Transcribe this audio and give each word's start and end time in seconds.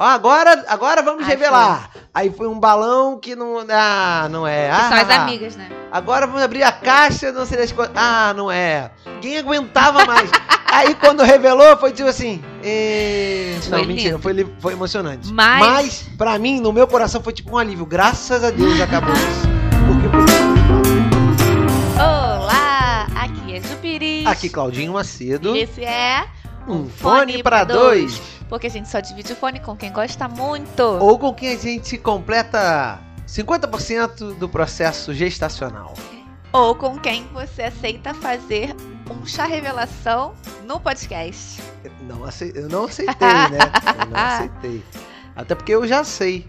Agora, 0.00 0.64
agora 0.68 1.02
vamos 1.02 1.24
Aí 1.24 1.30
revelar. 1.30 1.90
Aí 2.14 2.30
foi 2.30 2.46
um 2.46 2.58
balão 2.60 3.18
que 3.18 3.34
não. 3.34 3.64
Ah, 3.68 4.28
não 4.30 4.46
é. 4.46 4.70
Ah, 4.70 4.88
são 4.90 4.96
as 4.98 5.10
amigas, 5.10 5.56
né? 5.56 5.68
Agora 5.90 6.24
vamos 6.24 6.40
abrir 6.40 6.62
a 6.62 6.70
caixa, 6.70 7.32
não 7.32 7.44
sei 7.44 7.58
das 7.58 7.72
coisas. 7.72 7.92
Ah, 7.96 8.32
não 8.36 8.48
é. 8.48 8.92
Ninguém 9.14 9.38
aguentava 9.38 10.04
mais. 10.06 10.30
Aí 10.70 10.94
quando 10.94 11.24
revelou, 11.24 11.76
foi 11.78 11.90
tipo 11.90 12.08
assim. 12.08 12.40
"Eh, 12.62 13.58
Foi 13.68 13.78
Não, 13.80 13.86
mentira, 13.88 14.10
lindo. 14.10 14.22
foi, 14.22 14.46
foi 14.60 14.72
emocionante. 14.74 15.32
Mas- 15.32 15.60
Mas, 15.66 16.02
pra 16.16 16.38
mim, 16.38 16.60
no 16.60 16.72
meu 16.72 16.86
coração, 16.86 17.20
foi 17.20 17.32
tipo 17.32 17.52
um 17.54 17.58
alívio. 17.58 17.84
Graças 17.84 18.44
a 18.44 18.50
Deus 18.50 18.80
acabou 18.80 19.12
isso. 19.14 19.48
Porque 19.88 20.08
foi- 20.10 22.00
Olá, 22.00 23.06
aqui 23.16 23.56
é 23.56 23.60
Jupiris. 23.60 24.26
Aqui, 24.26 24.48
Claudinho 24.48 24.92
Macedo. 24.92 25.56
E 25.56 25.62
esse 25.62 25.82
é 25.84 26.24
Um 26.68 26.86
fone 26.88 27.42
pra 27.42 27.64
dois. 27.64 28.20
Porque 28.48 28.66
a 28.66 28.70
gente 28.70 28.88
só 28.88 29.00
divide 29.00 29.32
o 29.32 29.36
fone 29.36 29.60
com 29.60 29.76
quem 29.76 29.92
gosta 29.92 30.26
muito. 30.28 30.82
Ou 30.82 31.18
com 31.18 31.34
quem 31.34 31.50
a 31.52 31.56
gente 31.58 31.98
completa 31.98 32.98
50% 33.26 34.38
do 34.38 34.48
processo 34.48 35.12
gestacional. 35.12 35.94
Ou 36.52 36.74
com 36.74 36.98
quem 36.98 37.26
você 37.28 37.64
aceita 37.64 38.14
fazer 38.14 38.74
um 39.10 39.26
chá 39.26 39.44
revelação 39.44 40.34
no 40.64 40.80
podcast. 40.80 41.60
Não 42.02 42.24
acei- 42.24 42.52
eu 42.54 42.68
não 42.68 42.84
aceitei, 42.86 43.28
né? 43.28 43.58
Eu 44.00 44.06
não 44.06 44.16
aceitei. 44.18 44.82
Até 45.36 45.54
porque 45.54 45.72
eu 45.74 45.86
já 45.86 46.02
sei. 46.04 46.48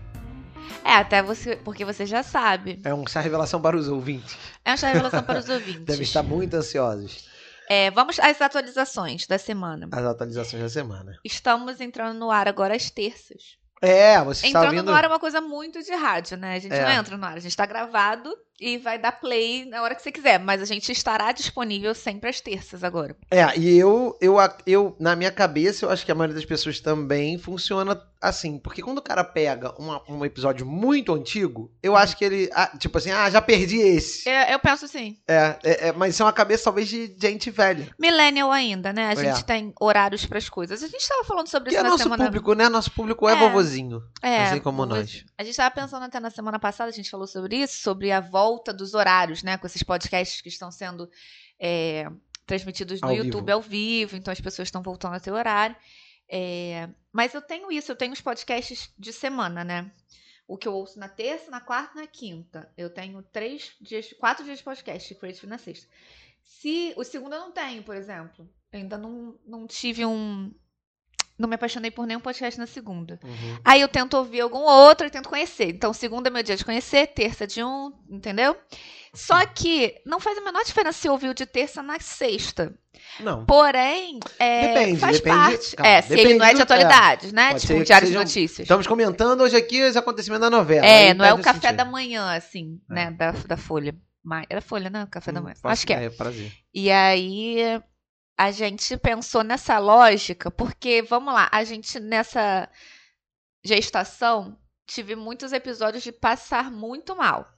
É, 0.86 0.94
até 0.94 1.22
você, 1.22 1.58
porque 1.58 1.84
você 1.84 2.06
já 2.06 2.24
sabe. 2.24 2.80
É 2.86 2.94
um 2.94 3.06
chá 3.06 3.20
revelação 3.20 3.62
para 3.62 3.76
os 3.76 3.90
ouvintes. 3.90 4.38
É 4.64 4.74
um 4.74 4.78
chá 4.78 4.88
revelação 4.88 5.22
para 5.22 5.40
os 5.40 5.48
ouvintes. 5.50 5.82
Devem 5.84 6.02
estar 6.04 6.24
muito 6.24 6.54
ansiosos. 6.56 7.28
É, 7.70 7.92
vamos 7.92 8.20
às 8.20 8.42
atualizações 8.42 9.28
da 9.28 9.38
semana. 9.38 9.88
As 9.92 10.04
atualizações 10.04 10.64
da 10.64 10.70
semana. 10.70 11.16
Estamos 11.24 11.80
entrando 11.80 12.18
no 12.18 12.32
ar 12.32 12.48
agora 12.48 12.76
às 12.76 12.90
terças. 12.90 13.58
É, 13.82 14.20
você 14.24 14.48
está 14.48 14.60
Entrando 14.60 14.74
ouvindo. 14.74 14.90
no 14.92 14.98
ar 14.98 15.04
é 15.04 15.08
uma 15.08 15.20
coisa 15.20 15.40
muito 15.40 15.82
de 15.84 15.94
rádio, 15.94 16.36
né? 16.36 16.56
A 16.56 16.60
gente 16.60 16.74
É. 16.74 16.84
não 16.84 16.92
entra 16.92 17.16
no 17.16 17.26
ar, 17.26 17.38
a 17.38 17.40
gente 17.40 17.56
tá 17.56 17.66
gravado 17.66 18.36
e 18.60 18.78
vai 18.78 18.98
dar 19.00 19.14
play 19.14 19.66
na 19.66 19.82
hora 19.82 19.96
que 19.96 20.02
você 20.02 20.12
quiser, 20.12 20.40
mas 20.40 20.62
a 20.62 20.66
gente 20.66 20.92
estará 20.92 21.32
disponível 21.32 21.94
sempre 21.96 22.30
às 22.30 22.42
terças 22.42 22.84
agora. 22.84 23.16
É, 23.32 23.58
e 23.58 23.78
eu, 23.78 24.18
eu, 24.22 24.36
eu, 24.66 24.96
na 25.00 25.16
minha 25.16 25.32
cabeça, 25.32 25.86
eu 25.86 25.90
acho 25.90 26.06
que 26.06 26.12
a 26.12 26.16
maioria 26.16 26.36
das 26.36 26.46
pessoas 26.46 26.80
também 26.80 27.38
funciona 27.38 28.02
assim. 28.22 28.60
Porque 28.60 28.82
quando 28.82 28.98
o 28.98 29.02
cara 29.02 29.24
pega 29.24 29.74
uma- 29.80 30.02
um 30.10 30.26
episódio 30.26 30.66
muito 30.66 31.14
antigo, 31.14 31.72
eu 31.82 31.96
acho 31.96 32.18
que 32.18 32.26
ele. 32.26 32.50
ah, 32.54 32.68
tipo 32.78 32.98
assim, 32.98 33.12
ah, 33.12 33.30
já 33.30 33.42
perdi 33.42 33.78
esse. 33.78 34.28
Eu, 34.28 34.34
eu 34.54 34.60
penso 34.60 34.86
assim, 34.86 35.18
É, 35.28 35.56
é, 35.64 35.88
é, 35.88 35.92
mas 35.94 36.14
isso 36.14 36.22
é 36.24 36.26
uma 36.26 36.34
cabeça 36.34 36.66
talvez 36.66 36.88
de 36.90 37.16
gente 37.20 37.50
velha. 37.50 37.88
millennial 37.98 38.52
ainda, 38.52 38.92
né? 38.92 39.08
A 39.08 39.16
gente 39.16 39.40
É. 39.40 39.44
tem 39.44 39.74
horários 39.80 40.26
pras 40.26 40.50
coisas. 40.50 40.84
A 40.84 40.88
gente 40.88 41.08
tava 41.08 41.24
falando 41.24 41.48
sobre 41.48 41.70
Que 41.70 41.76
isso 41.76 41.80
é 41.80 41.84
na 41.84 41.90
nosso 41.92 42.04
semana. 42.04 42.26
público, 42.26 42.54
né? 42.54 42.68
Nosso 42.68 42.92
público 42.92 43.28
é, 43.30 43.34
É. 43.34 43.36
vovozinho. 43.36 44.04
É, 44.22 44.44
assim 44.48 44.60
como 44.60 44.86
nós. 44.86 45.24
A 45.38 45.44
gente 45.44 45.56
tava 45.56 45.72
pensando 45.74 46.04
até 46.04 46.20
na 46.20 46.30
semana 46.30 46.60
passada, 46.60 46.90
a 46.90 46.94
gente 46.94 47.10
falou 47.10 47.26
sobre 47.28 47.56
isso, 47.56 47.82
sobre 47.82 48.12
a 48.12 48.20
volta 48.20 48.49
dos 48.58 48.94
horários, 48.94 49.44
né? 49.44 49.58
Com 49.58 49.68
esses 49.68 49.84
podcasts 49.84 50.42
que 50.42 50.50
estão 50.50 50.72
sendo 50.72 51.10
é, 51.60 52.10
transmitidos 52.46 53.02
no 53.02 53.10
Ao 53.10 53.16
YouTube 53.16 53.46
vivo. 53.46 53.52
ao 53.52 53.62
vivo, 53.62 54.16
então 54.16 54.32
as 54.32 54.42
pessoas 54.42 54.68
estão 54.68 54.82
voltando 54.82 55.16
a 55.16 55.20
ter 55.20 55.32
horário. 55.32 55.76
É, 56.28 56.90
mas 57.12 57.34
eu 57.34 57.42
tenho 57.42 57.72
isso, 57.72 57.92
eu 57.92 57.96
tenho 57.96 58.14
os 58.14 58.22
podcasts 58.22 58.94
de 58.98 59.12
semana, 59.12 59.64
né? 59.64 59.92
O 60.48 60.58
que 60.58 60.68
eu 60.68 60.74
ouço 60.74 60.98
na 60.98 61.08
terça, 61.08 61.52
na 61.52 61.62
quarta 61.62 61.98
e 61.98 62.02
na 62.02 62.08
quinta. 62.08 62.72
Eu 62.76 62.90
tenho 62.90 63.22
três 63.22 63.76
dias, 63.80 64.12
quatro 64.14 64.44
dias 64.44 64.60
de 64.60 64.64
podcast, 64.64 65.14
Creative 65.16 65.48
na 65.48 65.58
sexta. 65.58 65.88
Se 66.44 66.94
o 66.98 67.04
segundo 67.04 67.34
eu 67.34 67.40
não 67.40 67.52
tenho, 67.52 67.84
por 67.84 67.96
exemplo. 67.96 68.50
Eu 68.72 68.80
ainda 68.80 68.98
não, 68.98 69.38
não 69.46 69.68
tive 69.68 70.06
um. 70.06 70.54
Não 71.40 71.48
me 71.48 71.56
apaixonei 71.56 71.90
por 71.90 72.06
nenhum 72.06 72.20
podcast 72.20 72.60
na 72.60 72.68
segunda. 72.68 73.18
Uhum. 73.24 73.58
Aí 73.64 73.80
eu 73.80 73.88
tento 73.88 74.16
ouvir 74.18 74.42
algum 74.42 74.60
outro 74.60 75.08
e 75.08 75.10
tento 75.10 75.30
conhecer. 75.30 75.70
Então, 75.70 75.94
segunda 75.94 76.28
é 76.30 76.32
meu 76.32 76.44
dia 76.44 76.58
de 76.58 76.66
conhecer, 76.66 77.08
terça 77.08 77.48
de 77.48 77.64
um, 77.64 77.94
entendeu? 78.10 78.58
Só 79.14 79.44
que 79.46 79.96
não 80.06 80.20
faz 80.20 80.38
a 80.38 80.42
menor 80.42 80.64
diferença 80.66 81.00
se 81.00 81.08
eu 81.08 81.14
ouvir 81.14 81.30
o 81.30 81.34
de 81.34 81.46
terça 81.46 81.82
na 81.82 81.98
sexta. 82.00 82.76
Não. 83.22 83.46
Porém, 83.46 84.20
é, 84.38 84.68
Depende, 84.68 85.00
faz 85.00 85.18
depende- 85.18 85.36
parte. 85.38 85.76
calma, 85.78 85.92
é, 85.92 86.02
se 86.02 86.14
ele 86.20 86.34
não 86.34 86.46
é 86.46 86.54
de 86.54 86.62
atualidades, 86.62 87.32
né? 87.32 87.48
Pode 87.52 87.62
Tipo 87.62 87.74
ser 87.74 87.80
um 87.80 87.84
diário 87.84 88.08
de 88.10 88.14
notícias. 88.14 88.60
Estamos 88.66 88.86
comentando 88.86 89.42
hoje 89.42 89.56
aqui 89.56 89.82
os 89.82 89.96
acontecimentos 89.96 90.42
da 90.42 90.56
novela. 90.56 90.86
é, 90.86 91.14
não 91.14 91.24
é 91.24 91.34
o 91.34 91.38
café 91.40 91.60
sentido. 91.70 91.78
da 91.78 91.86
manhã, 91.86 92.34
assim, 92.36 92.80
É. 92.92 92.94
né? 92.94 93.12
Da, 93.12 93.32
da 93.32 93.56
Folha. 93.58 93.96
Mas, 94.22 94.46
era 94.50 94.62
Folha, 94.62 94.90
né? 94.90 95.08
Café 95.10 95.32
da 95.32 95.40
Hum, 95.40 95.44
manhã. 95.44 95.56
faço 95.56 95.72
Acho 95.72 95.88
que 95.88 95.94
é. 95.94 95.96
ideia, 95.96 96.12
prazer. 96.12 96.52
E 96.74 96.92
aí 96.92 97.82
a 98.40 98.52
gente 98.52 98.96
pensou 98.96 99.44
nessa 99.44 99.78
lógica, 99.80 100.50
porque, 100.50 101.02
vamos 101.02 101.34
lá, 101.34 101.50
a 101.52 101.62
gente 101.66 102.00
nessa 102.00 102.70
gestação 103.62 104.58
tive 104.88 105.14
muitos 105.14 105.52
episódios 105.52 106.02
de 106.02 106.14
passar 106.14 106.72
muito 106.72 107.14
mal. 107.18 107.54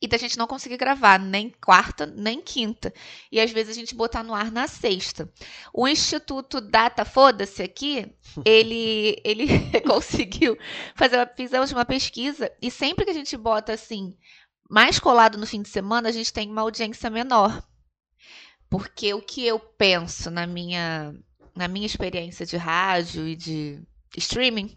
E 0.00 0.08
da 0.08 0.16
gente 0.16 0.38
não 0.38 0.46
conseguir 0.46 0.78
gravar 0.78 1.20
nem 1.20 1.50
quarta, 1.50 2.06
nem 2.06 2.40
quinta. 2.40 2.94
E 3.30 3.38
às 3.38 3.50
vezes 3.50 3.76
a 3.76 3.78
gente 3.78 3.94
botar 3.94 4.22
no 4.22 4.34
ar 4.34 4.50
na 4.50 4.66
sexta. 4.66 5.30
O 5.70 5.86
Instituto 5.86 6.62
Data 6.62 7.04
Foda-se 7.04 7.62
aqui, 7.62 8.10
ele, 8.42 9.20
ele 9.22 9.46
conseguiu 9.86 10.56
fazer 10.94 11.18
uma, 11.18 11.26
fizemos 11.26 11.72
uma 11.72 11.84
pesquisa 11.84 12.50
e 12.62 12.70
sempre 12.70 13.04
que 13.04 13.10
a 13.10 13.14
gente 13.14 13.36
bota 13.36 13.74
assim, 13.74 14.16
mais 14.70 14.98
colado 14.98 15.36
no 15.36 15.46
fim 15.46 15.60
de 15.60 15.68
semana, 15.68 16.08
a 16.08 16.12
gente 16.12 16.32
tem 16.32 16.50
uma 16.50 16.62
audiência 16.62 17.10
menor. 17.10 17.62
Porque 18.68 19.14
o 19.14 19.22
que 19.22 19.46
eu 19.46 19.58
penso 19.58 20.30
na 20.30 20.46
minha, 20.46 21.14
na 21.54 21.68
minha 21.68 21.86
experiência 21.86 22.44
de 22.44 22.56
rádio 22.56 23.26
e 23.26 23.36
de 23.36 23.80
streaming, 24.16 24.76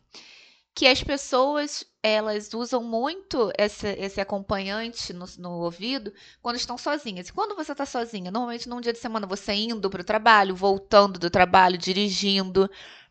que 0.74 0.88
as 0.88 1.04
pessoas 1.04 1.84
elas 2.02 2.54
usam 2.54 2.82
muito 2.82 3.52
esse, 3.58 3.88
esse 4.00 4.22
acompanhante 4.22 5.12
no, 5.12 5.26
no 5.38 5.52
ouvido 5.60 6.14
quando 6.42 6.56
estão 6.56 6.78
sozinhas. 6.78 7.28
E 7.28 7.34
quando 7.34 7.56
você 7.56 7.74
está 7.74 7.86
sozinha, 7.86 8.32
normalmente 8.32 8.70
num 8.70 8.80
dia 8.80 8.94
de 8.94 9.00
semana 9.00 9.28
você 9.28 9.52
indo 9.54 9.90
para 9.90 10.02
o 10.02 10.06
trabalho, 10.06 10.56
voltando 10.56 11.20
do 11.20 11.30
trabalho, 11.30 11.78
dirigindo, 11.78 12.70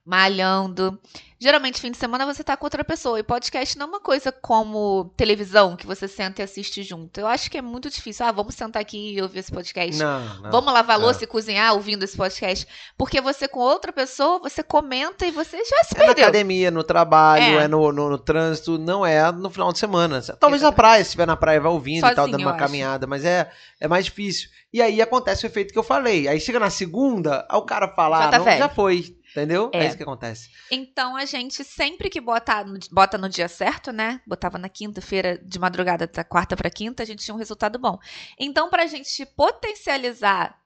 malhando. 0.09 0.99
Geralmente, 1.41 1.81
fim 1.81 1.93
de 1.93 1.97
semana 1.97 2.27
você 2.27 2.43
tá 2.43 2.57
com 2.57 2.67
outra 2.67 2.83
pessoa. 2.83 3.21
E 3.21 3.23
podcast 3.23 3.79
não 3.79 3.87
é 3.87 3.89
uma 3.91 4.01
coisa 4.01 4.33
como 4.33 5.13
televisão, 5.17 5.77
que 5.77 5.87
você 5.87 6.09
senta 6.09 6.43
e 6.43 6.45
assiste 6.45 6.83
junto. 6.83 7.21
Eu 7.21 7.29
acho 7.29 7.49
que 7.49 7.57
é 7.59 7.63
muito 7.63 7.89
difícil. 7.89 8.27
Ah, 8.27 8.33
vamos 8.33 8.57
sentar 8.57 8.83
aqui 8.83 9.15
e 9.15 9.23
ouvir 9.23 9.39
esse 9.39 9.53
podcast. 9.53 9.97
Não, 10.03 10.25
não. 10.41 10.51
Vamos 10.51 10.73
lavar 10.73 10.97
a 10.99 11.01
É. 11.01 11.05
louça 11.05 11.23
e 11.23 11.29
cozinhar 11.29 11.75
ouvindo 11.75 12.03
esse 12.03 12.17
podcast. 12.17 12.67
Porque 12.97 13.21
você 13.21 13.47
com 13.47 13.61
outra 13.61 13.93
pessoa, 13.93 14.41
você 14.41 14.65
comenta 14.65 15.27
e 15.27 15.31
você 15.31 15.59
já 15.59 15.77
se 15.85 15.95
É 15.95 15.99
na 16.01 16.07
perdeu. 16.07 16.25
academia, 16.25 16.73
no 16.73 16.83
trabalho, 16.83 17.45
É. 17.61 17.65
é, 17.65 17.69
no, 17.69 17.93
no, 17.93 18.11
no 18.11 18.19
trânsito, 18.19 18.77
não 18.77 19.07
é 19.07 19.31
no 19.31 19.49
final 19.49 19.73
de 19.73 19.79
semana. 19.79 20.21
Talvez 20.41 20.63
na 20.63 20.73
praia, 20.73 21.05
se 21.05 21.11
estiver 21.11 21.27
na 21.27 21.37
praia, 21.37 21.61
vai 21.61 21.71
ouvindo 21.71 21.99
e 21.99 22.01
tal, 22.01 22.15
Sozinho, 22.17 22.33
dando 22.33 22.41
uma 22.47 22.51
acho. 22.57 22.59
caminhada, 22.59 23.07
mas 23.07 23.25
é, 23.25 23.49
é 23.79 23.87
mais 23.87 24.07
difícil. 24.07 24.49
E 24.73 24.83
aí 24.83 25.01
acontece 25.01 25.45
o 25.45 25.47
efeito 25.47 25.73
que 25.73 25.79
eu 25.79 25.85
falei. 25.85 26.27
Aí 26.27 26.41
chega 26.41 26.59
na 26.59 26.69
segunda, 26.69 27.47
aí 27.49 27.59
o 27.59 27.63
cara 27.63 27.87
fala, 27.95 28.19
Já 28.19 28.25
ah, 28.25 28.31
tá 28.31 28.39
não, 28.39 28.45
já 28.59 28.69
foi. 28.69 29.17
Entendeu? 29.31 29.71
É. 29.73 29.85
É. 29.85 29.87
isso 29.89 29.97
que 29.97 30.03
acontece. 30.03 30.51
Então 30.71 31.17
a 31.17 31.25
gente 31.25 31.63
sempre 31.65 32.09
que 32.09 32.21
bota 32.21 32.65
no, 32.65 32.79
bota 32.91 33.19
no 33.19 33.29
dia 33.29 33.49
certo, 33.49 33.93
né? 33.93 34.21
Botava 34.27 34.59
na 34.59 34.69
quinta-feira 34.69 35.39
de 35.39 35.59
madrugada 35.59 36.07
da 36.07 36.25
quarta 36.25 36.57
para 36.57 36.71
quinta, 36.71 37.03
a 37.03 37.07
gente 37.07 37.25
tinha 37.25 37.35
um 37.35 37.39
resultado 37.39 37.79
bom. 37.79 37.99
Então, 38.39 38.69
pra 38.71 38.87
gente 38.87 39.25
potencializar 39.27 40.59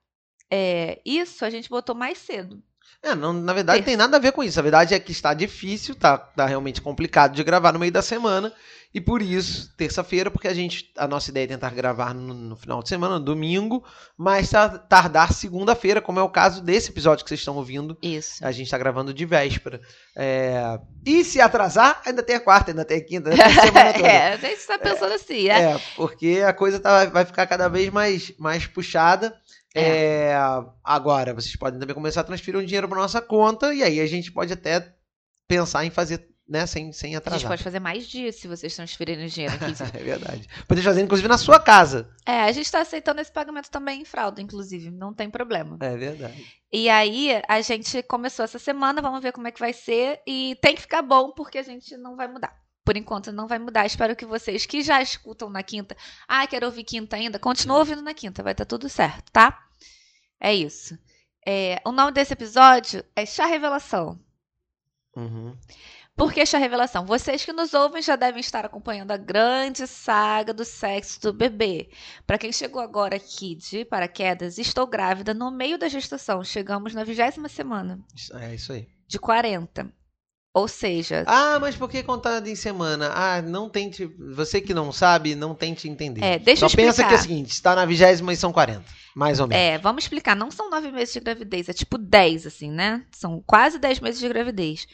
é, 0.51 1.01
isso, 1.05 1.45
a 1.45 1.51
gente 1.51 1.69
botou 1.69 1.95
mais 1.95 2.19
cedo. 2.19 2.63
É, 3.03 3.15
não, 3.15 3.33
na 3.33 3.53
verdade 3.53 3.83
tem 3.83 3.97
nada 3.97 4.17
a 4.17 4.21
ver 4.21 4.33
com 4.33 4.43
isso. 4.43 4.59
A 4.59 4.63
verdade 4.63 4.95
é 4.95 4.99
que 5.01 5.13
está 5.13 5.35
difícil, 5.35 5.95
tá, 5.95 6.17
tá 6.19 6.47
realmente 6.47 6.81
complicado 6.81 7.35
de 7.35 7.43
gravar 7.45 7.73
no 7.73 7.79
meio 7.79 7.93
da 7.93 8.03
semana. 8.03 8.53
E 8.95 9.01
por 9.01 9.23
isso, 9.23 9.75
terça-feira, 9.75 10.31
porque 10.31 10.47
a 10.47 10.53
gente. 10.53 10.93
A 10.99 11.09
nossa 11.09 11.31
ideia 11.31 11.45
é 11.45 11.49
tentar 11.49 11.71
gravar 11.71 12.13
no, 12.13 12.35
no 12.35 12.55
final 12.57 12.83
de 12.83 12.91
semana, 12.91 13.19
no 13.19 13.25
domingo, 13.25 13.83
mas 14.19 14.51
tar- 14.51 14.81
tardar 14.87 15.33
segunda-feira, 15.33 15.99
como 16.03 16.21
é 16.21 16.23
o 16.23 16.29
caso 16.29 16.63
desse 16.63 16.91
episódio 16.91 17.25
que 17.25 17.31
vocês 17.31 17.41
estão 17.41 17.57
ouvindo. 17.57 17.97
Isso. 18.03 18.45
A 18.45 18.53
gente 18.53 18.71
tá 18.71 18.77
gravando 18.77 19.15
de 19.15 19.25
véspera. 19.25 19.81
É, 20.15 20.79
E 21.07 21.25
se 21.25 21.41
atrasar, 21.41 22.03
ainda 22.05 22.23
tem 22.23 22.37
a 22.37 22.41
quarta, 22.41 22.71
ainda 22.71 22.85
tem 22.85 22.99
a 22.99 23.05
quinta, 23.05 23.31
ainda 23.31 23.43
tem 23.43 23.59
a 23.59 23.63
semana 23.63 23.93
toda. 23.95 24.07
é, 24.09 24.33
a 24.35 24.37
gente 24.37 24.67
tá 24.67 24.79
pensando 24.79 25.15
assim, 25.15 25.49
é. 25.49 25.73
É, 25.73 25.81
porque 25.97 26.43
a 26.47 26.53
coisa 26.53 26.79
tá- 26.79 27.07
vai 27.07 27.25
ficar 27.25 27.47
cada 27.47 27.69
vez 27.69 27.89
mais, 27.91 28.31
mais 28.39 28.67
puxada. 28.67 29.35
É, 29.75 30.35
agora, 30.85 31.33
vocês 31.35 31.57
podem 31.57 31.81
também 31.81 31.95
começar 31.95 32.21
a 32.21 32.25
transferir 32.25 32.61
um 32.61 32.65
dinheiro 32.65 32.89
para 32.89 33.01
nossa 33.01 33.21
conta 33.23 33.73
e 33.75 33.83
aí 33.83 34.01
a 34.01 34.07
gente 34.07 34.31
pode 34.33 34.53
até 34.53 34.95
pensar 35.49 35.85
em 35.85 35.91
fazer, 35.91 36.29
né, 36.49 36.67
sem, 36.67 36.93
sem 36.93 37.11
A 37.11 37.13
gente 37.13 37.19
atrasar. 37.19 37.49
pode 37.51 37.63
fazer 37.63 37.81
mais 37.81 38.07
dias 38.07 38.37
se 38.37 38.47
vocês 38.49 38.75
transferirem 38.75 39.27
dinheiro 39.27 39.55
aqui. 39.55 39.73
é 39.97 40.03
verdade. 40.03 40.49
Pode 40.69 40.83
fazer, 40.83 41.03
inclusive, 41.03 41.29
na 41.29 41.39
sua 41.39 41.59
casa. 41.59 42.09
é, 42.27 42.43
a 42.43 42.53
gente 42.53 42.71
tá 42.71 42.81
aceitando 42.81 43.21
esse 43.21 43.33
pagamento 43.33 43.71
também 43.71 44.03
em 44.03 44.05
fralda, 44.05 44.41
inclusive, 44.41 44.91
não 44.91 45.13
tem 45.15 45.31
problema. 45.31 45.77
É 45.81 45.97
verdade. 45.97 46.47
E 46.73 46.89
aí, 46.89 47.43
a 47.49 47.61
gente 47.61 48.03
começou 48.05 48.45
essa 48.45 48.59
semana, 48.59 49.03
vamos 49.03 49.23
ver 49.23 49.33
como 49.33 49.47
é 49.47 49.51
que 49.51 49.61
vai 49.61 49.73
ser. 49.73 50.21
E 50.27 50.57
tem 50.63 50.75
que 50.75 50.81
ficar 50.83 51.03
bom, 51.03 51.33
porque 51.33 51.59
a 51.59 51.63
gente 51.63 51.97
não 51.97 52.17
vai 52.17 52.29
mudar. 52.29 52.62
Por 52.85 52.97
enquanto, 52.97 53.33
não 53.33 53.47
vai 53.47 53.59
mudar. 53.59 53.87
Espero 53.87 54.17
que 54.17 54.27
vocês 54.27 54.67
que 54.67 54.83
já 54.83 55.01
escutam 55.01 55.49
na 55.49 55.63
quinta, 55.63 55.97
ah, 56.27 56.47
quero 56.47 56.67
ouvir 56.67 56.85
quinta 56.85 57.17
ainda, 57.17 57.39
continuem 57.39 57.79
ouvindo 57.79 58.03
na 58.03 58.15
quinta, 58.15 58.43
vai 58.43 58.53
estar 58.53 58.65
tudo 58.65 58.89
certo, 58.89 59.31
tá? 59.31 59.67
É 60.41 60.53
isso. 60.53 60.99
É, 61.47 61.81
o 61.85 61.93
nome 61.93 62.13
desse 62.13 62.33
episódio 62.33 63.05
é 63.15 63.25
Chá 63.25 63.47
Revelação. 63.47 64.19
Uhum. 65.17 65.57
Por 66.15 66.33
que 66.33 66.41
esta 66.41 66.59
revelação? 66.59 67.07
Vocês 67.07 67.45
que 67.45 67.53
nos 67.53 67.73
ouvem 67.73 68.03
já 68.03 68.17
devem 68.17 68.41
estar 68.41 68.67
acompanhando 68.67 69.13
a 69.13 69.17
grande 69.17 69.87
saga 69.87 70.53
do 70.53 70.65
sexo 70.65 71.21
do 71.21 71.33
bebê. 71.33 71.91
Para 72.27 72.39
quem 72.39 72.53
chegou 72.53 72.83
agora 72.83 73.17
aqui 73.17 73.55
de 73.55 73.85
paraquedas, 73.87 74.59
estou 74.59 74.87
grávida 74.87 75.33
no 75.33 75.51
meio 75.51 75.79
da 75.79 75.89
gestação. 75.89 76.45
Chegamos 76.45 76.95
na 76.95 77.03
vigésima 77.03 77.49
semana. 77.49 77.99
É 78.35 78.55
isso 78.55 78.73
aí. 78.73 78.87
De 79.09 79.19
40. 79.19 79.91
Ou 80.55 80.69
seja. 80.69 81.25
Ah, 81.27 81.59
mas 81.59 81.77
por 81.77 81.89
que 81.89 82.03
contado 82.03 82.47
em 82.47 82.55
semana? 82.55 83.11
Ah, 83.15 83.41
não 83.41 83.71
tente. 83.71 84.05
Você 84.35 84.61
que 84.61 84.75
não 84.75 84.93
sabe, 84.93 85.35
não 85.35 85.55
tente 85.55 85.89
entender. 85.89 86.23
É, 86.23 86.39
deixa 86.39 86.61
Só 86.61 86.67
eu 86.67 86.69
explicar. 86.69 86.89
pensa 86.91 87.05
que 87.09 87.15
é 87.15 87.17
o 87.17 87.21
seguinte: 87.21 87.51
está 87.51 87.75
na 87.75 87.87
vigésima 87.87 88.33
e 88.33 88.37
são 88.37 88.53
40. 88.53 88.85
Mais 89.17 89.41
ou 89.41 89.47
menos. 89.47 89.63
É, 89.63 89.79
vamos 89.79 90.05
explicar. 90.05 90.37
Não 90.37 90.51
são 90.51 90.69
nove 90.69 90.93
meses 90.93 91.15
de 91.15 91.21
gravidez, 91.21 91.69
é 91.71 91.73
tipo 91.73 91.97
10, 91.97 92.47
assim, 92.47 92.71
né? 92.71 93.03
São 93.11 93.43
quase 93.47 93.79
10 93.79 94.01
meses 94.01 94.21
de 94.21 94.29
gravidez. 94.29 94.87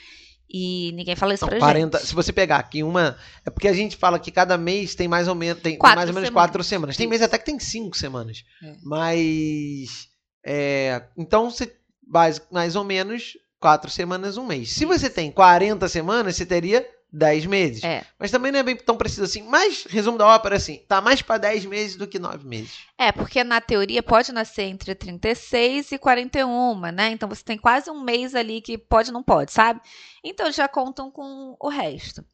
E 0.49 0.93
ninguém 0.93 1.17
fala 1.17 1.35
isso 1.35 1.45
não, 1.45 1.51
pra 1.51 1.59
40, 1.59 1.99
gente. 1.99 2.07
Se 2.07 2.15
você 2.15 2.33
pegar 2.33 2.59
aqui 2.59 2.85
uma. 2.85 3.19
É 3.45 3.51
porque 3.51 3.69
a 3.69 3.73
gente 3.73 3.97
fala 3.97 4.19
que 4.19 4.31
cada 4.31 4.57
mês 4.57 4.95
tem 4.95 5.09
mais 5.09 5.27
ou 5.27 5.35
menos. 5.35 5.61
Tem, 5.61 5.77
tem 5.77 5.95
mais 5.95 6.09
ou 6.09 6.15
menos 6.15 6.31
quatro 6.31 6.63
semanas. 6.63 6.97
Tem 6.97 7.07
mês 7.09 7.21
até 7.21 7.37
que 7.37 7.45
tem 7.45 7.59
cinco 7.59 7.97
semanas. 7.97 8.45
É. 8.63 8.77
Mas. 8.85 10.09
É, 10.47 11.03
então, 11.17 11.51
você, 11.51 11.75
mais, 12.07 12.41
mais 12.51 12.77
ou 12.77 12.85
menos 12.85 13.37
quatro 13.61 13.91
semanas, 13.91 14.37
um 14.37 14.47
mês. 14.47 14.71
Se 14.71 14.85
você 14.85 15.11
tem 15.11 15.31
40 15.31 15.89
semanas, 15.89 16.37
você 16.37 16.47
teria 16.47 16.87
10 17.13 17.47
meses. 17.47 17.83
É. 17.83 18.05
Mas 18.19 18.31
também 18.31 18.53
não 18.53 18.59
é 18.59 18.63
bem 18.63 18.77
tão 18.77 18.97
preciso 18.97 19.25
assim. 19.25 19.43
Mas, 19.43 19.85
resumo 19.89 20.19
da 20.19 20.27
ópera, 20.27 20.57
assim, 20.57 20.83
tá 20.87 21.01
mais 21.01 21.23
para 21.23 21.39
10 21.39 21.65
meses 21.67 21.97
do 21.97 22.07
que 22.07 22.19
9 22.19 22.47
meses. 22.47 22.79
É, 22.99 23.11
porque 23.11 23.43
na 23.43 23.61
teoria 23.61 24.03
pode 24.03 24.33
nascer 24.33 24.65
entre 24.65 24.95
36 24.95 25.93
e 25.93 25.99
41, 25.99 26.81
né? 26.93 27.11
Então 27.11 27.29
você 27.29 27.43
tem 27.43 27.59
quase 27.59 27.91
um 27.91 28.03
mês 28.03 28.35
ali 28.35 28.61
que 28.61 28.77
pode 28.77 29.11
não 29.11 29.23
pode, 29.23 29.53
sabe? 29.53 29.81
Então 30.23 30.51
já 30.53 30.69
contam 30.69 31.11
com 31.11 31.57
o 31.59 31.69
resto. 31.69 32.25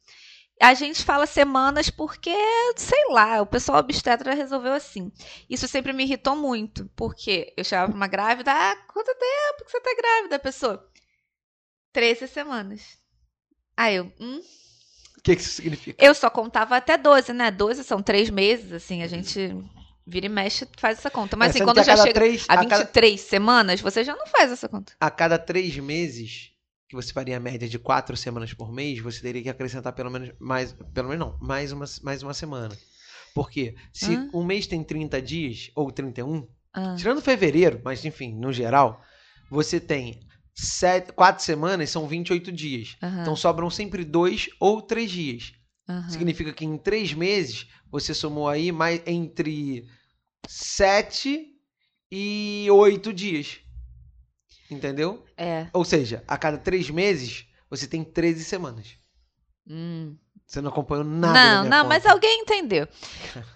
A 0.61 0.73
gente 0.73 1.03
fala 1.03 1.25
semanas 1.25 1.89
porque, 1.89 2.33
sei 2.77 3.05
lá, 3.09 3.41
o 3.41 3.45
pessoal 3.45 3.79
obstetra 3.79 4.33
resolveu 4.33 4.73
assim. 4.73 5.11
Isso 5.49 5.67
sempre 5.67 5.91
me 5.91 6.03
irritou 6.03 6.33
muito, 6.33 6.89
porque 6.95 7.53
eu 7.57 7.63
chamava 7.63 7.91
uma 7.91 8.07
grávida, 8.07 8.53
ah, 8.53 8.75
quanto 8.87 9.13
tempo 9.15 9.65
que 9.65 9.71
você 9.71 9.81
tá 9.81 9.93
grávida, 9.97 10.39
pessoa? 10.39 10.89
13 11.95 12.27
semanas. 12.27 12.81
Aí 13.77 13.95
eu, 13.95 14.11
hum? 14.19 14.41
O 15.17 15.21
que, 15.21 15.33
que 15.33 15.41
isso 15.41 15.53
significa? 15.53 16.03
Eu 16.03 16.13
só 16.13 16.29
contava 16.29 16.75
até 16.75 16.97
12, 16.97 17.31
né? 17.31 17.49
12 17.49 17.85
são 17.85 18.01
três 18.01 18.29
meses, 18.29 18.73
assim, 18.73 19.01
a 19.01 19.07
gente 19.07 19.55
vira 20.05 20.25
e 20.25 20.29
mexe 20.29 20.67
faz 20.77 20.99
essa 20.99 21.09
conta. 21.09 21.37
Mas 21.37 21.47
é, 21.47 21.49
assim, 21.51 21.63
quando 21.63 21.81
já 21.81 21.95
chega 21.95 22.13
três, 22.13 22.45
a 22.49 22.57
23 22.57 23.21
cada... 23.21 23.29
semanas, 23.29 23.79
você 23.79 24.03
já 24.03 24.13
não 24.13 24.27
faz 24.27 24.51
essa 24.51 24.67
conta. 24.67 24.91
A 24.99 25.09
cada 25.09 25.39
três 25.39 25.77
meses, 25.77 26.51
que 26.89 26.97
você 26.97 27.13
faria 27.13 27.37
a 27.37 27.39
média 27.39 27.67
de 27.67 27.79
quatro 27.79 28.17
semanas 28.17 28.53
por 28.53 28.73
mês, 28.73 28.99
você 28.99 29.21
teria 29.21 29.41
que 29.41 29.49
acrescentar 29.49 29.93
pelo 29.93 30.11
menos 30.11 30.33
mais. 30.37 30.75
Pelo 30.93 31.07
menos 31.07 31.25
não, 31.25 31.39
mais 31.39 31.71
uma, 31.71 31.85
mais 32.03 32.21
uma 32.21 32.33
semana. 32.33 32.77
Por 33.33 33.49
quê? 33.49 33.73
Se 33.93 34.15
ah. 34.15 34.29
um 34.33 34.43
mês 34.43 34.67
tem 34.67 34.83
30 34.83 35.21
dias, 35.21 35.71
ou 35.73 35.89
31, 35.89 36.45
ah. 36.73 36.95
tirando 36.97 37.21
fevereiro, 37.21 37.79
mas 37.85 38.03
enfim, 38.03 38.35
no 38.35 38.51
geral, 38.51 39.01
você 39.49 39.79
tem 39.79 40.25
sete, 40.55 41.11
quatro 41.11 41.43
semanas 41.43 41.89
são 41.89 42.07
28 42.07 42.51
dias. 42.51 42.95
Uhum. 43.03 43.21
Então 43.21 43.35
sobram 43.35 43.69
sempre 43.69 44.05
dois 44.05 44.49
ou 44.59 44.81
três 44.81 45.11
dias. 45.11 45.53
Uhum. 45.87 46.09
Significa 46.09 46.53
que 46.53 46.65
em 46.65 46.77
três 46.77 47.13
meses 47.13 47.67
você 47.91 48.13
somou 48.13 48.47
aí 48.47 48.71
mais 48.71 49.01
entre 49.05 49.87
sete 50.47 51.53
e 52.11 52.67
oito 52.71 53.13
dias. 53.13 53.59
Entendeu? 54.71 55.23
É. 55.37 55.67
Ou 55.73 55.83
seja, 55.83 56.23
a 56.27 56.37
cada 56.37 56.57
três 56.57 56.89
meses 56.89 57.45
você 57.69 57.85
tem 57.85 58.03
13 58.03 58.43
semanas. 58.43 58.97
Hum. 59.67 60.15
Você 60.47 60.61
não 60.61 60.69
acompanhou 60.69 61.03
nada. 61.03 61.33
Não, 61.33 61.63
não, 61.63 61.77
conta. 61.77 61.89
mas 61.89 62.05
alguém 62.05 62.41
entendeu. 62.41 62.87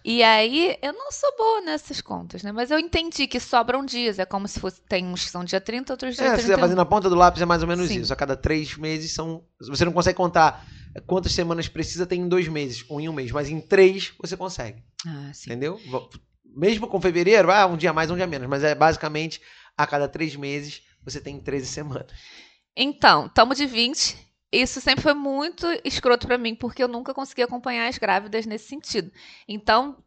E 0.04 0.24
aí, 0.24 0.76
eu 0.82 0.92
não 0.92 1.12
sou 1.12 1.32
boa 1.38 1.62
nessas 1.62 2.02
contas, 2.02 2.42
né? 2.42 2.52
Mas 2.52 2.72
eu 2.72 2.80
entendi 2.80 3.28
que 3.28 3.40
sobram 3.40 3.86
dias. 3.86 4.18
É 4.18 4.26
como 4.26 4.48
se 4.48 4.60
fosse. 4.60 4.82
Tem 4.82 5.06
uns 5.06 5.24
que 5.24 5.30
são 5.30 5.44
dia 5.44 5.62
30, 5.62 5.94
outros 5.94 6.16
dia 6.16 6.26
é, 6.26 6.30
31. 6.32 6.48
Você 6.48 6.56
tá 6.56 6.60
fazendo 6.60 6.82
a 6.82 6.86
ponta 6.86 7.08
do 7.08 7.16
lápis, 7.16 7.42
é 7.42 7.46
mais 7.46 7.62
ou 7.62 7.68
menos 7.68 7.90
Sim. 7.90 8.02
isso. 8.02 8.12
A 8.12 8.16
cada 8.16 8.36
três 8.36 8.76
meses 8.76 9.14
são. 9.14 9.44
Você 9.62 9.86
não 9.86 9.92
consegue 9.92 10.18
contar 10.18 10.66
quantas 11.06 11.32
semanas 11.32 11.68
precisa 11.68 12.08
tem 12.08 12.22
em 12.22 12.28
dois 12.28 12.48
meses, 12.48 12.84
ou 12.90 13.00
em 13.00 13.08
um 13.08 13.14
mês. 13.14 13.32
Mas 13.32 13.50
em 13.50 13.62
três 13.62 14.12
você 14.20 14.36
consegue. 14.36 14.84
Ah, 15.06 15.32
sim. 15.32 15.52
Entendeu? 15.52 15.80
Mesmo 16.44 16.88
com 16.88 17.00
fevereiro, 17.00 17.52
ah, 17.52 17.68
um 17.68 17.78
dia 17.78 17.94
mais, 17.94 18.10
um 18.10 18.16
dia 18.16 18.26
menos. 18.26 18.50
Mas 18.50 18.64
é 18.64 18.74
basicamente 18.74 19.40
a 19.78 19.86
cada 19.86 20.08
três 20.08 20.36
meses 20.36 20.82
você 21.06 21.22
tem 21.22 21.40
13 21.40 21.68
semanas. 21.68 22.08
Então, 22.76 23.28
estamos 23.28 23.58
de 23.58 23.68
20 23.68 24.29
isso 24.52 24.82
sempre 24.82 25.02
foi 25.02 25.14
muito 25.14 25.66
escroto 25.84 26.26
para 26.26 26.38
mim, 26.38 26.56
porque 26.56 26.84
eu 26.84 26.88
nunca 26.88 27.14
consegui 27.14 27.44
acompanhar 27.44 27.88
as 27.88 27.98
grávidas 27.98 28.46
nesse 28.46 28.68
sentido. 28.68 29.12
Então, 29.48 30.04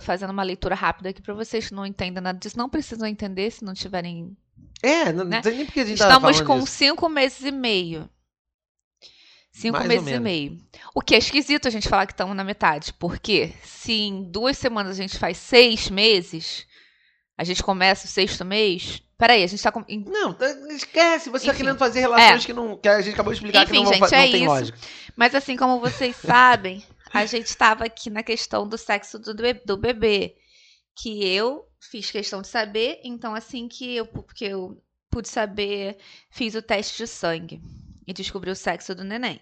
fazendo 0.00 0.30
uma 0.30 0.42
leitura 0.42 0.74
rápida 0.74 1.10
aqui 1.10 1.22
para 1.22 1.34
vocês 1.34 1.68
que 1.68 1.74
não 1.74 1.86
entendem 1.86 2.22
nada 2.22 2.38
disso, 2.38 2.58
não 2.58 2.68
precisam 2.68 3.06
entender 3.06 3.50
se 3.50 3.64
não 3.64 3.74
tiverem. 3.74 4.36
É, 4.82 5.12
não, 5.12 5.24
né? 5.24 5.40
tem 5.40 5.56
nem 5.56 5.66
porque 5.66 5.80
a 5.80 5.84
gente 5.84 6.00
Estamos 6.00 6.40
com 6.42 6.60
disso. 6.60 6.72
cinco 6.72 7.08
meses 7.08 7.42
e 7.42 7.50
meio. 7.50 8.08
Cinco 9.50 9.78
Mais 9.78 9.88
meses 9.88 10.08
e 10.08 10.20
meio. 10.20 10.58
O 10.94 11.00
que 11.00 11.14
é 11.14 11.18
esquisito 11.18 11.66
a 11.66 11.70
gente 11.70 11.88
falar 11.88 12.06
que 12.06 12.12
estamos 12.12 12.36
na 12.36 12.44
metade, 12.44 12.92
porque 12.92 13.54
se 13.62 13.92
em 13.92 14.22
duas 14.30 14.58
semanas 14.58 14.98
a 14.98 15.02
gente 15.02 15.18
faz 15.18 15.38
seis 15.38 15.88
meses, 15.88 16.66
a 17.38 17.42
gente 17.42 17.62
começa 17.62 18.04
o 18.04 18.08
sexto 18.08 18.44
mês, 18.44 19.02
Peraí, 19.18 19.42
a 19.42 19.46
gente 19.46 19.62
tá 19.62 19.72
com. 19.72 19.84
Não, 20.06 20.34
tá, 20.34 20.46
esquece, 20.70 21.30
você 21.30 21.46
tá 21.46 21.52
Enfim, 21.52 21.58
tá 21.58 21.64
querendo 21.64 21.78
fazer 21.78 22.00
relações 22.00 22.42
é. 22.42 22.46
que, 22.46 22.52
não, 22.52 22.76
que 22.76 22.88
a 22.88 23.00
gente 23.00 23.14
acabou 23.14 23.32
de 23.32 23.38
explicar 23.38 23.62
Enfim, 23.64 23.78
que 23.78 23.84
não, 23.84 23.92
gente, 23.92 24.00
não 24.00 24.06
é 24.06 24.10
tem 24.10 24.36
isso. 24.36 24.44
lógica. 24.44 24.78
Mas 25.16 25.34
assim, 25.34 25.56
como 25.56 25.80
vocês 25.80 26.16
sabem, 26.20 26.84
a 27.12 27.24
gente 27.24 27.46
estava 27.46 27.84
aqui 27.84 28.10
na 28.10 28.22
questão 28.22 28.68
do 28.68 28.76
sexo 28.76 29.18
do, 29.18 29.34
do 29.64 29.76
bebê. 29.76 30.36
Que 30.98 31.26
eu 31.26 31.66
fiz 31.90 32.10
questão 32.10 32.40
de 32.40 32.48
saber, 32.48 33.00
então 33.04 33.34
assim 33.34 33.68
que 33.68 33.96
eu, 33.96 34.06
porque 34.06 34.46
eu 34.46 34.82
pude 35.10 35.28
saber, 35.28 35.98
fiz 36.30 36.54
o 36.54 36.62
teste 36.62 36.96
de 36.96 37.06
sangue 37.06 37.60
e 38.06 38.14
descobri 38.14 38.50
o 38.50 38.56
sexo 38.56 38.94
do 38.94 39.04
neném. 39.04 39.40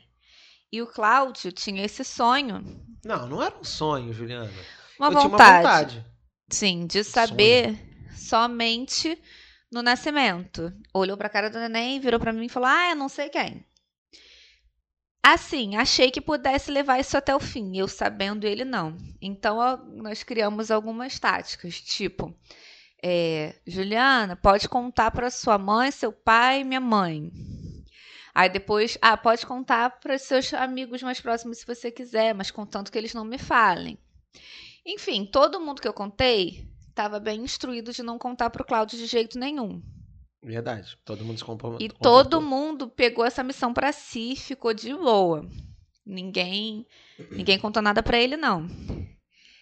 E 0.72 0.82
o 0.82 0.86
Cláudio 0.86 1.52
tinha 1.52 1.84
esse 1.84 2.02
sonho. 2.02 2.64
Não, 3.04 3.28
não 3.28 3.42
era 3.42 3.56
um 3.56 3.62
sonho, 3.62 4.12
Juliana. 4.12 4.50
Uma, 4.98 5.10
vontade, 5.10 5.28
uma 5.28 5.58
vontade. 5.58 6.06
Sim, 6.48 6.86
de 6.86 7.04
saber 7.04 7.66
sonho. 7.66 8.16
somente 8.16 9.22
no 9.74 9.82
nascimento. 9.82 10.72
Olhou 10.94 11.16
pra 11.16 11.28
cara 11.28 11.50
do 11.50 11.58
neném, 11.58 11.98
virou 11.98 12.20
para 12.20 12.32
mim 12.32 12.46
e 12.46 12.48
falou: 12.48 12.68
Ah, 12.68 12.90
eu 12.90 12.96
não 12.96 13.08
sei 13.08 13.28
quem. 13.28 13.66
Assim, 15.20 15.76
achei 15.76 16.10
que 16.10 16.20
pudesse 16.20 16.70
levar 16.70 17.00
isso 17.00 17.16
até 17.16 17.34
o 17.34 17.40
fim, 17.40 17.76
eu 17.76 17.88
sabendo 17.88 18.46
ele 18.46 18.64
não. 18.64 18.96
Então, 19.20 19.58
nós 19.94 20.22
criamos 20.22 20.70
algumas 20.70 21.18
táticas, 21.18 21.80
tipo, 21.80 22.36
é, 23.02 23.58
Juliana, 23.66 24.36
pode 24.36 24.68
contar 24.68 25.10
para 25.10 25.30
sua 25.30 25.56
mãe, 25.56 25.90
seu 25.90 26.12
pai 26.12 26.60
e 26.60 26.64
minha 26.64 26.80
mãe. 26.80 27.32
Aí 28.34 28.50
depois, 28.50 28.98
ah, 29.00 29.16
pode 29.16 29.46
contar 29.46 29.98
para 29.98 30.18
seus 30.18 30.52
amigos 30.52 31.02
mais 31.02 31.20
próximos 31.20 31.58
se 31.58 31.66
você 31.66 31.90
quiser, 31.90 32.34
mas 32.34 32.50
contanto 32.50 32.92
que 32.92 32.98
eles 32.98 33.14
não 33.14 33.24
me 33.24 33.38
falem. 33.38 33.98
Enfim, 34.84 35.24
todo 35.24 35.60
mundo 35.60 35.80
que 35.80 35.88
eu 35.88 35.94
contei 35.94 36.68
estava 36.94 37.18
bem 37.18 37.42
instruído 37.42 37.92
de 37.92 38.04
não 38.04 38.16
contar 38.16 38.50
para 38.50 38.62
o 38.62 38.64
Cláudio 38.64 38.96
de 38.96 39.06
jeito 39.06 39.36
nenhum. 39.36 39.82
Verdade. 40.40 40.96
Todo 41.04 41.24
mundo 41.24 41.38
se 41.38 41.44
comprometeu. 41.44 41.84
E 41.84 41.90
todo 41.90 42.40
mundo 42.40 42.88
pegou 42.88 43.24
essa 43.24 43.42
missão 43.42 43.74
para 43.74 43.92
si, 43.92 44.36
ficou 44.36 44.72
de 44.72 44.94
boa. 44.94 45.44
Ninguém, 46.06 46.86
ninguém 47.32 47.58
contou 47.58 47.82
nada 47.82 48.02
para 48.02 48.18
ele 48.18 48.36
não. 48.36 48.68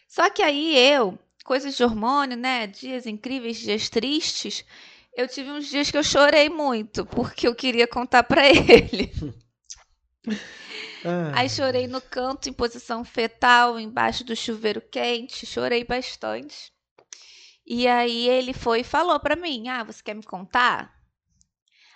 Só 0.08 0.28
que 0.28 0.42
aí 0.42 0.76
eu, 0.76 1.18
coisas 1.44 1.74
de 1.74 1.82
hormônio, 1.82 2.36
né, 2.36 2.66
dias 2.66 3.06
incríveis, 3.06 3.58
dias 3.58 3.88
tristes, 3.88 4.64
eu 5.16 5.26
tive 5.26 5.50
uns 5.50 5.68
dias 5.68 5.90
que 5.90 5.96
eu 5.96 6.04
chorei 6.04 6.50
muito, 6.50 7.06
porque 7.06 7.48
eu 7.48 7.54
queria 7.54 7.86
contar 7.86 8.24
para 8.24 8.44
ele. 8.46 9.10
Aí 11.34 11.50
chorei 11.50 11.88
no 11.88 12.00
canto, 12.00 12.48
em 12.48 12.52
posição 12.52 13.04
fetal, 13.04 13.78
embaixo 13.80 14.22
do 14.22 14.36
chuveiro 14.36 14.80
quente, 14.80 15.44
chorei 15.44 15.82
bastante. 15.82 16.71
E 17.66 17.86
aí 17.86 18.28
ele 18.28 18.52
foi 18.52 18.80
e 18.80 18.84
falou 18.84 19.18
para 19.20 19.36
mim: 19.36 19.68
"Ah, 19.68 19.84
você 19.84 20.02
quer 20.02 20.14
me 20.14 20.22
contar?" 20.22 21.00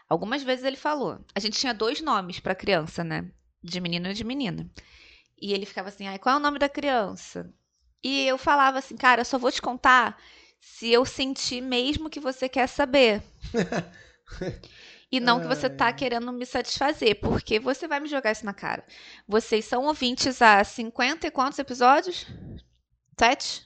Algumas 0.08 0.42
vezes 0.42 0.64
ele 0.64 0.76
falou. 0.76 1.24
A 1.34 1.40
gente 1.40 1.58
tinha 1.58 1.74
dois 1.74 2.00
nomes 2.00 2.38
para 2.38 2.54
criança, 2.54 3.02
né? 3.02 3.30
De 3.62 3.80
menino 3.80 4.08
e 4.08 4.14
de 4.14 4.24
menina. 4.24 4.70
E 5.40 5.52
ele 5.52 5.66
ficava 5.66 5.88
assim: 5.88 6.06
"Ai, 6.06 6.18
qual 6.18 6.36
é 6.36 6.38
o 6.38 6.42
nome 6.42 6.58
da 6.58 6.68
criança?" 6.68 7.52
E 8.02 8.22
eu 8.26 8.38
falava 8.38 8.78
assim: 8.78 8.96
"Cara, 8.96 9.22
eu 9.22 9.24
só 9.24 9.38
vou 9.38 9.50
te 9.50 9.60
contar 9.60 10.20
se 10.60 10.90
eu 10.90 11.04
sentir 11.04 11.60
mesmo 11.60 12.10
que 12.10 12.20
você 12.20 12.48
quer 12.48 12.68
saber." 12.68 13.22
E 15.10 15.20
não 15.20 15.40
que 15.40 15.46
você 15.46 15.70
tá 15.70 15.92
querendo 15.92 16.32
me 16.32 16.44
satisfazer, 16.44 17.20
porque 17.20 17.60
você 17.60 17.86
vai 17.86 18.00
me 18.00 18.08
jogar 18.08 18.32
isso 18.32 18.44
na 18.44 18.52
cara. 18.52 18.84
Vocês 19.26 19.64
são 19.64 19.84
ouvintes 19.84 20.42
há 20.42 20.62
50 20.64 21.26
e 21.26 21.30
quantos 21.30 21.58
episódios? 21.58 22.26
Sete? 23.18 23.65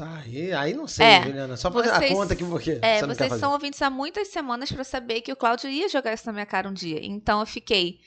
Aí, 0.00 0.52
aí 0.52 0.74
não 0.74 0.86
sei, 0.88 1.06
é, 1.06 1.22
Juliana. 1.22 1.56
Só 1.56 1.70
fazer 1.70 1.90
vocês, 1.90 2.10
a 2.10 2.14
conta 2.14 2.34
aqui 2.34 2.44
porque. 2.44 2.78
É, 2.82 3.02
você 3.02 3.06
vocês 3.06 3.34
são 3.34 3.52
ouvintes 3.52 3.80
há 3.82 3.90
muitas 3.90 4.28
semanas 4.28 4.70
para 4.72 4.84
saber 4.84 5.20
que 5.22 5.32
o 5.32 5.36
Cláudio 5.36 5.70
ia 5.70 5.88
jogar 5.88 6.12
isso 6.14 6.26
na 6.26 6.32
minha 6.32 6.46
cara 6.46 6.68
um 6.68 6.72
dia. 6.72 6.98
Então 7.04 7.40
eu 7.40 7.46
fiquei 7.46 8.00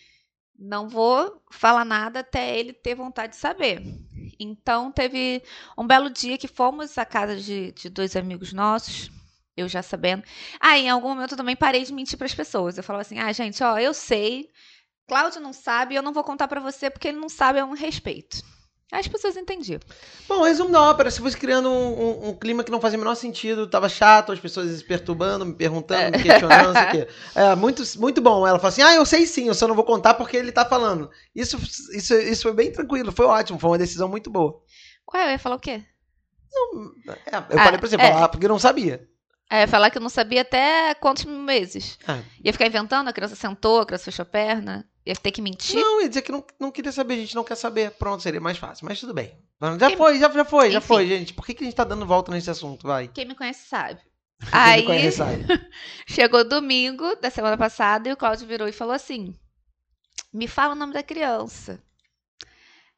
Não 0.58 0.88
vou 0.90 1.42
falar 1.52 1.86
nada 1.86 2.20
até 2.22 2.58
ele 2.58 2.74
ter 2.74 2.96
vontade 2.96 3.34
de 3.34 3.40
saber. 3.40 3.82
Então, 4.40 4.92
teve 4.92 5.44
um 5.78 5.86
belo 5.88 6.10
dia 6.10 6.38
que 6.38 6.48
fomos 6.48 6.98
à 6.98 7.06
casa 7.06 7.36
de, 7.38 7.72
de 7.74 7.90
dois 7.90 8.16
amigos 8.16 8.54
nossos, 8.54 9.10
eu 9.56 9.68
já 9.68 9.82
sabendo. 9.84 10.24
Ah, 10.60 10.78
em 10.78 10.90
algum 10.90 11.10
momento 11.10 11.34
eu 11.34 11.38
também 11.38 11.56
parei 11.56 11.84
de 11.84 11.94
mentir 11.94 12.18
para 12.18 12.26
as 12.28 12.36
pessoas. 12.36 12.78
Eu 12.78 12.84
falava 12.84 13.02
assim: 13.02 13.20
ah, 13.20 13.32
gente, 13.34 13.64
ó, 13.64 13.78
eu 13.80 13.94
sei, 13.94 14.50
Cláudio 15.08 15.42
não 15.42 15.54
sabe, 15.54 15.96
eu 15.96 16.04
não 16.04 16.14
vou 16.14 16.24
contar 16.24 16.48
para 16.48 16.62
você 16.62 16.90
porque 16.90 17.08
ele 17.10 17.20
não 17.20 17.30
sabe, 17.30 17.60
é 17.60 17.66
um 17.66 17.74
respeito. 17.74 18.38
As 18.94 19.08
pessoas 19.08 19.36
entendiam. 19.36 19.80
Bom, 20.30 20.44
resumo 20.44 20.72
da 20.72 20.80
ópera, 20.80 21.10
você 21.10 21.20
foi 21.20 21.32
criando 21.32 21.68
um, 21.68 21.72
um, 21.74 22.30
um, 22.30 22.36
clima 22.36 22.64
que 22.64 22.70
não 22.70 22.80
fazia 22.80 22.96
o 22.96 23.02
menor 23.02 23.16
sentido, 23.16 23.66
tava 23.68 23.90
chato, 23.90 24.32
as 24.32 24.40
pessoas 24.40 24.70
se 24.70 24.84
perturbando, 24.84 25.44
me 25.44 25.56
perguntando, 25.56 26.16
me 26.16 26.24
questionando, 26.24 26.68
não 26.68 26.74
sei 26.74 26.84
o 26.84 26.92
quê. 26.92 27.08
É, 27.34 27.56
muito, 27.56 27.84
muito 28.00 28.22
bom. 28.22 28.46
Ela 28.46 28.60
falou 28.60 28.70
assim, 28.70 28.84
ah, 28.84 28.94
eu 28.94 29.04
sei 29.04 29.26
sim, 29.26 29.48
eu 29.48 29.56
só 29.56 29.68
não 29.68 29.74
vou 29.74 29.84
contar 29.84 30.14
porque 30.14 30.38
ele 30.38 30.52
tá 30.52 30.64
falando. 30.64 31.10
Isso, 31.36 31.58
isso, 31.92 32.14
isso 32.14 32.44
foi 32.44 32.54
bem 32.54 32.72
tranquilo, 32.72 33.12
foi 33.12 33.26
ótimo, 33.26 33.58
foi 33.58 33.72
uma 33.72 33.78
decisão 33.80 34.08
muito 34.08 34.30
boa. 34.30 34.62
Ué, 35.12 35.26
eu 35.26 35.32
ia 35.32 35.40
falar 35.40 35.56
o 35.56 35.60
quê? 35.60 35.84
Não, 36.52 36.92
é, 37.08 37.36
eu 37.36 37.60
ah, 37.60 37.64
falei 37.64 37.80
pra 37.80 37.90
você, 37.90 37.96
é. 37.96 38.12
falar 38.12 38.30
porque 38.30 38.46
eu 38.46 38.50
não 38.50 38.60
sabia. 38.60 39.10
É, 39.50 39.66
falar 39.66 39.90
que 39.90 39.98
eu 39.98 40.02
não 40.02 40.10
sabia 40.10 40.42
até 40.42 40.94
quantos 40.94 41.26
meses. 41.26 41.98
Ah. 42.08 42.20
Ia 42.44 42.54
ficar 42.54 42.68
inventando, 42.68 43.08
a 43.08 43.14
criança 43.14 43.36
sentou, 43.36 43.82
a 43.82 43.86
criança 43.88 44.06
fechou 44.06 44.22
a 44.22 44.28
perna. 44.28 44.88
Ia 45.06 45.16
ter 45.16 45.32
que 45.32 45.42
mentir? 45.42 45.76
Não, 45.76 46.02
ia 46.02 46.08
dizer 46.08 46.22
que 46.22 46.32
não, 46.32 46.46
não 46.58 46.72
queria 46.72 46.92
saber, 46.92 47.16
a 47.16 47.18
gente 47.18 47.36
não 47.36 47.44
quer 47.44 47.56
saber. 47.56 47.92
Pronto, 47.92 48.24
seria 48.24 48.40
mais 48.40 48.58
fácil. 48.58 48.86
Mas 48.86 49.00
tudo 49.00 49.14
bem. 49.14 49.38
Já 49.80 49.88
Quem... 49.88 49.98
foi, 49.98 50.20
já, 50.20 50.30
já 50.30 50.46
foi, 50.46 50.66
Enfim. 50.66 50.74
já 50.74 50.82
foi, 50.82 51.08
gente. 51.08 51.34
Por 51.34 51.46
que, 51.46 51.54
que 51.54 51.64
a 51.64 51.66
gente 51.66 51.76
tá 51.76 51.84
dando 51.84 52.06
volta 52.06 52.32
nesse 52.32 52.50
assunto? 52.50 52.88
Vai. 52.88 53.10
Quem 53.10 53.26
me 53.26 53.36
conhece 53.36 53.68
sabe. 53.68 54.00
Aí, 54.52 54.82
me 54.82 54.88
conhece, 54.88 55.18
sabe. 55.18 55.46
chegou 56.08 56.48
domingo 56.48 57.16
da 57.18 57.30
semana 57.30 57.58
passada 57.58 58.08
e 58.08 58.14
o 58.14 58.18
Cláudio 58.18 58.48
virou 58.48 58.68
e 58.68 58.74
falou 58.74 58.94
assim: 58.94 59.36
Me 60.34 60.48
fala 60.48 60.74
o 60.74 60.78
nome 60.78 60.94
da 60.94 61.04
criança. 61.04 61.84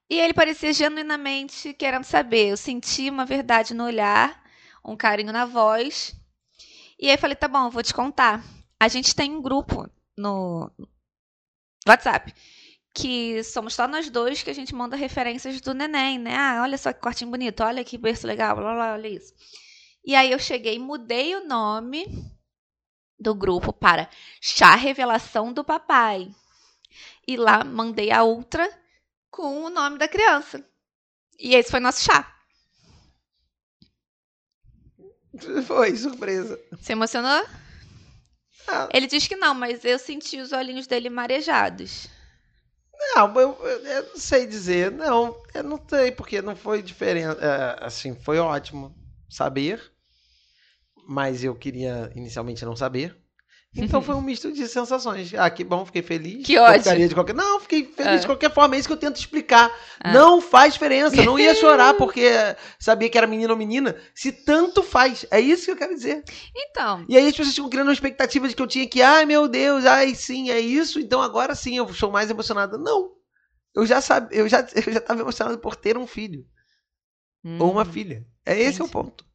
E 0.07 0.19
ele 0.19 0.33
parecia 0.33 0.71
genuinamente 0.71 1.73
querendo 1.73 2.03
saber. 2.03 2.49
Eu 2.49 2.57
senti 2.57 3.09
uma 3.09 3.25
verdade 3.25 3.73
no 3.73 3.85
olhar, 3.85 4.43
um 4.83 4.95
carinho 4.95 5.33
na 5.33 5.45
voz. 5.45 6.15
E 6.99 7.09
aí 7.09 7.17
falei: 7.17 7.35
tá 7.35 7.47
bom, 7.47 7.65
eu 7.65 7.71
vou 7.71 7.81
te 7.81 7.93
contar. 7.93 8.43
A 8.79 8.87
gente 8.87 9.15
tem 9.15 9.31
um 9.31 9.41
grupo 9.41 9.89
no, 10.17 10.71
WhatsApp. 11.87 12.33
Que 12.93 13.43
somos 13.43 13.73
só 13.73 13.87
nós 13.87 14.09
dois 14.09 14.41
que 14.41 14.49
a 14.49 14.53
gente 14.53 14.73
manda 14.73 14.95
referências 14.95 15.59
do 15.59 15.73
neném, 15.73 16.17
né? 16.17 16.35
Ah, 16.35 16.59
olha 16.61 16.77
só 16.77 16.93
que 16.93 17.01
quartinho 17.01 17.29
bonito, 17.29 17.61
olha 17.61 17.83
que 17.83 17.97
berço 17.97 18.25
legal, 18.25 18.55
blá, 18.55 18.73
blá, 18.73 18.93
olha 18.93 19.07
isso. 19.07 19.33
E 20.03 20.15
aí 20.15 20.31
eu 20.31 20.39
cheguei, 20.39 20.79
mudei 20.79 21.35
o 21.35 21.45
nome 21.45 22.05
do 23.19 23.33
grupo 23.33 23.73
para 23.73 24.09
Chá 24.39 24.75
Revelação 24.75 25.51
do 25.51 25.63
Papai. 25.63 26.29
E 27.27 27.35
lá 27.35 27.63
mandei 27.63 28.11
a 28.11 28.23
outra 28.23 28.69
com 29.29 29.63
o 29.63 29.69
nome 29.69 29.97
da 29.97 30.07
criança. 30.07 30.65
E 31.37 31.55
esse 31.55 31.71
foi 31.71 31.79
nosso 31.79 32.03
chá. 32.03 32.31
Foi, 35.65 35.95
surpresa. 35.97 36.57
Se 36.79 36.93
emocionou? 36.93 37.45
Ah. 38.67 38.89
Ele 38.93 39.07
diz 39.07 39.27
que 39.27 39.35
não, 39.35 39.53
mas 39.53 39.83
eu 39.85 39.99
senti 39.99 40.39
os 40.39 40.51
olhinhos 40.51 40.87
dele 40.87 41.09
marejados. 41.09 42.07
Não, 43.15 43.39
eu, 43.39 43.53
eu, 43.65 44.03
não 44.09 44.17
sei 44.17 44.47
dizer. 44.47 44.91
Não, 44.91 45.35
eu 45.53 45.63
não 45.63 45.81
sei, 45.87 46.11
porque 46.11 46.41
não 46.41 46.55
foi 46.55 46.81
diferente. 46.81 47.37
É, 47.39 47.77
assim, 47.85 48.15
foi 48.15 48.39
ótimo 48.39 48.95
saber, 49.29 49.91
mas 51.07 51.43
eu 51.43 51.55
queria 51.55 52.11
inicialmente 52.15 52.65
não 52.65 52.75
saber. 52.75 53.15
Então 53.75 54.01
foi 54.03 54.15
um 54.15 54.21
misto 54.21 54.51
de 54.51 54.67
sensações. 54.67 55.33
Ah, 55.33 55.49
que 55.49 55.63
bom, 55.63 55.85
fiquei 55.85 56.01
feliz. 56.01 56.45
Que 56.45 56.57
ótimo. 56.57 57.07
De 57.07 57.13
qualquer... 57.13 57.35
Não, 57.35 57.59
fiquei 57.59 57.85
feliz 57.85 58.13
é. 58.13 58.17
de 58.19 58.25
qualquer 58.25 58.53
forma. 58.53 58.75
É 58.75 58.79
isso 58.79 58.87
que 58.87 58.93
eu 58.93 58.97
tento 58.97 59.17
explicar. 59.17 59.71
É. 60.03 60.13
Não 60.13 60.41
faz 60.41 60.73
diferença. 60.73 61.21
Não 61.23 61.37
ia 61.37 61.53
chorar 61.53 61.93
porque 61.97 62.29
sabia 62.79 63.09
que 63.09 63.17
era 63.17 63.27
menino 63.27 63.51
ou 63.51 63.57
menina. 63.57 63.95
Se 64.13 64.31
tanto 64.31 64.81
faz. 64.81 65.25
É 65.29 65.39
isso 65.39 65.65
que 65.65 65.71
eu 65.71 65.77
quero 65.77 65.93
dizer. 65.93 66.23
Então. 66.55 67.05
E 67.09 67.17
aí 67.17 67.27
as 67.27 67.35
pessoas 67.35 67.55
ficam 67.55 67.69
criando 67.69 67.87
uma 67.87 67.93
expectativa 67.93 68.47
de 68.47 68.55
que 68.55 68.61
eu 68.61 68.67
tinha 68.67 68.87
que, 68.87 69.01
ai 69.01 69.25
meu 69.25 69.47
Deus, 69.47 69.85
ai 69.85 70.15
sim, 70.15 70.49
é 70.49 70.59
isso. 70.59 70.99
Então 70.99 71.21
agora 71.21 71.53
sim 71.53 71.77
eu 71.77 71.93
sou 71.93 72.11
mais 72.11 72.29
emocionada. 72.29 72.77
Não. 72.77 73.11
Eu 73.75 73.85
já 73.85 73.99
sabia, 73.99 74.39
eu 74.39 74.47
já, 74.47 74.61
eu 74.73 74.93
já 74.93 74.99
estava 74.99 75.21
emocionado 75.21 75.57
por 75.59 75.75
ter 75.75 75.97
um 75.97 76.07
filho. 76.07 76.45
Hum. 77.43 77.57
Ou 77.59 77.71
uma 77.71 77.85
filha. 77.85 78.25
É 78.45 78.59
esse 78.59 78.81
é 78.81 78.83
o 78.83 78.87
ponto. 78.87 79.25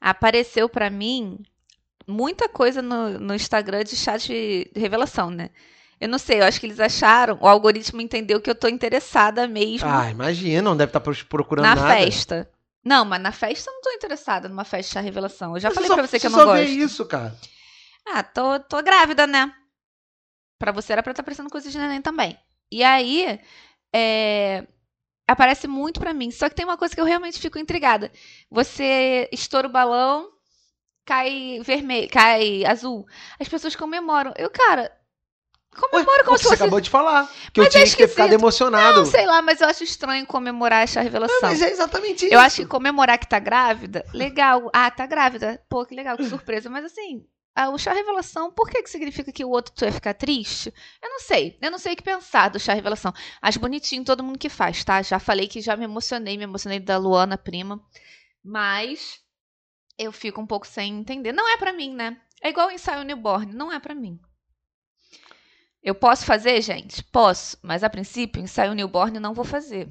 Apareceu 0.00 0.68
para 0.68 0.88
mim 0.88 1.38
muita 2.08 2.48
coisa 2.48 2.80
no, 2.80 3.18
no 3.18 3.34
Instagram 3.34 3.84
de 3.84 3.94
chat 3.94 4.26
de 4.26 4.70
revelação, 4.74 5.30
né? 5.30 5.50
Eu 6.00 6.08
não 6.08 6.18
sei, 6.18 6.40
eu 6.40 6.44
acho 6.44 6.58
que 6.58 6.66
eles 6.66 6.80
acharam, 6.80 7.38
o 7.40 7.46
algoritmo 7.46 8.00
entendeu 8.00 8.40
que 8.40 8.48
eu 8.48 8.54
tô 8.54 8.68
interessada 8.68 9.46
mesmo. 9.46 9.88
Ah, 9.88 10.10
imagina, 10.10 10.62
não 10.62 10.76
deve 10.76 10.90
estar 10.90 11.00
tá 11.00 11.12
procurando 11.28 11.64
na 11.64 11.74
nada. 11.74 11.88
Na 11.88 11.94
festa. 11.96 12.50
Não, 12.84 13.04
mas 13.04 13.20
na 13.20 13.32
festa 13.32 13.68
eu 13.68 13.74
não 13.74 13.82
tô 13.82 13.90
interessada 13.90 14.48
numa 14.48 14.64
festa 14.64 15.00
de 15.00 15.04
revelação. 15.04 15.54
Eu 15.54 15.60
já 15.60 15.68
mas 15.68 15.74
falei 15.74 15.88
só, 15.88 15.94
pra 15.94 16.06
você 16.06 16.20
que 16.20 16.26
eu 16.26 16.30
não 16.30 16.38
só 16.38 16.44
gosto. 16.46 16.64
Vê 16.64 16.70
isso, 16.70 17.04
cara. 17.04 17.36
Ah, 18.06 18.22
tô, 18.22 18.60
tô 18.60 18.82
grávida, 18.82 19.26
né? 19.26 19.52
Pra 20.58 20.72
você 20.72 20.92
era 20.92 21.02
pra 21.02 21.10
estar 21.10 21.22
tá 21.22 21.24
aparecendo 21.24 21.50
coisas 21.50 21.70
de 21.70 21.78
neném 21.78 22.00
também. 22.00 22.38
E 22.70 22.82
aí, 22.82 23.40
é, 23.92 24.66
aparece 25.26 25.66
muito 25.66 26.00
pra 26.00 26.14
mim. 26.14 26.30
Só 26.30 26.48
que 26.48 26.54
tem 26.54 26.64
uma 26.64 26.78
coisa 26.78 26.94
que 26.94 27.00
eu 27.00 27.04
realmente 27.04 27.40
fico 27.40 27.58
intrigada. 27.58 28.10
Você 28.50 29.28
estoura 29.32 29.66
o 29.66 29.72
balão, 29.72 30.30
cai 31.08 31.58
vermelho, 31.62 32.10
cai 32.10 32.66
azul. 32.66 33.06
As 33.40 33.48
pessoas 33.48 33.74
comemoram. 33.74 34.34
Eu, 34.36 34.50
cara, 34.50 34.92
comemoro 35.74 36.22
como 36.24 36.36
se 36.36 36.44
fosse... 36.44 36.56
Você 36.56 36.62
acabou 36.62 36.80
de 36.82 36.90
falar. 36.90 37.26
Que 37.50 37.60
mas 37.60 37.66
eu 37.66 37.70
tinha 37.70 37.84
é 37.84 37.86
que 37.86 37.96
ter 37.96 38.08
ficado 38.08 38.32
emocionado. 38.34 38.98
Não, 38.98 39.06
sei 39.06 39.24
lá, 39.24 39.40
mas 39.40 39.62
eu 39.62 39.68
acho 39.68 39.82
estranho 39.82 40.26
comemorar 40.26 40.82
essa 40.82 41.00
revelação. 41.00 41.34
Não, 41.40 41.48
mas 41.48 41.62
é 41.62 41.70
exatamente 41.70 42.26
isso. 42.26 42.34
Eu 42.34 42.38
acho 42.38 42.56
que 42.56 42.66
comemorar 42.66 43.18
que 43.18 43.26
tá 43.26 43.38
grávida, 43.38 44.04
legal. 44.12 44.70
Ah, 44.70 44.90
tá 44.90 45.06
grávida. 45.06 45.62
Pô, 45.66 45.86
que 45.86 45.94
legal, 45.94 46.14
que 46.14 46.24
surpresa. 46.28 46.68
Mas 46.68 46.84
assim, 46.84 47.24
o 47.72 47.78
chá 47.78 47.94
revelação, 47.94 48.52
por 48.52 48.68
que, 48.68 48.82
que 48.82 48.90
significa 48.90 49.32
que 49.32 49.46
o 49.46 49.48
outro 49.48 49.72
tu 49.74 49.80
vai 49.80 49.92
ficar 49.92 50.12
triste? 50.12 50.74
Eu 51.02 51.08
não 51.08 51.20
sei. 51.20 51.56
Eu 51.62 51.70
não 51.70 51.78
sei 51.78 51.94
o 51.94 51.96
que 51.96 52.02
pensar 52.02 52.50
do 52.50 52.60
chá 52.60 52.74
revelação. 52.74 53.14
Acho 53.40 53.58
bonitinho 53.58 54.04
todo 54.04 54.22
mundo 54.22 54.38
que 54.38 54.50
faz, 54.50 54.84
tá? 54.84 55.00
Já 55.00 55.18
falei 55.18 55.48
que 55.48 55.62
já 55.62 55.74
me 55.74 55.84
emocionei, 55.84 56.36
me 56.36 56.44
emocionei 56.44 56.78
da 56.78 56.98
Luana, 56.98 57.38
prima. 57.38 57.80
Mas 58.44 59.26
eu 59.98 60.12
fico 60.12 60.40
um 60.40 60.46
pouco 60.46 60.66
sem 60.66 61.00
entender. 61.00 61.32
Não 61.32 61.48
é 61.48 61.56
para 61.56 61.72
mim, 61.72 61.94
né? 61.94 62.20
É 62.40 62.50
igual 62.50 62.68
o 62.68 62.70
ensaio 62.70 63.02
newborn, 63.04 63.52
não 63.52 63.72
é 63.72 63.80
para 63.80 63.94
mim. 63.94 64.18
Eu 65.82 65.94
posso 65.94 66.24
fazer, 66.24 66.60
gente? 66.62 67.02
Posso, 67.04 67.58
mas 67.62 67.82
a 67.82 67.90
princípio, 67.90 68.42
ensaio 68.42 68.74
newborn 68.74 69.18
não 69.18 69.34
vou 69.34 69.44
fazer. 69.44 69.88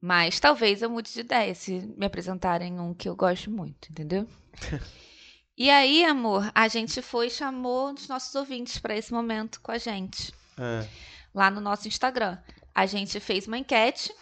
Mas 0.00 0.38
talvez 0.38 0.82
eu 0.82 0.90
mude 0.90 1.12
de 1.12 1.20
ideia 1.20 1.54
se 1.54 1.80
me 1.96 2.06
apresentarem 2.06 2.78
um 2.78 2.94
que 2.94 3.08
eu 3.08 3.16
gosto 3.16 3.50
muito, 3.50 3.90
entendeu? 3.90 4.28
e 5.56 5.70
aí, 5.70 6.04
amor, 6.04 6.50
a 6.54 6.68
gente 6.68 7.02
foi 7.02 7.26
e 7.26 7.30
chamou 7.30 7.92
os 7.92 8.06
nossos 8.06 8.34
ouvintes 8.34 8.78
para 8.78 8.96
esse 8.96 9.12
momento 9.12 9.60
com 9.60 9.72
a 9.72 9.78
gente. 9.78 10.32
É. 10.56 10.86
Lá 11.34 11.50
no 11.50 11.60
nosso 11.60 11.88
Instagram. 11.88 12.38
A 12.74 12.86
gente 12.86 13.18
fez 13.18 13.48
uma 13.48 13.58
enquete 13.58 14.14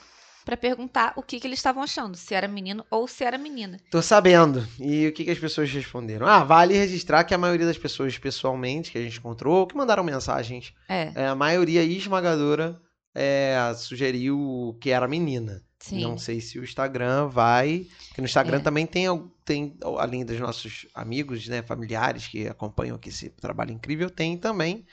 para 0.47 0.57
perguntar 0.57 1.13
o 1.17 1.23
que, 1.25 1.41
que 1.41 1.47
eles 1.49 1.59
estavam 1.59 1.83
achando, 1.83 2.17
se 2.17 2.33
era 2.33 2.47
menino 2.47 2.87
ou 2.89 3.09
se 3.09 3.25
era 3.25 3.37
menina. 3.37 3.81
Tô 3.91 4.01
sabendo. 4.01 4.65
E 4.79 5.09
o 5.09 5.13
que, 5.13 5.25
que 5.25 5.31
as 5.33 5.39
pessoas 5.41 5.69
responderam? 5.73 6.25
Ah, 6.25 6.45
vale 6.45 6.73
registrar 6.73 7.25
que 7.25 7.35
a 7.35 7.39
maioria 7.39 7.67
das 7.67 7.77
pessoas 7.77 8.17
pessoalmente 8.17 8.93
que 8.93 8.99
a 8.99 9.03
gente 9.03 9.19
encontrou, 9.19 9.67
que 9.67 9.77
mandaram 9.77 10.05
mensagens, 10.05 10.73
é. 10.89 11.11
é 11.17 11.27
a 11.27 11.35
maioria 11.35 11.83
esmagadora 11.83 12.81
é, 13.13 13.59
sugeriu 13.77 14.79
que 14.81 14.91
era 14.91 15.09
menina. 15.09 15.65
Sim. 15.81 16.03
Não 16.03 16.17
sei 16.17 16.41
se 16.41 16.61
o 16.61 16.65
Instagram 16.65 17.27
vai. 17.27 17.89
Porque 18.09 18.21
no 18.21 18.27
Instagram 18.27 18.59
é. 18.59 18.61
também 18.61 18.87
tem, 18.87 19.07
tem, 19.45 19.77
além 19.99 20.25
dos 20.25 20.39
nossos 20.39 20.87
amigos, 20.95 21.49
né, 21.49 21.61
familiares 21.61 22.29
que 22.29 22.47
acompanham 22.47 22.95
aqui 22.95 23.09
esse 23.09 23.31
trabalho 23.31 23.73
incrível, 23.73 24.09
tem 24.09 24.39
também 24.39 24.87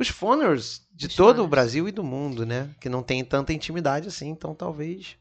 os 0.00 0.08
phoners 0.08 0.82
de 0.92 1.06
os 1.06 1.14
todo 1.14 1.42
o 1.42 1.48
Brasil 1.48 1.88
e 1.88 1.92
do 1.92 2.04
mundo, 2.04 2.46
né? 2.46 2.70
Que 2.80 2.88
não 2.88 3.02
tem 3.02 3.24
tanta 3.24 3.52
intimidade 3.52 4.08
assim, 4.08 4.28
então 4.28 4.54
talvez 4.54 5.16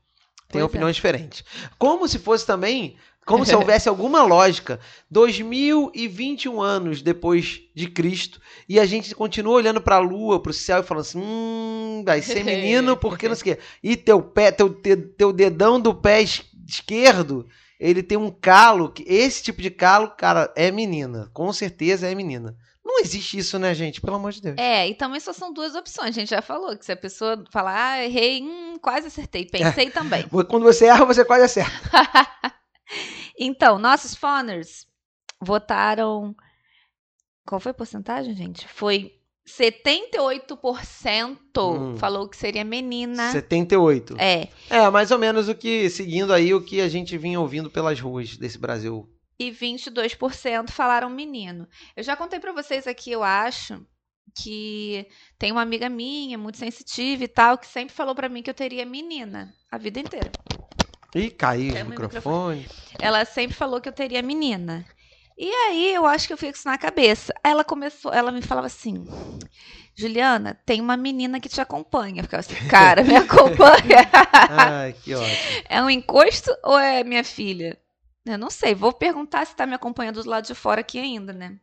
tenha 0.50 0.64
pois 0.64 0.66
opiniões 0.66 0.96
é. 0.96 0.98
diferentes. 0.98 1.44
Como 1.78 2.08
se 2.08 2.20
fosse 2.20 2.46
também, 2.46 2.96
como 3.26 3.46
se 3.46 3.54
houvesse 3.56 3.90
alguma 3.90 4.24
lógica. 4.24 4.80
2021 5.10 6.62
anos 6.62 7.02
depois 7.02 7.62
de 7.76 7.88
Cristo 7.88 8.40
e 8.70 8.80
a 8.80 8.86
gente 8.86 9.14
continua 9.16 9.56
olhando 9.56 9.82
para 9.82 9.96
a 9.96 10.00
lua, 10.00 10.42
para 10.42 10.52
o 10.52 10.54
céu 10.54 10.80
e 10.80 10.84
falando 10.84 11.02
assim: 11.02 11.20
"Hum, 11.20 12.04
vai 12.06 12.22
ser 12.22 12.44
menino 12.46 12.96
porque 12.96 13.28
não 13.28 13.36
sei 13.36 13.54
o 13.54 13.56
quê". 13.56 13.62
E 13.84 13.98
teu 13.98 14.22
pé, 14.22 14.52
teu 14.52 14.70
teu 14.70 15.34
dedão 15.34 15.80
do 15.80 15.94
pé 15.94 16.22
esquerdo, 16.22 17.48
ele 17.80 18.04
tem 18.04 18.18
um 18.18 18.30
calo, 18.32 18.94
esse 19.06 19.44
tipo 19.44 19.62
de 19.62 19.70
calo, 19.70 20.12
cara, 20.18 20.52
é 20.56 20.72
menina, 20.72 21.30
com 21.34 21.52
certeza 21.52 22.08
é 22.08 22.16
menina. 22.16 22.56
Não 22.98 23.04
existe 23.04 23.38
isso, 23.38 23.60
né, 23.60 23.76
gente? 23.76 24.02
Pelo 24.02 24.16
amor 24.16 24.32
de 24.32 24.42
Deus. 24.42 24.56
É, 24.58 24.88
e 24.88 24.96
também 24.96 25.20
só 25.20 25.32
são 25.32 25.54
duas 25.54 25.76
opções. 25.76 26.08
A 26.08 26.20
gente 26.20 26.30
já 26.30 26.42
falou 26.42 26.76
que 26.76 26.84
se 26.84 26.92
a 26.92 26.98
pessoa 26.98 27.44
falar, 27.52 27.92
ah, 27.92 28.04
errei, 28.04 28.42
hum, 28.42 28.80
quase 28.82 29.06
acertei. 29.06 29.46
Pensei 29.46 29.86
é. 29.88 29.92
também. 29.94 30.28
Quando 30.28 30.64
você 30.64 30.86
erra, 30.86 31.06
você 31.06 31.24
quase 31.24 31.44
acerta. 31.44 31.92
então, 33.38 33.78
nossos 33.78 34.16
phoners 34.16 34.88
votaram. 35.40 36.36
Qual 37.46 37.62
foi 37.62 37.70
a 37.70 37.76
porcentagem, 37.76 38.34
gente? 38.36 38.68
Foi 38.68 39.14
78% 39.48 41.38
Hum. 41.56 41.98
falou 41.98 42.28
que 42.28 42.36
seria 42.36 42.64
menina. 42.64 43.32
78. 43.32 44.16
É. 44.18 44.48
É, 44.72 44.90
mais 44.90 45.12
ou 45.12 45.20
menos 45.20 45.48
o 45.48 45.54
que, 45.54 45.88
seguindo 45.92 46.34
aí 46.34 46.52
o 46.52 46.64
que 46.64 46.82
a 46.82 46.90
gente 46.90 47.16
vinha 47.16 47.40
ouvindo 47.40 47.70
pelas 47.70 48.00
ruas 48.00 48.36
desse 48.38 48.58
Brasil. 48.58 49.08
E 49.40 49.52
22% 49.52 50.72
falaram 50.72 51.10
menino. 51.10 51.68
Eu 51.96 52.04
já 52.04 52.16
contei 52.16 52.40
pra 52.40 52.52
vocês 52.52 52.88
aqui, 52.88 53.12
eu 53.12 53.24
acho, 53.24 53.86
que 54.36 55.08
tem 55.38 55.52
uma 55.52 55.62
amiga 55.62 55.90
minha, 55.90 56.38
muito 56.38 56.58
sensitiva 56.58 57.24
e 57.24 57.28
tal, 57.28 57.58
que 57.58 57.68
sempre 57.68 57.94
falou 57.94 58.16
pra 58.16 58.30
mim 58.30 58.42
que 58.42 58.50
eu 58.50 58.54
teria 58.54 58.86
menina 58.86 59.54
a 59.72 59.78
vida 59.78 60.00
inteira. 60.00 60.32
Ih, 61.16 61.32
caiu 61.32 61.72
o 61.72 61.76
meu 61.76 61.86
microfone. 61.86 62.68
Ela 63.00 63.26
sempre 63.26 63.56
falou 63.56 63.80
que 63.80 63.90
eu 63.90 63.94
teria 63.94 64.22
menina. 64.22 64.86
E 65.38 65.50
aí 65.50 65.94
eu 65.94 66.06
acho 66.06 66.26
que 66.26 66.34
eu 66.34 66.38
fiquei 66.38 66.52
com 66.52 66.58
isso 66.58 66.68
na 66.68 66.78
cabeça. 66.78 67.34
Ela 67.44 67.64
começou, 67.64 68.12
ela 68.12 68.32
me 68.32 68.42
falava 68.42 68.68
assim: 68.68 69.06
Juliana, 69.96 70.60
tem 70.66 70.82
uma 70.82 70.98
menina 70.98 71.40
que 71.40 71.48
te 71.48 71.62
acompanha. 71.62 72.20
Eu 72.20 72.24
ficava 72.24 72.42
assim, 72.42 72.68
cara, 72.68 73.04
me 73.04 73.16
acompanha. 73.18 74.10
Ai, 74.50 74.94
que 74.94 75.14
ótimo. 75.14 75.64
É 75.70 75.82
um 75.82 75.90
encosto 75.90 76.52
ou 76.64 76.78
é 76.78 77.04
minha 77.04 77.24
filha? 77.24 77.78
Eu 78.34 78.38
não 78.38 78.50
sei. 78.50 78.74
Vou 78.76 78.94
perguntar 78.94 79.46
se 79.46 79.56
tá 79.56 79.66
me 79.66 79.74
acompanhando 79.74 80.22
do 80.24 80.30
lado 80.30 80.46
de 80.46 80.56
fora 80.56 80.82
aqui 80.82 81.00
ainda, 81.00 81.34
né? 81.34 81.60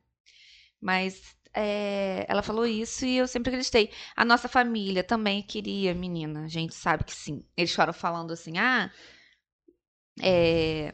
Mas 0.80 1.20
é, 1.54 2.26
ela 2.28 2.42
falou 2.42 2.66
isso 2.66 3.04
e 3.06 3.16
eu 3.16 3.26
sempre 3.28 3.50
acreditei. 3.50 3.90
A 4.16 4.24
nossa 4.24 4.48
família 4.48 5.02
também 5.04 5.42
queria 5.42 5.94
menina. 5.94 6.44
A 6.44 6.48
gente 6.48 6.74
sabe 6.74 7.04
que 7.04 7.14
sim. 7.14 7.44
Eles 7.56 7.72
foram 7.74 7.92
falando 7.92 8.32
assim, 8.32 8.58
ah, 8.58 8.90
é, 10.20 10.92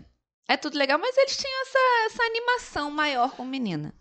é 0.48 0.56
tudo 0.56 0.78
legal, 0.78 0.98
mas 0.98 1.16
eles 1.16 1.36
tinham 1.36 1.62
essa, 1.62 1.78
essa 2.06 2.22
animação 2.22 2.90
maior 2.90 3.32
com 3.32 3.44
menina. 3.44 3.94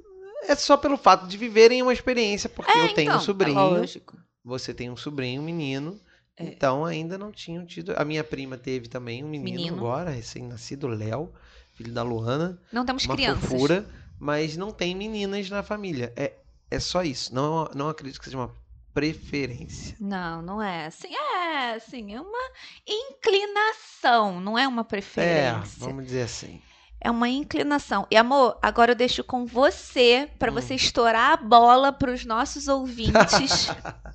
É 0.43 0.55
só 0.55 0.77
pelo 0.77 0.97
fato 0.97 1.27
de 1.27 1.37
viverem 1.37 1.81
uma 1.81 1.93
experiência, 1.93 2.49
porque 2.49 2.71
É, 2.71 2.83
eu 2.85 2.93
tenho 2.93 3.11
um 3.11 3.15
então, 3.15 3.25
sobrinho, 3.25 3.59
é 3.59 3.63
lógico. 3.63 4.17
você 4.43 4.73
tem 4.73 4.89
um 4.89 4.95
sobrinho, 4.95 5.41
um 5.41 5.45
menino. 5.45 5.99
É. 6.37 6.45
Então 6.45 6.85
ainda 6.85 7.17
não 7.17 7.31
tinham 7.31 7.65
tido. 7.65 7.93
A 7.97 8.05
minha 8.05 8.23
prima 8.23 8.57
teve 8.57 8.87
também 8.87 9.23
um 9.23 9.27
menino, 9.29 9.57
Menino. 9.57 9.75
agora, 9.77 10.11
recém-nascido, 10.11 10.87
Léo, 10.87 11.33
filho 11.79 11.93
da 11.93 12.03
Luana. 12.03 12.59
Não 12.73 12.85
temos 12.85 13.05
uma 13.05 13.15
crianças. 13.15 13.49
fofura, 13.49 13.87
mas 14.19 14.57
não 14.57 14.69
tem 14.69 14.93
meninas 14.93 15.49
na 15.49 15.63
família. 15.63 16.11
É, 16.17 16.33
é 16.69 16.77
só 16.79 17.03
isso. 17.03 17.33
Não, 17.33 17.69
não 17.73 17.87
acredito 17.87 18.19
que 18.19 18.25
seja 18.25 18.37
uma 18.37 18.51
preferência. 18.93 19.95
Não, 19.97 20.41
não 20.41 20.61
é 20.61 20.87
assim. 20.87 21.07
É, 21.15 21.75
assim, 21.75 22.13
é 22.13 22.19
uma 22.19 22.49
inclinação, 22.85 24.41
não 24.41 24.57
é 24.57 24.67
uma 24.67 24.81
É, 24.81 24.85
preferência. 24.85 25.79
vamos 25.79 26.03
dizer 26.05 26.23
assim. 26.23 26.61
É 27.01 27.09
uma 27.09 27.29
inclinação. 27.29 28.05
E 28.11 28.17
amor, 28.17 28.57
agora 28.61 28.91
eu 28.91 28.95
deixo 28.95 29.23
com 29.23 29.45
você 29.45 30.29
para 30.37 30.51
Hum. 30.51 30.55
você 30.55 30.75
estourar 30.75 31.31
a 31.31 31.37
bola 31.37 31.93
para 31.93 32.11
os 32.11 32.25
nossos 32.25 32.67
ouvintes, 32.67 33.67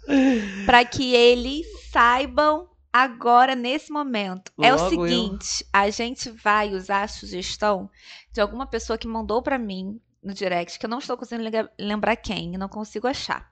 para 0.67 0.85
que 0.85 1.15
eles 1.15 1.65
saibam 1.91 2.69
agora 2.95 3.57
nesse 3.57 3.91
momento. 3.91 4.53
é 4.63 4.73
o 4.73 4.77
Logo 4.77 5.05
eu. 5.05 5.09
seguinte, 5.09 5.67
a 5.73 5.91
gente 5.91 6.31
vai 6.31 6.73
usar 6.73 7.03
a 7.03 7.09
sugestão 7.09 7.91
de 8.33 8.41
alguma 8.41 8.69
pessoa 8.69 8.97
que 8.97 9.09
mandou 9.09 9.43
para 9.43 9.59
mim 9.59 10.01
no 10.23 10.33
direct, 10.33 10.79
que 10.79 10.87
eu 10.87 10.91
não 10.91 11.01
estou 11.01 11.17
conseguindo 11.17 11.51
lembrar 11.77 12.15
quem, 12.15 12.55
e 12.55 12.57
não 12.57 12.69
consigo 12.69 13.09
achar. 13.09 13.51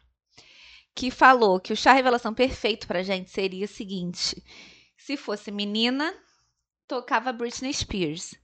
Que 0.94 1.10
falou 1.10 1.58
que 1.58 1.72
o 1.72 1.76
chá 1.76 1.92
revelação 1.92 2.32
perfeito 2.32 2.86
pra 2.86 3.02
gente 3.02 3.30
seria 3.30 3.64
o 3.64 3.68
seguinte: 3.68 4.40
se 4.96 5.16
fosse 5.16 5.50
menina, 5.50 6.14
tocava 6.86 7.32
Britney 7.32 7.74
Spears. 7.74 8.34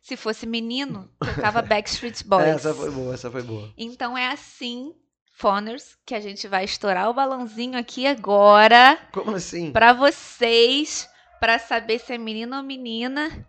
Se 0.00 0.16
fosse 0.16 0.46
menino, 0.46 1.10
tocava 1.18 1.60
Backstreet 1.62 2.24
Boys. 2.24 2.46
Essa 2.46 2.72
foi 2.72 2.90
boa, 2.90 3.12
essa 3.12 3.30
foi 3.30 3.42
boa. 3.42 3.74
Então 3.76 4.16
é 4.16 4.28
assim, 4.28 4.94
Foners, 5.38 5.98
que 6.06 6.14
a 6.14 6.20
gente 6.20 6.48
vai 6.48 6.64
estourar 6.64 7.10
o 7.10 7.14
balãozinho 7.14 7.78
aqui 7.78 8.06
agora 8.06 8.98
Como 9.12 9.36
assim? 9.36 9.70
pra 9.70 9.92
vocês, 9.92 11.06
pra 11.38 11.58
saber 11.58 11.98
se 11.98 12.14
é 12.14 12.18
menino 12.18 12.56
ou 12.56 12.62
menina. 12.62 13.46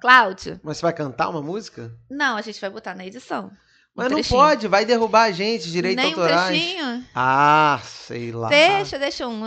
Cláudio, 0.00 0.58
Mas 0.62 0.76
você 0.78 0.82
vai 0.82 0.92
cantar 0.94 1.28
uma 1.28 1.42
música? 1.42 1.92
não, 2.08 2.36
a 2.36 2.40
gente 2.40 2.60
vai 2.60 2.70
botar 2.70 2.94
na 2.94 3.04
edição. 3.04 3.48
Um 3.94 4.02
Mas 4.02 4.12
não 4.12 4.22
pode, 4.22 4.68
vai 4.68 4.84
derrubar 4.86 5.24
a 5.24 5.30
gente, 5.32 5.70
direito 5.72 5.96
Nem 5.96 6.12
autorais. 6.12 6.40
um 6.44 6.46
trechinho? 6.46 7.04
Ah, 7.14 7.80
sei 7.84 8.30
lá. 8.30 8.48
Deixa, 8.48 8.96
deixa 8.98 9.26
um. 9.26 9.42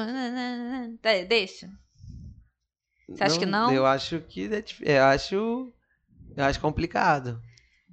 De- 1.01 1.25
Deixa. 1.25 1.69
Você 3.09 3.23
acha 3.23 3.39
que 3.39 3.45
não? 3.45 3.71
Eu 3.71 3.85
acho 3.85 4.19
que 4.27 4.49
é 4.83 4.97
eu 4.99 5.03
acho 5.05 5.73
eu 6.35 6.43
acho 6.45 6.59
complicado. 6.59 7.41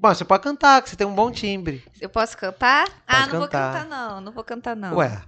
Bom, 0.01 0.15
você 0.15 0.25
pode 0.25 0.43
cantar, 0.43 0.81
que 0.83 0.91
você 0.91 0.97
tem 0.97 1.07
um 1.07 1.15
bom 1.15 1.31
timbre. 1.31 1.83
Eu 2.01 2.09
posso 2.09 2.37
cantar? 2.37 2.87
ah, 3.07 3.21
Pode 3.23 3.33
não 3.33 3.41
cantar. 3.41 3.73
vou 3.73 3.81
cantar, 3.83 3.87
não. 3.89 4.21
Não 4.21 4.33
vou 4.33 4.45
cantar, 4.45 4.77
não. 4.77 4.97
Ué. 4.97 5.23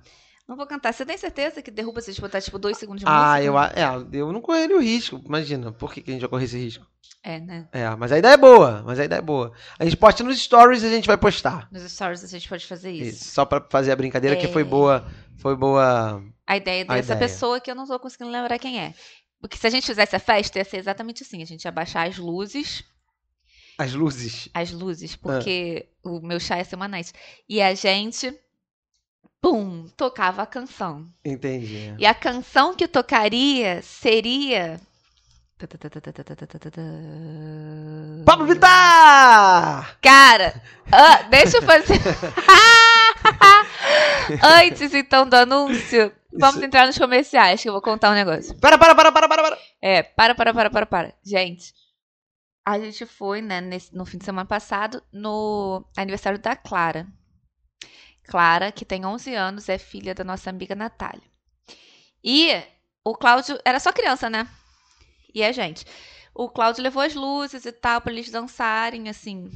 Não 0.46 0.56
vou 0.56 0.66
cantar. 0.66 0.92
Você 0.92 1.04
tem 1.04 1.16
certeza 1.18 1.61
que 1.62 1.70
derruba 1.70 2.00
se 2.00 2.11
a 2.11 2.12
gente 2.12 2.20
botar, 2.22 2.40
tipo, 2.40 2.59
dois 2.59 2.76
segundos 2.76 3.00
de 3.00 3.06
Ah, 3.09 3.30
música? 3.33 3.44
eu, 3.44 3.59
a- 3.59 3.72
é, 3.74 4.18
eu 4.18 4.33
não 4.33 4.40
correria 4.40 4.76
o 4.76 4.80
risco. 4.80 5.20
Imagina, 5.24 5.72
por 5.72 5.92
que, 5.92 6.00
que 6.02 6.11
a 6.11 6.12
gente 6.12 6.20
vai 6.22 6.30
correr 6.30 6.44
esse 6.44 6.59
risco? 6.59 6.87
É, 7.22 7.38
né? 7.40 7.68
É, 7.72 7.88
mas 7.96 8.12
a 8.12 8.18
ideia 8.18 8.33
é 8.35 8.37
boa, 8.37 8.83
mas 8.87 8.98
a 8.98 9.04
ideia 9.04 9.18
é 9.18 9.22
boa. 9.22 9.52
A 9.78 9.85
gente 9.85 9.96
posta 9.96 10.22
nos 10.24 10.40
stories 10.40 10.83
e 10.83 10.87
a 10.87 10.90
gente 10.90 11.06
vai 11.06 11.16
postar. 11.16 11.68
Nos 11.70 11.83
stories 11.90 12.24
a 12.24 12.26
gente 12.28 12.48
pode 12.48 12.66
fazer 12.66 12.90
isso. 12.92 13.16
Isso, 13.16 13.30
só 13.35 13.44
pra 13.44 13.61
fazer 13.68 13.92
a 13.92 13.96
brincadeira 13.96 14.37
que 14.37 14.46
É. 14.46 14.52
foi 14.52 14.64
boa, 14.64 15.06
foi 15.38 15.54
boa. 15.56 16.22
A 16.46 16.56
ideia 16.56 16.85
A 16.88 16.94
dessa 16.94 17.14
ideia. 17.14 17.18
pessoa 17.28 17.61
que 17.61 17.70
eu 17.70 17.74
não 17.74 17.87
tô 17.87 17.98
conseguindo 17.98 18.30
lembrar 18.30 18.59
quem 18.59 18.80
é. 18.80 18.94
Porque 19.40 19.56
se 19.56 19.66
a 19.66 19.70
gente 19.70 19.87
fizesse 19.87 20.16
a 20.16 20.20
festa, 20.20 20.59
ia 20.59 20.64
ser 20.64 20.78
exatamente 20.78 21.22
assim. 21.22 21.42
A 21.42 21.46
gente 21.46 21.64
ia 21.64 21.70
baixar 21.72 22.09
as 22.09 22.16
luzes. 22.18 22.83
As 23.80 23.94
luzes. 23.94 24.50
As 24.52 24.70
luzes, 24.72 25.14
Ah. 25.14 25.18
porque 25.22 25.88
o 26.04 26.20
meu 26.20 26.38
chá 26.38 26.56
uma 26.74 26.86
night. 26.86 27.14
E 27.48 27.62
a 27.62 27.74
gente, 27.74 28.38
pum, 29.40 29.88
tocava 29.96 30.42
a 30.42 30.46
canção. 30.46 31.08
Entendi. 31.24 31.94
E 31.98 32.04
a 32.04 32.12
canção 32.12 32.74
que 32.74 32.86
tocaria 32.86 33.80
seria. 33.80 34.78
Pablo 38.26 38.46
Vittar! 38.46 39.96
Cara, 40.02 40.62
ah, 40.92 41.22
deixa 41.30 41.56
eu 41.56 41.62
fazer. 41.62 42.00
Antes 44.42 44.92
então 44.92 45.26
do 45.26 45.36
anúncio, 45.36 46.12
vamos 46.38 46.56
Isso. 46.56 46.64
entrar 46.66 46.86
nos 46.86 46.98
comerciais, 46.98 47.62
que 47.62 47.68
eu 47.68 47.72
vou 47.72 47.80
contar 47.80 48.10
um 48.10 48.14
negócio. 48.14 48.54
Para, 48.56 48.76
para, 48.76 48.94
para, 48.94 49.10
para, 49.10 49.26
para, 49.26 49.42
para. 49.42 49.58
É, 49.80 50.02
para, 50.02 50.34
para, 50.34 50.52
para, 50.52 50.70
para, 50.70 50.86
para. 50.86 51.14
Gente, 51.24 51.72
a 52.72 52.78
gente 52.85 53.06
foi, 53.06 53.40
né, 53.42 53.61
nesse- 53.61 53.94
no 53.94 54.04
fim 54.04 54.18
de 54.18 54.24
semana 54.24 54.46
passado, 54.46 55.02
no 55.12 55.85
aniversário 55.96 56.38
da 56.38 56.54
Clara. 56.56 57.06
Clara, 58.24 58.70
que 58.70 58.85
tem 58.85 59.04
11 59.04 59.35
anos, 59.35 59.68
é 59.68 59.78
filha 59.78 60.14
da 60.14 60.22
nossa 60.24 60.50
amiga 60.50 60.74
Natália. 60.74 61.22
E 62.22 62.62
o 63.04 63.14
Cláudio 63.14 63.59
era 63.64 63.80
só 63.80 63.92
criança, 63.92 64.30
né? 64.30 64.46
E 65.35 65.42
a 65.42 65.52
gente. 65.52 65.85
O 66.35 66.48
Cláudio 66.48 66.83
levou 66.83 67.02
as 67.02 67.14
luzes 67.14 67.64
e 67.64 67.72
tal 67.72 68.00
pra 68.00 68.12
eles 68.12 68.30
dançarem, 68.30 69.09
assim. 69.09 69.50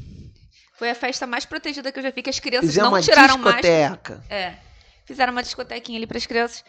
Foi 0.77 0.91
a 0.91 0.95
festa 0.95 1.27
mais 1.27 1.45
protegida 1.45 1.93
que 1.93 1.99
eu 1.99 2.03
já 2.03 2.11
vi, 2.11 2.23
que 2.23 2.31
as 2.31 2.41
crianças 2.41 2.69
Fizemos 2.71 2.91
não 2.91 3.01
tiraram 3.01 3.39
mais 3.39 3.57
discoteca. 3.57 4.25
é. 4.29 4.57
Fizeram 5.05 5.33
uma 5.33 5.43
discotequinha 5.43 5.99
ali 5.99 6.07
para 6.07 6.17
as 6.19 6.27
crianças. 6.27 6.65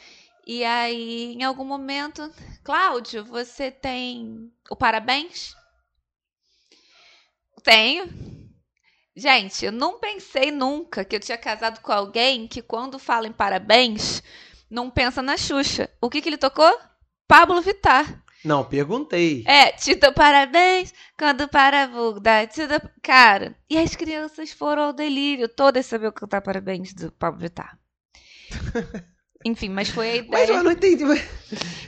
E 0.46 0.64
aí, 0.64 1.34
em 1.34 1.44
algum 1.44 1.64
momento, 1.66 2.32
Cláudio, 2.64 3.24
você 3.26 3.72
tem 3.72 4.52
o 4.70 4.76
parabéns? 4.76 5.56
Tenho. 7.66 8.08
Gente, 9.18 9.66
eu 9.66 9.72
não 9.72 10.00
pensei 10.00 10.52
nunca 10.52 11.04
que 11.04 11.16
eu 11.16 11.20
tinha 11.20 11.38
casado 11.38 11.80
com 11.82 11.92
alguém 11.92 12.48
que, 12.48 12.62
quando 12.62 13.00
fala 13.00 13.28
em 13.28 13.32
parabéns, 13.32 14.22
não 14.70 14.90
pensa 14.90 15.22
na 15.22 15.36
Xuxa. 15.38 15.90
O 16.02 16.10
que, 16.10 16.22
que 16.22 16.30
ele 16.30 16.38
tocou? 16.38 16.72
Pablo 17.28 17.62
Vittar. 17.62 18.22
Não, 18.44 18.64
perguntei. 18.64 19.44
É, 19.48 19.72
te 19.72 19.96
dou 19.96 20.14
parabéns 20.14 20.94
quando 21.18 21.48
para 21.48 21.86
a. 21.86 22.46
Te 22.48 22.68
dou... 22.68 22.80
Cara, 23.02 23.58
e 23.70 23.78
as 23.78 23.96
crianças 23.96 24.52
foram 24.52 24.84
ao 24.84 24.94
delírio. 24.94 25.48
Todas 25.50 25.86
sabiam 25.88 26.12
cantar 26.12 26.42
parabéns 26.42 26.94
do 26.94 27.12
Pablo 27.14 27.40
Vittar. 27.40 27.80
Enfim, 29.44 29.70
mas 29.70 29.90
foi 29.90 30.20
a 30.20 30.24
Mas 30.28 30.44
ideia. 30.44 30.58
eu 30.58 30.64
não 30.64 30.72
entendi. 30.72 31.06
mas- 31.06 31.24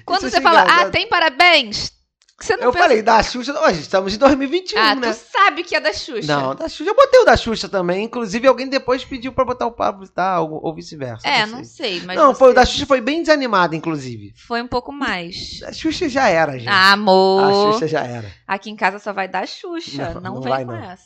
Quando 0.05 0.23
Isso 0.23 0.31
você 0.31 0.41
fala, 0.41 0.61
engraçado. 0.61 0.87
ah, 0.87 0.91
tem 0.91 1.07
parabéns, 1.09 1.91
Eu 2.39 2.71
pensa... 2.71 2.83
falei 2.83 3.01
da 3.01 3.23
Xuxa. 3.23 3.59
Hoje 3.61 3.81
estamos 3.81 4.13
em 4.13 4.17
2021, 4.17 4.79
ah, 4.79 4.93
né? 4.95 5.11
tu 5.11 5.17
sabe 5.31 5.63
que 5.63 5.75
é 5.75 5.79
da 5.79 5.91
Xuxa. 5.91 6.27
Não, 6.27 6.53
da 6.53 6.69
Xuxa. 6.69 6.89
Eu 6.91 6.95
botei 6.95 7.19
o 7.21 7.25
da 7.25 7.35
Xuxa 7.35 7.67
também. 7.67 8.03
Inclusive, 8.03 8.47
alguém 8.47 8.67
depois 8.69 9.03
pediu 9.03 9.33
pra 9.33 9.43
botar 9.43 9.65
o 9.65 9.71
Pablo 9.71 10.05
Vittar 10.05 10.41
ou, 10.43 10.63
ou 10.63 10.73
vice-versa. 10.75 11.27
É, 11.27 11.47
não 11.47 11.57
não 11.57 11.63
sei. 11.63 11.97
sei, 11.97 12.05
mas 12.05 12.15
Não, 12.15 12.35
foi, 12.35 12.51
o 12.51 12.53
da 12.53 12.63
Xuxa 12.63 12.85
foi 12.85 13.01
bem 13.01 13.21
desanimada, 13.21 13.75
inclusive. 13.75 14.33
foi 14.35 14.61
um 14.61 14.67
pouco 14.67 14.91
mais. 14.91 15.61
A 15.63 15.73
Xuxa 15.73 16.07
já 16.07 16.29
era, 16.29 16.59
gente. 16.59 16.69
Ah, 16.69 16.89
A 16.89 16.93
amor, 16.93 17.73
Xuxa 17.73 17.87
já 17.87 18.03
era. 18.03 18.31
aqui 18.47 18.69
em 18.69 18.75
casa 18.75 18.99
só 18.99 19.11
vai 19.11 19.27
dar 19.27 19.47
Xuxa, 19.47 20.13
Não, 20.13 20.21
não, 20.21 20.33
não 20.35 20.41
vem 20.41 20.51
vai, 20.51 20.63
com 20.65 20.71
não. 20.73 20.83
essa. 20.91 21.03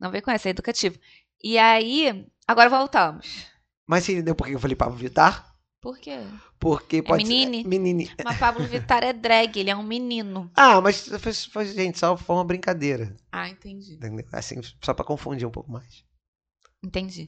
Não 0.00 0.10
vem 0.10 0.22
com 0.22 0.30
essa, 0.30 0.48
é 0.48 0.50
educativo. 0.50 0.98
E 1.44 1.58
aí, 1.58 2.24
agora 2.46 2.70
voltamos. 2.70 3.46
Mas 3.86 4.04
você 4.04 4.12
entendeu 4.12 4.34
por 4.34 4.46
que 4.46 4.54
eu 4.54 4.58
falei 4.60 4.74
Pablo 4.76 4.96
Vittar? 4.96 5.47
Por 5.88 5.98
quê? 5.98 6.18
Porque 6.60 7.02
pode 7.02 7.24
menine? 7.24 7.62
ser. 7.62 7.68
Menine. 7.68 8.10
Mas 8.22 8.36
Pablo 8.38 8.62
Vittar 8.66 9.02
é 9.02 9.14
drag, 9.14 9.58
ele 9.58 9.70
é 9.70 9.74
um 9.74 9.82
menino. 9.82 10.50
Ah, 10.54 10.82
mas 10.82 11.08
foi, 11.50 11.64
gente, 11.64 11.98
só 11.98 12.14
foi 12.14 12.36
uma 12.36 12.44
brincadeira. 12.44 13.16
Ah, 13.32 13.48
entendi. 13.48 13.94
Entendeu? 13.94 14.26
Assim, 14.30 14.60
só 14.84 14.92
pra 14.92 15.02
confundir 15.02 15.48
um 15.48 15.50
pouco 15.50 15.72
mais. 15.72 16.04
Entendi. 16.84 17.26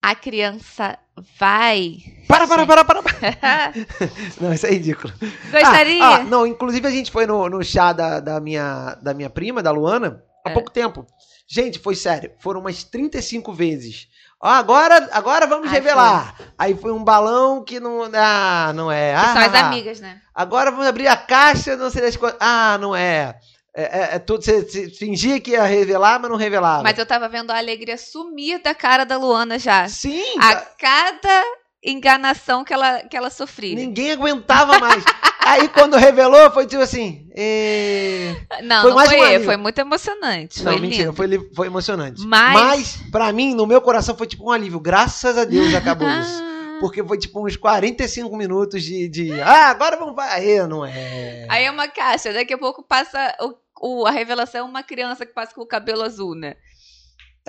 a 0.00 0.14
criança 0.14 0.96
vai. 1.36 1.96
Para, 2.28 2.46
para, 2.46 2.64
para, 2.64 2.84
para. 2.84 3.02
para. 3.02 3.72
não, 4.40 4.54
isso 4.54 4.66
é 4.66 4.70
ridículo. 4.70 5.12
Gostaria? 5.50 6.04
Ah, 6.04 6.16
ah, 6.18 6.24
não, 6.24 6.46
inclusive 6.46 6.86
a 6.86 6.92
gente 6.92 7.10
foi 7.10 7.26
no, 7.26 7.48
no 7.48 7.60
chá 7.64 7.92
da, 7.92 8.20
da, 8.20 8.38
minha, 8.40 8.94
da 9.02 9.12
minha 9.12 9.28
prima, 9.28 9.64
da 9.64 9.72
Luana, 9.72 10.22
há 10.46 10.50
É. 10.50 10.54
pouco 10.54 10.70
tempo. 10.70 11.04
Gente, 11.48 11.80
foi 11.80 11.96
sério. 11.96 12.30
Foram 12.38 12.60
umas 12.60 12.84
35 12.84 13.52
vezes. 13.52 14.06
Agora, 14.40 15.08
agora 15.12 15.46
vamos 15.46 15.68
Ai, 15.68 15.74
revelar. 15.74 16.34
Aí 16.58 16.74
foi 16.74 16.92
um 16.92 17.04
balão 17.04 17.62
que 17.62 17.78
não. 17.78 18.08
Ah, 18.14 18.72
não 18.74 18.90
é. 18.90 19.14
Ah, 19.14 19.34
são 19.34 19.42
as 19.42 19.54
amigas, 19.54 20.00
né? 20.00 20.18
Agora 20.34 20.70
vamos 20.70 20.86
abrir 20.86 21.08
a 21.08 21.16
caixa, 21.16 21.76
não 21.76 21.90
sei 21.90 22.00
das 22.02 22.16
quantas. 22.16 22.38
Ah, 22.40 22.78
não 22.80 22.96
é. 22.96 23.36
É, 23.74 23.82
é, 23.82 24.14
é 24.16 24.18
tudo, 24.18 24.42
você, 24.42 24.62
você 24.62 24.88
fingia 24.90 25.38
que 25.40 25.52
ia 25.52 25.62
revelar, 25.64 26.18
mas 26.18 26.30
não 26.30 26.36
revelava. 26.38 26.82
Mas 26.82 26.98
eu 26.98 27.06
tava 27.06 27.28
vendo 27.28 27.50
a 27.50 27.58
alegria 27.58 27.96
sumir 27.98 28.60
da 28.62 28.74
cara 28.74 29.04
da 29.04 29.16
Luana 29.18 29.58
já. 29.58 29.86
Sim, 29.88 30.38
A 30.40 30.54
ca- 30.54 30.66
cada 30.78 31.44
enganação 31.84 32.64
que 32.64 32.72
ela, 32.72 33.00
que 33.00 33.16
ela 33.16 33.30
sofria. 33.30 33.74
ninguém 33.76 34.12
aguentava 34.12 34.78
mais. 34.78 35.04
Aí 35.50 35.68
quando 35.68 35.96
revelou, 35.96 36.50
foi 36.52 36.66
tipo 36.66 36.82
assim. 36.82 37.28
"Ê". 37.36 38.34
Não, 38.62 38.82
Foi 38.82 38.90
não 38.92 39.06
foi, 39.06 39.38
um 39.38 39.44
foi 39.44 39.56
muito 39.56 39.78
emocionante. 39.78 40.62
Não, 40.62 40.72
foi 40.72 40.80
mentira, 40.80 41.04
lindo. 41.04 41.16
foi, 41.16 41.50
foi 41.54 41.66
emocionante. 41.66 42.22
Mas- 42.26 42.54
Mas, 42.54 42.96
pra 43.10 43.32
mim, 43.32 43.54
no 43.54 43.66
meu 43.66 43.80
coração, 43.80 44.16
foi 44.16 44.26
tipo 44.26 44.44
um 44.48 44.50
alívio. 44.50 44.80
Graças 44.80 45.36
a 45.36 45.44
Deus 45.44 45.74
acabou 45.74 46.08
isso. 46.20 46.42
Ah. 46.42 46.78
Porque 46.80 47.04
foi 47.04 47.18
tipo 47.18 47.46
uns 47.46 47.56
45 47.56 48.34
minutos 48.36 48.82
de. 48.82 49.06
de 49.08 49.40
ah, 49.40 49.68
agora 49.68 49.96
vamos. 49.96 50.14
Aí, 50.18 50.66
não 50.66 50.84
é. 50.84 51.46
Aí 51.48 51.64
é 51.64 51.70
uma 51.70 51.88
caixa, 51.88 52.32
daqui 52.32 52.54
a 52.54 52.58
pouco 52.58 52.82
passa 52.82 53.34
o, 53.40 54.00
o- 54.02 54.06
a 54.06 54.10
revelação 54.10 54.60
é 54.60 54.68
uma 54.70 54.82
criança 54.82 55.26
que 55.26 55.32
passa 55.34 55.54
com 55.54 55.60
o 55.60 55.66
cabelo 55.66 56.02
azul, 56.02 56.34
né? 56.34 56.54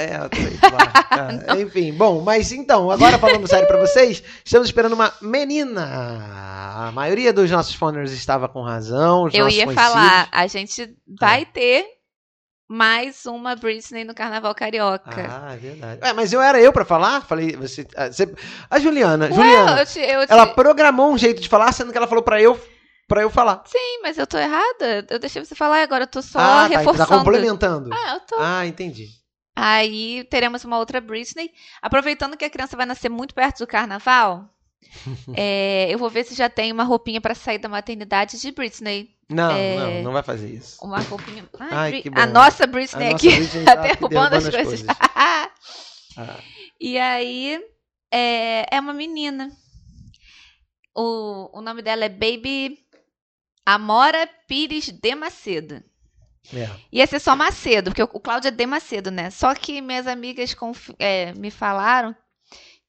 É, 0.01 0.29
sei 0.59 0.69
lá. 0.71 1.01
Ah, 1.11 1.59
enfim, 1.59 1.91
bom, 1.93 2.21
mas 2.21 2.53
então, 2.53 2.89
agora 2.89 3.19
falando 3.19 3.45
sério 3.45 3.67
pra 3.67 3.77
vocês, 3.77 4.23
estamos 4.45 4.69
esperando 4.69 4.93
uma 4.93 5.11
menina. 5.21 5.83
A 6.87 6.91
maioria 6.93 7.33
dos 7.33 7.51
nossos 7.51 7.75
followers 7.75 8.13
estava 8.13 8.47
com 8.47 8.61
razão. 8.61 9.27
Eu 9.33 9.49
ia 9.49 9.65
conhecidos. 9.65 9.73
falar, 9.75 10.29
a 10.31 10.47
gente 10.47 10.95
vai 11.19 11.45
ter 11.45 11.85
mais 12.69 13.25
uma 13.25 13.57
Britney 13.57 14.05
no 14.05 14.15
Carnaval 14.15 14.55
Carioca. 14.55 15.27
Ah, 15.29 15.53
é 15.53 15.57
verdade. 15.57 16.01
Ué, 16.01 16.13
mas 16.13 16.31
eu 16.31 16.41
era 16.41 16.61
eu 16.61 16.71
pra 16.71 16.85
falar? 16.85 17.21
Falei, 17.21 17.57
você. 17.57 17.85
ah, 17.97 18.07
você- 18.09 18.33
A 18.69 18.79
Juliana, 18.79 19.25
Ué, 19.25 19.33
Juliana, 19.33 19.79
eu 19.81 19.85
te, 19.85 19.99
eu 19.99 20.25
te... 20.25 20.31
ela 20.31 20.47
programou 20.47 21.11
um 21.11 21.17
jeito 21.17 21.41
de 21.41 21.49
falar, 21.49 21.73
sendo 21.73 21.91
que 21.91 21.97
ela 21.97 22.07
falou 22.07 22.23
pra 22.23 22.41
eu, 22.41 22.57
pra 23.05 23.21
eu 23.21 23.29
falar. 23.29 23.63
Sim, 23.65 23.99
mas 24.01 24.17
eu 24.17 24.25
tô 24.25 24.37
errada. 24.37 25.05
Eu 25.09 25.19
deixei 25.19 25.43
você 25.43 25.53
falar 25.53 25.81
e 25.81 25.83
agora 25.83 26.05
eu 26.05 26.07
tô 26.07 26.21
só 26.21 26.39
ah, 26.39 26.69
tá, 26.69 26.81
então 26.81 26.85
tá 26.85 26.91
reforçando. 26.91 27.19
complementando. 27.19 27.89
ah, 27.93 28.13
eu 28.13 28.19
tô. 28.21 28.35
Ah, 28.39 28.65
entendi. 28.65 29.20
Aí 29.63 30.23
teremos 30.23 30.63
uma 30.63 30.79
outra 30.79 30.99
Britney. 30.99 31.51
Aproveitando 31.83 32.35
que 32.35 32.43
a 32.43 32.49
criança 32.49 32.75
vai 32.75 32.87
nascer 32.87 33.09
muito 33.09 33.35
perto 33.35 33.59
do 33.59 33.67
carnaval, 33.67 34.49
é, 35.37 35.87
eu 35.87 35.99
vou 35.99 36.09
ver 36.09 36.23
se 36.23 36.33
já 36.33 36.49
tem 36.49 36.71
uma 36.71 36.83
roupinha 36.83 37.21
pra 37.21 37.35
sair 37.35 37.59
da 37.59 37.69
maternidade 37.69 38.41
de 38.41 38.51
Britney. 38.51 39.15
Não, 39.29 39.51
É. 39.51 39.77
não, 39.77 40.03
não 40.05 40.13
vai 40.13 40.23
fazer 40.23 40.49
isso. 40.49 40.83
Uma 40.83 40.99
roupinha. 41.01 41.47
Ai, 41.59 41.93
Ai, 41.93 42.03
a 42.15 42.25
nossa 42.25 42.63
A 42.63 42.67
Britney 42.67 43.11
nossa 43.11 43.15
aqui 43.17 43.29
Britney 43.37 43.63
tá 43.63 43.75
tá 43.75 43.81
derrubando 43.83 44.35
as 44.35 44.43
derrubando 44.45 44.67
coisas. 44.67 44.87
Ah. 46.17 46.39
e 46.79 46.97
aí 46.97 47.63
é, 48.11 48.65
é 48.75 48.79
uma 48.79 48.93
menina. 48.93 49.49
O, 50.93 51.59
o 51.59 51.61
nome 51.61 51.83
dela 51.83 52.03
é 52.03 52.09
Baby 52.09 52.79
Amora 53.65 54.27
Pires 54.47 54.89
de 54.89 55.15
Macedo. 55.15 55.81
É. 56.53 56.69
Ia 56.91 57.07
ser 57.07 57.19
só 57.19 57.35
Macedo, 57.35 57.91
porque 57.91 58.03
o 58.03 58.19
Cláudio 58.19 58.49
é 58.49 58.51
de 58.51 58.65
Macedo, 58.65 59.11
né? 59.11 59.29
Só 59.29 59.53
que 59.53 59.81
minhas 59.81 60.07
amigas 60.07 60.55
é, 60.97 61.33
me 61.33 61.51
falaram 61.51 62.15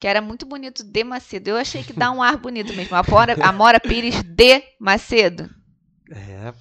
que 0.00 0.08
era 0.08 0.20
muito 0.20 0.44
bonito 0.44 0.82
de 0.82 1.04
Macedo. 1.04 1.50
Eu 1.50 1.56
achei 1.56 1.84
que 1.84 1.92
dá 1.92 2.10
um 2.10 2.22
ar 2.22 2.36
bonito 2.36 2.72
mesmo. 2.74 2.96
Amora, 2.96 3.36
Amora 3.44 3.78
Pires 3.78 4.20
de 4.22 4.62
Macedo. 4.80 5.48
É, 6.10 6.52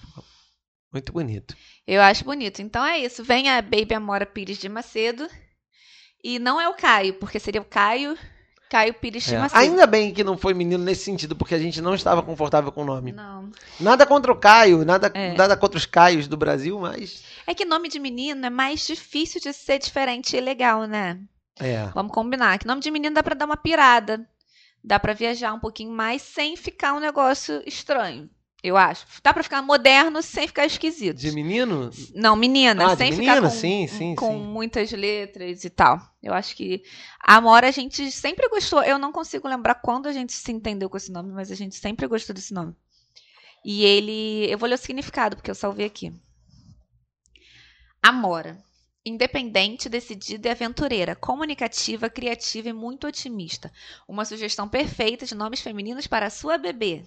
muito 0.94 1.12
bonito. 1.12 1.56
Eu 1.88 2.02
acho 2.02 2.24
bonito. 2.24 2.62
Então 2.62 2.86
é 2.86 3.00
isso. 3.00 3.24
Vem 3.24 3.50
a 3.50 3.62
Baby 3.62 3.96
Amora 3.96 4.28
Pires 4.28 4.60
de 4.60 4.70
Macedo. 4.70 5.28
E 6.24 6.38
não 6.38 6.62
é 6.62 6.70
o 6.70 6.76
Caio, 6.76 7.16
porque 7.16 7.40
seria 7.40 7.62
o 7.62 7.66
Caio, 7.66 8.16
Caio 8.72 8.94
Pires 8.94 9.26
de 9.26 9.36
É. 9.36 9.38
Macedo. 9.38 9.60
Ainda 9.60 9.86
bem 9.86 10.14
que 10.14 10.24
não 10.24 10.38
foi 10.38 10.54
menino 10.54 10.82
nesse 10.82 11.04
sentido, 11.04 11.36
porque 11.36 11.54
a 11.54 11.60
gente 11.60 11.82
não 11.82 11.94
estava 11.94 12.24
confortável 12.24 12.72
com 12.72 12.84
o 12.84 12.86
nome. 12.86 13.12
Não. 13.12 13.52
Nada 13.78 14.06
contra 14.06 14.32
o 14.32 14.36
Caio, 14.38 14.86
nada, 14.86 15.12
É. 15.14 15.34
nada 15.34 15.58
contra 15.58 15.78
os 15.78 15.86
Caios 15.86 16.26
do 16.26 16.38
Brasil, 16.38 16.80
mas. 16.80 17.22
É 17.46 17.54
que 17.54 17.66
nome 17.66 17.90
de 17.90 18.00
menino 18.00 18.46
é 18.46 18.50
mais 18.50 18.88
difícil 18.88 19.42
de 19.42 19.52
ser 19.52 19.78
diferente 19.78 20.38
e 20.38 20.40
legal, 20.40 20.86
né? 20.86 21.20
É. 21.60 21.88
Vamos 21.94 22.14
combinar. 22.14 22.58
Que 22.58 22.66
nome 22.66 22.80
de 22.80 22.90
menino 22.90 23.14
dá 23.14 23.22
pra 23.22 23.36
dar 23.36 23.46
uma 23.46 23.58
pirada. 23.58 24.26
Dá 24.82 24.98
pra 24.98 25.14
viajar 25.14 25.54
um 25.54 25.60
pouquinho 25.60 25.92
mais 25.92 26.22
sem 26.22 26.56
ficar 26.56 26.94
um 26.94 27.00
negócio 27.02 27.62
estranho. 27.68 28.30
Eu 28.64 28.78
acho. 28.78 29.08
Dá 29.24 29.34
pra 29.34 29.42
ficar 29.42 29.62
moderno 29.64 30.22
sem 30.22 30.48
ficar 30.48 30.66
esquisito. 30.68 31.18
De 31.18 31.32
menino? 31.32 31.90
Não, 32.14 32.36
menina, 32.36 32.92
Ah, 32.92 32.96
sem 32.96 33.10
menina, 33.12 33.36
ficar 33.36 33.50
com, 33.50 33.50
sim, 33.56 33.88
sim, 33.88 34.16
com 34.16 34.32
sim. 34.34 34.44
muitas 34.46 34.92
letras 34.92 35.64
e 35.64 35.70
tal. 35.70 36.00
Eu 36.22 36.32
acho 36.34 36.56
que 36.56 36.84
a 37.20 37.38
Amora 37.38 37.68
a 37.68 37.72
gente 37.72 38.12
sempre 38.12 38.48
gostou. 38.50 38.84
Eu 38.84 39.00
não 39.00 39.12
consigo 39.12 39.48
lembrar 39.48 39.76
quando 39.76 40.08
a 40.08 40.14
gente 40.14 40.32
se 40.34 40.52
entendeu 40.52 40.90
com 40.90 40.98
esse 40.98 41.12
nome, 41.12 41.32
mas 41.34 41.52
a 41.52 41.56
gente 41.56 41.76
sempre 41.76 42.06
gostou 42.06 42.36
desse 42.36 42.54
nome. 42.54 42.76
E 43.66 43.84
ele. 43.84 44.46
Eu 44.52 44.60
vou 44.60 44.70
ler 44.70 44.76
o 44.76 44.78
significado, 44.78 45.36
porque 45.36 45.50
eu 45.50 45.56
salvei 45.56 45.88
aqui. 45.88 46.14
Amora. 48.02 48.64
Independente, 49.04 49.90
decidida 49.90 50.50
e 50.50 50.52
aventureira, 50.52 51.16
comunicativa, 51.16 52.08
criativa 52.08 52.70
e 52.70 52.74
muito 52.74 53.08
otimista. 53.08 53.72
Uma 54.08 54.26
sugestão 54.26 54.70
perfeita 54.70 55.26
de 55.26 55.34
nomes 55.34 55.60
femininos 55.62 56.06
para 56.06 56.28
a 56.28 56.30
sua 56.30 56.60
bebê. 56.60 57.04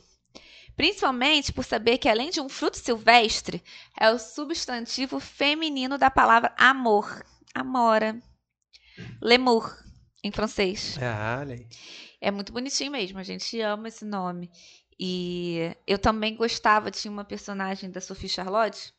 Principalmente 0.76 1.52
por 1.52 1.64
saber 1.64 1.98
que, 1.98 2.08
além 2.08 2.30
de 2.30 2.40
um 2.40 2.48
fruto 2.48 2.78
silvestre, 2.78 3.62
é 3.98 4.10
o 4.10 4.18
substantivo 4.18 5.20
feminino 5.20 5.96
da 5.96 6.10
palavra 6.10 6.52
amor. 6.56 7.24
Amora. 7.54 8.20
L'amour, 9.20 9.76
em 10.22 10.32
francês. 10.32 10.96
Aí. 10.98 11.66
É 12.20 12.30
muito 12.30 12.52
bonitinho 12.52 12.90
mesmo, 12.90 13.18
a 13.18 13.22
gente 13.22 13.60
ama 13.60 13.88
esse 13.88 14.04
nome. 14.04 14.50
E 14.98 15.74
eu 15.86 15.98
também 15.98 16.36
gostava, 16.36 16.90
tinha 16.90 17.10
uma 17.10 17.24
personagem 17.24 17.90
da 17.90 18.00
Sophie 18.00 18.28
Charlotte, 18.28 18.93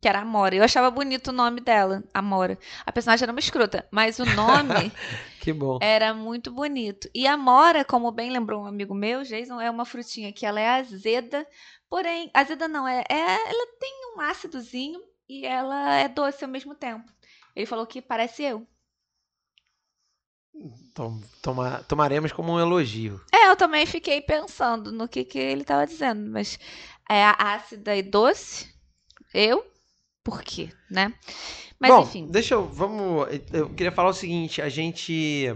que 0.00 0.08
era 0.08 0.20
Amora. 0.20 0.54
Eu 0.54 0.64
achava 0.64 0.90
bonito 0.90 1.28
o 1.28 1.32
nome 1.32 1.60
dela, 1.60 2.02
Amora. 2.14 2.58
A 2.86 2.92
personagem 2.92 3.24
era 3.24 3.32
uma 3.32 3.38
escrota, 3.40 3.86
mas 3.90 4.18
o 4.18 4.24
nome 4.24 4.90
Que 5.40 5.52
bom. 5.52 5.78
era 5.80 6.14
muito 6.14 6.50
bonito. 6.50 7.08
E 7.14 7.26
a 7.26 7.34
Amora, 7.34 7.84
como 7.84 8.10
bem 8.10 8.30
lembrou 8.30 8.62
um 8.62 8.66
amigo 8.66 8.94
meu, 8.94 9.22
Jason, 9.22 9.60
é 9.60 9.70
uma 9.70 9.84
frutinha 9.84 10.32
que 10.32 10.46
ela 10.46 10.58
é 10.60 10.68
azeda, 10.68 11.46
porém, 11.88 12.30
azeda 12.32 12.66
não, 12.66 12.88
é, 12.88 13.04
é- 13.10 13.48
ela 13.50 13.66
tem 13.78 14.14
um 14.16 14.20
ácidozinho 14.20 15.00
e 15.28 15.44
ela 15.44 15.94
é 15.96 16.08
doce 16.08 16.44
ao 16.44 16.50
mesmo 16.50 16.74
tempo. 16.74 17.10
Ele 17.54 17.66
falou 17.66 17.86
que 17.86 18.00
parece 18.00 18.42
eu. 18.42 18.66
Tom- 20.94 21.20
toma- 21.42 21.82
tomaremos 21.84 22.32
como 22.32 22.52
um 22.52 22.60
elogio. 22.60 23.20
É, 23.32 23.48
eu 23.48 23.56
também 23.56 23.86
fiquei 23.86 24.20
pensando 24.20 24.90
no 24.92 25.08
que, 25.08 25.24
que 25.24 25.38
ele 25.38 25.62
estava 25.62 25.86
dizendo, 25.86 26.30
mas 26.30 26.58
é 27.08 27.22
ácida 27.24 27.94
e 27.96 28.02
doce, 28.02 28.68
eu, 29.32 29.64
por 30.30 30.42
quê, 30.42 30.70
né? 30.88 31.12
Mas 31.78 31.90
Bom, 31.90 32.02
enfim, 32.02 32.26
deixa 32.26 32.54
eu. 32.54 32.66
Vamos. 32.66 33.26
Eu 33.52 33.70
queria 33.70 33.90
falar 33.90 34.10
o 34.10 34.14
seguinte: 34.14 34.62
a 34.62 34.68
gente, 34.68 35.46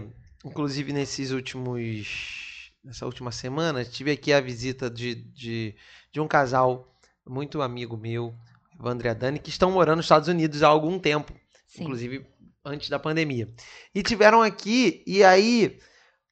inclusive 0.43 0.91
nesses 0.91 1.31
últimos. 1.31 2.71
Nessa 2.83 3.05
última 3.05 3.31
semana, 3.31 3.83
tive 3.83 4.11
aqui 4.11 4.31
a 4.31 4.39
visita 4.39 4.91
de, 4.91 5.15
de, 5.15 5.75
de 6.11 6.19
um 6.19 6.27
casal 6.27 6.93
muito 7.25 7.63
amigo 7.63 7.97
meu, 7.97 8.35
Evandro 8.79 9.07
e 9.07 9.09
a 9.09 9.13
Dani, 9.13 9.39
que 9.39 9.49
estão 9.49 9.71
morando 9.71 9.97
nos 9.97 10.05
Estados 10.05 10.27
Unidos 10.27 10.61
há 10.61 10.67
algum 10.67 10.99
tempo. 10.99 11.33
sim. 11.65 11.83
inclusive 11.83 12.27
antes 12.63 12.89
da 12.89 12.99
pandemia. 12.99 13.47
E 13.93 14.03
tiveram 14.03 14.41
aqui, 14.41 15.03
e 15.05 15.23
aí, 15.23 15.79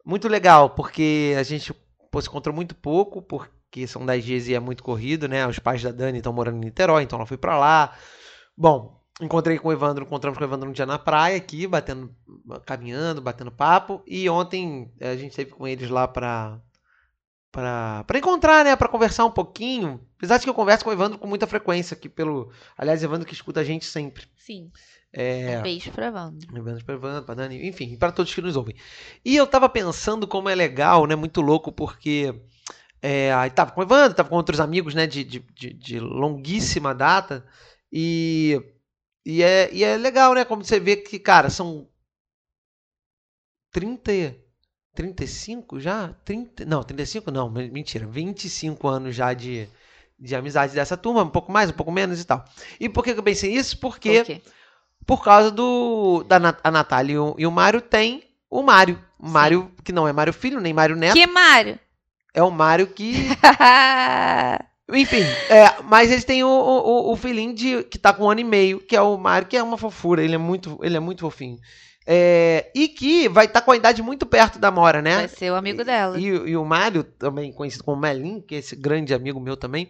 muito 0.05 0.27
legal, 0.27 0.71
porque 0.71 1.33
a 1.37 1.43
gente 1.43 1.73
pô, 2.11 2.21
se 2.21 2.27
encontrou 2.27 2.55
muito 2.55 2.75
pouco, 2.75 3.21
porque 3.21 3.87
são 3.87 4.05
10 4.05 4.23
dias 4.23 4.47
e 4.47 4.53
é 4.53 4.59
muito 4.59 4.83
corrido, 4.83 5.27
né? 5.27 5.47
Os 5.47 5.59
pais 5.59 5.81
da 5.81 5.91
Dani 5.91 6.17
estão 6.17 6.33
morando 6.33 6.57
em 6.57 6.65
Niterói, 6.65 7.03
então 7.03 7.17
ela 7.17 7.25
foi 7.25 7.37
pra 7.37 7.57
lá. 7.57 7.95
Bom, 8.55 9.01
encontrei 9.21 9.57
com 9.57 9.69
o 9.69 9.73
Evandro, 9.73 10.03
encontramos 10.03 10.37
com 10.37 10.43
o 10.43 10.47
Evandro 10.47 10.69
um 10.69 10.73
dia 10.73 10.85
na 10.85 10.99
praia 10.99 11.37
aqui, 11.37 11.65
batendo, 11.67 12.13
caminhando, 12.65 13.21
batendo 13.21 13.51
papo, 13.51 14.01
e 14.05 14.29
ontem 14.29 14.91
eh, 14.99 15.09
a 15.09 15.15
gente 15.15 15.31
esteve 15.31 15.51
com 15.51 15.67
eles 15.67 15.89
lá 15.89 16.07
pra. 16.07 16.59
Pra, 17.51 18.03
pra 18.05 18.17
encontrar, 18.17 18.65
né? 18.65 18.75
Pra 18.75 18.87
conversar 18.87 19.25
um 19.25 19.31
pouquinho. 19.31 20.01
Apesar 20.17 20.39
de 20.39 20.43
que 20.43 20.49
eu 20.49 20.55
converso 20.55 20.83
com 20.83 20.89
o 20.89 20.93
Evandro 20.93 21.19
com 21.19 21.27
muita 21.27 21.45
frequência 21.45 21.93
aqui 21.93 22.09
pelo. 22.09 22.51
Aliás, 22.75 23.03
Evandro 23.03 23.27
que 23.27 23.33
escuta 23.33 23.59
a 23.59 23.63
gente 23.63 23.85
sempre. 23.85 24.25
Sim. 24.35 24.71
É, 25.15 25.59
Um 25.59 25.61
beijo 25.61 25.91
pra 25.91 26.09
Wanda. 26.09 26.47
Lembrando 26.51 26.83
para 26.83 26.95
Evandro, 26.95 27.23
para 27.23 27.35
Dani, 27.35 27.67
enfim, 27.67 27.95
para 27.95 28.11
todos 28.11 28.33
que 28.33 28.41
nos 28.41 28.55
ouvem. 28.55 28.75
E 29.23 29.35
eu 29.35 29.45
tava 29.45 29.69
pensando 29.69 30.27
como 30.27 30.49
é 30.49 30.55
legal, 30.55 31.05
né? 31.05 31.15
Muito 31.15 31.39
louco, 31.39 31.71
porque 31.71 32.33
é, 32.99 33.31
aí 33.31 33.51
tava 33.51 33.71
com 33.71 33.81
o 33.81 33.83
Evandro, 33.83 34.15
tava 34.15 34.29
com 34.29 34.35
outros 34.35 34.59
amigos, 34.59 34.95
né? 34.95 35.05
De, 35.05 35.23
de, 35.23 35.39
de, 35.53 35.73
de 35.73 35.99
longuíssima 35.99 36.95
data. 36.95 37.45
E, 37.93 38.59
e, 39.25 39.43
é, 39.43 39.73
e 39.73 39.83
é 39.85 39.97
legal, 39.97 40.33
né? 40.35 40.45
Como 40.45 40.65
você 40.65 40.79
vê 40.79 40.97
que, 40.97 41.19
cara, 41.19 41.49
são 41.51 41.87
30, 43.71 44.35
35 44.93 45.79
já? 45.79 46.13
30, 46.25 46.65
não, 46.65 46.83
35 46.83 47.31
não, 47.31 47.49
men- 47.49 47.71
mentira, 47.71 48.05
25 48.07 48.87
anos 48.87 49.15
já 49.15 49.33
de, 49.33 49.67
de 50.19 50.35
amizade 50.35 50.73
dessa 50.73 50.97
turma, 50.97 51.23
um 51.23 51.29
pouco 51.29 51.51
mais, 51.51 51.69
um 51.69 51.73
pouco 51.73 51.91
menos 51.91 52.19
e 52.19 52.25
tal. 52.25 52.43
E 52.79 52.89
por 52.89 53.03
que 53.03 53.11
eu 53.11 53.23
pensei 53.23 53.53
isso? 53.53 53.77
Porque 53.79 54.19
Por 54.19 54.25
quê? 54.25 54.41
por 55.05 55.23
causa 55.23 55.51
do 55.51 56.23
da 56.23 56.37
a 56.63 56.71
Natália 56.71 57.13
e 57.13 57.17
o, 57.19 57.35
e 57.37 57.47
o 57.47 57.51
Mário 57.51 57.81
tem 57.81 58.23
o 58.49 58.61
Mário. 58.63 59.03
O 59.19 59.27
Mário, 59.29 59.71
que 59.83 59.91
não 59.93 60.07
é 60.07 60.13
Mário 60.13 60.33
Filho, 60.33 60.59
nem 60.59 60.73
Mário 60.73 60.95
Neto, 60.95 61.15
Que 61.15 61.25
Mário? 61.27 61.79
é 62.33 62.43
o 62.43 62.51
Mário 62.51 62.87
que 62.87 63.13
Enfim, 64.93 65.23
é, 65.49 65.81
mas 65.83 66.11
eles 66.11 66.23
têm 66.23 66.43
o, 66.43 66.47
o, 66.47 67.11
o 67.11 67.15
filhinho 67.15 67.53
de, 67.53 67.83
que 67.83 67.97
tá 67.97 68.13
com 68.13 68.25
um 68.25 68.29
ano 68.29 68.41
e 68.41 68.43
meio, 68.43 68.79
que 68.79 68.95
é 68.95 69.01
o 69.01 69.17
Mário, 69.17 69.47
que 69.47 69.57
é 69.57 69.63
uma 69.63 69.77
fofura, 69.77 70.23
ele 70.23 70.35
é 70.35 70.37
muito, 70.37 70.79
ele 70.81 70.95
é 70.95 70.99
muito 70.99 71.21
fofinho. 71.21 71.57
É, 72.05 72.69
e 72.75 72.87
que 72.87 73.29
vai 73.29 73.45
estar 73.45 73.61
com 73.61 73.71
a 73.71 73.77
idade 73.77 74.01
muito 74.01 74.25
perto 74.25 74.59
da 74.59 74.69
Mora, 74.69 75.01
né? 75.01 75.15
Vai 75.15 75.27
ser 75.27 75.51
o 75.51 75.55
amigo 75.55 75.83
dela. 75.83 76.19
E, 76.19 76.25
e 76.25 76.57
o 76.57 76.65
Mário, 76.65 77.03
também 77.03 77.51
conhecido 77.53 77.83
como 77.83 78.01
Melim, 78.01 78.41
que 78.41 78.55
é 78.55 78.57
esse 78.59 78.75
grande 78.75 79.13
amigo 79.13 79.39
meu 79.39 79.55
também, 79.55 79.89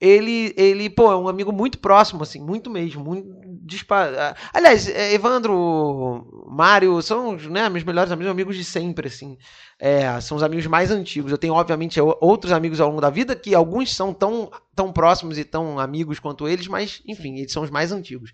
ele, 0.00 0.54
ele, 0.56 0.88
pô, 0.88 1.10
é 1.10 1.16
um 1.16 1.28
amigo 1.28 1.52
muito 1.52 1.78
próximo, 1.78 2.22
assim, 2.22 2.40
muito 2.40 2.70
mesmo, 2.70 3.04
muito 3.04 3.28
dispa... 3.68 4.34
Aliás, 4.52 4.88
é, 4.88 5.12
Evandro, 5.12 6.46
Mário, 6.48 7.00
são 7.02 7.36
né, 7.36 7.68
meus 7.68 7.84
melhores 7.84 8.10
amigos, 8.10 8.30
amigos 8.30 8.56
de 8.56 8.64
sempre, 8.64 9.08
assim. 9.08 9.36
É, 9.78 10.20
são 10.20 10.36
os 10.36 10.42
amigos 10.42 10.66
mais 10.66 10.90
antigos. 10.90 11.30
Eu 11.30 11.38
tenho, 11.38 11.54
obviamente, 11.54 12.00
outros 12.00 12.52
amigos 12.52 12.80
ao 12.80 12.88
longo 12.88 13.00
da 13.00 13.10
vida, 13.10 13.36
que 13.36 13.54
alguns 13.54 13.94
são 13.94 14.14
tão, 14.14 14.50
tão 14.74 14.92
próximos 14.92 15.38
e 15.38 15.44
tão 15.44 15.78
amigos 15.78 16.18
quanto 16.18 16.48
eles, 16.48 16.66
mas, 16.66 17.02
enfim, 17.06 17.36
eles 17.36 17.52
são 17.52 17.62
os 17.62 17.70
mais 17.70 17.92
antigos. 17.92 18.32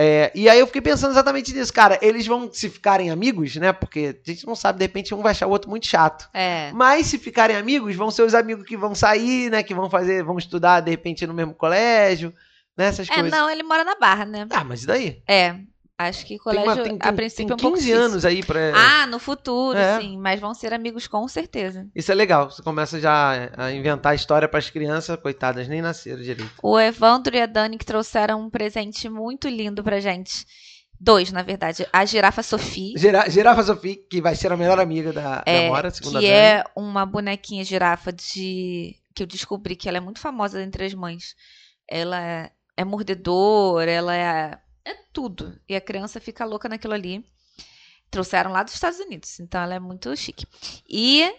É, 0.00 0.30
e 0.32 0.48
aí 0.48 0.60
eu 0.60 0.66
fiquei 0.68 0.80
pensando 0.80 1.10
exatamente 1.10 1.52
nisso, 1.52 1.72
cara. 1.72 1.98
Eles 2.00 2.24
vão 2.24 2.48
se 2.52 2.70
ficarem 2.70 3.10
amigos, 3.10 3.56
né? 3.56 3.72
Porque 3.72 4.16
a 4.24 4.30
gente 4.30 4.46
não 4.46 4.54
sabe, 4.54 4.78
de 4.78 4.84
repente, 4.84 5.12
um 5.12 5.20
vai 5.22 5.32
achar 5.32 5.48
o 5.48 5.50
outro 5.50 5.68
muito 5.68 5.88
chato. 5.88 6.28
É. 6.32 6.70
Mas 6.72 7.08
se 7.08 7.18
ficarem 7.18 7.56
amigos, 7.56 7.96
vão 7.96 8.08
ser 8.08 8.22
os 8.22 8.32
amigos 8.32 8.64
que 8.64 8.76
vão 8.76 8.94
sair, 8.94 9.50
né? 9.50 9.60
Que 9.64 9.74
vão 9.74 9.90
fazer, 9.90 10.22
vão 10.22 10.38
estudar, 10.38 10.78
de 10.80 10.90
repente, 10.92 11.26
no 11.26 11.34
mesmo 11.34 11.52
colégio, 11.52 12.32
né? 12.76 12.86
Essas 12.86 13.10
É, 13.10 13.14
coisas. 13.14 13.32
não, 13.32 13.50
ele 13.50 13.64
mora 13.64 13.82
na 13.82 13.96
Barra, 13.96 14.24
né? 14.24 14.46
Ah, 14.50 14.62
mas 14.62 14.84
e 14.84 14.86
daí? 14.86 15.20
É. 15.26 15.56
Acho 16.00 16.22
que 16.22 16.28
Tem, 16.28 16.38
colégio, 16.38 16.70
uma, 16.74 16.82
tem, 16.84 16.96
a 17.00 17.06
tem, 17.08 17.16
princípio, 17.16 17.46
tem 17.46 17.52
é 17.52 17.54
um 17.54 17.58
pouco 17.58 17.76
15 17.76 17.86
difícil. 17.88 18.04
anos 18.06 18.24
aí 18.24 18.44
pra. 18.44 18.60
Ah, 18.72 19.06
no 19.08 19.18
futuro, 19.18 19.76
É. 19.76 20.00
sim. 20.00 20.16
Mas 20.16 20.38
vão 20.38 20.54
ser 20.54 20.72
amigos 20.72 21.08
com 21.08 21.26
certeza. 21.26 21.88
Isso 21.92 22.12
é 22.12 22.14
legal. 22.14 22.48
Você 22.50 22.62
começa 22.62 23.00
já 23.00 23.50
a 23.56 23.72
inventar 23.72 24.14
história 24.14 24.48
pras 24.48 24.70
crianças, 24.70 25.18
coitadas, 25.20 25.66
nem 25.66 25.82
nasceram 25.82 26.22
direito. 26.22 26.48
O 26.62 26.78
Evandro 26.78 27.34
e 27.34 27.40
a 27.40 27.46
Dani 27.46 27.76
que 27.76 27.84
trouxeram 27.84 28.40
um 28.40 28.48
presente 28.48 29.08
muito 29.08 29.48
lindo 29.48 29.82
pra 29.82 29.98
gente. 29.98 30.46
Dois, 31.00 31.32
na 31.32 31.42
verdade. 31.42 31.84
A 31.92 32.04
girafa 32.04 32.42
Sophie, 32.44 32.94
Gira- 32.96 33.28
Girafa 33.28 33.62
Sophie, 33.64 33.96
que 34.08 34.20
vai 34.20 34.36
ser 34.36 34.52
a 34.52 34.56
melhor 34.56 34.78
amiga 34.78 35.12
da, 35.12 35.42
É, 35.46 35.62
da 35.62 35.68
Mora, 35.68 35.90
que 35.90 36.12
Dani. 36.12 36.26
é 36.26 36.64
uma 36.76 37.04
bonequinha 37.04 37.64
girafa 37.64 38.12
de. 38.12 38.94
que 39.14 39.22
eu 39.24 39.26
descobri 39.26 39.74
que 39.74 39.88
ela 39.88 39.98
é 39.98 40.00
muito 40.00 40.20
famosa 40.20 40.62
entre 40.62 40.84
as 40.84 40.94
mães. 40.94 41.34
Ela 41.90 42.20
é, 42.24 42.50
é 42.76 42.84
mordedora, 42.84 43.90
ela 43.90 44.14
é. 44.14 44.58
É 44.90 44.96
tudo. 45.12 45.58
E 45.68 45.74
a 45.76 45.80
criança 45.80 46.20
fica 46.20 46.44
louca 46.44 46.68
naquilo 46.68 46.94
ali. 46.94 47.24
Trouxeram 48.10 48.50
lá 48.50 48.62
dos 48.62 48.72
Estados 48.74 48.98
Unidos, 49.00 49.38
então 49.38 49.60
ela 49.60 49.74
é 49.74 49.78
muito 49.78 50.14
chique. 50.16 50.46
E 50.88 51.30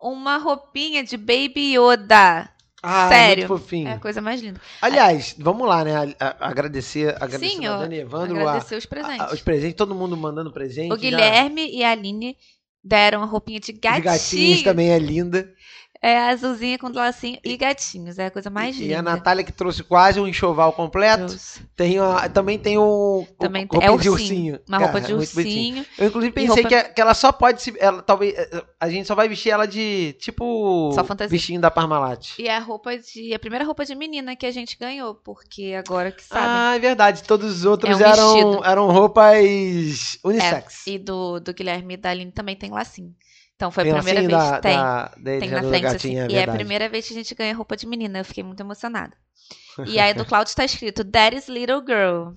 uma 0.00 0.36
roupinha 0.36 1.02
de 1.02 1.16
Baby 1.16 1.76
Yoda. 1.78 2.50
Ah, 2.82 3.08
sério. 3.08 3.48
muito 3.48 3.60
fofinho. 3.62 3.88
É 3.88 3.94
a 3.94 3.98
coisa 3.98 4.20
mais 4.20 4.40
linda. 4.40 4.60
Aliás, 4.80 5.34
vamos 5.38 5.66
lá, 5.66 5.82
né? 5.84 5.96
a- 5.96 6.14
a- 6.20 6.48
agradecer, 6.48 7.16
agradecer 7.20 7.56
Sim, 7.56 7.66
a 7.66 7.78
Dani 7.78 7.96
Evandro, 7.98 8.36
a- 8.38 8.50
agradecer 8.50 8.76
os 8.76 8.84
a- 8.84 8.88
presentes. 8.88 9.20
a- 9.20 9.32
os 9.34 9.40
presentes, 9.40 9.76
todo 9.76 9.94
mundo 9.96 10.16
mandando 10.16 10.52
presente. 10.52 10.92
O 10.92 10.96
já. 10.96 11.00
Guilherme 11.00 11.68
e 11.74 11.82
a 11.82 11.90
Aline 11.90 12.36
deram 12.84 13.22
a 13.22 13.26
roupinha 13.26 13.58
de 13.58 13.72
De 13.72 13.78
gatinho. 13.80 14.04
gatinhos 14.04 14.62
também 14.62 14.90
é 14.90 14.98
linda. 14.98 15.52
É 16.00 16.16
azulzinha 16.30 16.78
com 16.78 16.88
lacinho 16.88 17.38
e 17.44 17.56
gatinhos. 17.56 18.18
É 18.20 18.26
a 18.26 18.30
coisa 18.30 18.48
mais 18.48 18.76
E 18.76 18.82
linda. 18.84 19.00
a 19.00 19.02
Natália 19.02 19.42
que 19.42 19.50
trouxe 19.50 19.82
quase 19.82 20.20
um 20.20 20.28
enxoval 20.28 20.72
completo. 20.72 21.36
Tem 21.74 21.98
a- 21.98 22.28
também 22.28 22.56
tem 22.56 22.78
o, 22.78 23.26
Também 23.38 23.64
o 23.64 23.68
tem- 23.68 23.80
é 23.82 23.96
de 23.96 24.08
ursinho. 24.08 24.12
ursinho. 24.12 24.60
Uma 24.68 24.78
roupa 24.78 24.92
Cara, 24.94 25.06
de 25.06 25.12
é 25.12 25.14
ursinho. 25.16 25.84
Eu 25.98 26.06
inclusive 26.06 26.30
E 26.30 26.34
pensei 26.34 26.48
roupa- 26.62 26.68
que, 26.68 26.74
é, 26.76 26.82
que 26.84 27.00
ela 27.00 27.14
só 27.14 27.32
pode 27.32 27.60
se. 27.62 27.74
Ela, 27.80 28.00
talvez. 28.00 28.32
A 28.78 28.88
gente 28.88 29.08
só 29.08 29.14
vai 29.16 29.28
vestir 29.28 29.50
ela 29.50 29.66
de 29.66 30.12
tipo. 30.20 30.92
Só 30.94 31.02
fantasia. 31.02 31.36
Bichinho 31.36 31.60
da 31.60 31.70
Parmalat. 31.70 32.38
E 32.38 32.48
a 32.48 32.60
roupa 32.60 32.96
de. 32.96 33.34
A 33.34 33.38
primeira 33.40 33.64
roupa 33.64 33.84
de 33.84 33.94
menina 33.96 34.36
que 34.36 34.46
a 34.46 34.52
gente 34.52 34.78
ganhou, 34.78 35.16
porque 35.16 35.74
agora 35.76 36.12
que 36.12 36.22
sabe. 36.22 36.44
Ah, 36.46 36.76
é 36.76 36.78
verdade. 36.78 37.24
Todos 37.24 37.58
os 37.58 37.64
outros 37.64 38.00
É 38.00 38.04
um 38.04 38.08
eram, 38.08 38.32
vestido. 38.34 38.64
eram 38.64 38.90
roupas 38.92 40.18
unissex. 40.24 40.86
E 40.86 40.96
do, 40.98 41.40
do 41.40 41.52
Guilherme 41.52 41.94
e 41.94 41.96
da 41.96 42.10
Aline 42.10 42.30
também 42.32 42.54
tem 42.56 42.70
lacinho. 42.70 43.12
Então 43.58 43.72
foi 43.72 43.82
Tem 43.82 43.92
a 43.92 43.96
primeira 43.96 44.20
lacinho 44.20 44.38
vez 44.38 44.50
da, 44.50 44.56
que 44.56 44.62
tem. 44.62 44.76
da, 44.76 45.08
deles, 45.16 45.40
tem 45.40 45.50
na 45.50 45.62
frente, 45.64 45.82
gatinho, 45.82 46.24
assim. 46.24 46.32
é 46.32 46.36
e 46.36 46.38
é 46.38 46.44
a 46.44 46.52
primeira 46.52 46.88
vez 46.88 47.08
que 47.08 47.12
a 47.12 47.16
gente 47.16 47.34
ganha 47.34 47.56
roupa 47.56 47.76
de 47.76 47.88
menina. 47.88 48.20
Eu 48.20 48.24
fiquei 48.24 48.44
muito 48.44 48.60
emocionada. 48.60 49.16
E 49.84 49.98
aí 49.98 50.14
do 50.14 50.24
Cláudio 50.24 50.54
tá 50.54 50.64
escrito 50.64 51.02
Daddy's 51.02 51.48
Little 51.48 51.82
Girl. 51.84 52.34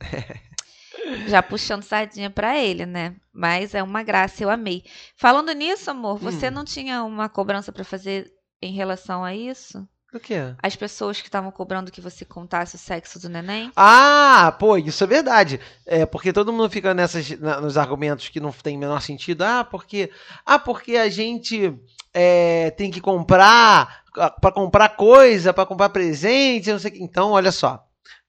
Já 1.28 1.40
puxando 1.40 1.82
sardinha 1.84 2.30
pra 2.30 2.58
ele, 2.58 2.84
né? 2.84 3.14
Mas 3.32 3.74
é 3.76 3.82
uma 3.82 4.02
graça, 4.02 4.42
eu 4.42 4.50
amei. 4.50 4.82
Falando 5.16 5.52
nisso, 5.52 5.88
amor, 5.90 6.18
você 6.18 6.48
Hum. 6.48 6.52
não 6.52 6.64
tinha 6.64 7.04
uma 7.04 7.28
cobrança 7.28 7.70
pra 7.72 7.84
fazer 7.84 8.28
em 8.60 8.72
relação 8.72 9.24
a 9.24 9.32
isso? 9.32 9.88
O 10.12 10.18
quê? 10.18 10.54
As 10.60 10.74
pessoas 10.74 11.20
que 11.20 11.28
estavam 11.28 11.52
cobrando 11.52 11.90
que 11.92 12.00
você 12.00 12.24
contasse 12.24 12.74
o 12.74 12.78
sexo 12.78 13.20
do 13.20 13.28
neném? 13.28 13.70
Ah, 13.76 14.54
pô, 14.58 14.76
isso 14.76 15.04
é 15.04 15.06
verdade. 15.06 15.60
É, 15.86 16.04
porque 16.04 16.32
todo 16.32 16.52
mundo 16.52 16.68
fica 16.68 16.92
nessas, 16.92 17.30
na- 17.38 17.60
nos 17.60 17.78
argumentos 17.78 18.28
que 18.28 18.40
não 18.40 18.50
tem 18.50 18.76
o 18.76 18.80
menor 18.80 19.00
sentido. 19.02 19.42
Ah, 19.42 19.62
porque, 19.64 20.10
ah, 20.44 20.58
porque 20.58 20.96
a 20.96 21.08
gente 21.08 21.72
é, 22.12 22.70
tem 22.72 22.90
que 22.90 23.00
comprar 23.00 24.00
para 24.12 24.50
comprar 24.52 24.88
coisa, 24.96 25.54
para 25.54 25.64
comprar 25.66 25.90
presente, 25.90 26.72
não 26.72 26.78
sei 26.80 26.90
o 26.90 26.94
que. 26.94 27.02
Então, 27.04 27.30
olha 27.30 27.52
só. 27.52 27.84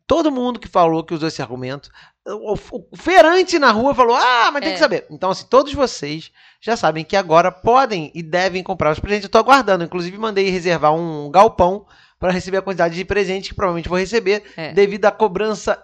Todo 0.06 0.32
mundo 0.32 0.60
que 0.60 0.68
falou 0.68 1.04
que 1.04 1.14
usou 1.16 1.30
esse 1.30 1.42
argumento, 1.42 1.90
o, 2.26 2.54
o- 2.54 2.96
feirante 2.98 3.58
na 3.60 3.72
rua 3.72 3.94
falou: 3.96 4.16
"Ah, 4.16 4.50
mas 4.52 4.62
tem 4.62 4.72
É. 4.72 4.74
que 4.74 4.80
saber". 4.80 5.06
Então, 5.10 5.30
assim, 5.32 5.46
todos 5.50 5.74
vocês 5.74 6.32
já 6.62 6.76
sabem 6.78 7.04
que 7.04 7.16
agora 7.16 7.52
podem 7.52 8.12
e 8.14 8.22
devem 8.22 8.62
comprar 8.64 8.92
os 8.92 9.00
presentes. 9.00 9.26
Eu 9.26 9.30
tô 9.32 9.38
aguardando, 9.40 9.84
inclusive 9.84 10.18
mandei 10.18 10.50
reservar 10.50 10.94
um 10.94 11.30
galpão 11.32 11.86
para 12.20 12.32
receber 12.32 12.58
a 12.58 12.62
quantidade 12.62 12.94
de 12.96 13.04
presentes 13.06 13.50
que 13.50 13.56
provavelmente 13.56 13.90
vou 13.90 13.98
receber 13.98 14.44
É, 14.56 14.72
devido 14.74 15.06
à 15.06 15.12
cobrança, 15.12 15.82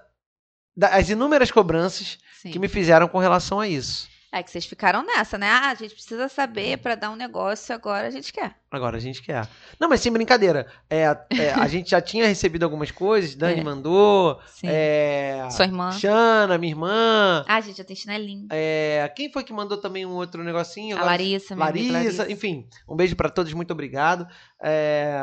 as 0.81 1.09
inúmeras 1.09 1.49
cobranças 1.49 2.19
sim. 2.41 2.51
que 2.51 2.59
me 2.59 2.67
fizeram 2.67 3.07
com 3.07 3.17
relação 3.17 3.59
a 3.59 3.67
isso. 3.67 4.07
É 4.29 4.43
que 4.43 4.51
vocês 4.51 4.65
ficaram 4.65 5.05
nessa, 5.05 5.37
né? 5.37 5.47
Ah, 5.49 5.69
a 5.69 5.73
gente 5.75 5.93
precisa 5.93 6.27
saber 6.27 6.77
pra 6.79 6.95
dar 6.95 7.09
um 7.11 7.15
negócio, 7.15 7.73
agora 7.73 8.07
a 8.07 8.11
gente 8.11 8.33
quer. 8.33 8.55
Agora 8.69 8.97
a 8.97 8.99
gente 8.99 9.21
quer. 9.21 9.47
Não, 9.79 9.87
mas 9.87 10.01
sem 10.01 10.11
brincadeira. 10.11 10.67
É, 10.89 11.03
é, 11.29 11.53
a 11.55 11.65
gente 11.69 11.91
já 11.91 12.01
tinha 12.01 12.27
recebido 12.27 12.63
algumas 12.63 12.91
coisas, 12.91 13.33
Dani 13.35 13.61
É. 13.61 13.63
mandou, 13.63 14.37
Sim. 14.47 14.67
é, 14.69 15.47
Sua 15.49 15.63
irmã. 15.63 15.91
Xana, 15.93 16.57
minha 16.57 16.73
irmã. 16.73 17.45
Ah, 17.47 17.61
gente, 17.61 17.77
já 17.77 17.85
tem 17.85 17.95
chinelinho. 17.95 18.47
é, 18.51 19.09
quem 19.15 19.31
foi 19.31 19.45
que 19.45 19.53
mandou 19.53 19.77
também 19.77 20.05
um 20.05 20.11
outro 20.15 20.43
negocinho? 20.43 20.97
A 20.97 21.03
Larissa, 21.05 21.55
minha 21.55 21.69
amiga 21.69 21.93
Larissa, 21.93 22.29
enfim. 22.29 22.67
Um 22.87 22.97
beijo 22.97 23.15
pra 23.15 23.29
todos, 23.29 23.53
muito 23.53 23.71
obrigado. 23.71 24.27
É, 24.61 25.17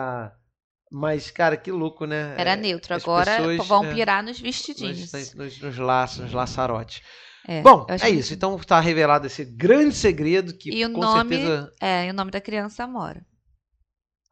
mas, 0.90 1.31
cara, 1.31 1.57
que 1.59 1.71
louco, 1.71 2.07
né? 2.07 2.35
Era 2.38 2.53
É, 2.53 2.57
neutro, 2.57 2.95
as 2.95 3.03
agora 3.03 3.37
pessoas, 3.37 3.67
vão 3.69 3.85
é, 3.85 3.93
pirar 3.93 4.23
nos 4.23 4.33
nos, 4.33 4.40
vestidinhos. 4.40 5.12
nos, 5.12 5.35
nos- 5.35 5.61
nos 5.61 5.79
laços, 5.79 6.21
nos 6.21 6.33
laçarotes. 6.33 7.03
É, 7.47 7.61
Bom, 7.63 7.87
é 7.89 7.99
que- 7.99 8.09
isso. 8.09 8.33
Então 8.33 8.59
tá 8.59 8.81
revelado 8.81 9.27
esse 9.27 9.45
grande 9.45 9.95
segredo 9.95 10.57
que 10.57 10.71
E 10.71 10.85
o 10.85 10.91
com 10.93 11.01
nome- 11.01 11.37
certeza. 11.37 11.73
É, 11.81 12.07
e 12.07 12.11
o 12.11 12.15
nome 12.15 12.31
da 12.31 12.41
criança 12.41 12.85
Amora. 12.85 13.25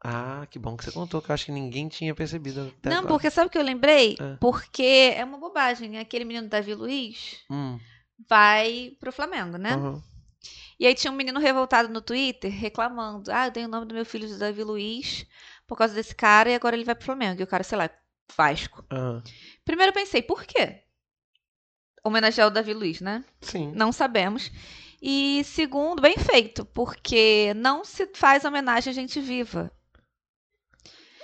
Ah, 0.05 0.45
que 0.49 0.59
bom 0.59 0.75
que 0.75 0.83
você 0.83 0.91
contou, 0.91 1.21
que 1.21 1.29
eu 1.31 1.33
acho 1.33 1.45
que 1.45 1.51
ninguém 1.51 1.87
tinha 1.87 2.13
percebido. 2.13 2.73
Até 2.79 2.89
Não, 2.89 2.97
agora. 2.97 3.13
porque 3.13 3.29
sabe 3.31 3.47
o 3.47 3.49
que 3.49 3.57
eu 3.57 3.63
lembrei? 3.63 4.17
É. 4.19 4.35
Porque 4.37 5.13
é 5.15 5.23
uma 5.23 5.37
bobagem. 5.37 5.97
Aquele 5.97 6.25
menino 6.25 6.49
Davi 6.49 6.73
Luiz 6.73 7.37
Hum, 7.49 7.79
vai 8.27 8.91
pro 8.99 9.13
Flamengo, 9.13 9.57
né? 9.57 9.75
uhum. 9.77 10.01
E 10.79 10.85
aí 10.87 10.93
tinha 10.95 11.11
um 11.11 11.15
menino 11.15 11.39
revoltado 11.39 11.87
no 11.87 12.01
Twitter 12.01 12.51
reclamando: 12.51 13.31
Ah, 13.31 13.47
eu 13.47 13.51
dei 13.51 13.63
o 13.63 13.69
nome 13.69 13.85
do 13.85 13.93
meu 13.95 14.05
filho 14.05 14.27
de 14.27 14.37
Davi 14.37 14.63
Luiz 14.63 15.25
por 15.65 15.77
causa 15.77 15.93
desse 15.93 16.13
cara 16.13 16.49
e 16.49 16.55
agora 16.55 16.75
ele 16.75 16.83
vai 16.83 16.95
pro 16.95 17.05
Flamengo. 17.05 17.39
E 17.39 17.43
o 17.43 17.47
cara, 17.47 17.63
sei 17.63 17.77
lá, 17.77 17.89
Vasco. 18.35 18.83
aham. 18.91 19.23
Primeiro 19.63 19.91
eu 19.91 19.93
pensei, 19.93 20.21
por 20.21 20.43
quê? 20.43 20.81
Homenagear 22.03 22.47
o 22.47 22.51
Davi 22.51 22.73
Luiz, 22.73 22.99
né? 23.01 23.23
Sim. 23.41 23.71
Não 23.75 23.91
sabemos. 23.91 24.51
E 25.01 25.41
segundo, 25.45 26.01
bem 26.01 26.17
feito, 26.17 26.65
porque 26.65 27.53
não 27.55 27.83
se 27.83 28.09
faz 28.13 28.43
homenagem 28.45 28.91
a 28.91 28.93
gente 28.93 29.19
viva. 29.19 29.71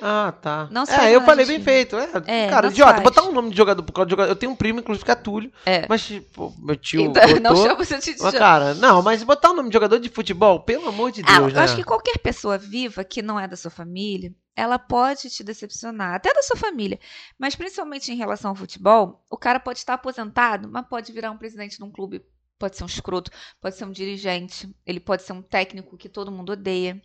Ah, 0.02 0.32
tá. 0.42 0.70
Não 0.72 0.86
se 0.86 0.94
é, 0.94 1.14
eu 1.14 1.22
falei 1.24 1.46
bem 1.46 1.56
time. 1.60 1.66
feito. 1.66 1.98
É, 1.98 2.10
É, 2.26 2.50
cara, 2.50 2.68
não 2.68 2.72
idiota, 2.72 2.94
faz. 2.94 3.04
botar 3.04 3.24
um 3.24 3.34
nome 3.34 3.50
de 3.52 3.58
jogador 3.58 3.84
por 3.84 3.92
causa 3.92 4.06
de 4.06 4.12
jogador. 4.12 4.32
Eu 4.32 4.36
tenho 4.36 4.54
um 4.54 4.56
primo, 4.56 4.80
inclusive, 4.80 5.04
que 5.04 5.12
é 5.12 5.16
Túlio. 5.16 5.52
É. 5.66 5.86
Mas, 5.90 6.06
tipo, 6.08 6.54
meu 6.58 6.78
tio. 6.78 7.02
Então, 7.02 7.22
não 7.44 7.52
botou. 7.52 7.64
chama 7.68 7.84
você 7.84 7.98
de 8.00 8.16
Mas, 8.18 8.34
cara, 8.36 8.74
não, 8.76 9.02
mas 9.02 9.22
botar 9.24 9.50
o 9.52 9.54
nome 9.54 9.68
de 9.68 9.74
jogador 9.74 10.00
de 10.00 10.08
futebol, 10.08 10.62
pelo 10.62 10.88
amor 10.88 11.12
de 11.12 11.22
Deus, 11.22 11.38
Ah, 11.38 11.42
eu 11.42 11.48
né? 11.50 11.60
acho 11.62 11.76
que 11.76 11.84
qualquer 11.84 12.18
pessoa 12.20 12.58
viva 12.58 13.04
que 13.04 13.22
não 13.22 13.38
é 13.38 13.46
da 13.46 13.58
sua 13.58 13.70
família, 13.72 14.34
ela 14.56 14.78
pode 14.78 15.30
te 15.30 15.44
decepcionar, 15.44 16.16
até 16.16 16.34
da 16.34 16.44
sua 16.44 16.58
família. 16.58 17.00
Mas 17.38 17.56
principalmente 17.56 18.12
em 18.12 18.18
relação 18.18 18.50
ao 18.52 18.56
futebol, 18.56 19.24
o 19.30 19.38
cara 19.38 19.60
pode 19.60 19.80
estar 19.80 19.94
aposentado, 19.94 20.70
mas 20.70 20.88
pode 20.88 21.12
virar 21.12 21.32
um 21.32 21.38
presidente 21.38 21.78
de 21.78 21.84
um 21.84 21.92
clube 21.92 22.24
pode 22.60 22.76
ser 22.76 22.84
um 22.84 22.88
escroto, 22.88 23.32
pode 23.62 23.76
ser 23.78 23.86
um 23.86 23.92
dirigente, 23.92 24.70
ele 24.86 25.00
pode 25.00 25.24
ser 25.24 25.32
um 25.32 25.42
técnico 25.42 25.98
que 25.98 26.10
todo 26.10 26.30
mundo 26.30 26.52
odeia. 26.52 27.02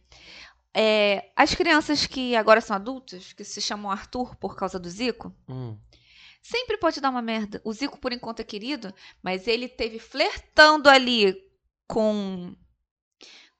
É, 0.76 1.30
as 1.36 1.54
crianças 1.54 2.04
que 2.06 2.34
agora 2.34 2.60
são 2.60 2.74
adultas, 2.74 3.32
que 3.32 3.44
se 3.44 3.62
chamam 3.62 3.88
Arthur 3.90 4.34
por 4.34 4.56
causa 4.56 4.78
do 4.78 4.90
Zico, 4.90 5.32
Hum. 5.48 5.78
sempre 6.42 6.76
pode 6.76 7.00
dar 7.00 7.10
uma 7.10 7.22
merda. 7.22 7.62
O 7.64 7.72
Zico, 7.72 7.98
por 7.98 8.12
enquanto, 8.12 8.40
é 8.40 8.44
querido, 8.44 8.92
mas 9.22 9.46
ele 9.46 9.68
teve 9.68 10.00
flertando 10.00 10.90
ali 10.90 11.40
com 11.86 12.56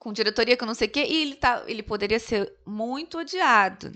com 0.05 0.13
diretoria 0.13 0.55
que 0.55 0.61
eu 0.63 0.67
não 0.67 0.75
sei 0.75 0.87
o 0.87 0.91
quê, 0.91 1.03
e 1.03 1.23
ele, 1.23 1.35
tá, 1.35 1.63
ele 1.65 1.81
poderia 1.81 2.19
ser 2.19 2.53
muito 2.63 3.17
odiado. 3.17 3.91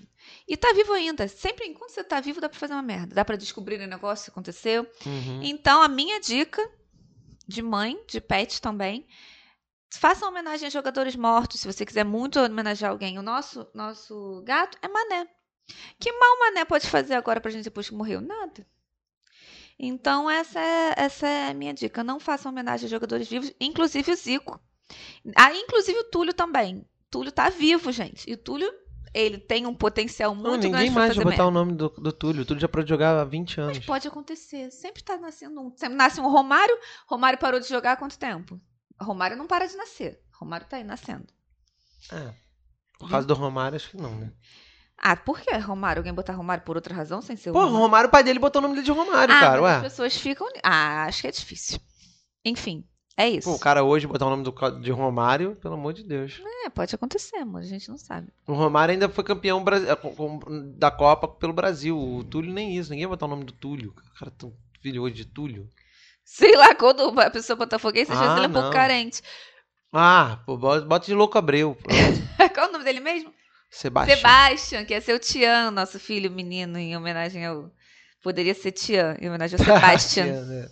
E 0.48 0.58
tá 0.58 0.74
vivo 0.74 0.91
ainda. 0.91 1.28
Sempre 1.28 1.67
enquanto 1.67 1.91
você 1.91 2.04
tá 2.04 2.19
vivo, 2.19 2.41
dá 2.41 2.50
pra 2.50 2.58
fazer 2.58 2.74
uma 2.74 2.82
merda. 2.82 3.13
Dá 3.13 3.24
pra 3.24 3.36
descobrir 3.36 3.80
o 3.80 3.86
negócio 3.86 4.26
que 4.26 4.32
aconteceu. 4.32 4.88
Uhum. 5.06 5.43
Então, 5.43 5.84
a 5.84 5.88
minha 5.88 6.19
dica 6.19 6.67
de 7.48 7.62
mãe, 7.62 7.95
de 8.08 8.19
pet 8.19 8.60
também, 8.60 9.06
faça 9.93 10.26
uma 10.26 10.32
homenagem 10.32 10.65
a 10.65 10.72
jogadores 10.72 11.15
mortos. 11.15 11.60
Se 11.60 11.72
você 11.72 11.86
quiser 11.86 12.04
muito 12.04 12.39
homenagear 12.39 12.89
alguém, 12.89 13.19
o 13.19 13.22
nosso, 13.22 13.67
nosso 13.76 14.41
gato 14.43 14.80
é 14.82 14.88
Mané. 14.88 15.28
Que 16.00 16.12
mal 16.12 16.39
Mané 16.39 16.65
pode 16.65 16.88
fazer 16.88 17.13
agora 17.13 17.39
pra 17.39 17.52
gente 17.52 17.65
depois 17.65 17.88
que 17.88 17.93
morreu? 17.93 18.19
Nada. 18.19 18.65
Então, 19.78 20.28
essa 20.28 20.60
é, 20.60 20.95
essa 20.98 21.28
é 21.28 21.50
a 21.52 21.54
minha 21.54 21.74
dica. 21.74 22.04
Não 22.04 22.19
faça 22.19 22.50
homenagem 22.50 22.88
a 22.88 22.89
jogadores 22.89 23.30
vivos, 23.30 23.54
inclusive 23.62 24.12
o 24.12 24.15
Zico. 24.15 24.60
Ah, 25.36 25.54
inclusive 25.54 25.99
o 25.99 26.04
Túlio 26.06 26.34
também. 26.34 26.86
Túlio 27.10 27.32
tá 27.32 27.49
vivo, 27.49 27.91
gente. 27.91 28.30
E 28.30 28.34
o 28.34 28.38
Túlio, 28.38 28.71
ele 29.13 29.38
tem 29.38 29.65
um 29.65 29.73
potencial 29.73 30.36
Não, 30.36 30.52
muito 30.52 30.63
ninguém 30.63 30.71
grande 30.71 30.91
pra 30.91 31.02
mais 31.02 31.15
vai 31.15 31.25
botar 31.25 31.47
o 31.47 31.52
nome 31.52 31.73
do, 31.73 31.89
do 31.89 32.12
Túlio. 32.12 32.43
O 32.43 32.45
Túlio 32.45 32.62
já 32.62 32.67
pode 32.67 32.88
jogar 32.88 33.19
há 33.19 33.23
20 33.23 33.62
anos. 33.62 33.78
Mas 33.78 33.86
pode 33.86 34.08
acontecer. 34.08 34.71
Sempre 34.71 35.04
tá 35.04 35.17
nascendo 35.17 35.60
um. 35.60 35.75
Sempre 35.75 35.97
nasce 35.97 36.19
um 36.21 36.30
Romário. 36.30 36.78
Romário 37.08 37.39
parou 37.39 37.60
de 37.60 37.67
jogar 37.67 37.93
há 37.93 37.97
quanto 37.97 38.17
tempo? 38.17 38.60
Romário 39.02 39.38
não 39.38 39.47
para 39.47 39.67
de 39.67 39.75
nascer. 39.75 40.21
Romário 40.32 40.67
tá 40.67 40.78
aí 40.78 40.84
nascendo. 40.84 41.28
É. 42.12 42.34
Por 42.97 43.10
causa 43.10 43.25
do 43.25 43.34
Romário, 43.34 43.75
acho 43.75 43.89
que 43.89 43.97
não, 43.97 44.13
né? 44.15 44.32
Ah, 44.97 45.15
por 45.15 45.39
que 45.39 45.56
Romário? 45.58 46.02
Alguém 46.02 46.13
botar 46.13 46.34
Romário 46.34 46.63
por 46.63 46.75
outra 46.75 46.93
razão 46.93 47.21
sem 47.21 47.38
ser 47.38 47.52
o 47.52 47.54
Pô, 47.54 47.60
Romário? 47.60 47.80
Romário, 47.80 48.08
o 48.10 48.12
pai 48.12 48.23
dele 48.23 48.39
botou 48.39 48.60
o 48.60 48.63
nome 48.63 48.75
dele 48.75 48.86
de 48.86 48.91
Romário, 48.91 49.34
ah, 49.34 49.39
cara. 49.39 49.62
mas 49.62 49.71
as 49.71 49.78
Ué. 49.78 49.89
pessoas 49.89 50.17
ficam. 50.17 50.47
Ah, 50.62 51.06
acho 51.06 51.21
que 51.21 51.28
é 51.28 51.32
difícil. 51.32 51.80
Enfim, 52.43 52.86
é 53.17 53.30
isso. 53.30 53.50
Pô, 53.50 53.56
o 53.56 53.60
cara 53.60 53.84
hoje 53.84 54.08
botar 54.08 54.26
o 54.26 54.30
nome 54.30 54.43
do, 54.43 54.52
de 54.82 54.91
Romário, 54.91 55.56
pelo 55.58 55.74
amor 55.76 55.93
de 55.93 56.04
Deus. 56.04 56.41
É, 56.65 56.69
pode 56.69 56.93
acontecer, 56.95 57.38
amor. 57.38 57.62
A 57.62 57.65
gente 57.65 57.89
não 57.89 57.98
sabe. 57.98 58.28
O 58.48 58.54
Romário 58.54 58.93
ainda 58.93 59.10
foi 59.10 59.24
campeão 59.24 59.63
com- 60.15 60.39
da 60.78 60.89
Copa 60.91 61.28
pelo 61.28 61.54
Brasil. 61.54 61.98
O 61.98 62.24
Túlio 62.24 62.54
nem 62.54 62.78
isso. 62.78 62.91
Ninguém 62.91 63.08
vai 63.08 63.15
botar 63.15 63.26
o 63.26 63.30
nome 63.30 63.43
do 63.43 63.54
Túlio. 63.54 63.93
O 64.15 64.19
cara 64.19 64.32
tem 64.32 64.50
um 64.50 64.54
filho 64.82 65.02
hoje 65.04 65.15
de 65.15 65.26
Túlio. 65.26 65.67
Sei 66.24 66.56
lá, 66.56 66.76
quando 66.76 67.19
a 67.19 67.30
pessoa 67.30 67.58
botafoguense, 67.58 68.12
às 68.12 68.19
vezes 68.19 68.34
Ah, 68.34 68.38
ele 68.38 68.45
é 68.45 68.50
um 68.50 68.54
pouco 68.54 68.69
carente. 68.72 69.22
Ah, 69.91 70.39
pô, 70.45 70.56
bo- 70.58 70.82
bota 70.82 71.06
de 71.08 71.13
Louco 71.13 71.38
Abreu. 71.38 71.76
Qual 72.54 72.65
é 72.67 72.69
o 72.69 72.72
nome 72.72 72.84
dele 72.84 73.00
mesmo? 73.00 73.34
Sebastião. 73.72 74.17
Sebastian, 74.17 74.86
que 74.86 74.93
é 74.93 75.02
seu 75.02 75.19
Tian, 75.19 75.72
nosso 75.72 76.00
filho 76.00 76.30
menino, 76.32 76.78
em 76.78 76.95
homenagem 76.95 77.45
ao. 77.45 77.72
Poderia 78.21 78.53
ser 78.53 78.71
Tian, 78.71 79.15
em 79.19 79.27
homenagem 79.29 79.58
ao 79.60 79.63
Sebastian. 79.65 80.25
né? 80.45 80.69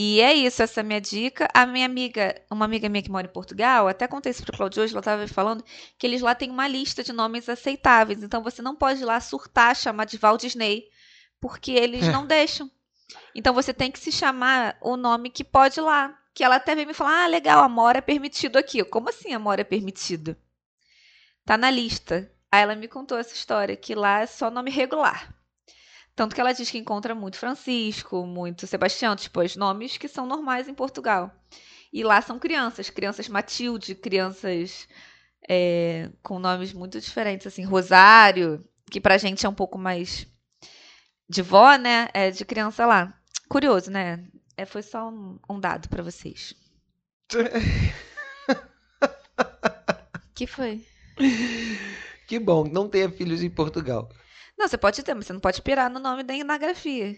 E 0.00 0.20
é 0.20 0.32
isso, 0.32 0.62
essa 0.62 0.80
é 0.80 0.82
a 0.82 0.84
minha 0.84 1.00
dica. 1.00 1.48
A 1.52 1.66
minha 1.66 1.84
amiga, 1.84 2.40
uma 2.50 2.64
amiga 2.64 2.88
minha 2.88 3.02
que 3.02 3.10
mora 3.10 3.26
em 3.26 3.32
Portugal, 3.32 3.88
até 3.88 4.06
contei 4.06 4.30
isso 4.30 4.44
pro 4.44 4.56
Claudio 4.56 4.82
hoje, 4.82 4.92
ela 4.92 5.00
estava 5.00 5.26
falando 5.26 5.64
que 5.98 6.06
eles 6.06 6.20
lá 6.20 6.36
têm 6.36 6.50
uma 6.50 6.68
lista 6.68 7.02
de 7.02 7.12
nomes 7.12 7.48
aceitáveis. 7.48 8.22
Então 8.22 8.42
você 8.42 8.62
não 8.62 8.76
pode 8.76 9.00
ir 9.00 9.04
lá 9.04 9.18
surtar, 9.20 9.74
chamar 9.74 10.04
de 10.04 10.16
Walt 10.16 10.40
Disney, 10.40 10.84
porque 11.40 11.72
eles 11.72 12.06
não 12.06 12.24
deixam. 12.26 12.70
Então 13.34 13.52
você 13.52 13.74
tem 13.74 13.90
que 13.90 13.98
se 13.98 14.12
chamar 14.12 14.76
o 14.80 14.96
nome 14.96 15.30
que 15.30 15.42
pode 15.42 15.80
ir 15.80 15.82
lá. 15.82 16.16
Que 16.34 16.44
ela 16.44 16.56
até 16.56 16.76
veio 16.76 16.86
me 16.86 16.94
falar: 16.94 17.24
ah, 17.24 17.26
legal, 17.26 17.64
Amora 17.64 17.98
é 17.98 18.02
permitido 18.02 18.56
aqui. 18.56 18.78
Eu, 18.78 18.86
Como 18.86 19.08
assim 19.08 19.32
Amora 19.32 19.62
é 19.62 19.64
permitido? 19.64 20.36
Tá 21.44 21.56
na 21.56 21.70
lista. 21.70 22.30
Aí 22.52 22.62
ela 22.62 22.76
me 22.76 22.86
contou 22.86 23.18
essa 23.18 23.34
história, 23.34 23.74
que 23.76 23.94
lá 23.96 24.20
é 24.20 24.26
só 24.26 24.48
nome 24.50 24.70
regular. 24.70 25.34
Tanto 26.18 26.34
que 26.34 26.40
ela 26.40 26.52
diz 26.52 26.68
que 26.68 26.78
encontra 26.78 27.14
muito 27.14 27.38
Francisco, 27.38 28.26
muito 28.26 28.66
Sebastião, 28.66 29.14
tipo, 29.14 29.40
os 29.40 29.54
nomes 29.54 29.96
que 29.96 30.08
são 30.08 30.26
normais 30.26 30.66
em 30.66 30.74
Portugal. 30.74 31.30
E 31.92 32.02
lá 32.02 32.20
são 32.20 32.40
crianças, 32.40 32.90
crianças 32.90 33.28
Matilde, 33.28 33.94
crianças 33.94 34.88
é, 35.48 36.10
com 36.20 36.40
nomes 36.40 36.72
muito 36.72 37.00
diferentes, 37.00 37.46
assim, 37.46 37.62
Rosário, 37.62 38.68
que 38.90 39.00
pra 39.00 39.16
gente 39.16 39.46
é 39.46 39.48
um 39.48 39.54
pouco 39.54 39.78
mais 39.78 40.26
de 41.30 41.40
vó, 41.40 41.76
né? 41.76 42.08
É 42.12 42.32
de 42.32 42.44
criança 42.44 42.84
lá. 42.84 43.16
Curioso, 43.48 43.88
né? 43.88 44.26
É, 44.56 44.66
foi 44.66 44.82
só 44.82 45.08
um, 45.08 45.38
um 45.48 45.60
dado 45.60 45.88
pra 45.88 46.02
vocês. 46.02 46.52
que 50.34 50.48
foi? 50.48 50.84
Que 52.26 52.40
bom, 52.40 52.64
não 52.64 52.88
tenha 52.88 53.08
filhos 53.08 53.40
em 53.40 53.48
Portugal. 53.48 54.10
Não, 54.58 54.66
você 54.66 54.76
pode 54.76 55.02
ter, 55.02 55.14
mas 55.14 55.26
você 55.26 55.32
não 55.32 55.40
pode 55.40 55.62
pirar 55.62 55.88
no 55.88 56.00
nome 56.00 56.24
da 56.24 56.34
na 56.44 56.58
grafia. 56.58 57.16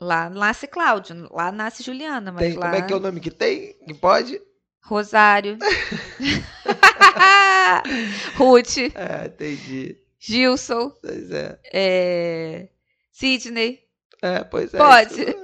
Lá 0.00 0.30
nasce 0.30 0.66
Cláudio, 0.66 1.28
lá 1.30 1.52
nasce 1.52 1.82
Juliana, 1.82 2.32
mas 2.32 2.48
Tem, 2.48 2.56
lá... 2.56 2.70
Como 2.70 2.76
é 2.76 2.82
que 2.86 2.92
é 2.92 2.96
o 2.96 3.00
nome 3.00 3.20
que 3.20 3.30
tem? 3.30 3.74
Que 3.86 3.92
pode? 3.92 4.40
Rosário. 4.82 5.58
Ruth, 8.36 8.78
É, 8.94 9.26
entendi. 9.26 9.98
Gilson, 10.18 10.90
Pois 11.02 11.30
é. 11.30 11.60
é... 11.72 12.68
Sidney. 13.12 13.80
É, 14.22 14.42
pois 14.44 14.72
é. 14.72 14.78
Pode. 14.78 15.26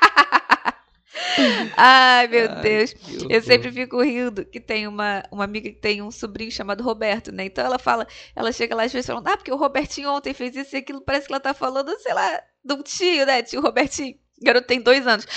Ai, 1.77 2.27
meu 2.27 2.49
Ai, 2.49 2.61
Deus. 2.61 2.95
Eu 3.29 3.41
sempre 3.41 3.71
fico 3.71 4.01
rindo 4.01 4.45
que 4.45 4.59
tem 4.59 4.87
uma, 4.87 5.23
uma 5.31 5.43
amiga 5.43 5.69
que 5.69 5.79
tem 5.79 6.01
um 6.01 6.11
sobrinho 6.11 6.51
chamado 6.51 6.83
Roberto, 6.83 7.31
né? 7.31 7.45
Então 7.45 7.65
ela 7.65 7.79
fala, 7.79 8.07
ela 8.35 8.51
chega 8.51 8.75
lá 8.75 8.83
às 8.83 8.93
vezes 8.93 9.07
falando, 9.07 9.27
ah, 9.27 9.37
porque 9.37 9.51
o 9.51 9.57
Robertinho 9.57 10.09
ontem 10.11 10.33
fez 10.33 10.55
isso 10.55 10.75
e 10.75 10.79
aquilo, 10.79 11.01
parece 11.01 11.27
que 11.27 11.33
ela 11.33 11.39
tá 11.39 11.53
falando, 11.53 11.97
sei 11.99 12.13
lá, 12.13 12.41
do 12.63 12.81
tio, 12.83 13.25
né? 13.25 13.41
Tio 13.43 13.61
Robertinho. 13.61 14.15
O 14.41 14.45
garoto 14.45 14.67
tem 14.67 14.81
dois 14.81 15.05
anos. 15.05 15.25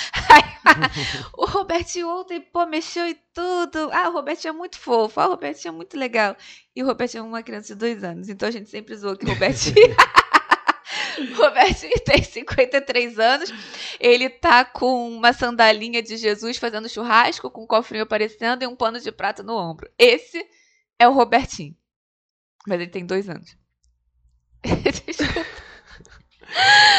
O 1.37 1.45
Robertinho 1.45 2.09
ontem, 2.09 2.41
pô, 2.41 2.65
mexeu 2.67 3.07
e 3.09 3.15
tudo. 3.35 3.91
Ah, 3.93 4.09
o 4.09 4.13
Robertinho 4.13 4.51
é 4.51 4.57
muito 4.57 4.79
fofo. 4.79 5.21
Ah, 5.21 5.27
o 5.27 5.31
Robertinho 5.31 5.73
é 5.73 5.77
muito 5.77 5.99
legal. 5.99 6.37
E 6.75 6.83
o 6.83 6.87
Robertinho 6.87 7.23
é 7.23 7.25
uma 7.25 7.43
criança 7.43 7.75
de 7.75 7.81
dois 7.81 8.03
anos. 8.05 8.29
Então 8.29 8.49
a 8.49 8.53
gente 8.53 8.71
sempre 8.71 8.97
zoa 8.97 9.17
que 9.17 9.25
o 9.27 9.29
Robertinho. 9.29 9.75
o 11.31 11.35
Robertinho 11.37 11.99
tem 12.05 12.23
53 12.23 13.19
anos. 13.19 13.53
Ele 14.01 14.29
tá 14.29 14.65
com 14.65 15.09
uma 15.09 15.33
sandalinha 15.33 16.03
de 16.03 16.17
Jesus 16.17 16.57
fazendo 16.57 16.89
churrasco, 16.89 17.51
com 17.51 17.63
um 17.63 17.67
cofrinho 17.67 18.05
aparecendo 18.05 18.63
e 18.63 18.67
um 18.67 18.77
pano 18.77 19.01
de 19.01 19.13
prata 19.13 19.43
no 19.43 19.57
ombro. 19.57 19.91
Esse 19.99 20.45
é 20.99 21.09
o 21.09 21.13
Robertinho. 21.13 21.77
Mas 22.67 22.81
ele 22.81 22.91
tem 22.91 23.05
dois 23.05 23.29
anos. 23.29 23.57
Desculpa, 24.63 25.47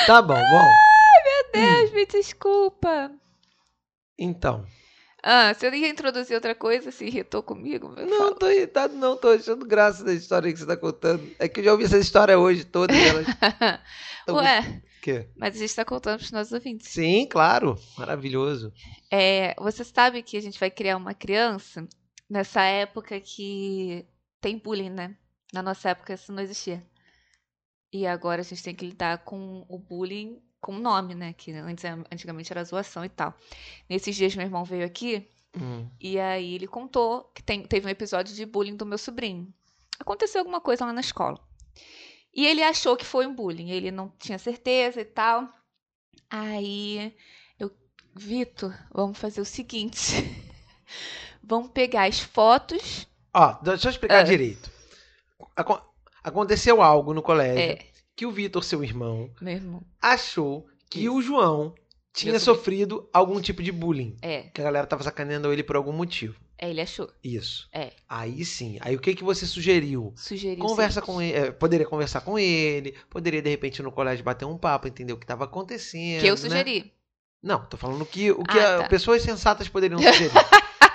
Tá 0.06 0.22
bom, 0.22 0.34
bom. 0.34 0.94
Deus, 1.54 1.92
me 1.94 2.06
desculpa. 2.06 3.12
Então. 4.18 4.66
Ah, 5.26 5.54
se 5.54 5.66
eu 5.66 5.74
ia 5.74 5.88
introduzir 5.88 6.36
outra 6.36 6.54
coisa, 6.54 6.92
se 6.92 7.06
irritou 7.06 7.42
comigo, 7.42 7.96
Não, 7.96 8.18
fala. 8.18 8.36
tô 8.36 8.50
irritado, 8.50 8.94
não. 8.96 9.16
Tô 9.16 9.30
achando 9.30 9.66
graça 9.66 10.04
da 10.04 10.14
história 10.14 10.52
que 10.52 10.60
você 10.60 10.66
tá 10.66 10.76
contando. 10.76 11.26
É 11.40 11.48
que 11.48 11.62
eu 11.62 11.64
já 11.64 11.72
ouvi 11.72 11.86
essa 11.86 11.98
história 11.98 12.38
hoje 12.38 12.66
toda. 12.66 12.94
e 12.94 13.08
Ela... 13.08 13.24
Tão 14.26 14.36
muito- 14.36 14.46
Ué, 14.48 14.82
Quê? 15.02 15.30
mas 15.38 15.56
a 15.56 15.60
gente 15.60 15.74
tá 15.76 15.86
contando 15.86 16.18
pros 16.18 16.32
nossos 16.32 16.52
ouvintes. 16.52 16.90
Sim, 16.90 17.26
claro. 17.26 17.80
Maravilhoso. 17.98 18.74
É, 19.10 19.54
você 19.58 19.84
sabe 19.86 20.22
que 20.24 20.36
a 20.36 20.42
gente 20.42 20.60
vai 20.60 20.70
criar 20.70 20.98
uma 20.98 21.14
criança 21.14 21.88
nessa 22.30 22.62
época 22.64 23.18
que 23.22 24.06
tem 24.42 24.58
bullying, 24.58 24.90
né? 24.90 25.16
Na 25.54 25.62
nossa 25.64 25.90
época 25.92 26.14
isso 26.14 26.34
não 26.34 26.44
existia. 26.44 26.86
E 27.94 28.06
agora 28.08 28.42
a 28.42 28.44
gente 28.44 28.64
tem 28.64 28.76
que 28.76 28.86
lidar 28.88 29.20
com 29.24 29.66
o 29.70 29.78
bullying 29.78 30.42
com 30.64 30.74
nome, 30.78 31.14
né? 31.14 31.34
Que 31.34 31.52
antes, 31.52 31.84
antigamente 32.12 32.52
era 32.52 32.64
zoação 32.64 33.04
e 33.06 33.10
tal. 33.10 33.34
Nesses 33.90 34.16
dias 34.16 34.36
meu 34.36 34.46
irmão 34.46 34.64
veio 34.64 34.86
aqui 34.86 35.30
Hum. 35.56 35.88
e 36.00 36.18
aí 36.20 36.56
ele 36.56 36.66
contou 36.66 37.26
que 37.36 37.44
tem- 37.44 37.62
teve 37.68 37.86
um 37.86 37.90
episódio 37.90 38.34
de 38.34 38.46
bullying 38.46 38.76
do 38.76 38.86
meu 38.86 38.98
sobrinho. 38.98 39.54
Aconteceu 40.00 40.40
alguma 40.42 40.60
coisa 40.60 40.86
lá 40.86 40.92
na 40.94 41.02
escola. 41.02 41.40
E 42.34 42.48
ele 42.48 42.64
achou 42.64 42.98
que 42.98 43.06
foi 43.06 43.28
um 43.28 43.36
bullying, 43.36 43.70
ele 43.70 43.92
não 43.92 44.10
tinha 44.18 44.40
certeza 44.40 45.02
e 45.02 45.06
tal. 45.06 45.48
Aí 46.30 47.16
eu, 47.60 47.70
Vitor, 48.16 48.74
vamos 48.92 49.18
fazer 49.20 49.42
o 49.42 49.46
seguinte. 49.46 50.02
vamos 51.44 51.70
pegar 51.72 52.06
as 52.08 52.20
fotos. 52.20 53.08
Ó, 53.34 53.54
deixa 53.62 53.88
eu 53.88 53.92
explicar 53.92 54.20
Ah. 54.22 54.24
direito. 54.24 54.72
Acon- 55.56 55.82
Aconteceu 56.24 56.82
algo 56.82 57.14
no 57.14 57.22
colégio 57.22 57.60
É, 57.60 57.86
que 58.16 58.26
o 58.26 58.32
Vitor, 58.32 58.64
seu 58.64 58.84
irmão, 58.84 59.30
achou 60.02 60.68
que 60.90 61.02
Isso. 61.02 61.14
o 61.16 61.22
João 61.22 61.74
tinha 62.14 62.40
sofrido 62.40 63.10
algum 63.12 63.42
tipo 63.42 63.64
de 63.64 63.72
bullying. 63.72 64.16
É, 64.22 64.44
Que 64.44 64.62
a 64.62 64.64
galera 64.64 64.86
tava 64.88 65.04
sacaneando 65.04 65.52
ele 65.52 65.64
por 65.64 65.76
algum 65.76 65.92
motivo. 65.92 66.36
é, 66.60 66.70
ele 66.70 66.80
achou. 66.82 67.10
Isso. 67.24 67.68
É. 67.74 67.92
Aí 68.08 68.46
sim. 68.46 68.78
Aí 68.82 68.96
o 68.96 69.00
que 69.00 69.16
que 69.16 69.24
você 69.24 69.46
sugeriu? 69.48 70.14
Sugeriu. 70.16 70.64
Conversa 70.64 71.02
seguinte. 71.02 71.06
com 71.16 71.22
ele, 71.22 71.34
é, 71.38 71.52
poderia 71.52 71.86
conversar 71.88 72.22
com 72.22 72.38
ele, 72.38 72.96
poderia 73.10 73.42
de 73.42 73.50
repente 73.50 73.82
no 73.82 73.92
colégio 73.92 74.24
bater 74.24 74.46
um 74.46 74.58
papo, 74.58 74.88
entender 74.88 75.12
o 75.14 75.18
que 75.18 75.24
estava 75.26 75.46
acontecendo. 75.46 76.22
Que 76.22 76.28
eu 76.28 76.36
né? 76.36 76.38
sugeri. 76.42 76.94
Não, 77.42 77.66
tô 77.66 77.76
falando 77.76 78.06
que, 78.06 78.32
o 78.32 78.44
que 78.44 78.58
Ah, 78.60 78.84
tá. 78.84 78.88
pessoas 78.88 79.22
sensatas 79.24 79.68
poderiam 79.68 80.00
sugerir. 80.00 80.32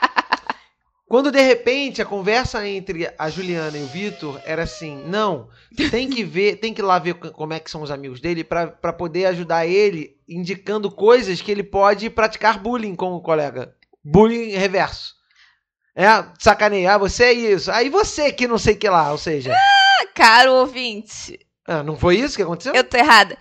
Quando 1.09 1.33
de 1.33 1.41
repente 1.41 2.03
a 2.03 2.05
conversa 2.05 2.69
entre 2.69 3.11
a 3.19 3.31
Juliana 3.31 3.79
e 3.79 3.83
o 3.83 3.87
Vitor 3.87 4.39
era 4.45 4.65
assim: 4.65 5.03
não, 5.07 5.49
tem 5.91 6.09
que 6.11 6.23
ver, 6.23 6.57
tem 6.57 6.75
que 6.75 6.83
ir 6.83 6.85
lá 6.85 6.99
ver 6.99 7.15
co- 7.15 7.31
como 7.31 7.55
é 7.55 7.59
que 7.61 7.71
são 7.71 7.81
os 7.83 7.91
amigos 7.91 8.21
dele 8.21 8.45
pra 8.45 8.67
pra 8.67 8.93
poder 8.93 9.25
ajudar 9.27 9.67
ele, 9.67 10.17
indicando 10.29 10.91
coisas 10.91 11.41
que 11.41 11.51
ele 11.51 11.63
pode 11.63 12.11
praticar 12.11 12.59
bullying 12.59 12.95
com 12.95 13.13
o 13.15 13.23
colega. 13.23 13.75
Bullying 14.05 14.51
reverso. 14.51 15.15
É, 15.97 16.07
sacanear, 16.39 16.99
você 16.99 17.25
é 17.25 17.33
isso. 17.33 17.73
Aí 17.73 17.89
você 17.89 18.31
que 18.31 18.47
não 18.47 18.59
sei 18.59 18.75
o 18.75 18.79
que 18.79 18.89
lá, 18.89 19.11
ou 19.11 19.19
seja. 19.19 19.53
Caro 20.15 20.53
ouvinte, 20.53 21.39
ah, 21.67 21.83
não 21.83 21.97
foi 21.97 22.17
isso 22.19 22.37
que 22.37 22.43
aconteceu? 22.43 22.75
eu 22.75 22.85
tô 22.85 22.97
errada. 22.97 23.37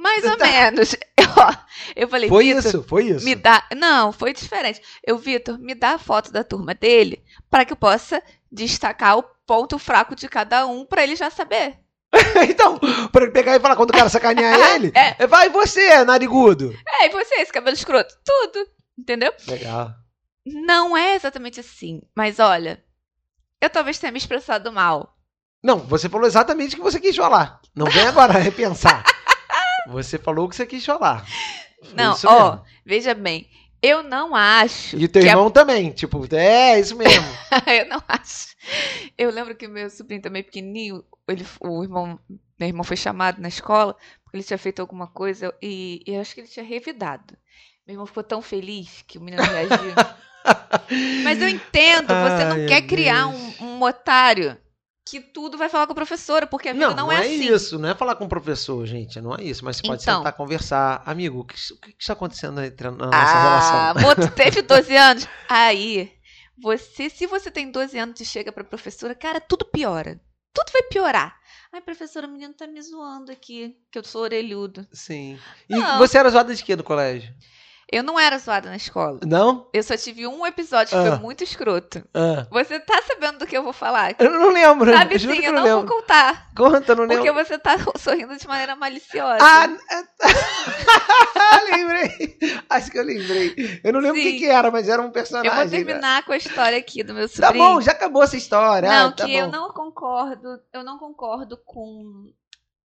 Mais 0.00 0.24
ou 0.24 0.36
Tá. 0.36 0.46
menos. 0.46 0.94
Ó, 1.36 1.52
eu 1.94 2.08
falei, 2.08 2.28
foi 2.28 2.44
Vitor, 2.54 2.58
isso, 2.66 2.82
foi 2.82 3.04
isso. 3.04 3.24
me 3.24 3.34
dá. 3.34 3.62
Não, 3.76 4.12
foi 4.12 4.32
diferente. 4.32 4.80
Eu, 5.06 5.18
Vitor, 5.18 5.58
me 5.58 5.74
dá 5.74 5.90
a 5.92 5.98
foto 5.98 6.32
da 6.32 6.42
turma 6.42 6.74
dele 6.74 7.22
para 7.50 7.64
que 7.64 7.72
eu 7.72 7.76
possa 7.76 8.22
destacar 8.50 9.18
o 9.18 9.22
ponto 9.46 9.78
fraco 9.78 10.16
de 10.16 10.28
cada 10.28 10.66
um 10.66 10.84
para 10.84 11.02
ele 11.02 11.14
já 11.16 11.30
saber. 11.30 11.78
então, 12.50 12.78
pra 13.12 13.22
ele 13.22 13.32
pegar 13.32 13.54
e 13.54 13.60
falar 13.60 13.76
quando 13.76 13.90
o 13.90 13.92
cara 13.92 14.08
sacanear 14.08 14.58
ele, 14.74 14.90
É. 14.94 15.26
vai 15.26 15.48
você, 15.48 16.02
narigudo. 16.04 16.74
É, 17.00 17.06
e 17.06 17.10
você, 17.10 17.34
esse 17.36 17.52
cabelo 17.52 17.76
escroto? 17.76 18.12
Tudo. 18.24 18.66
Entendeu? 18.98 19.32
Legal. 19.46 19.90
Não 20.44 20.96
é 20.96 21.14
exatamente 21.14 21.60
assim. 21.60 22.00
Mas 22.16 22.38
olha, 22.40 22.82
eu 23.60 23.70
talvez 23.70 23.98
tenha 23.98 24.10
me 24.10 24.18
expressado 24.18 24.72
mal. 24.72 25.16
Não, 25.62 25.78
você 25.78 26.08
falou 26.08 26.26
exatamente 26.26 26.74
o 26.74 26.78
que 26.78 26.82
você 26.82 26.98
quis 26.98 27.14
falar. 27.14 27.60
Não 27.76 27.86
vem 27.86 28.06
agora 28.06 28.32
repensar. 28.38 29.04
Você 29.90 30.18
falou 30.18 30.46
o 30.46 30.48
que 30.48 30.56
você 30.56 30.66
quis 30.66 30.84
falar. 30.84 31.24
Foi 31.82 31.94
Não, 31.94 32.16
ó, 32.24 32.50
mesmo. 32.52 32.64
veja 32.84 33.14
bem. 33.14 33.48
Eu 33.82 34.02
não 34.02 34.34
acho. 34.36 34.96
E 34.98 35.08
teu 35.08 35.22
que 35.22 35.28
a- 35.28 35.32
irmão 35.32 35.50
também, 35.50 35.90
tipo, 35.90 36.22
é 36.34 36.78
isso 36.78 36.94
mesmo. 36.96 37.26
eu 37.66 37.86
não 37.88 38.02
acho. 38.06 38.48
Eu 39.16 39.30
lembro 39.30 39.54
que 39.54 39.66
meu 39.66 39.88
sobrinho 39.88 40.20
também 40.20 40.42
pequenininho, 40.42 41.02
ele, 41.26 41.46
o 41.60 41.82
irmão, 41.82 42.18
meu 42.58 42.68
irmão 42.68 42.84
foi 42.84 42.96
chamado 42.96 43.40
na 43.40 43.48
escola 43.48 43.96
porque 44.22 44.36
ele 44.36 44.44
tinha 44.44 44.58
feito 44.58 44.80
alguma 44.80 45.06
coisa 45.06 45.54
e, 45.62 46.02
e 46.06 46.14
eu 46.14 46.20
acho 46.20 46.34
que 46.34 46.40
ele 46.42 46.48
tinha 46.48 46.64
revidado. 46.64 47.34
Meu 47.86 47.94
irmão 47.94 48.06
ficou 48.06 48.22
tão 48.22 48.42
feliz 48.42 49.02
que 49.06 49.16
o 49.16 49.20
menino 49.22 49.42
reagiu. 49.42 49.94
Mas 51.24 51.40
eu 51.40 51.48
entendo, 51.48 52.06
você 52.08 52.44
não 52.44 52.56
Ai, 52.56 52.66
quer 52.66 52.82
criar 52.82 53.26
um, 53.28 53.52
um 53.60 53.82
otário 53.82 54.56
que 55.04 55.20
tudo 55.20 55.56
vai 55.58 55.68
falar 55.68 55.86
com 55.86 55.92
a 55.92 55.96
professora, 55.96 56.46
porque 56.46 56.68
a 56.68 56.72
vida 56.72 56.86
Não, 56.88 56.94
não, 56.94 57.06
não, 57.06 57.12
é, 57.12 57.16
é, 57.16 57.20
assim. 57.26 57.52
isso, 57.54 57.78
não 57.78 57.88
é 57.88 57.94
falar 57.94 58.14
com 58.16 58.24
o 58.26 58.28
professor, 58.28 58.84
gente, 58.86 59.20
não 59.20 59.34
é 59.34 59.42
isso. 59.42 59.64
Mas 59.64 59.76
você 59.76 59.82
pode 59.82 60.02
Então. 60.02 60.18
sentar, 60.18 60.32
conversar. 60.34 61.02
Amigo, 61.06 61.40
o 61.40 61.44
que, 61.44 61.54
o 61.72 61.76
que 61.80 61.94
está 61.98 62.12
acontecendo 62.12 62.62
entre 62.62 62.86
a 62.88 62.90
nossa 62.90 63.16
Ah, 63.16 63.42
relação? 63.42 64.02
amor, 64.02 64.14
tu 64.16 64.30
teve 64.34 64.62
12 64.62 64.96
anos? 64.96 65.26
Aí, 65.48 66.12
você, 66.62 67.08
se 67.10 67.26
você 67.26 67.50
tem 67.50 67.70
12 67.70 67.98
anos 67.98 68.20
e 68.20 68.24
chega 68.24 68.52
pra 68.52 68.62
professora, 68.62 69.14
cara, 69.14 69.40
tudo 69.40 69.64
piora. 69.64 70.20
Tudo 70.52 70.70
vai 70.72 70.82
piorar. 70.84 71.36
Ai, 71.72 71.80
professora, 71.80 72.26
o 72.26 72.30
menino 72.30 72.52
tá 72.52 72.66
me 72.66 72.82
zoando 72.82 73.30
aqui, 73.32 73.76
que 73.90 73.98
eu 73.98 74.04
sou 74.04 74.22
orelhudo. 74.22 74.86
Sim. 74.92 75.38
E 75.68 75.76
Não. 75.76 75.98
você 75.98 76.18
era 76.18 76.28
zoada 76.28 76.54
de 76.54 76.62
quê 76.64 76.74
no 76.76 76.82
colégio? 76.84 77.32
Eu 77.92 78.02
não 78.04 78.18
era 78.20 78.38
zoada 78.38 78.68
na 78.70 78.76
escola. 78.76 79.18
Não? 79.26 79.66
Eu 79.72 79.82
só 79.82 79.96
tive 79.96 80.24
um 80.26 80.46
episódio 80.46 80.90
que 80.90 81.08
Ah. 81.08 81.10
foi 81.12 81.18
muito 81.18 81.42
escroto. 81.42 82.04
Ah. 82.14 82.46
Você 82.50 82.78
tá 82.78 83.02
sabendo 83.02 83.38
do 83.40 83.46
que 83.46 83.56
eu 83.56 83.64
vou 83.64 83.72
falar? 83.72 84.14
Eu 84.18 84.30
não 84.30 84.50
lembro. 84.52 84.92
Sabe 84.92 85.18
sim, 85.18 85.44
eu 85.44 85.52
não 85.52 85.62
não 85.62 85.68
vou 85.68 85.80
lembro. 85.80 85.96
contar. 85.96 86.48
Conta, 86.56 86.92
eu 86.92 86.96
não 86.96 87.08
Porque 87.08 87.28
lembro. 87.30 87.44
você 87.44 87.58
tá 87.58 87.76
sorrindo 87.98 88.36
de 88.36 88.46
maneira 88.46 88.76
maliciosa. 88.76 89.38
Ah, 89.42 89.66
lembrei. 91.70 92.38
Acho 92.68 92.90
que 92.90 92.98
eu 92.98 93.04
lembrei. 93.04 93.80
Eu 93.82 93.92
não 93.92 94.00
lembro 94.00 94.20
o 94.20 94.22
que, 94.22 94.38
que 94.38 94.46
era, 94.46 94.70
mas 94.70 94.88
era 94.88 95.00
um 95.02 95.06
eu 95.06 95.10
personagem. 95.10 95.50
vou 95.50 95.64
né? 95.64 95.70
terminar 95.70 96.24
com 96.24 96.32
a 96.32 96.36
história 96.36 96.78
aqui 96.78 97.02
do 97.02 97.14
meu 97.14 97.28
Tá 97.28 97.46
sobrinho. 97.48 97.64
bom, 97.74 97.80
já 97.80 97.92
acabou 97.92 98.22
essa 98.22 98.36
história. 98.36 98.88
Não, 98.88 99.08
Ah, 99.08 99.12
tá 99.12 99.24
que 99.24 99.34
eu 99.34 99.46
bom. 99.46 99.52
não 99.52 99.70
concordo, 99.72 100.60
eu 100.72 100.84
não 100.84 100.98
concordo 100.98 101.56
com 101.64 102.30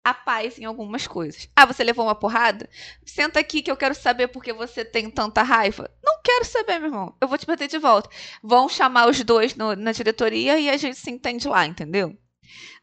a 0.06 0.14
paz 0.14 0.60
em 0.60 0.66
algumas 0.66 1.08
coisas. 1.08 1.50
Ah, 1.56 1.66
você 1.66 1.84
levou 1.84 2.06
uma 2.06 2.14
porrada? 2.14 2.70
Senta 3.04 3.40
aqui 3.40 3.62
que 3.64 3.72
eu 3.72 3.76
quero 3.76 3.96
saber 3.96 4.28
por 4.28 4.44
que 4.44 4.54
você 4.54 4.86
tem 4.86 5.10
tanta 5.10 5.42
raiva. 5.42 5.90
Não 6.04 6.22
quero 6.24 6.46
saber, 6.46 6.78
meu 6.78 6.90
irmão. 6.90 7.16
Eu 7.20 7.28
vou 7.28 7.38
te 7.40 7.46
bater 7.48 7.68
de 7.68 7.80
volta. 7.80 8.08
Vão 8.44 8.70
chamar 8.70 9.10
os 9.10 9.22
dois 9.24 9.56
no- 9.56 9.76
na 9.76 9.92
diretoria 9.92 10.60
e 10.60 10.70
a 10.70 10.78
gente 10.78 10.98
se 11.00 11.10
entende 11.10 11.48
lá, 11.48 11.66
entendeu? 11.66 12.16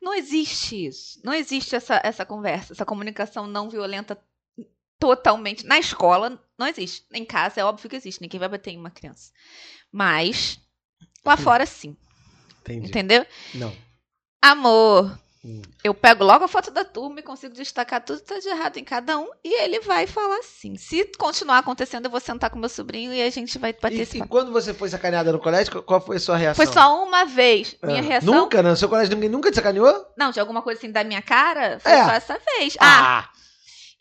Não 0.02 0.12
existe 0.12 0.86
isso. 0.86 1.20
Não 1.22 1.32
existe 1.32 1.76
essa, 1.76 2.00
essa 2.02 2.26
conversa, 2.26 2.72
essa 2.72 2.84
comunicação 2.84 3.46
não 3.46 3.70
violenta 3.70 4.18
totalmente. 4.98 5.64
Na 5.64 5.78
escola, 5.78 6.42
não 6.58 6.66
existe. 6.66 7.06
Em 7.12 7.24
casa, 7.24 7.60
é 7.60 7.64
óbvio 7.64 7.88
que 7.88 7.96
existe. 7.96 8.20
Ninguém 8.20 8.40
vai 8.40 8.48
bater 8.48 8.72
em 8.72 8.78
uma 8.78 8.90
criança. 8.90 9.30
Mas, 9.92 10.60
lá 11.24 11.36
fora, 11.36 11.64
sim. 11.66 11.96
Entendi. 12.62 12.88
Entendeu? 12.88 13.24
Não. 13.54 13.72
Amor, 14.40 15.16
Hum. 15.44 15.60
eu 15.82 15.92
pego 15.92 16.22
logo 16.22 16.44
a 16.44 16.48
foto 16.48 16.70
da 16.70 16.84
turma 16.84 17.18
e 17.18 17.22
consigo 17.22 17.52
destacar 17.52 18.00
tudo 18.04 18.20
que 18.20 18.26
tá 18.26 18.38
de 18.38 18.46
errado 18.48 18.76
em 18.76 18.84
cada 18.84 19.18
um 19.18 19.28
e 19.42 19.60
ele 19.62 19.80
vai 19.80 20.06
falar 20.06 20.38
assim. 20.38 20.76
Se 20.76 21.04
continuar 21.18 21.58
acontecendo, 21.58 22.04
eu 22.04 22.10
vou 22.12 22.20
sentar 22.20 22.48
com 22.48 22.58
meu 22.60 22.68
sobrinho 22.68 23.12
e 23.12 23.20
a 23.20 23.28
gente 23.28 23.58
vai 23.58 23.72
bater 23.72 23.96
E, 23.98 24.00
esse 24.02 24.16
e 24.18 24.20
papo. 24.20 24.30
quando 24.30 24.52
você 24.52 24.72
foi 24.72 24.88
sacaneada 24.88 25.32
no 25.32 25.40
colégio, 25.40 25.82
qual- 25.82 26.00
foi 26.00 26.16
a 26.16 26.20
sua 26.20 26.36
reação? 26.36 26.64
Foi 26.64 26.72
só 26.72 27.02
uma 27.04 27.24
vez. 27.24 27.76
Minha 27.82 27.98
Ah, 27.98 28.02
reação. 28.04 28.32
Nunca? 28.32 28.62
No 28.62 28.76
seu 28.76 28.88
colégio 28.88 29.14
ninguém 29.16 29.28
nunca 29.28 29.50
te 29.50 29.56
sacaneou? 29.56 30.06
Não, 30.16 30.30
de 30.30 30.38
alguma 30.38 30.62
coisa 30.62 30.78
assim 30.78 30.92
da 30.92 31.02
minha 31.02 31.20
cara, 31.22 31.80
foi 31.80 31.90
É. 31.90 32.04
só 32.04 32.10
essa 32.12 32.38
vez. 32.58 32.76
Ah, 32.78 33.24
Ah, 33.24 33.30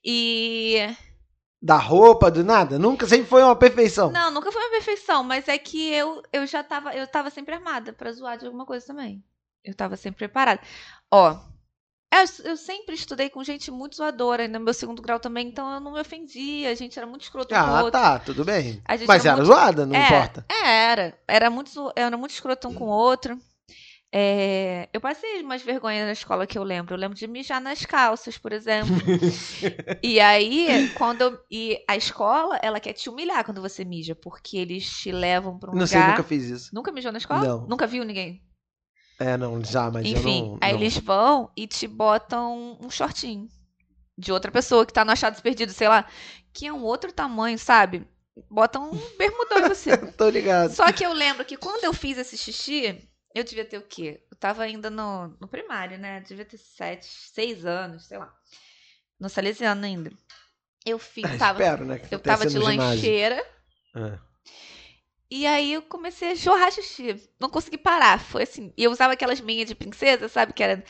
e. 0.06 0.96
Da 1.60 1.78
roupa, 1.78 2.30
do 2.32 2.44
nada? 2.44 2.78
Nunca, 2.80 3.08
sempre 3.08 3.28
foi 3.28 3.44
uma 3.44 3.56
perfeição. 3.56 4.12
Não, 4.12 4.32
nunca 4.32 4.52
foi 4.52 4.62
uma 4.62 4.72
perfeição, 4.72 5.24
mas 5.24 5.48
é 5.48 5.58
que 5.58 5.92
eu, 5.94 6.22
eu 6.34 6.46
já 6.48 6.64
tava. 6.64 6.94
Eu 6.96 7.06
tava 7.08 7.30
sempre 7.30 7.54
armada 7.56 7.94
pra 7.94 8.12
zoar 8.12 8.38
de 8.38 8.46
alguma 8.46 8.66
coisa 8.66 8.86
também. 8.86 9.24
Eu 9.64 9.74
tava 9.76 9.96
sempre 9.96 10.20
preparada. 10.20 10.62
Ó. 11.12 11.38
Eu, 12.14 12.52
eu 12.52 12.58
sempre 12.58 12.94
estudei 12.94 13.30
com 13.30 13.42
gente 13.44 13.72
muito 13.72 13.96
zoadora, 13.96 14.46
no 14.48 14.60
meu 14.60 14.74
segundo 14.74 15.02
grau 15.02 15.18
também, 15.18 15.48
então 15.48 15.72
eu 15.74 15.80
não 15.80 15.94
me 15.94 16.00
ofendia, 16.02 16.70
a 16.70 16.76
gente 16.76 16.98
era 17.00 17.08
muito 17.08 17.22
escroto 17.22 17.56
um 17.56 17.58
com 17.58 17.64
o 17.64 17.68
Ah, 17.68 17.84
outro. 17.84 17.92
tá, 18.02 18.20
tudo 18.20 18.44
bem. 18.44 18.82
Mas 19.08 19.26
era 19.26 19.30
era 19.30 19.36
muito- 19.38 19.46
zoada, 19.46 19.86
não 19.86 19.96
É, 19.96 20.06
importa. 20.08 20.46
É, 20.52 20.68
era. 20.92 21.20
Era 21.26 21.50
muito, 21.50 21.92
era 21.96 22.18
muito 22.18 22.32
escroto 22.32 22.68
um 22.68 22.74
com 22.74 22.84
o 22.84 22.90
outro. 22.90 23.40
É, 24.14 24.90
eu 24.92 25.00
passei 25.00 25.42
umas 25.42 25.62
vergonhas 25.62 26.06
na 26.06 26.12
escola 26.12 26.46
que 26.46 26.58
eu 26.58 26.64
lembro. 26.64 26.94
Eu 26.94 27.00
lembro 27.00 27.18
de 27.18 27.26
mijar 27.28 27.62
nas 27.62 27.86
calças, 27.86 28.38
por 28.38 28.52
exemplo. 28.52 28.94
e 30.04 30.20
aí, 30.20 30.90
quando 30.98 31.22
eu, 31.22 31.40
e 31.50 31.82
a 31.88 31.96
escola, 31.96 32.60
ela 32.62 32.82
quer 32.82 32.92
te 32.92 33.10
humilhar 33.10 33.46
quando 33.46 33.62
você 33.62 33.86
mija, 33.86 34.14
porque 34.14 34.58
eles 34.58 34.86
te 34.90 35.14
levam 35.14 35.58
pra 35.58 35.72
um 35.72 35.76
Não 35.76 35.88
sei, 35.88 35.98
lugar. 35.98 36.12
nunca 36.18 36.28
fiz 36.28 36.44
isso. 36.44 36.76
Nunca 36.76 36.92
mijou 36.92 37.14
na 37.14 37.20
escola? 37.20 37.48
Não. 37.48 37.68
Nunca 37.68 37.88
viu 37.88 38.04
ninguém? 38.04 38.44
É, 39.22 39.38
não, 39.38 39.64
já, 39.64 39.92
mas 39.92 40.04
Enfim, 40.04 40.40
eu 40.40 40.46
não... 40.48 40.58
aí 40.60 40.74
não. 40.74 40.80
eles 40.80 40.98
vão 40.98 41.52
e 41.56 41.68
te 41.68 41.88
botam 41.88 42.76
um 42.82 42.90
shortinho 42.90 43.48
de 44.18 44.32
outra 44.32 44.52
pessoa 44.52 44.84
que 44.84 44.92
tá 44.92 45.06
no 45.06 45.12
achados 45.12 45.40
perdidos, 45.40 45.76
sei 45.76 45.88
lá, 45.88 46.08
que 46.52 46.66
é 46.66 46.74
um 46.74 46.82
outro 46.84 47.12
tamanho, 47.12 47.58
sabe? 47.60 48.08
Botam 48.50 48.90
um 48.92 49.18
bermudão 49.18 49.60
em 49.60 49.70
você. 49.70 49.96
Tô 50.18 50.28
ligado. 50.28 50.72
Só 50.74 50.92
que 50.92 51.06
eu 51.06 51.14
lembro 51.14 51.46
que 51.46 51.56
quando 51.56 51.84
eu 51.84 51.94
fiz 51.94 52.18
esse 52.18 52.36
xixi, 52.36 53.08
eu 53.36 53.44
devia 53.44 53.64
ter 53.64 53.78
o 53.78 53.84
quê? 53.84 54.24
Eu 54.32 54.38
tava 54.40 54.64
ainda 54.64 54.90
no, 54.90 55.28
no 55.40 55.48
primário, 55.48 56.00
né? 56.00 56.22
Devia 56.22 56.46
ter 56.46 56.58
sete, 56.58 57.06
seis 57.06 57.64
anos, 57.64 58.08
sei 58.08 58.18
lá. 58.18 58.34
No 59.20 59.30
salesiano 59.30 59.86
ainda. 59.86 60.12
Eu 60.84 60.98
fiz, 60.98 61.26
Ah, 61.26 61.38
tava, 61.38 61.62
Espero, 61.62 61.86
né? 61.86 62.02
eu 62.10 62.20
tava 62.20 62.48
de 62.48 62.58
lancheira. 62.58 63.46
Ah. 63.96 64.18
E 65.32 65.48
aí 65.48 65.72
eu 65.72 65.82
comecei 65.82 66.32
a 66.32 66.36
jorrar 66.36 66.72
xixi. 66.72 67.30
Não 67.40 67.50
consegui 67.50 67.78
parar. 67.78 68.20
Foi 68.20 68.44
assim. 68.44 68.74
E 68.78 68.84
eu 68.84 68.92
usava 68.92 69.14
aquelas 69.14 69.40
meias 69.40 69.66
de 69.68 69.74
princesa, 69.74 70.28
sabe? 70.28 70.52
Que 70.52 70.62
era, 70.62 70.84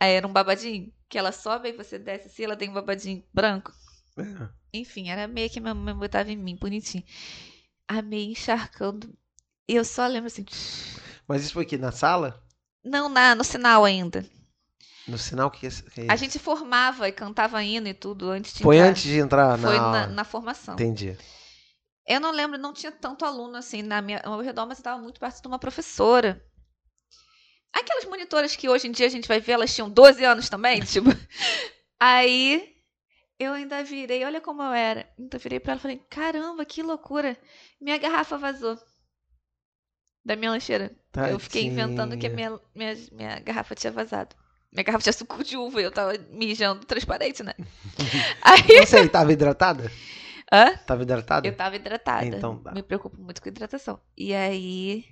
era 0.00 0.26
um 0.26 0.32
babadinho. 0.32 0.92
Que 1.08 1.16
ela 1.16 1.30
sobe 1.30 1.68
e 1.68 1.72
você 1.72 1.96
desce 1.96 2.26
assim, 2.26 2.42
ela 2.42 2.56
tem 2.56 2.68
um 2.68 2.74
babadinho 2.74 3.22
branco. 3.32 3.72
É. 4.18 4.48
Enfim, 4.72 5.10
era 5.10 5.24
a 5.24 5.28
meia 5.28 5.48
que 5.48 5.60
minha 5.60 5.74
mãe 5.74 5.94
botava 5.94 6.32
em 6.32 6.36
mim, 6.36 6.56
bonitinho. 6.56 7.04
A 7.86 8.02
meia 8.02 8.24
encharcando. 8.32 9.14
E 9.68 9.76
eu 9.76 9.84
só 9.84 10.06
lembro 10.08 10.26
assim. 10.26 10.44
Mas 11.28 11.44
isso 11.44 11.52
foi 11.52 11.62
aqui 11.62 11.78
na 11.78 11.92
sala? 11.92 12.42
Não, 12.84 13.08
na, 13.08 13.34
no 13.36 13.44
sinal 13.44 13.84
ainda. 13.84 14.26
No 15.06 15.18
sinal 15.18 15.50
que, 15.50 15.68
que 15.68 16.00
é 16.00 16.10
A 16.10 16.14
isso? 16.14 16.24
gente 16.24 16.38
formava 16.38 17.08
e 17.08 17.12
cantava 17.12 17.62
hino 17.62 17.86
e 17.86 17.94
tudo 17.94 18.30
antes 18.30 18.54
de 18.54 18.62
Foi 18.62 18.76
entrar. 18.76 18.88
antes 18.90 19.02
de 19.02 19.18
entrar 19.18 19.58
na 19.58 19.68
Foi 19.68 19.78
na, 19.78 20.06
na 20.08 20.24
formação. 20.24 20.74
Entendi. 20.74 21.16
Eu 22.06 22.20
não 22.20 22.30
lembro, 22.30 22.58
não 22.58 22.72
tinha 22.72 22.92
tanto 22.92 23.24
aluno 23.24 23.56
assim 23.56 23.82
na 23.82 24.02
minha, 24.02 24.20
ao 24.20 24.36
meu 24.36 24.44
redor, 24.44 24.66
mas 24.66 24.78
estava 24.78 25.00
muito 25.00 25.18
perto 25.18 25.40
de 25.40 25.48
uma 25.48 25.58
professora. 25.58 26.44
Aquelas 27.72 28.04
monitoras 28.04 28.54
que 28.54 28.68
hoje 28.68 28.86
em 28.86 28.92
dia 28.92 29.06
a 29.06 29.10
gente 29.10 29.26
vai 29.26 29.40
ver, 29.40 29.52
elas 29.52 29.74
tinham 29.74 29.90
12 29.90 30.24
anos 30.24 30.48
também, 30.48 30.80
tipo. 30.84 31.10
Aí 31.98 32.74
eu 33.38 33.52
ainda 33.52 33.82
virei, 33.82 34.24
olha 34.24 34.40
como 34.40 34.62
eu 34.62 34.72
era. 34.72 35.08
Então 35.18 35.38
eu 35.38 35.42
virei 35.42 35.58
pra 35.58 35.72
ela 35.72 35.78
e 35.78 35.82
falei: 35.82 36.02
caramba, 36.10 36.64
que 36.64 36.82
loucura. 36.82 37.36
Minha 37.80 37.98
garrafa 37.98 38.36
vazou. 38.36 38.78
Da 40.24 40.36
minha 40.36 40.50
lancheira. 40.50 40.94
Eu 41.30 41.38
fiquei 41.38 41.64
inventando 41.64 42.16
que 42.18 42.26
a 42.26 42.30
Tadinha. 42.30 42.50
minha, 42.74 42.94
minha, 42.94 43.08
minha 43.12 43.40
garrafa 43.40 43.74
tinha 43.74 43.92
vazado. 43.92 44.34
Minha 44.72 44.82
garrafa 44.84 45.02
tinha 45.02 45.12
suco 45.12 45.44
de 45.44 45.56
uva 45.56 45.80
e 45.80 45.84
eu 45.84 45.92
tava 45.92 46.12
mijando 46.30 46.84
transparente, 46.84 47.42
né? 47.42 47.54
Aí. 48.42 48.86
Você 48.86 49.08
tava 49.08 49.32
hidratada? 49.32 49.90
Hã? 50.54 50.76
Tava 50.86 51.02
hidratado? 51.02 51.46
Eu 51.48 51.56
tava 51.56 51.76
hidratada. 51.76 52.24
Então 52.24 52.58
tá. 52.62 52.72
Me 52.72 52.82
preocupo 52.82 53.20
muito 53.20 53.42
com 53.42 53.48
hidratação. 53.48 54.00
E 54.16 54.32
aí. 54.32 55.04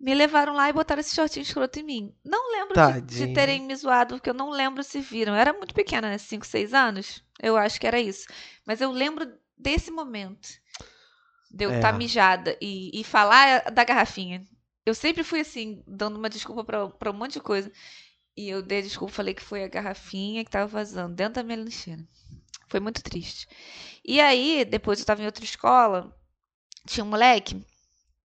Me 0.00 0.12
levaram 0.12 0.52
lá 0.52 0.68
e 0.68 0.72
botaram 0.72 1.00
esse 1.00 1.14
shortinho 1.14 1.44
escroto 1.44 1.78
em 1.78 1.84
mim. 1.84 2.14
Não 2.24 2.50
lembro 2.52 2.74
de, 3.02 3.26
de 3.26 3.26
terem 3.28 3.62
me 3.62 3.74
zoado, 3.76 4.16
porque 4.16 4.28
eu 4.28 4.34
não 4.34 4.50
lembro 4.50 4.82
se 4.82 5.00
viram. 5.00 5.32
Eu 5.32 5.38
era 5.38 5.52
muito 5.52 5.72
pequena, 5.74 6.08
né? 6.08 6.18
5, 6.18 6.44
6 6.44 6.74
anos. 6.74 7.24
Eu 7.40 7.56
acho 7.56 7.80
que 7.80 7.86
era 7.86 8.00
isso. 8.00 8.26
Mas 8.66 8.80
eu 8.80 8.90
lembro 8.90 9.32
desse 9.56 9.90
momento. 9.90 10.48
De 11.50 11.64
eu 11.64 11.70
É. 11.70 11.76
estar 11.76 11.92
mijada 11.92 12.56
e, 12.60 12.90
e 13.00 13.04
falar 13.04 13.70
da 13.70 13.84
garrafinha. 13.84 14.44
Eu 14.84 14.94
sempre 14.94 15.22
fui 15.22 15.40
assim, 15.40 15.82
dando 15.86 16.18
uma 16.18 16.28
desculpa 16.28 16.64
pra, 16.64 16.88
pra 16.88 17.10
um 17.10 17.14
monte 17.14 17.34
de 17.34 17.40
coisa. 17.40 17.70
E 18.36 18.48
eu 18.50 18.60
dei 18.60 18.80
a 18.80 18.82
desculpa, 18.82 19.14
falei 19.14 19.32
que 19.32 19.42
foi 19.42 19.62
a 19.62 19.68
garrafinha 19.68 20.44
que 20.44 20.50
tava 20.50 20.66
vazando 20.66 21.14
dentro 21.14 21.34
da 21.34 21.44
minha 21.44 21.58
lancheira. 21.58 22.02
Foi 22.74 22.80
muito 22.80 23.04
triste. 23.04 23.46
E 24.04 24.20
aí, 24.20 24.64
depois 24.64 24.98
eu 24.98 25.04
tava 25.06 25.22
em 25.22 25.26
outra 25.26 25.44
escola, 25.44 26.12
tinha 26.84 27.04
um 27.04 27.08
moleque. 27.08 27.64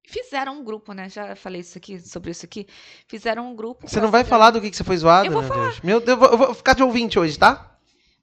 Fizeram 0.08 0.60
um 0.60 0.64
grupo, 0.64 0.92
né? 0.92 1.08
Já 1.08 1.36
falei 1.36 1.62
isso 1.62 1.78
aqui, 1.78 2.00
sobre 2.00 2.32
isso 2.32 2.44
aqui. 2.48 2.66
Fizeram 3.08 3.52
um 3.52 3.56
grupo. 3.56 3.88
Você 3.88 4.02
não 4.02 4.10
vai 4.10 4.24
falar 4.24 4.50
do 4.50 4.60
que, 4.60 4.72
que 4.72 4.76
você 4.76 4.84
foi 4.84 4.98
zoado, 4.98 5.28
Eu 5.28 5.34
vou 5.34 5.44
meu 5.44 5.52
Deus? 5.54 5.82
Meu 5.82 6.00
Deus, 6.00 6.10
eu 6.10 6.18
vou, 6.18 6.30
eu 6.32 6.38
vou 6.40 6.54
ficar 6.56 6.74
de 6.74 6.82
ouvinte 6.82 7.20
hoje, 7.20 7.38
tá? 7.38 7.78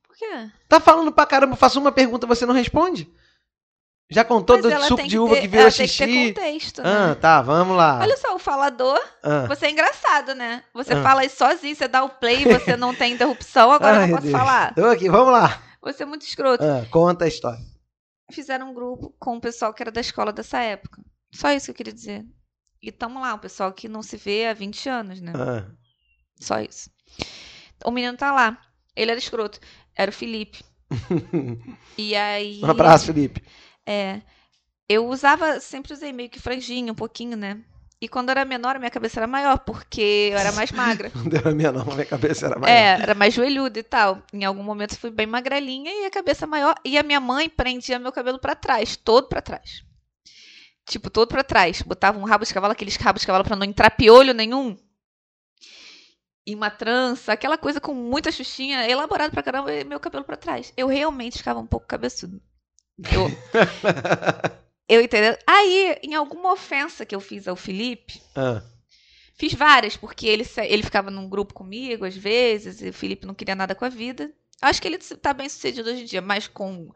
Por 0.04 0.16
quê? 0.16 0.50
Tá 0.68 0.80
falando 0.80 1.12
pra 1.12 1.26
caramba, 1.26 1.54
faço 1.54 1.78
uma 1.78 1.92
pergunta 1.92 2.26
você 2.26 2.44
não 2.44 2.54
responde? 2.54 3.08
Já 4.08 4.22
contou 4.22 4.56
Mas 4.62 4.64
do 4.64 4.84
suco 4.86 5.02
de 5.02 5.08
que 5.08 5.18
uva 5.18 5.34
ter- 5.34 5.40
que 5.40 5.48
virou 5.48 5.66
ela 5.66 5.72
tem 5.76 5.86
que 5.88 5.92
ter 5.98 6.06
xixi? 6.06 6.28
contexto, 6.32 6.80
né? 6.80 6.90
Ah, 7.10 7.14
tá, 7.16 7.42
vamos 7.42 7.76
lá. 7.76 7.98
Olha 8.00 8.16
só, 8.16 8.36
o 8.36 8.38
falador, 8.38 9.00
Ah. 9.20 9.46
você 9.48 9.66
é 9.66 9.70
engraçado, 9.72 10.32
né? 10.32 10.62
Você 10.72 10.92
Ah. 10.94 11.02
fala 11.02 11.28
sozinho, 11.28 11.74
você 11.74 11.88
dá 11.88 12.04
o 12.04 12.08
play, 12.08 12.44
você 12.44 12.76
não 12.76 12.94
tem 12.94 13.14
interrupção, 13.14 13.72
agora 13.72 13.96
Ai, 13.98 14.02
eu 14.04 14.06
não 14.06 14.14
posso 14.18 14.28
Deus. 14.28 14.38
falar. 14.38 14.72
Tô 14.76 14.84
aqui, 14.86 15.08
vamos 15.08 15.32
lá. 15.32 15.60
Você 15.86 16.02
é 16.02 16.06
muito 16.06 16.22
escroto. 16.22 16.64
Ah, 16.64 16.84
conta 16.90 17.24
a 17.24 17.28
história. 17.28 17.64
Fizeram 18.32 18.70
um 18.70 18.74
grupo 18.74 19.14
com 19.20 19.36
o 19.36 19.40
pessoal 19.40 19.72
que 19.72 19.80
era 19.80 19.92
da 19.92 20.00
escola 20.00 20.32
dessa 20.32 20.58
época. 20.58 21.00
Só 21.32 21.52
isso 21.52 21.66
que 21.66 21.70
eu 21.70 21.74
queria 21.76 21.92
dizer. 21.92 22.26
E 22.82 22.90
tamo 22.90 23.20
lá, 23.20 23.34
o 23.34 23.38
pessoal 23.38 23.72
que 23.72 23.88
não 23.88 24.02
se 24.02 24.16
vê 24.16 24.46
há 24.46 24.52
20 24.52 24.88
anos, 24.88 25.20
né? 25.20 25.32
Ah. 25.36 25.70
Só 26.40 26.60
isso. 26.60 26.90
O 27.84 27.92
menino 27.92 28.18
tá 28.18 28.32
lá. 28.32 28.60
Ele 28.96 29.12
era 29.12 29.20
escroto. 29.20 29.60
Era 29.94 30.10
o 30.10 30.14
Felipe. 30.14 30.64
E 31.96 32.14
aí. 32.14 32.60
Um 32.62 32.70
abraço, 32.70 33.06
Felipe. 33.06 33.42
É. 33.86 34.22
Eu 34.88 35.08
usava, 35.08 35.60
sempre 35.60 35.92
usei 35.92 36.12
meio 36.12 36.28
que 36.28 36.40
franjinha, 36.40 36.92
um 36.92 36.96
pouquinho, 36.96 37.36
né? 37.36 37.64
E 38.00 38.08
quando 38.08 38.28
eu 38.28 38.32
era 38.32 38.44
menor, 38.44 38.76
a 38.76 38.78
minha 38.78 38.90
cabeça 38.90 39.20
era 39.20 39.26
maior, 39.26 39.58
porque 39.60 40.30
eu 40.30 40.38
era 40.38 40.52
mais 40.52 40.70
magra. 40.70 41.10
Não 41.14 41.24
deu 41.24 41.40
a 41.44 41.50
minha 41.50 41.72
não, 41.72 41.84
minha 41.86 42.04
cabeça 42.04 42.46
era 42.46 42.58
maior. 42.58 42.74
É, 42.74 43.02
era 43.02 43.14
mais 43.14 43.32
joelhuda 43.32 43.78
e 43.78 43.82
tal. 43.82 44.22
Em 44.32 44.44
algum 44.44 44.62
momento 44.62 44.92
eu 44.92 44.98
fui 44.98 45.10
bem 45.10 45.26
magrelinha 45.26 45.90
e 45.90 46.04
a 46.04 46.10
cabeça 46.10 46.46
maior. 46.46 46.74
E 46.84 46.98
a 46.98 47.02
minha 47.02 47.20
mãe 47.20 47.48
prendia 47.48 47.98
meu 47.98 48.12
cabelo 48.12 48.38
pra 48.38 48.54
trás, 48.54 48.96
todo 48.96 49.28
pra 49.28 49.40
trás. 49.40 49.82
Tipo, 50.84 51.08
todo 51.08 51.28
pra 51.28 51.42
trás. 51.42 51.80
Botava 51.80 52.18
um 52.18 52.24
rabo 52.24 52.44
de 52.44 52.52
cavalo, 52.52 52.72
aqueles 52.72 52.96
rabos 52.96 53.22
de 53.22 53.26
cavalo 53.26 53.44
pra 53.44 53.56
não 53.56 53.64
entrar 53.64 53.90
piolho 53.90 54.34
nenhum. 54.34 54.76
E 56.46 56.54
uma 56.54 56.70
trança, 56.70 57.32
aquela 57.32 57.56
coisa 57.58 57.80
com 57.80 57.94
muita 57.94 58.30
xuxinha, 58.30 58.88
elaborado 58.88 59.32
pra 59.32 59.42
caramba, 59.42 59.72
e 59.72 59.82
meu 59.84 59.98
cabelo 59.98 60.22
pra 60.22 60.36
trás. 60.36 60.72
Eu 60.76 60.86
realmente 60.86 61.38
ficava 61.38 61.58
um 61.58 61.66
pouco 61.66 61.86
cabeçudo. 61.86 62.40
Eu, 63.10 63.26
eu 64.88 65.00
entendendo. 65.00 65.38
Aí, 65.46 65.98
em 66.02 66.14
alguma 66.14 66.52
ofensa 66.52 67.04
que 67.04 67.14
eu 67.14 67.20
fiz 67.20 67.46
ao 67.48 67.56
Felipe, 67.56 68.20
Ah. 68.34 68.62
Fiz 69.38 69.52
várias, 69.52 69.98
porque 69.98 70.26
ele, 70.26 70.46
ele 70.66 70.82
ficava 70.82 71.10
num 71.10 71.28
grupo 71.28 71.52
comigo 71.52 72.06
às 72.06 72.16
vezes, 72.16 72.80
e 72.80 72.88
o 72.88 72.92
Felipe 72.92 73.26
não 73.26 73.34
queria 73.34 73.54
nada 73.54 73.74
com 73.74 73.84
a 73.84 73.88
vida. 73.90 74.32
Acho 74.62 74.80
que 74.80 74.88
ele 74.88 74.96
tá 74.98 75.34
bem 75.34 75.46
sucedido 75.46 75.90
hoje 75.90 76.02
em 76.02 76.06
dia, 76.06 76.22
mas 76.22 76.48
com 76.48 76.90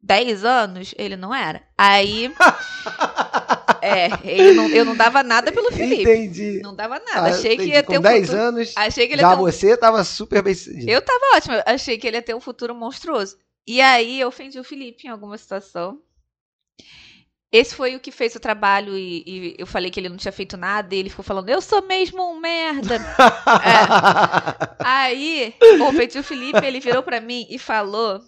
10 0.00 0.44
anos 0.44 0.94
ele 0.96 1.16
não 1.16 1.34
era. 1.34 1.66
Aí. 1.76 2.32
é, 3.82 4.06
ele 4.22 4.52
não, 4.52 4.68
eu 4.68 4.84
não 4.84 4.96
dava 4.96 5.24
nada 5.24 5.50
pelo 5.50 5.72
Felipe. 5.72 6.02
Entendi. 6.02 6.60
Não 6.62 6.74
dava 6.74 7.00
nada. 7.00 7.26
Ah, 7.26 7.34
achei 7.34 7.56
que 7.56 7.64
ia 7.64 7.82
ter 7.82 7.94
Com 7.94 7.98
um 7.98 8.02
10 8.02 8.26
futuro. 8.26 8.42
anos, 8.42 8.72
Achei 8.76 9.08
que 9.08 9.14
ele 9.14 9.22
já 9.22 9.30
ia 9.30 9.34
ter 9.36 9.40
um... 9.42 9.44
você 9.44 9.76
tava 9.76 10.04
super 10.04 10.40
bem 10.40 10.54
sucedido. 10.54 10.88
Eu 10.88 11.02
tava 11.02 11.36
ótimo. 11.36 11.54
eu 11.56 11.62
Achei 11.66 11.98
que 11.98 12.06
ele 12.06 12.16
ia 12.18 12.22
ter 12.22 12.34
um 12.34 12.40
futuro 12.40 12.74
monstruoso. 12.76 13.36
E 13.66 13.80
aí 13.80 14.20
eu 14.20 14.28
ofendi 14.28 14.58
o 14.58 14.64
Felipe 14.64 15.08
em 15.08 15.10
alguma 15.10 15.36
situação. 15.36 16.00
Esse 17.52 17.74
foi 17.74 17.94
o 17.94 18.00
que 18.00 18.10
fez 18.10 18.34
o 18.34 18.40
trabalho 18.40 18.96
e, 18.96 19.22
e 19.26 19.56
eu 19.58 19.66
falei 19.66 19.90
que 19.90 20.00
ele 20.00 20.08
não 20.08 20.16
tinha 20.16 20.32
feito 20.32 20.56
nada 20.56 20.94
e 20.94 20.98
ele 20.98 21.10
ficou 21.10 21.22
falando, 21.22 21.50
eu 21.50 21.60
sou 21.60 21.86
mesmo 21.86 22.22
um 22.32 22.40
merda. 22.40 22.96
É. 23.62 24.84
Aí, 24.84 25.54
o 25.60 26.18
o 26.18 26.22
Felipe, 26.22 26.64
ele 26.64 26.80
virou 26.80 27.02
pra 27.02 27.20
mim 27.20 27.46
e 27.50 27.58
falou, 27.58 28.20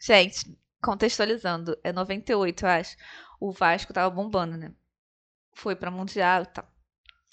gente, 0.00 0.56
contextualizando, 0.80 1.76
é 1.82 1.92
98, 1.92 2.64
eu 2.64 2.68
acho. 2.68 2.96
O 3.40 3.50
Vasco 3.52 3.92
tava 3.92 4.08
bombando, 4.08 4.56
né? 4.56 4.72
Foi 5.54 5.74
pra 5.74 5.90
Mundial 5.90 6.44
e 6.44 6.46
tal. 6.46 6.64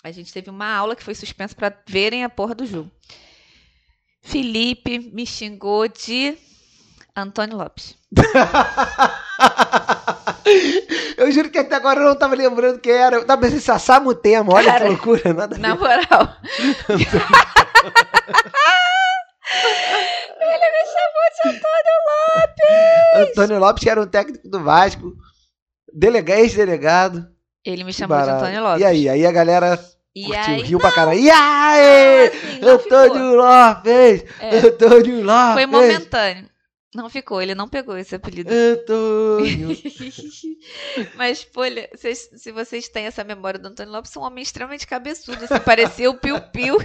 A 0.04 0.12
gente 0.12 0.34
teve 0.34 0.50
uma 0.50 0.74
aula 0.74 0.96
que 0.96 1.04
foi 1.04 1.16
suspensa 1.16 1.56
pra 1.56 1.76
verem 1.88 2.24
a 2.24 2.30
porra 2.30 2.56
do 2.56 2.66
jogo. 2.66 2.92
Felipe 4.22 5.00
me 5.00 5.26
xingou 5.26 5.88
de 5.88 6.38
Antônio 7.16 7.58
Lopes. 7.58 7.96
eu 11.18 11.32
juro 11.32 11.50
que 11.50 11.58
até 11.58 11.76
agora 11.76 12.00
eu 12.00 12.06
não 12.06 12.16
tava 12.16 12.36
lembrando 12.36 12.80
quem 12.80 12.94
era. 12.94 13.18
Eu 13.18 13.26
tava 13.26 13.42
pensando 13.42 13.58
em 13.58 13.62
Sassá 13.62 14.00
Mutema, 14.00 14.54
olha 14.54 14.72
Cara, 14.72 14.86
que 14.86 14.90
loucura, 14.90 15.34
nada 15.34 15.58
Na 15.58 15.76
moral. 15.76 16.06
Ele 20.42 20.72
me 20.72 20.86
chamou 20.86 21.26
de 21.34 21.50
Antônio 21.50 21.98
Lopes. 22.38 23.30
Antônio 23.30 23.60
Lopes, 23.60 23.84
que 23.84 23.90
era 23.90 24.02
um 24.02 24.08
técnico 24.08 24.48
do 24.48 24.64
Vasco, 24.64 25.14
delega, 25.94 26.40
ex-delegado. 26.40 27.28
Ele 27.64 27.84
me 27.84 27.94
chamou 27.94 28.22
de. 28.22 28.30
Antônio 28.30 28.64
Lopes. 28.64 28.82
E 28.82 28.86
aí? 28.86 29.10
Aí 29.10 29.26
a 29.26 29.32
galera 29.32 29.80
E 30.16 30.26
curtiu, 30.26 30.54
aí, 30.54 30.62
riu 30.62 30.80
pra 30.80 30.92
caralho. 30.92 31.20
E 31.20 31.30
aí? 31.30 32.28
assim, 32.28 32.60
não 32.60 32.80
ficou. 32.80 32.98
Antônio 32.98 33.36
Lopes! 33.36 34.24
É, 34.40 34.58
Antônio 34.58 35.24
Lopes! 35.24 35.54
foi 35.54 35.66
momentâneo. 35.66 36.46
Não 36.96 37.10
ficou, 37.10 37.42
ele 37.42 37.54
não 37.54 37.68
pegou 37.68 37.98
esse 37.98 38.16
apelido. 38.16 38.50
Antônio. 38.52 39.70
Mas, 41.16 41.46
olha, 41.56 41.90
vocês- 41.94 42.30
se 42.38 42.52
vocês 42.54 42.88
têm 42.88 43.06
essa 43.06 43.22
memória 43.22 43.60
do 43.60 43.68
Antônio 43.68 43.92
Lopes, 43.92 44.16
é 44.16 44.20
um 44.20 44.24
homem 44.24 44.42
extremamente 44.42 44.88
cabeçudo, 44.88 45.44
assim, 45.44 45.60
parecia 45.66 46.10
o 46.10 46.18
Piu 46.18 46.40
Piu. 46.54 46.78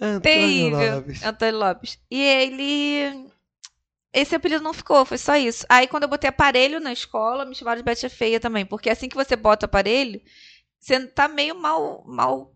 Antônio 0.00 0.20
Terrível. 0.22 0.96
Lopes. 0.96 1.22
Antônio 1.22 1.58
Lopes. 1.58 1.98
E 2.10 2.20
ele. 2.22 3.28
Esse 4.12 4.34
apelido 4.34 4.62
não 4.62 4.72
ficou, 4.72 5.04
foi 5.04 5.18
só 5.18 5.36
isso. 5.36 5.66
Aí 5.68 5.86
quando 5.86 6.04
eu 6.04 6.08
botei 6.08 6.28
aparelho 6.30 6.80
na 6.80 6.92
escola, 6.92 7.44
me 7.44 7.54
chamaram 7.54 7.78
de 7.78 7.84
Bete 7.84 8.08
Feia 8.08 8.40
também. 8.40 8.64
Porque 8.64 8.88
assim 8.88 9.08
que 9.08 9.16
você 9.16 9.36
bota 9.36 9.66
aparelho, 9.66 10.20
você 10.78 11.06
tá 11.06 11.28
meio 11.28 11.54
mal. 11.54 12.02
mal 12.06 12.53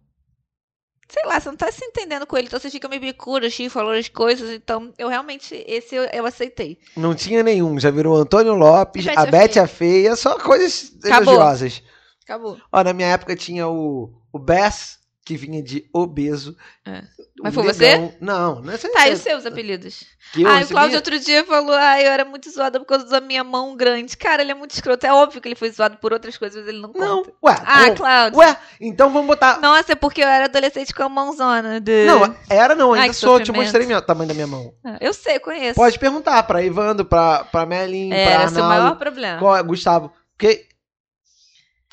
sei 1.09 1.24
lá, 1.24 1.40
você 1.40 1.48
não 1.48 1.56
tá 1.56 1.72
se 1.72 1.84
entendendo 1.84 2.26
com 2.26 2.36
ele. 2.36 2.46
Então 2.46 2.61
você 2.61 2.70
fica 2.70 2.88
meio 2.88 3.00
bicuda, 3.00 3.46
assim, 3.46 3.68
falando 3.68 3.98
as 3.98 4.09
coisas. 4.09 4.50
Então 4.50 4.92
eu 4.98 5.09
realmente, 5.09 5.54
esse 5.66 5.94
eu, 5.94 6.04
eu 6.04 6.26
aceitei. 6.26 6.78
Não 6.96 7.14
tinha 7.14 7.42
nenhum, 7.42 7.78
já 7.80 7.90
virou 7.90 8.16
Antônio 8.16 8.54
Lopes, 8.54 9.06
a 9.09 9.26
Bete 9.26 9.59
a 9.59 9.66
Feia, 9.66 10.14
só 10.14 10.38
coisas 10.38 10.92
Acabou. 11.04 11.34
elogiosas. 11.34 11.82
Acabou. 12.24 12.59
Ó, 12.70 12.84
na 12.84 12.92
minha 12.92 13.09
época 13.09 13.34
tinha 13.34 13.66
o, 13.66 14.12
o 14.32 14.38
Bess, 14.38 14.97
que 15.29 15.37
vinha 15.37 15.62
de 15.62 15.85
obeso. 15.93 16.57
É. 16.87 17.03
Mas 17.43 17.55
foi 17.55 17.64
Negão- 17.64 18.14
Não, 18.18 18.62
não 18.62 18.72
é 18.72 18.79
Tá, 18.79 19.09
e 19.09 19.12
os 19.12 19.20
seus 19.20 19.45
apelidos? 19.45 20.05
que 20.33 20.45
ah, 20.45 20.61
o 20.64 20.66
Cláudio 20.66 20.97
outro 20.97 21.20
dia 21.20 21.45
falou, 21.45 21.74
ah, 21.74 22.01
eu 22.01 22.11
era 22.11 22.24
muito 22.24 22.51
zoada 22.51 22.81
por 22.81 22.87
causa 22.87 23.05
da 23.07 23.20
minha 23.20 23.45
mão 23.45 23.76
grande. 23.76 24.16
Cara, 24.16 24.41
ele 24.41 24.51
é 24.53 24.55
muito 24.55 24.70
escroto. 24.72 25.07
É 25.07 25.12
óbvio 25.12 25.39
que 25.41 25.47
ele 25.49 25.55
foi 25.55 25.70
zoado 25.70 25.99
por 25.99 26.14
outras 26.14 26.37
coisas, 26.39 26.59
mas 26.61 26.68
ele 26.68 26.81
não 26.81 26.91
conta. 26.93 27.05
Não, 27.07 27.22
ué. 27.45 27.62
Ah, 27.64 27.91
Cláudio. 27.95 28.39
Ué, 28.39 28.57
então 28.81 29.11
vamos 29.12 29.26
botar. 29.26 29.61
Nossa, 29.61 29.93
é 29.93 29.95
porque 29.95 30.22
eu 30.22 30.29
era 30.29 30.47
adolescente 30.47 30.95
com 30.95 31.03
a 31.03 31.09
mãozona. 31.11 31.79
De... 31.79 32.07
Não, 32.07 32.35
era 32.49 32.74
não, 32.74 32.95
Ai, 32.95 33.01
ainda 33.03 33.12
que 33.12 33.20
sou. 33.20 33.39
Te 33.39 33.47
sofrimento. 33.49 33.62
mostrei 33.64 33.87
minha- 33.87 33.99
o 33.99 34.03
tamanho 34.03 34.29
da 34.29 34.35
minha 34.35 34.47
mão. 34.47 34.72
Eu 34.99 35.12
sei, 35.12 35.39
conheço. 35.39 35.74
Pode 35.74 35.99
perguntar 35.99 36.43
pra 36.45 36.62
Ivando, 36.62 37.05
pra, 37.05 37.45
pra 37.45 37.66
Melin, 37.66 38.11
é, 38.12 38.24
pra 38.24 38.33
era 38.33 38.49
seu 38.49 38.64
maior 38.64 38.72
Arnaldo, 38.81 38.99
problema. 38.99 39.39
qual 39.39 39.57
é, 39.57 39.62
Gustavo. 39.62 40.11
Porque 40.37 40.66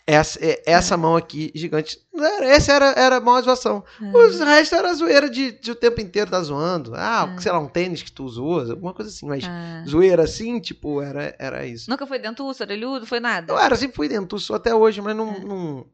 essa, 0.08 0.38
é- 0.44 0.62
essa 0.68 0.96
mão 0.96 1.16
aqui, 1.16 1.52
gigante, 1.56 1.98
essa 2.42 2.74
era, 2.74 2.86
era 2.92 3.16
a 3.18 3.20
maior 3.22 3.42
zoação. 3.42 3.84
É. 4.02 4.18
Os 4.18 4.40
restos 4.40 4.78
era 4.78 4.94
zoeira 4.94 5.30
de, 5.30 5.52
de 5.54 5.72
o 5.72 5.76
tempo 5.76 6.00
inteiro 6.00 6.30
tá 6.30 6.42
zoando. 6.44 6.94
Ah, 6.96 7.34
É. 7.36 7.42
sei 7.42 7.52
lá, 7.52 7.60
um 7.60 7.68
tênis 7.68 8.04
que 8.04 8.12
tu 8.12 8.24
usou, 8.24 8.60
alguma 8.62 8.94
coisa 8.94 9.10
assim. 9.10 9.26
Mas 9.28 9.44
Ah. 9.46 9.84
zoeira 9.88 10.24
assim, 10.24 10.60
tipo, 10.60 11.02
era, 11.02 11.36
era 11.40 11.66
isso. 11.66 11.90
Nunca 11.90 12.06
foi 12.06 12.20
dentuço, 12.20 12.62
orelhudo, 12.64 13.06
foi 13.08 13.20
nada? 13.20 13.52
Eu 13.52 13.58
era, 13.58 13.76
sempre 13.76 13.96
fui 13.96 14.08
dentro, 14.08 14.40
sou 14.40 14.56
até 14.56 14.76
hoje, 14.76 15.02
mas 15.02 15.16
não, 15.16 15.32
É. 15.34 15.40
não, 15.40 15.86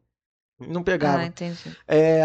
não 0.59 0.83
pegava. 0.83 1.19
Ah, 1.19 1.25
entendi. 1.25 1.57
É, 1.87 2.23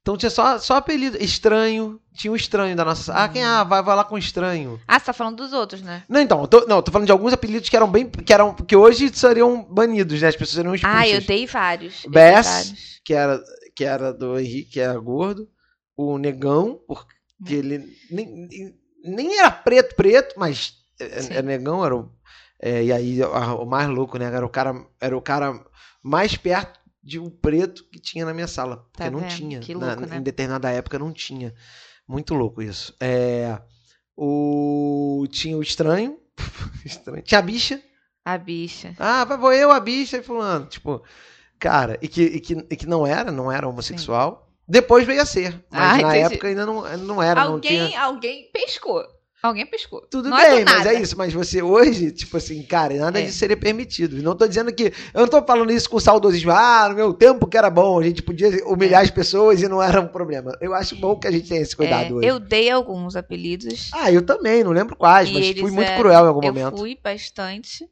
então 0.00 0.16
tinha 0.16 0.30
só, 0.30 0.58
só 0.58 0.76
apelido. 0.76 1.16
Estranho. 1.22 2.00
Tinha 2.18 2.32
o 2.32 2.36
estranho 2.36 2.74
da 2.74 2.84
nossa. 2.84 3.14
Ah, 3.14 3.28
quem 3.28 3.44
ah, 3.44 3.62
vai, 3.62 3.80
vai 3.80 3.94
lá 3.94 4.02
com 4.02 4.18
estranho. 4.18 4.80
Ah, 4.88 4.98
você 4.98 5.06
tá 5.06 5.12
falando 5.12 5.36
dos 5.36 5.52
outros, 5.52 5.80
né? 5.80 6.02
Não, 6.08 6.20
então, 6.20 6.40
eu 6.40 6.48
tô, 6.48 6.66
não, 6.66 6.82
tô 6.82 6.90
falando 6.90 7.06
de 7.06 7.12
alguns 7.12 7.32
apelidos 7.32 7.68
que 7.68 7.76
eram 7.76 7.88
bem. 7.88 8.10
que 8.10 8.32
eram. 8.32 8.52
que 8.54 8.74
hoje 8.74 9.08
seriam 9.14 9.62
banidos, 9.62 10.20
né? 10.20 10.26
As 10.26 10.34
pessoas 10.34 10.56
seriam 10.56 10.74
expulsas. 10.74 11.00
Ah, 11.00 11.08
eu 11.08 11.20
dei 11.20 11.46
vários. 11.46 12.04
Bess. 12.06 13.00
Que 13.04 13.14
era, 13.14 13.40
que 13.74 13.84
era 13.84 14.12
do 14.12 14.36
Henrique, 14.36 14.72
que 14.72 14.80
era 14.80 14.98
gordo. 14.98 15.48
O 15.96 16.18
negão, 16.18 16.80
porque 16.88 17.14
Hum. 17.40 17.58
ele 17.58 17.96
nem, 18.10 18.48
nem 19.04 19.38
era 19.38 19.50
preto, 19.52 19.94
preto, 19.94 20.34
mas 20.36 20.74
é, 20.98 21.22
Sim. 21.22 21.34
é 21.34 21.40
negão, 21.42 21.84
era 21.84 21.94
o, 21.96 22.10
é, 22.60 22.82
e 22.82 22.92
aí 22.92 23.22
o 23.22 23.64
mais 23.64 23.88
louco, 23.88 24.18
né? 24.18 24.24
Era 24.24 24.44
o 24.44 24.48
cara, 24.48 24.74
era 25.00 25.16
o 25.16 25.22
cara 25.22 25.54
mais 26.02 26.36
perto 26.36 26.80
de 27.00 27.18
um 27.20 27.30
preto 27.30 27.84
que 27.92 28.00
tinha 28.00 28.24
na 28.26 28.34
minha 28.34 28.48
sala. 28.48 28.78
Porque 28.92 29.04
Tá 29.04 29.10
não 29.10 29.22
tinha. 29.28 29.60
Que 29.60 29.72
na- 29.72 29.94
louco, 29.94 30.06
né? 30.06 30.16
Em 30.16 30.22
determinada 30.22 30.68
época 30.70 30.98
não 30.98 31.12
tinha. 31.12 31.54
Muito 32.08 32.32
louco 32.34 32.62
isso. 32.62 32.94
É, 32.98 33.60
o, 34.16 35.26
tinha 35.30 35.56
o 35.56 35.62
estranho. 35.62 36.18
estranho. 36.84 37.22
Tinha 37.22 37.38
a 37.38 37.42
bicha. 37.42 37.82
A 38.24 38.36
bicha. 38.38 38.94
Ah, 38.98 39.24
vai- 39.24 39.36
vou 39.38 39.52
eu, 39.52 39.70
a 39.70 39.78
bicha 39.80 40.16
e 40.18 40.22
fulano. 40.22 40.66
Tipo, 40.66 41.02
cara, 41.58 41.98
e 42.02 42.08
que, 42.08 42.22
e 42.22 42.40
que, 42.40 42.54
e 42.70 42.76
que 42.76 42.86
não 42.86 43.06
era, 43.06 43.30
não 43.30 43.50
era 43.52 43.68
homossexual. 43.68 44.48
Depois 44.66 45.06
veio 45.06 45.22
a 45.22 45.26
ser. 45.26 45.64
Mas 45.70 45.80
Ah, 45.80 46.02
na 46.02 46.16
entendi. 46.18 46.34
época 46.34 46.48
ainda 46.48 46.66
não, 46.66 46.96
não 46.98 47.22
era, 47.22 47.44
não 47.44 47.52
alguém, 47.54 47.88
tinha. 47.88 48.02
alguém 48.02 48.50
pescou. 48.52 49.02
Alguém 49.40 49.64
pescou. 49.64 50.00
Tudo 50.10 50.28
não 50.28 50.36
é 50.38 50.50
bem, 50.56 50.64
mas 50.64 50.84
é 50.84 51.00
isso. 51.00 51.16
Mas 51.16 51.32
você 51.32 51.62
hoje, 51.62 52.10
tipo 52.10 52.36
assim, 52.36 52.60
cara, 52.62 52.94
nada 52.96 53.20
É. 53.20 53.22
disso 53.24 53.38
seria 53.38 53.56
permitido. 53.56 54.20
Não 54.20 54.34
tô 54.34 54.48
dizendo 54.48 54.72
que. 54.72 54.92
Eu 55.14 55.20
não 55.20 55.28
tô 55.28 55.40
falando 55.44 55.70
isso 55.70 55.88
com 55.88 56.00
saudosismo. 56.00 56.50
Ah, 56.50 56.88
no 56.88 56.96
meu 56.96 57.14
tempo 57.14 57.46
que 57.46 57.56
era 57.56 57.70
bom, 57.70 58.00
a 58.00 58.02
gente 58.02 58.20
podia 58.22 58.48
humilhar 58.66 59.02
as 59.02 59.10
pessoas 59.10 59.62
e 59.62 59.68
não 59.68 59.80
era 59.80 60.00
um 60.00 60.08
problema. 60.08 60.56
Eu 60.60 60.74
acho 60.74 60.96
bom 60.96 61.16
que 61.16 61.28
a 61.28 61.30
gente 61.30 61.48
tenha 61.48 61.60
esse 61.60 61.76
cuidado 61.76 62.06
É, 62.06 62.12
hoje. 62.14 62.26
eu 62.26 62.40
dei 62.40 62.68
alguns 62.68 63.14
apelidos. 63.14 63.90
Ah, 63.94 64.10
eu 64.10 64.22
também, 64.22 64.64
não 64.64 64.72
lembro 64.72 64.96
quais, 64.96 65.30
mas 65.30 65.50
fui 65.58 65.70
muito 65.70 65.88
é- 65.88 65.96
cruel 65.96 66.24
em 66.24 66.28
algum 66.28 66.42
eu 66.44 66.52
momento. 66.52 66.76
fui 66.78 66.98
bastante. 67.02 67.84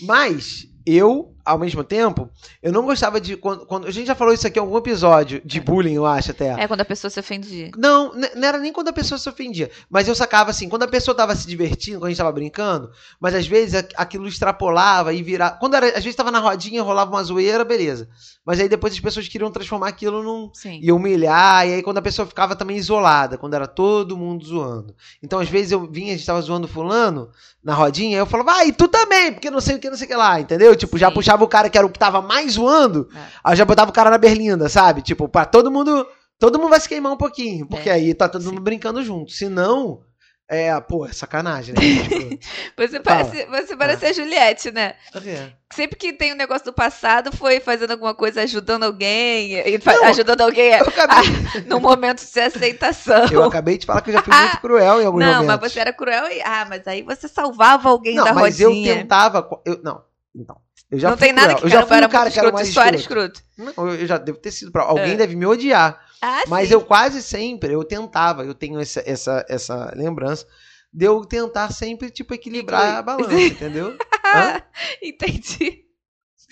Mas 0.00 0.66
eu, 0.86 1.34
ao 1.44 1.58
mesmo 1.58 1.82
tempo, 1.82 2.28
eu 2.62 2.72
não 2.72 2.84
gostava 2.84 3.20
de. 3.20 3.36
Quando, 3.36 3.66
quando- 3.66 3.86
a 3.86 3.90
gente 3.90 4.06
já 4.06 4.14
falou 4.14 4.32
isso 4.32 4.46
aqui 4.46 4.58
em 4.58 4.62
algum 4.62 4.76
episódio 4.78 5.40
de 5.44 5.60
bullying, 5.60 5.94
eu 5.94 6.06
acho 6.06 6.30
até. 6.30 6.50
É 6.60 6.68
quando 6.68 6.80
a 6.80 6.84
pessoa 6.84 7.10
se 7.10 7.18
ofendia. 7.18 7.70
Não, 7.76 8.12
não 8.14 8.46
era 8.48 8.58
nem 8.58 8.72
quando 8.72 8.88
a 8.88 8.92
pessoa 8.92 9.18
se 9.18 9.28
ofendia. 9.28 9.70
Mas 9.90 10.06
eu 10.08 10.14
sacava 10.14 10.50
assim, 10.50 10.68
quando 10.68 10.84
a 10.84 10.88
pessoa 10.88 11.14
tava 11.14 11.34
se 11.34 11.46
divertindo, 11.46 11.98
quando 11.98 12.06
a 12.06 12.10
gente 12.10 12.18
tava 12.18 12.32
brincando, 12.32 12.90
mas 13.20 13.34
às 13.34 13.46
vezes 13.46 13.74
aqu- 13.74 13.94
aquilo 13.96 14.26
extrapolava 14.28 15.12
e 15.12 15.22
virava. 15.22 15.56
Quando 15.58 15.74
era, 15.74 15.86
às 15.88 16.04
vezes 16.04 16.14
tava 16.14 16.30
na 16.30 16.38
rodinha, 16.38 16.82
rolava 16.82 17.10
uma 17.10 17.22
zoeira, 17.24 17.64
beleza. 17.64 18.08
Mas 18.44 18.58
aí 18.60 18.68
depois 18.68 18.92
as 18.92 19.00
pessoas 19.00 19.28
queriam 19.28 19.50
transformar 19.50 19.88
aquilo 19.88 20.22
num. 20.22 20.50
Sim. 20.54 20.78
e 20.82 20.90
humilhar, 20.92 21.66
e 21.66 21.74
aí 21.74 21.82
quando 21.82 21.98
a 21.98 22.02
pessoa 22.02 22.26
ficava 22.26 22.54
também 22.56 22.76
isolada, 22.76 23.38
quando 23.38 23.54
era 23.54 23.66
todo 23.66 24.16
mundo 24.16 24.44
zoando. 24.44 24.94
Então 25.22 25.38
às 25.38 25.48
vezes 25.48 25.72
eu 25.72 25.88
vinha, 25.90 26.14
a 26.14 26.16
gente 26.16 26.26
tava 26.26 26.40
zoando 26.40 26.66
fulano 26.68 27.30
na 27.62 27.74
rodinha, 27.74 28.16
aí 28.16 28.20
eu 28.20 28.26
falava, 28.26 28.52
ah, 28.58 28.64
e 28.64 28.72
tu 28.72 28.88
também, 28.88 29.32
porque 29.32 29.50
não 29.50 29.60
sei 29.60 29.76
o 29.76 29.78
que, 29.78 29.88
não 29.88 29.96
sei 29.96 30.06
o 30.06 30.08
que 30.10 30.16
lá, 30.16 30.40
entendeu? 30.40 30.71
Tipo, 30.76 30.98
já 30.98 31.08
Sim. 31.08 31.14
puxava 31.14 31.44
o 31.44 31.48
cara 31.48 31.68
que 31.70 31.76
era 31.78 31.86
o 31.86 31.90
que 31.90 31.98
tava 31.98 32.20
mais 32.22 32.52
zoando, 32.52 33.08
É. 33.14 33.18
aí 33.44 33.56
já 33.56 33.64
botava 33.64 33.90
o 33.90 33.94
cara 33.94 34.10
na 34.10 34.18
berlinda, 34.18 34.68
sabe? 34.68 35.02
Tipo, 35.02 35.28
pra 35.28 35.44
todo 35.44 35.70
mundo, 35.70 36.06
todo 36.38 36.58
mundo 36.58 36.70
vai 36.70 36.80
se 36.80 36.88
queimar 36.88 37.12
um 37.12 37.16
pouquinho, 37.16 37.66
porque 37.66 37.88
É. 37.88 37.92
aí 37.94 38.14
tá 38.14 38.28
todo 38.28 38.42
Sim. 38.42 38.48
mundo 38.50 38.60
brincando 38.60 39.02
junto. 39.02 39.32
Se 39.32 39.48
não, 39.48 40.00
é, 40.48 40.78
pô, 40.80 41.06
é 41.06 41.12
sacanagem, 41.12 41.74
né? 41.74 41.80
Tipo, 42.38 42.38
Você 42.76 43.00
parece, 43.00 43.46
você 43.46 43.76
parece 43.76 44.06
a 44.06 44.12
Juliette, 44.12 44.70
né? 44.70 44.94
é. 45.26 45.50
Sempre 45.72 45.96
que 45.96 46.12
tem 46.12 46.34
um 46.34 46.36
negócio 46.36 46.66
do 46.66 46.72
passado, 46.74 47.32
foi 47.34 47.58
fazendo 47.58 47.92
alguma 47.92 48.14
coisa, 48.14 48.42
ajudando 48.42 48.82
alguém, 48.82 49.54
e 49.54 49.80
Não. 49.82 50.04
ajudando 50.04 50.42
alguém 50.42 50.74
acabei, 50.74 51.30
num 51.66 51.80
momento 51.80 52.22
de 52.30 52.40
aceitação. 52.40 53.24
eu 53.32 53.42
acabei 53.44 53.78
de 53.78 53.86
falar 53.86 54.02
que 54.02 54.10
eu 54.10 54.14
já 54.14 54.22
fui 54.22 54.34
muito 54.34 54.60
cruel 54.60 55.00
em 55.00 55.06
alguns 55.06 55.20
Não, 55.20 55.34
momentos. 55.42 55.60
mas 55.62 55.72
você 55.72 55.80
era 55.80 55.92
cruel 55.94 56.26
e. 56.30 56.42
Ah, 56.42 56.66
mas 56.68 56.86
aí 56.86 57.02
você 57.02 57.26
salvava 57.26 57.88
alguém 57.88 58.16
Não, 58.16 58.24
da 58.24 58.34
mas 58.34 58.60
rodinha. 58.60 58.92
eu 58.92 58.96
tentava. 58.98 59.48
Eu, 59.64 59.80
não, 59.82 60.02
então. 60.34 60.60
Eu 60.90 60.98
já 60.98 61.10
não 61.10 61.16
tem 61.16 61.32
nada 61.32 61.54
que 61.54 61.64
eu 61.64 61.68
já 61.70 61.86
fui 61.86 61.96
era 61.96 62.06
o 62.06 62.10
cara 62.10 62.30
que 62.30 62.38
era 62.38 62.52
mais 62.52 62.68
escroto. 62.68 62.94
escroto. 62.96 63.42
Não, 63.56 63.88
eu 63.90 64.06
já 64.06 64.18
devo 64.18 64.38
ter 64.38 64.50
sido 64.50 64.70
pra. 64.70 64.82
Alguém 64.82 65.12
É. 65.12 65.16
deve 65.16 65.34
me 65.36 65.46
odiar. 65.46 65.98
Ah, 66.20 66.42
Mas 66.48 66.68
sim. 66.68 66.74
eu 66.74 66.80
quase 66.82 67.22
sempre, 67.22 67.72
eu 67.72 67.82
tentava, 67.82 68.44
eu 68.44 68.54
tenho 68.54 68.78
essa, 68.78 69.02
essa, 69.06 69.44
essa 69.48 69.92
lembrança 69.96 70.46
de 70.92 71.06
eu 71.06 71.24
tentar 71.24 71.72
sempre, 71.72 72.10
tipo, 72.10 72.32
equilibrar 72.34 72.96
a 72.98 73.02
balança, 73.02 73.32
entendeu? 73.40 73.96
Entendi. 75.02 75.84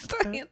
Tô 0.08 0.28
rindo. 0.28 0.48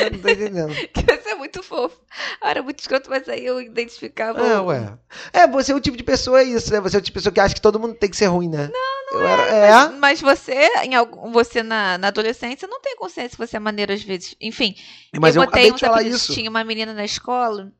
Eu 0.00 0.10
não 0.10 0.18
tô 0.18 0.28
entendendo. 0.28 0.74
Que 0.92 1.02
você 1.22 1.30
é 1.30 1.34
muito 1.34 1.62
fofo. 1.62 1.96
Ah, 2.40 2.50
era 2.50 2.62
muito 2.62 2.78
escroto, 2.80 3.08
mas 3.08 3.28
aí 3.28 3.44
eu 3.44 3.60
identificava. 3.60 4.40
É, 4.40 4.58
o- 4.58 4.64
ué. 4.66 4.98
É, 5.32 5.46
você 5.46 5.72
é 5.72 5.74
o 5.74 5.80
tipo 5.80 5.96
de 5.96 6.02
pessoa, 6.02 6.40
é 6.40 6.44
isso, 6.44 6.72
né? 6.72 6.80
Você 6.80 6.96
é 6.96 6.98
o 6.98 7.02
tipo 7.02 7.14
de 7.18 7.20
pessoa 7.20 7.32
que 7.32 7.40
acha 7.40 7.54
que 7.54 7.60
todo 7.60 7.78
mundo 7.78 7.94
tem 7.94 8.10
que 8.10 8.16
ser 8.16 8.26
ruim, 8.26 8.48
né? 8.48 8.68
Não, 8.72 9.12
não 9.12 9.20
eu 9.20 9.26
era, 9.28 9.42
é. 9.86 9.88
Mas 9.90 10.20
você, 10.20 10.54
em 10.82 10.94
algum, 10.94 11.30
você 11.32 11.62
na, 11.62 11.96
na 11.98 12.08
adolescência, 12.08 12.66
não 12.68 12.80
tem 12.80 12.96
consciência 12.96 13.30
que 13.36 13.46
você 13.46 13.56
é 13.56 13.60
maneiro 13.60 13.92
às 13.92 14.02
vezes. 14.02 14.34
Enfim, 14.40 14.74
Mas 15.20 15.36
eu, 15.36 15.42
botei 15.44 15.68
acabei 15.68 15.72
uns 15.72 15.82
apelidos. 15.82 16.26
Tinha 16.26 16.50
uma 16.50 16.64
menina 16.64 16.92
na 16.92 17.04
escola 17.04 17.72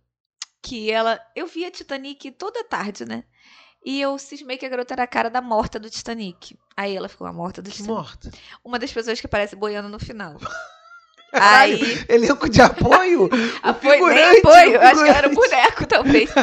que 0.63 0.91
ela. 0.91 1.21
Eu 1.35 1.47
via 1.47 1.71
Titanic 1.71 2.31
toda 2.33 2.63
tarde, 2.65 3.05
né? 3.05 3.25
E 3.85 4.01
eu 4.01 4.19
cismei 4.19 4.57
que 4.59 4.67
a 4.67 4.69
garota 4.69 4.95
era 4.95 5.05
a 5.05 5.07
cara 5.07 5.29
da 5.31 5.41
morta 5.41 5.79
do 5.79 5.89
Titanic. 5.89 6.59
Aí 6.77 6.97
ela 6.97 7.09
ficou 7.09 7.27
a 7.27 7.33
morta 7.33 7.63
do 7.63 7.71
Titanic. 7.71 7.93
morta. 7.93 8.31
Uma 8.65 8.79
das 8.81 8.93
pessoas 8.93 9.21
que 9.21 9.27
aparece 9.27 9.55
boiando 9.55 9.89
no 9.89 9.99
final. 10.01 10.35
Aí. 11.41 12.05
elenco 12.09 12.49
de 12.49 12.61
apoio. 12.61 13.29
O 13.67 13.75
foi, 13.75 13.99
nem 14.15 14.35
figurante, 14.35 14.41
foi. 14.43 14.69
o 14.69 14.73
Eu 14.73 14.81
acho 14.81 15.05
que 15.05 15.11
era 15.11 15.27
um 15.27 15.31
figurante. 15.31 15.51
boneco, 15.51 15.87
talvez. 15.87 16.31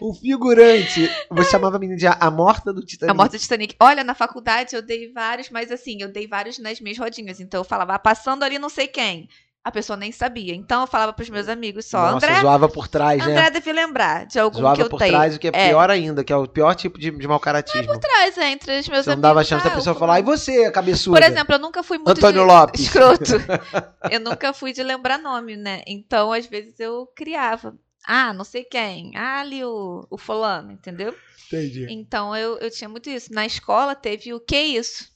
O 0.00 0.14
figurante. 0.14 1.10
Você 1.30 1.50
chamava 1.50 1.76
a 1.76 1.78
menina 1.78 1.98
de 1.98 2.06
a, 2.06 2.30
morta 2.30 2.72
do 2.72 2.84
Titanic. 2.84 3.10
A 3.10 3.14
morte 3.14 3.32
do 3.32 3.38
Titanic. 3.38 3.76
Olha, 3.80 4.02
na 4.04 4.14
faculdade 4.14 4.74
eu 4.74 4.82
dei 4.82 5.12
vários, 5.12 5.50
mas 5.50 5.70
assim, 5.70 5.98
eu 6.00 6.08
dei 6.08 6.26
vários 6.26 6.58
nas 6.58 6.80
minhas 6.80 6.98
rodinhas. 6.98 7.40
Então 7.40 7.60
eu 7.60 7.64
falava, 7.64 7.94
ah, 7.94 7.98
passando 7.98 8.42
ali 8.42 8.58
não 8.58 8.68
sei 8.68 8.86
quem. 8.86 9.28
A 9.64 9.70
pessoa 9.70 9.96
nem 9.96 10.10
sabia. 10.10 10.54
Então 10.56 10.80
eu 10.80 10.86
falava 10.88 11.12
pros 11.12 11.30
meus 11.30 11.48
amigos 11.48 11.84
só. 11.86 12.10
Nossa, 12.10 12.26
André, 12.26 12.40
zoava 12.40 12.68
por 12.68 12.88
trás, 12.88 13.24
né? 13.24 13.30
André 13.32 13.50
deve 13.50 13.72
lembrar 13.72 14.26
de 14.26 14.38
algum 14.40 14.58
Zoava 14.58 14.74
que 14.76 14.82
eu 14.82 14.88
por 14.90 14.98
tenho. 14.98 15.12
trás, 15.12 15.36
o 15.36 15.38
que 15.38 15.46
é, 15.46 15.50
É. 15.54 15.68
pior 15.68 15.88
ainda, 15.88 16.24
que 16.24 16.32
é 16.32 16.36
o 16.36 16.48
pior 16.48 16.74
tipo 16.74 16.98
de, 16.98 17.12
de 17.12 17.28
mau 17.28 17.38
caratismo. 17.38 17.96
Traz, 18.00 18.36
é, 18.38 18.50
entre 18.50 18.80
os 18.80 18.88
meus 18.88 19.04
Você 19.04 19.10
não 19.10 19.14
amigos. 19.14 19.22
dava 19.22 19.44
chance 19.44 19.64
da 19.64 19.70
ah, 19.70 19.74
pessoa 19.76 19.94
eu- 19.94 19.98
falar, 20.00 20.18
e 20.18 20.22
você, 20.24 20.68
cabeçuda? 20.72 21.20
Por 21.20 21.24
exemplo, 21.24 21.54
eu 21.54 21.58
nunca 21.60 21.82
fui 21.84 21.96
muito 21.98 22.10
Antônio 22.10 22.40
de... 22.40 22.46
Lopes. 22.46 22.80
escroto. 22.80 23.24
eu 24.10 24.18
nunca 24.18 24.52
fui 24.52 24.72
de 24.72 24.82
lembrar 24.82 25.18
nome, 25.18 25.56
né? 25.56 25.82
Então, 25.86 26.32
às 26.32 26.46
vezes, 26.46 26.80
eu 26.80 27.06
criava. 27.14 27.72
Ah, 28.04 28.32
não 28.32 28.42
sei 28.42 28.64
quem. 28.64 29.12
Ah, 29.16 29.42
ali 29.42 29.64
o, 29.64 30.04
o 30.10 30.18
fulano, 30.18 30.72
entendeu? 30.72 31.14
Entendi. 31.46 31.86
Então, 31.88 32.34
eu, 32.34 32.58
eu 32.58 32.68
tinha 32.68 32.88
muito 32.88 33.08
isso. 33.08 33.32
Na 33.32 33.46
escola, 33.46 33.94
teve 33.94 34.34
o 34.34 34.40
que 34.40 34.56
isso? 34.58 35.11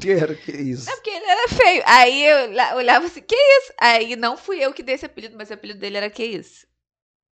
Que 0.00 0.10
era 0.10 0.34
que 0.34 0.52
isso? 0.52 0.88
É 0.90 0.94
porque 0.94 1.10
ele 1.10 1.24
era 1.26 1.48
feio. 1.48 1.82
Aí 1.86 2.24
eu 2.24 2.36
olha- 2.50 2.76
olhava 2.76 3.06
assim, 3.06 3.22
que 3.22 3.34
isso? 3.34 3.72
Aí 3.80 4.16
não 4.16 4.36
fui 4.36 4.58
eu 4.64 4.72
que 4.72 4.82
dei 4.82 4.94
esse 4.94 5.06
apelido, 5.06 5.36
mas 5.36 5.50
o 5.50 5.54
apelido 5.54 5.78
dele 5.80 5.96
era 5.96 6.10
que 6.10 6.24
isso? 6.24 6.66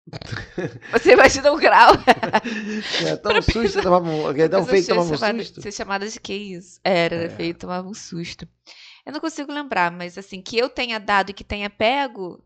Você 0.91 1.13
imagina 1.13 1.51
o 1.51 1.57
grau. 1.57 1.93
É 3.07 3.15
tão 3.17 3.41
susto, 3.41 3.69
você 3.69 3.81
tomava 3.81 4.09
um, 4.09 4.29
é 4.29 4.33
Mas 4.33 4.51
eu 4.53 4.65
feio 4.65 4.87
tomava 4.87 5.13
um 5.13 5.17
chamada- 5.17 5.43
susto. 5.43 5.61
Ser 5.61 5.71
chamada 5.71 6.07
de 6.09 6.19
que 6.19 6.33
isso? 6.33 6.79
Era, 6.83 7.15
era 7.15 7.25
É. 7.25 7.29
feio, 7.29 7.55
tomava 7.57 7.87
um 7.87 7.93
susto. 7.93 8.47
Eu 9.05 9.13
não 9.13 9.19
consigo 9.19 9.51
lembrar, 9.51 9.91
mas 9.91 10.17
assim, 10.17 10.41
que 10.41 10.57
eu 10.57 10.69
tenha 10.69 10.99
dado 10.99 11.29
e 11.29 11.33
que 11.33 11.43
tenha 11.43 11.69
pego, 11.69 12.43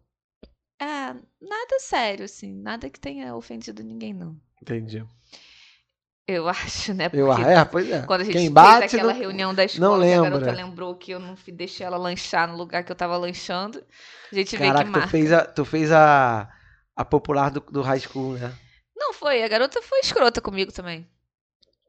é, 0.79 0.85
nada 0.85 1.79
sério, 1.79 2.25
assim, 2.25 2.53
nada 2.53 2.89
que 2.89 2.99
tenha 2.99 3.35
ofendido 3.35 3.83
ninguém, 3.83 4.13
não. 4.13 4.39
Entendi. 4.61 5.03
Eu 6.27 6.47
acho, 6.49 6.93
né? 6.93 7.09
Porque 7.09 7.21
Eu, 7.21 7.31
ah, 7.31 7.41
é, 7.41 7.65
pois 7.65 7.89
é. 7.89 8.05
quando 8.05 8.21
a 8.21 8.25
gente 8.25 8.37
Quem 8.37 8.51
fez 8.51 8.51
bate 8.51 8.83
aquela 8.83 9.13
não, 9.13 9.19
reunião 9.19 9.53
da 9.55 9.63
escola, 9.65 10.05
a 10.07 10.09
lembra. 10.09 10.29
garota 10.29 10.51
lembrou 10.51 10.95
que 10.95 11.11
eu 11.11 11.19
não 11.19 11.35
deixei 11.47 11.85
ela 11.85 11.97
lanchar 11.97 12.47
no 12.47 12.55
lugar 12.57 12.83
que 12.83 12.91
eu 12.91 12.95
tava 12.95 13.17
lanchando, 13.17 13.83
a 14.31 14.35
gente 14.35 14.57
vê 14.57 14.73
que 14.73 14.83
Caraca, 14.83 14.91
tu 14.91 14.91
marca. 14.91 15.07
fez 15.07 15.31
a, 15.31 15.45
tu 15.45 15.65
fez 15.65 15.91
a, 15.91 16.49
a 16.95 17.05
popular 17.05 17.51
do, 17.51 17.61
do 17.61 17.81
high 17.81 17.99
school, 17.99 18.33
né? 18.37 18.59
Não 18.95 19.13
foi, 19.13 19.43
a 19.43 19.47
garota 19.47 19.81
foi 19.81 19.99
escrota 19.99 20.41
comigo 20.41 20.71
também. 20.71 21.09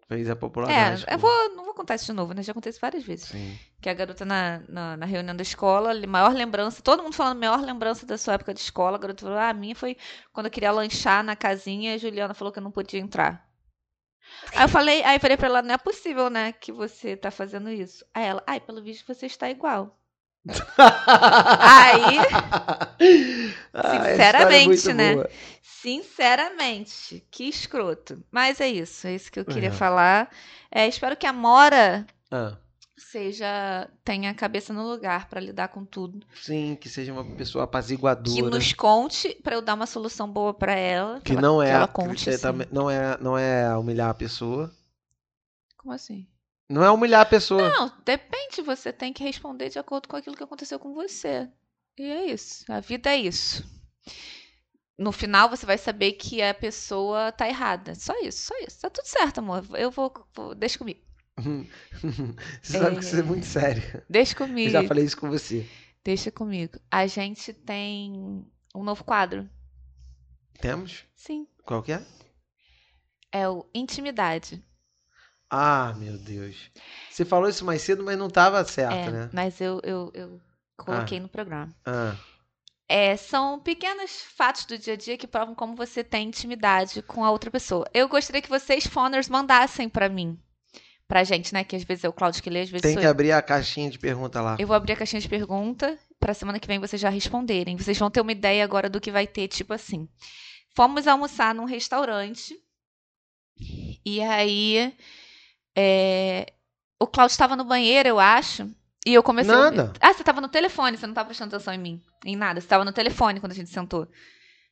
Fez 0.09 0.29
a 0.31 0.37
popular 0.37 0.73
do 0.73 0.81
high 0.81 0.99
É, 1.07 1.15
eu 1.15 1.19
vou, 1.19 1.31
não 1.57 1.65
vou 1.65 1.75
contar 1.75 1.95
isso 1.97 2.07
de 2.07 2.13
novo, 2.13 2.33
né? 2.35 2.43
Já 2.43 2.53
aconteceu 2.53 2.81
várias 2.81 3.05
vezes. 3.05 3.27
Sim. 3.29 3.59
Que 3.81 3.89
a 3.89 3.95
garota 3.95 4.25
na, 4.25 4.61
na, 4.69 4.97
na 4.97 5.07
reunião 5.07 5.35
da 5.37 5.43
escola, 5.43 5.95
maior 6.07 6.33
lembrança, 6.35 6.83
todo 6.83 7.03
mundo 7.03 7.15
falando 7.15 7.39
maior 7.39 7.61
lembrança 7.61 8.07
da 8.07 8.19
sua 8.19 8.35
época 8.35 8.55
de 8.55 8.61
escola. 8.61 8.97
A 8.97 9.01
garota 9.01 9.25
falou: 9.25 9.39
Ah, 9.39 9.49
a 9.51 9.55
minha 9.55 9.75
foi 9.77 9.97
quando 10.33 10.47
eu 10.47 10.53
queria 10.53 10.73
lanchar 10.73 11.23
na 11.25 11.37
casinha 11.37 11.93
e 11.93 11.95
a 11.95 11.99
Juliana 11.99 12.35
falou 12.35 12.53
que 12.53 12.59
eu 12.59 12.63
não 12.63 12.71
podia 12.73 13.01
entrar. 13.01 13.48
Aí 14.55 14.65
eu 14.65 14.69
falei, 14.69 15.03
aí 15.05 15.17
eu 15.17 15.21
falei 15.21 15.37
pra 15.37 15.47
ela, 15.49 15.63
não 15.63 15.75
é 15.75 15.79
possível, 15.79 16.29
né, 16.31 16.53
que 16.53 16.73
você 16.73 17.17
tá 17.17 17.31
fazendo 17.31 17.71
isso. 17.71 18.05
Aí 18.15 18.25
ela, 18.27 18.43
ai, 18.47 18.61
pelo 18.61 18.83
visto 18.83 19.07
você 19.07 19.27
está 19.27 19.49
igual. 19.51 19.97
Aí, 21.61 22.27
Ah, 23.75 24.09
essa 24.09 24.55
Sinceramente, 24.55 24.91
é 24.91 24.95
muito 24.95 24.95
né? 24.95 25.15
boa. 25.15 25.31
sinceramente, 25.63 27.25
que 27.31 27.45
escroto. 27.49 28.23
Mas 28.31 28.61
é 28.61 28.69
isso, 28.69 29.07
é 29.07 29.15
isso 29.15 29.31
que 29.31 29.41
eu 29.41 29.45
queria 29.45 29.71
É. 29.71 29.73
falar. 29.73 30.31
É, 30.71 30.87
espero 30.89 31.17
que 31.17 31.27
a 31.27 31.33
Mora 31.33 32.07
Ah, 32.31 32.59
seja 32.99 33.89
tenha 34.05 34.31
a 34.31 34.35
cabeça 34.35 34.73
no 34.73 34.83
lugar 34.89 35.29
pra 35.29 35.41
lidar 35.41 35.69
com 35.69 35.85
tudo. 35.85 36.27
sim, 36.43 36.77
que 36.81 36.89
seja 36.89 37.13
uma 37.13 37.25
pessoa 37.37 37.65
apaziguadora. 37.65 38.35
que 38.37 38.43
nos 38.43 38.73
conte 38.73 39.35
pra 39.43 39.55
eu 39.57 39.63
dar 39.63 39.75
uma 39.75 39.87
solução 39.87 40.31
boa 40.31 40.53
pra 40.55 40.73
ela. 40.75 41.21
que 41.21 41.33
ela- 41.33 41.41
não 41.43 41.63
é, 41.63 41.71
ela 41.71 41.87
que 41.89 41.95
conte 41.95 42.25
você 42.25 42.31
assim. 42.47 42.69
não 42.73 42.91
é 42.91 43.17
não 43.21 43.37
é 43.39 43.77
humilhar 43.77 44.11
a 44.11 44.15
pessoa. 44.15 44.73
Como 45.77 45.93
assim? 45.95 46.27
Não 46.69 46.85
é 46.85 46.91
humilhar 46.91 47.23
a 47.23 47.27
pessoa. 47.27 47.69
Não, 47.71 47.91
depende, 48.05 48.61
você 48.61 48.93
tem 48.93 49.13
que 49.13 49.25
responder 49.25 49.71
de 49.71 49.79
acordo 49.79 50.07
com 50.09 50.17
aquilo 50.17 50.37
que 50.37 50.43
aconteceu 50.45 50.79
com 50.79 50.93
você. 50.93 51.49
E 51.99 52.03
é 52.03 52.27
isso. 52.27 52.65
A 52.71 52.79
vida 52.81 53.11
é 53.11 53.17
isso. 53.17 53.65
No 54.99 55.13
final 55.13 55.49
você 55.49 55.65
vai 55.65 55.79
saber 55.79 56.13
que 56.13 56.43
a 56.43 56.53
pessoa 56.53 57.31
tá 57.33 57.49
errada. 57.49 57.95
Só 57.95 58.13
isso, 58.21 58.47
só 58.49 58.55
isso. 58.59 58.81
Tá 58.81 58.91
tudo 58.91 59.07
certo, 59.07 59.39
amor. 59.39 59.65
Eu 59.75 59.91
vou. 59.91 60.13
vou 60.35 60.55
deixa 60.55 60.77
comigo. 60.79 61.01
você 62.63 62.75
sabe 62.75 62.97
que 62.99 63.05
isso 63.05 63.17
é 63.17 63.23
muito 63.23 63.47
sério. 63.47 63.83
Deixa 64.09 64.35
Eu 64.35 64.47
comigo. 64.47 64.71
já 64.71 64.83
falei 64.83 65.05
isso 65.05 65.17
com 65.17 65.29
você. 65.29 65.71
Deixa 66.05 66.31
comigo. 66.33 66.79
A 66.91 67.07
gente 67.07 67.53
tem 67.53 68.45
um 68.75 68.83
novo 68.83 69.05
quadro. 69.05 69.49
Temos? 70.61 71.05
Sim. 71.15 71.47
Qual 71.65 71.83
que 71.83 71.93
é? 71.93 72.07
É 73.33 73.49
o 73.49 73.67
Intimidade. 73.75 74.63
Ah, 75.51 75.95
meu 75.97 76.19
Deus. 76.19 76.71
Você 77.11 77.25
falou 77.25 77.49
isso 77.49 77.65
mais 77.65 77.83
cedo, 77.83 78.03
mas 78.05 78.19
não 78.19 78.27
estava 78.29 78.65
certo, 78.65 79.09
é, 79.09 79.11
né? 79.11 79.31
mas 79.33 79.61
eu, 79.61 79.81
eu, 79.83 80.11
eu 80.15 80.41
coloquei 80.77 81.19
no 81.21 81.29
programa. 81.29 81.75
Ah, 81.87 82.17
É, 82.89 83.17
são 83.17 83.59
pequenos 83.61 84.23
fatos 84.23 84.65
do 84.67 84.77
dia 84.79 84.95
a 84.95 84.97
dia 84.97 85.17
que 85.19 85.27
provam 85.27 85.55
como 85.55 85.75
você 85.77 86.03
tem 86.05 86.29
intimidade 86.29 87.03
com 87.03 87.25
a 87.25 87.31
outra 87.31 87.51
pessoa. 87.51 87.87
Eu 87.95 88.09
gostaria 88.09 88.43
que 88.43 88.49
vocês, 88.49 88.87
foners, 88.87 89.29
mandassem 89.29 89.89
pra 89.89 90.09
mim. 90.09 90.39
Pra 91.09 91.25
gente, 91.25 91.55
né? 91.55 91.65
Que 91.65 91.75
às 91.75 91.83
vezes 91.85 92.05
é 92.05 92.09
o 92.09 92.13
Claudio 92.13 92.43
que 92.43 92.51
lê, 92.51 92.61
às 92.61 92.69
vezes 92.69 92.83
tem 92.83 92.95
que 92.97 93.05
eu. 93.05 93.11
abrir 93.11 93.33
a 93.33 93.41
caixinha 93.41 93.89
de 93.91 93.99
pergunta 93.99 94.43
lá. 94.43 94.57
Eu 94.59 94.67
vou 94.67 94.77
abrir 94.77 94.93
a 94.93 94.97
caixinha 94.97 95.21
de 95.23 95.29
pergunta 95.29 95.99
pra 96.21 96.35
semana 96.35 96.61
que 96.61 96.69
vem 96.69 96.79
vocês 96.79 97.01
já 97.01 97.09
responderem. 97.09 97.79
Vocês 97.79 97.99
vão 97.99 98.11
ter 98.11 98.21
uma 98.21 98.31
ideia 98.33 98.63
agora 98.63 98.91
do 98.91 99.01
que 99.01 99.11
vai 99.11 99.27
ter, 99.27 99.49
tipo 99.49 99.73
assim. 99.73 100.07
Fomos 100.77 101.07
almoçar 101.09 101.55
num 101.55 101.65
restaurante. 101.65 102.55
E 104.05 104.21
aí. 104.21 104.95
é, 105.77 106.53
o 107.01 107.07
Cláudio 107.07 107.33
estava 107.33 107.57
no 107.57 107.65
banheiro, 107.65 108.09
eu 108.09 108.19
acho. 108.21 108.69
E 109.07 109.15
eu 109.15 109.23
comecei. 109.23 109.55
a- 109.55 109.57
Nada. 109.71 109.93
Ah, 110.01 110.13
você 110.13 110.21
estava 110.23 110.41
no 110.41 110.49
telefone, 110.49 110.97
você 110.99 111.07
não 111.07 111.13
estava 111.13 111.27
prestando 111.29 111.55
atenção 111.57 111.73
em 111.73 111.79
mim. 111.79 112.03
Em 112.25 112.37
nada. 112.37 112.61
Você 112.61 112.67
estava 112.67 112.85
no 112.85 112.93
telefone 112.93 113.41
quando 113.41 113.53
a 113.53 113.55
gente 113.55 113.71
sentou. 113.71 114.07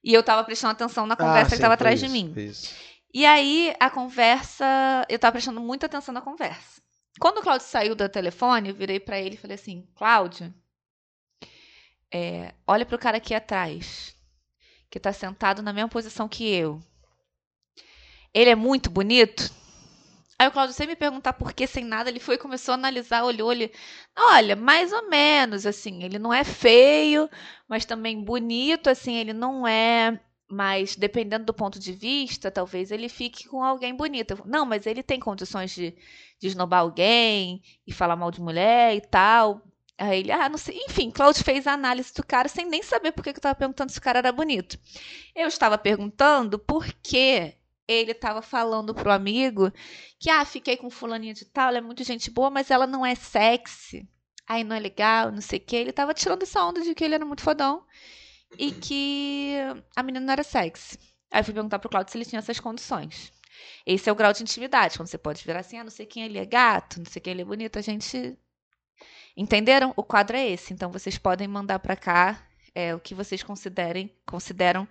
E 0.04 0.12
eu 0.12 0.20
estava 0.20 0.44
prestando 0.44 0.72
atenção 0.72 1.06
na 1.06 1.16
conversa 1.16 1.40
Ah, 1.40 1.44
que 1.44 1.50
sim, 1.50 1.54
estava 1.56 1.72
foi 1.76 1.86
atrás 1.86 1.98
de 2.00 2.06
isso, 2.06 2.14
mim. 2.14 2.30
foi 2.34 2.42
isso. 2.44 2.74
E 3.12 3.24
aí, 3.24 3.74
a 3.80 3.88
conversa, 3.90 4.64
eu 5.08 5.18
tava 5.18 5.32
prestando 5.32 5.60
muita 5.60 5.86
atenção 5.86 6.12
na 6.12 6.20
conversa. 6.20 6.82
Quando 7.18 7.38
o 7.38 7.42
Cláudio 7.42 7.66
saiu 7.66 7.94
do 7.94 8.08
telefone, 8.08 8.68
eu 8.68 8.74
virei 8.74 9.00
pra 9.00 9.18
ele 9.18 9.34
e 9.34 9.38
falei 9.38 9.54
assim: 9.54 9.88
Cláudio, 9.94 10.52
é, 12.12 12.54
olha 12.66 12.84
pro 12.84 12.98
cara 12.98 13.16
aqui 13.16 13.34
atrás, 13.34 14.14
que 14.90 15.00
tá 15.00 15.12
sentado 15.12 15.62
na 15.62 15.72
mesma 15.72 15.88
posição 15.88 16.28
que 16.28 16.46
eu. 16.46 16.80
Ele 18.34 18.50
é 18.50 18.54
muito 18.54 18.90
bonito? 18.90 19.50
Aí 20.38 20.46
o 20.48 20.52
Cláudio, 20.52 20.74
sem 20.74 20.86
me 20.86 20.94
perguntar 20.94 21.32
por 21.32 21.54
que, 21.54 21.66
sem 21.66 21.82
nada, 21.82 22.10
ele 22.10 22.20
foi 22.20 22.34
e 22.34 22.38
começou 22.38 22.72
a 22.72 22.74
analisar, 22.74 23.24
olhou 23.24 23.50
ele. 23.50 23.72
Olha, 24.14 24.54
mais 24.54 24.92
ou 24.92 25.08
menos, 25.08 25.64
assim, 25.64 26.04
ele 26.04 26.18
não 26.18 26.32
é 26.32 26.44
feio, 26.44 27.30
mas 27.66 27.86
também 27.86 28.22
bonito, 28.22 28.90
assim, 28.90 29.14
ele 29.16 29.32
não 29.32 29.66
é 29.66 30.20
mas 30.48 30.94
dependendo 30.96 31.44
do 31.44 31.54
ponto 31.54 31.78
de 31.78 31.92
vista, 31.92 32.50
talvez 32.50 32.90
ele 32.90 33.08
fique 33.08 33.48
com 33.48 33.62
alguém 33.62 33.94
bonito. 33.94 34.32
Eu, 34.32 34.42
Não, 34.46 34.64
mas 34.64 34.86
ele 34.86 35.02
tem 35.02 35.18
condições 35.18 35.72
de, 35.72 35.96
de 36.38 36.46
esnobar 36.46 36.80
alguém 36.80 37.62
e 37.86 37.92
falar 37.92 38.16
mal 38.16 38.30
de 38.30 38.40
mulher 38.40 38.94
e 38.94 39.00
tal. 39.00 39.62
Aí 39.98 40.20
ele, 40.20 40.32
ah, 40.32 40.48
não 40.48 40.58
sei. 40.58 40.78
Enfim, 40.86 41.10
Claudio 41.10 41.42
fez 41.42 41.66
a 41.66 41.72
análise 41.72 42.12
do 42.14 42.24
cara 42.24 42.48
sem 42.48 42.66
nem 42.66 42.82
saber 42.82 43.12
por 43.12 43.22
que 43.24 43.30
eu 43.30 43.34
estava 43.34 43.54
perguntando 43.54 43.90
se 43.90 43.98
o 43.98 44.02
cara 44.02 44.18
era 44.18 44.32
bonito. 44.32 44.78
Eu 45.34 45.48
estava 45.48 45.76
perguntando 45.78 46.58
por 46.58 46.86
que 47.02 47.54
ele 47.88 48.12
estava 48.12 48.42
falando 48.42 48.94
pro 48.94 49.10
amigo 49.10 49.72
que, 50.18 50.30
ah, 50.30 50.44
fiquei 50.44 50.76
com 50.76 50.90
fulaninha 50.90 51.34
de 51.34 51.44
tal, 51.44 51.68
ela 51.68 51.78
é 51.78 51.80
muito 51.80 52.04
gente 52.04 52.30
boa, 52.30 52.50
mas 52.50 52.70
ela 52.70 52.86
não 52.86 53.04
é 53.06 53.14
sexy. 53.14 54.08
Aí 54.46 54.62
não 54.64 54.76
é 54.76 54.80
legal, 54.80 55.32
não 55.32 55.40
sei 55.40 55.58
o 55.58 55.62
quê. 55.62 55.76
Ele 55.76 55.90
estava 55.90 56.14
tirando 56.14 56.42
essa 56.42 56.64
onda 56.64 56.82
de 56.82 56.94
que 56.94 57.04
ele 57.04 57.14
era 57.14 57.24
muito 57.24 57.42
fodão 57.42 57.84
e 58.58 58.72
que 58.72 59.56
a 59.94 60.02
menina 60.02 60.24
não 60.24 60.32
era 60.32 60.42
sexy. 60.42 60.98
Aí 61.30 61.40
eu 61.40 61.44
fui 61.44 61.54
perguntar 61.54 61.78
pro 61.78 61.88
Claudio 61.88 62.10
se 62.10 62.18
ele 62.18 62.24
tinha 62.24 62.38
essas 62.38 62.60
condições. 62.60 63.32
Esse 63.84 64.08
é 64.08 64.12
o 64.12 64.16
grau 64.16 64.32
de 64.32 64.42
intimidade, 64.42 64.96
quando 64.96 65.08
você 65.08 65.18
pode 65.18 65.44
virar 65.44 65.60
assim, 65.60 65.78
ah, 65.78 65.84
não 65.84 65.90
sei 65.90 66.06
quem 66.06 66.24
ele 66.24 66.38
é 66.38 66.44
gato, 66.44 66.98
não 66.98 67.06
sei 67.06 67.20
quem 67.20 67.32
ele 67.32 67.42
é 67.42 67.44
bonito, 67.44 67.78
a 67.78 67.82
gente... 67.82 68.38
Entenderam? 69.36 69.92
O 69.96 70.02
quadro 70.02 70.36
é 70.36 70.48
esse, 70.48 70.72
então 70.72 70.90
vocês 70.90 71.18
podem 71.18 71.46
mandar 71.46 71.78
pra 71.78 71.94
cá 71.94 72.46
é, 72.74 72.94
o 72.94 73.00
que 73.00 73.14
vocês 73.14 73.42
considerem, 73.42 74.14
consideram 74.26 74.88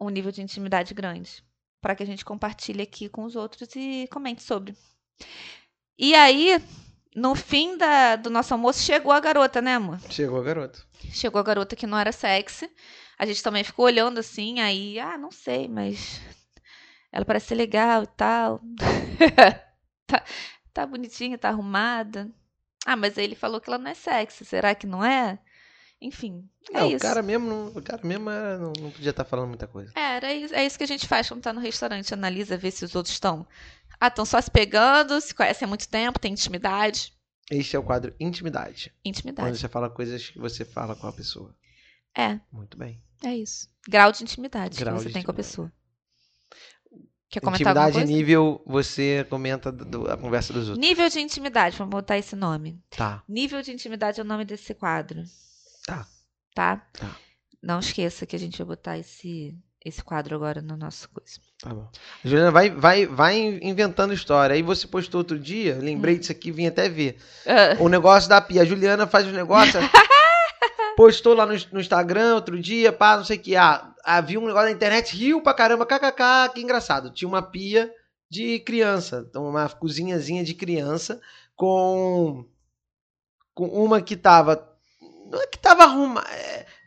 um 0.00 0.08
nível 0.08 0.30
de 0.30 0.42
intimidade 0.42 0.94
grande, 0.94 1.42
para 1.80 1.94
que 1.94 2.02
a 2.02 2.06
gente 2.06 2.24
compartilhe 2.24 2.82
aqui 2.82 3.08
com 3.08 3.24
os 3.24 3.34
outros 3.34 3.68
e 3.74 4.08
comente 4.12 4.42
sobre. 4.42 4.76
E 5.98 6.14
aí, 6.14 6.60
no 7.14 7.34
fim 7.34 7.76
da- 7.76 8.16
do 8.16 8.28
nosso 8.30 8.52
almoço, 8.54 8.82
chegou 8.82 9.12
a 9.12 9.20
garota, 9.20 9.62
né, 9.62 9.74
amor? 9.76 9.98
Chegou 10.10 10.40
a 10.40 10.42
garota. 10.42 10.80
Chegou 11.12 11.38
a 11.38 11.44
garota 11.44 11.76
que 11.76 11.86
não 11.86 11.98
era 11.98 12.10
sexy. 12.12 12.70
A 13.18 13.24
gente 13.26 13.42
também 13.42 13.62
ficou 13.62 13.84
olhando 13.84 14.18
assim, 14.18 14.60
aí, 14.60 14.98
ah, 14.98 15.16
não 15.16 15.30
sei, 15.30 15.68
mas 15.68 16.20
ela 17.12 17.24
parece 17.24 17.46
ser 17.48 17.54
legal 17.54 18.02
e 18.02 18.06
tal. 18.08 18.60
tá, 20.06 20.24
tá 20.72 20.86
bonitinha, 20.86 21.38
tá 21.38 21.48
arrumada. 21.50 22.30
Ah, 22.86 22.96
mas 22.96 23.16
aí 23.16 23.24
ele 23.24 23.34
falou 23.36 23.60
que 23.60 23.70
ela 23.70 23.78
não 23.78 23.90
é 23.90 23.94
sexy, 23.94 24.44
será 24.44 24.74
que 24.74 24.86
não 24.86 25.04
é? 25.04 25.38
Enfim, 26.02 26.46
é 26.74 26.86
isso. 26.86 26.96
o 26.96 27.00
cara 27.00 27.22
mesmo, 27.22 27.46
não, 27.48 27.66
o 27.68 27.80
cara 27.82 28.02
mesmo 28.04 28.28
era- 28.28 28.58
não, 28.58 28.72
não 28.78 28.90
podia 28.90 29.10
estar 29.10 29.24
falando 29.24 29.48
muita 29.48 29.66
coisa. 29.66 29.90
É, 29.94 30.16
era 30.16 30.32
isso, 30.34 30.54
é 30.54 30.66
isso 30.66 30.76
que 30.76 30.84
a 30.84 30.88
gente 30.88 31.06
faz 31.08 31.28
quando 31.28 31.40
tá 31.42 31.52
no 31.52 31.60
restaurante, 31.60 32.12
analisa, 32.12 32.58
vê 32.58 32.70
se 32.70 32.84
os 32.84 32.94
outros 32.94 33.14
estão. 33.14 33.46
Ah, 34.00 34.08
estão 34.08 34.24
só 34.24 34.40
se 34.40 34.50
pegando, 34.50 35.20
se 35.20 35.34
conhecem 35.34 35.66
há 35.66 35.68
muito 35.68 35.88
tempo, 35.88 36.18
tem 36.18 36.32
intimidade. 36.32 37.12
Este 37.50 37.76
é 37.76 37.78
o 37.78 37.82
quadro 37.82 38.14
Intimidade. 38.18 38.90
Quando 38.90 39.06
Intimidade. 39.10 39.58
você 39.58 39.68
fala 39.68 39.90
coisas 39.90 40.30
que 40.30 40.38
você 40.38 40.64
fala 40.64 40.94
com 40.96 41.06
a 41.06 41.12
pessoa. 41.12 41.54
É, 42.16 42.38
Muito 42.50 42.76
bem. 42.78 43.02
é 43.22 43.34
isso. 43.36 43.68
Grau 43.88 44.10
de 44.12 44.22
intimidade 44.22 44.78
Grau 44.78 44.96
que 44.96 45.02
você 45.02 45.10
tem 45.10 45.22
com 45.22 45.30
a 45.30 45.34
intimidade. 45.34 45.36
pessoa. 45.48 45.72
Quer 47.28 47.40
comentar 47.40 47.74
Intimidade 47.90 48.04
nível, 48.12 48.62
você 48.64 49.26
comenta 49.28 49.72
do- 49.72 50.08
a 50.10 50.16
conversa 50.16 50.52
dos 50.52 50.68
outros. 50.68 50.78
Nível 50.86 51.08
de 51.10 51.18
intimidade, 51.20 51.76
vamos 51.76 51.90
botar 51.90 52.16
esse 52.16 52.36
nome. 52.36 52.80
Tá, 52.90 53.24
Nível 53.28 53.60
de 53.60 53.72
intimidade 53.72 54.20
é 54.20 54.22
o 54.22 54.26
nome 54.26 54.44
desse 54.44 54.72
quadro. 54.72 55.24
Tá. 55.84 56.06
Tá? 56.54 56.76
Tá. 56.92 57.16
Não 57.60 57.80
esqueça 57.80 58.24
que 58.24 58.36
a 58.36 58.38
gente 58.38 58.56
vai 58.58 58.66
botar 58.68 58.96
esse, 58.98 59.54
esse 59.84 60.02
quadro 60.02 60.34
agora 60.34 60.62
no 60.62 60.76
nosso 60.76 61.08
coisa. 61.10 61.38
tá 61.60 61.70
bom. 61.74 61.88
Juliana, 62.24 62.50
vai, 62.50 62.70
vai, 62.70 63.06
vai 63.06 63.36
inventando 63.62 64.14
história. 64.14 64.54
Aí 64.54 64.62
você 64.62 64.86
postou 64.86 65.18
outro 65.20 65.38
dia, 65.38 65.74
Hum. 65.76 65.80
lembrei 65.84 66.18
disso 66.18 66.32
aqui, 66.32 66.50
vim 66.50 66.66
até 66.66 66.88
ver. 66.88 67.18
Ah, 67.46 67.76
O 67.80 67.88
negócio 67.88 68.28
da 68.28 68.40
pia. 68.40 68.62
A 68.62 68.64
Juliana 68.64 69.06
faz 69.06 69.26
o 69.26 69.30
negócio. 69.30 69.78
postou 70.96 71.34
lá 71.34 71.44
no, 71.44 71.54
no 71.72 71.80
Instagram 71.80 72.34
outro 72.34 72.58
dia, 72.60 72.92
pá, 72.92 73.16
não 73.16 73.24
sei 73.24 73.36
o 73.36 73.40
que. 73.40 73.56
Ah, 73.56 73.92
havia 74.04 74.38
um 74.40 74.46
negócio 74.46 74.68
na 74.68 74.74
internet, 74.74 75.16
riu 75.16 75.42
pra 75.42 75.52
caramba, 75.54 75.84
kkk, 75.86 76.54
que 76.54 76.60
engraçado. 76.62 77.10
Tinha 77.10 77.28
uma 77.28 77.42
pia 77.42 77.92
de 78.30 78.58
criança, 78.60 79.24
então 79.28 79.46
uma 79.48 79.68
cozinhazinha 79.68 80.42
de 80.44 80.54
criança 80.54 81.20
com 81.54 82.46
com 83.52 83.66
uma 83.68 84.00
que 84.02 84.16
tava 84.16 84.68
não 85.30 85.40
é 85.40 85.46
que 85.46 85.58
tava 85.58 85.84
arrumada. 85.84 86.26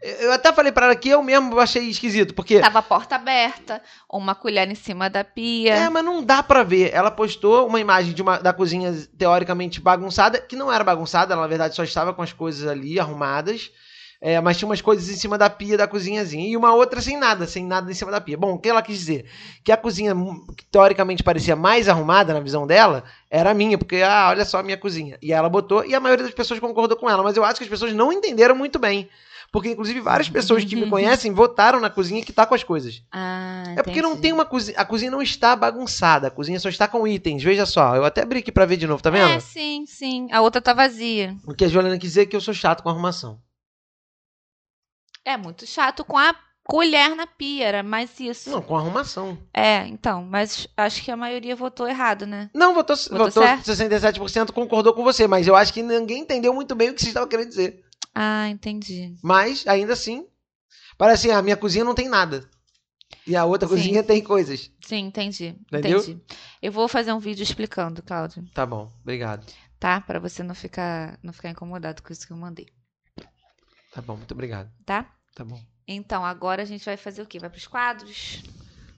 Eu 0.02 0.32
até 0.32 0.54
falei 0.54 0.72
pra 0.72 0.86
ela 0.86 0.96
que 0.96 1.10
eu 1.10 1.24
mesmo 1.24 1.60
achei 1.60 1.90
esquisito, 1.90 2.34
porque 2.36 2.60
Tava 2.60 2.80
a 2.80 2.84
porta 2.84 3.16
aberta, 3.16 3.82
uma 4.10 4.36
colher 4.36 4.70
em 4.70 4.76
cima 4.76 5.10
da 5.10 5.24
pia. 5.24 5.74
é, 5.74 5.90
mas 5.90 6.06
não 6.06 6.24
dá 6.24 6.44
pra 6.44 6.62
ver. 6.62 6.94
Ela 6.94 7.10
postou 7.10 7.66
uma 7.68 7.80
imagem 7.80 8.14
de 8.14 8.22
uma, 8.22 8.38
da 8.38 8.54
cozinha 8.54 8.94
teoricamente 9.18 9.82
bagunçada, 9.82 10.40
que 10.40 10.56
não 10.56 10.72
era 10.72 10.84
bagunçada, 10.84 11.34
ela 11.34 11.42
na 11.42 11.48
verdade 11.48 11.76
só 11.76 11.84
estava 11.84 12.14
com 12.14 12.22
as 12.22 12.32
coisas 12.32 12.68
ali 12.68 13.00
arrumadas. 13.00 13.72
É, 14.20 14.42
mas 14.42 14.58
tinha 14.58 14.68
umas 14.68 14.82
coisas 14.82 15.10
em 15.10 15.16
cima 15.16 15.38
da 15.38 15.48
pia 15.48 15.78
da 15.78 15.88
cozinhazinha 15.88 16.48
e 16.48 16.58
uma 16.58 16.74
outra 16.74 17.00
sem 17.00 17.16
nada, 17.18 17.46
sem 17.46 17.64
nada 17.64 17.92
em 17.92 17.94
cima 17.94 18.10
da 18.10 18.20
pia. 18.20 18.36
Bom, 18.36 18.54
o 18.54 18.60
que 18.60 18.68
ela 18.68 18.82
quis 18.82 18.98
dizer? 18.98 19.26
Que 19.64 19.72
a 19.72 19.78
cozinha, 19.78 20.16
que 20.56 20.66
teoricamente 20.66 21.22
parecia 21.22 21.56
mais 21.56 21.88
arrumada 21.88 22.34
na 22.34 22.40
visão 22.40 22.66
dela, 22.66 23.04
era 23.30 23.52
a 23.52 23.54
minha, 23.54 23.78
porque, 23.78 23.98
ah, 23.98 24.28
olha 24.30 24.44
só 24.44 24.58
a 24.58 24.64
minha 24.64 24.78
cozinha. 24.78 25.20
E 25.22 25.32
ela 25.32 25.48
botou, 25.50 25.86
e 25.86 25.94
a 25.94 26.00
maioria 26.00 26.26
das 26.26 26.34
pessoas 26.34 26.60
concordou 26.60 26.98
com 26.98 27.08
ela, 27.08 27.22
mas 27.22 27.38
eu 27.38 27.44
acho 27.44 27.58
que 27.60 27.64
as 27.64 27.70
pessoas 27.70 27.94
não 27.94 28.12
entenderam 28.12 28.56
muito 28.56 28.80
bem. 28.80 29.08
Porque, 29.52 29.70
inclusive, 29.70 30.00
várias 30.02 30.30
pessoas 30.30 30.64
que 30.66 30.76
me 30.76 30.90
conhecem 30.90 31.32
votaram 31.34 31.80
na 31.80 31.90
cozinha 31.90 32.24
que 32.24 32.34
tá 32.34 32.46
com 32.46 32.54
as 32.54 32.64
coisas. 32.64 33.02
Ah, 33.12 33.64
É 33.78 33.82
porque 33.84 34.02
não 34.02 34.18
tem 34.18 34.34
uma 34.34 34.46
cozinha. 34.46 34.78
A 34.78 34.86
cozinha 34.86 35.10
não 35.10 35.22
está 35.22 35.56
bagunçada. 35.56 36.28
A 36.28 36.32
cozinha 36.32 36.60
só 36.60 36.68
está 36.70 36.88
com 36.88 37.08
itens. 37.08 37.42
Veja 37.44 37.66
só. 37.66 37.96
Eu 37.96 38.04
até 38.06 38.22
abri 38.22 38.40
aqui 38.40 38.52
pra 38.52 38.66
ver 38.66 38.78
de 38.78 38.86
novo, 38.86 39.02
tá 39.02 39.10
vendo? 39.10 39.30
É, 39.30 39.40
sim, 39.40 39.86
sim. 39.88 40.28
A 40.32 40.42
outra 40.42 40.62
tá 40.62 40.74
vazia. 40.74 41.36
O 41.46 41.54
que 41.54 41.64
a 41.66 41.68
Juliana 41.68 41.98
quis 41.98 42.10
dizer 42.10 42.22
é 42.24 42.26
que 42.26 42.36
eu 42.36 42.42
sou 42.42 42.54
chato 42.54 42.84
com 42.84 42.90
arrumação. 42.90 43.40
É 45.26 45.36
muito 45.38 45.66
chato 45.66 46.06
com 46.06 46.18
a 46.18 46.34
colher 46.64 47.16
na 47.16 47.26
pia, 47.26 47.66
era 47.66 47.84
mais 47.84 48.20
isso. 48.20 48.50
Não, 48.50 48.62
com 48.62 48.76
arrumação. 48.78 49.38
É, 49.54 49.86
então, 49.88 50.24
mas 50.24 50.68
acho 50.76 51.02
que 51.04 51.10
a 51.12 51.18
maioria 51.18 51.56
votou 51.56 51.88
errado, 51.88 52.26
né? 52.26 52.50
Não, 52.54 52.74
votou, 52.74 52.96
Votou 52.96 53.18
votou 53.28 53.44
certo? 53.44 53.64
67% 53.66 54.52
concordou 54.52 54.94
com 54.94 55.04
você, 55.04 55.28
mas 55.28 55.48
eu 55.48 55.56
acho 55.56 55.74
que 55.74 55.82
ninguém 55.82 56.20
entendeu 56.20 56.54
muito 56.54 56.76
bem 56.76 56.90
o 56.90 56.94
que 56.94 57.02
você 57.02 57.08
estava 57.08 57.28
querendo 57.28 57.50
dizer. 57.50 57.84
Ah, 58.14 58.48
entendi. 58.50 59.16
Mas, 59.22 59.66
ainda 59.68 59.94
assim, 59.94 60.28
parece 60.98 61.28
assim, 61.30 61.38
a 61.38 61.42
minha 61.42 61.58
cozinha 61.58 61.84
não 61.86 61.96
tem 61.96 62.10
nada. 62.10 62.50
E 63.26 63.36
a 63.36 63.46
outra 63.46 63.68
Sim. 63.68 63.76
cozinha 63.76 64.04
tem 64.04 64.24
coisas. 64.24 64.72
Sim, 64.86 65.06
entendi. 65.08 65.56
Entendeu? 65.72 66.00
Entendi. 66.00 66.22
Eu 66.62 66.72
vou 66.72 66.88
fazer 66.88 67.12
um 67.14 67.20
vídeo 67.20 67.44
explicando, 67.44 68.02
Cláudio, 68.02 68.44
Tá 68.54 68.66
bom, 68.66 68.92
obrigado. 69.02 69.46
tá? 69.80 70.02
Pra 70.02 70.20
você 70.20 70.44
não 70.44 70.56
ficar, 70.56 71.20
não 71.22 71.32
ficar 71.34 71.50
incomodado 71.50 72.02
com 72.02 72.12
isso 72.12 72.26
que 72.26 72.34
eu 72.34 72.38
mandei, 72.38 72.68
Tá 73.92 74.02
bom, 74.02 74.16
muito 74.18 74.32
obrigado. 74.34 74.72
tá? 74.86 75.12
Tá 75.36 75.44
bom. 75.44 75.60
Então, 75.88 76.26
agora 76.26 76.62
a 76.62 76.66
gente 76.66 76.84
vai 76.86 76.98
fazer 76.98 77.22
o 77.22 77.26
quê? 77.26 77.40
Vai 77.40 77.50
pros 77.50 77.66
quadros? 77.68 78.44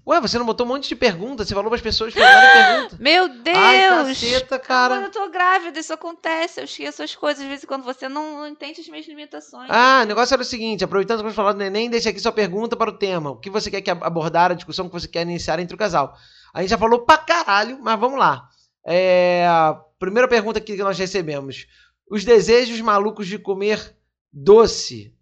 Ué, 0.08 0.20
você 0.20 0.39
não 0.39 0.45
botou 0.45 0.66
um 0.66 0.70
monte 0.70 0.89
de 0.89 0.95
perguntas? 0.95 1.47
Você 1.47 1.54
falou 1.54 1.70
para 1.70 1.76
as 1.76 1.82
pessoas 1.84 2.14
fazerem 2.14 2.54
perguntas. 2.54 2.97
Meu 3.00 3.30
Deus! 3.30 3.58
Ai, 3.58 3.89
caceta, 4.06 4.58
cara. 4.58 4.95
Quando 4.95 5.04
eu 5.06 5.12
tô 5.12 5.30
grávida, 5.30 5.80
isso 5.80 5.93
acontece. 5.93 6.60
Eu 6.60 6.66
esqueço 6.66 7.04
as 7.04 7.16
coisas. 7.16 7.43
Às 7.43 7.50
vezes, 7.50 7.66
quando 7.66 7.84
você 7.84 8.10
não, 8.10 8.39
não 8.39 8.47
entende 8.47 8.82
as 8.82 8.88
minhas 8.88 9.08
limitações. 9.08 9.70
Ah, 9.70 10.02
o 10.04 10.08
negócio 10.08 10.34
era 10.34 10.41
o 10.41 10.45
seguinte: 10.45 10.84
aproveitando 10.84 11.20
que 11.20 11.28
gente 11.28 11.36
falou 11.36 11.54
do 11.54 11.60
neném, 11.60 11.89
deixa 11.89 12.10
aqui 12.10 12.20
sua 12.20 12.32
pergunta 12.32 12.76
para 12.76 12.89
o 12.89 12.97
tema. 12.97 13.30
O 13.32 13.38
que 13.38 13.50
você 13.50 13.70
quer 13.70 13.82
que 13.82 13.91
abordar, 13.91 14.52
a 14.52 14.56
discussão 14.56 14.88
que 14.88 14.93
você 14.93 15.08
quer 15.08 15.22
iniciar 15.22 15.60
entre 15.60 15.76
o 15.76 15.78
casal. 15.78 16.18
A 16.54 16.62
gente 16.62 16.72
já 16.72 16.78
falou 16.78 17.06
pra 17.06 17.18
caralho, 17.18 17.78
mas 17.80 18.00
vamos 18.00 18.18
lá. 18.18 18.50
É, 18.84 19.45
a 19.47 19.80
primeira 20.00 20.28
pergunta 20.28 20.58
aqui 20.58 20.76
que 20.76 20.84
nós 20.84 20.97
recebemos: 20.97 21.68
Os 22.10 22.26
desejos 22.26 22.82
malucos 22.82 23.28
de 23.28 23.38
comer 23.38 23.95
doce 24.34 25.14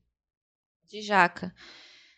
De 0.87 1.01
jaca. 1.01 1.53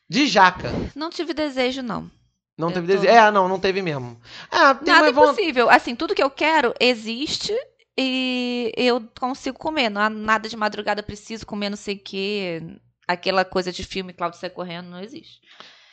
de 0.08 0.28
jaca. 0.28 0.70
Não 0.96 1.10
tive 1.10 1.34
desejo, 1.34 1.82
não. 1.82 2.12
Não 2.60 2.68
Eu 2.68 2.74
teve 2.74 2.88
tô- 2.88 2.94
desejo? 2.94 3.14
É, 3.14 3.32
não, 3.32 3.48
não 3.48 3.58
teve 3.58 3.82
mesmo. 3.82 4.20
Ah, 4.52 4.76
tem 4.76 4.94
Nada 4.94 5.10
uma 5.10 5.24
impossível. 5.24 5.70
Assim, 5.70 5.96
tudo 5.96 6.14
que 6.14 6.22
eu 6.22 6.30
quero 6.30 6.74
existe 6.78 7.58
e 7.98 8.70
eu 8.76 9.02
consigo 9.18 9.58
comer. 9.58 9.90
Não 9.90 10.02
há 10.02 10.10
nada 10.10 10.50
de 10.50 10.58
madrugada, 10.58 11.02
preciso 11.02 11.46
comer 11.46 11.70
não 11.70 11.78
sei 11.78 11.96
o 11.96 12.00
quê. 12.04 12.62
Aquela 13.08 13.46
coisa 13.46 13.72
de 13.72 13.82
filme, 13.86 14.12
Cláudio 14.12 14.38
sai 14.38 14.50
correndo, 14.50 14.90
não 14.90 15.00
existe. 15.00 15.40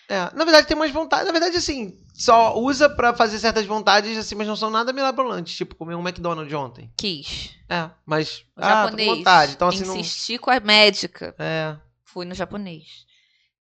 É, 0.08 0.28
na 0.34 0.44
verdade, 0.44 0.66
tem 0.66 0.76
umas 0.76 0.90
vontades. 0.90 1.26
Na 1.26 1.32
verdade, 1.32 1.56
assim, 1.56 1.96
só 2.12 2.58
usa 2.58 2.88
pra 2.90 3.14
fazer 3.14 3.38
certas 3.38 3.64
vontades, 3.64 4.18
assim, 4.18 4.34
mas 4.34 4.48
não 4.48 4.56
são 4.56 4.68
nada 4.68 4.92
mirabolantes. 4.92 5.56
Tipo, 5.56 5.76
comer 5.76 5.94
um 5.94 6.06
McDonald's 6.06 6.52
ontem. 6.52 6.90
Quis. 6.96 7.56
É, 7.68 7.90
mas. 8.04 8.44
O 8.56 8.60
ah, 8.60 8.84
japonês. 8.84 9.08
vontade. 9.18 9.52
Então, 9.52 9.68
assim, 9.68 9.84
não. 9.84 9.96
Insisti 9.96 10.36
com 10.36 10.50
a 10.50 10.58
médica. 10.58 11.32
É. 11.38 11.76
Fui 12.04 12.24
no 12.26 12.34
japonês. 12.34 13.06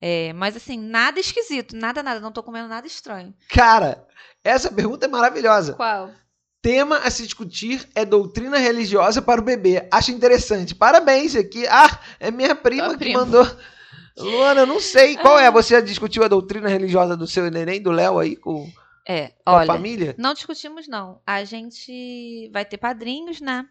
É, 0.06 0.34
mas 0.34 0.58
assim, 0.58 0.78
nada 0.78 1.18
esquisito. 1.18 1.78
Nada, 1.78 2.04
nada. 2.04 2.20
Não 2.20 2.30
tô 2.32 2.43
comendo 2.43 2.68
nada 2.68 2.86
estranho. 2.86 3.34
Cara, 3.47 4.06
essa 4.43 4.70
pergunta 4.70 5.06
é 5.06 5.08
maravilhosa. 5.10 5.76
Qual? 5.76 6.12
Tema 6.62 6.97
a 6.97 7.10
se 7.10 7.24
discutir 7.24 7.88
é 7.95 8.04
doutrina 8.04 8.58
religiosa 8.58 9.22
para 9.22 9.39
o 9.39 9.43
bebê. 9.43 9.88
Acho 9.89 10.12
interessante. 10.12 10.76
Parabéns 10.76 11.38
aqui. 11.38 11.66
Ah, 11.68 11.99
é 12.20 12.32
minha 12.32 12.54
prima 12.54 12.84
Tua 12.89 12.93
que 12.97 12.99
prima. 13.06 13.20
mandou. 13.26 13.47
Luana, 14.18 14.62
eu 14.62 14.66
não 14.68 14.80
sei. 14.82 15.16
Qual 15.16 15.38
Ah. 15.38 15.43
é? 15.43 15.49
Você 15.51 15.74
já 15.76 15.80
discutiu 15.80 16.22
a 16.24 16.28
doutrina 16.28 16.68
religiosa 16.68 17.16
do 17.16 17.26
seu 17.26 17.49
neném, 17.49 17.82
do 17.82 17.91
Léo 17.91 18.20
aí, 18.20 18.36
com, 18.36 18.70
É, 19.08 19.28
com 19.30 19.51
olha. 19.54 19.64
a 19.64 19.66
família? 19.76 20.16
Não 20.18 20.34
discutimos, 20.34 20.86
não. 20.86 21.22
A 21.26 21.45
gente 21.45 22.49
vai 22.51 22.66
ter 22.66 22.78
padrinhos, 22.78 23.39
né? 23.39 23.66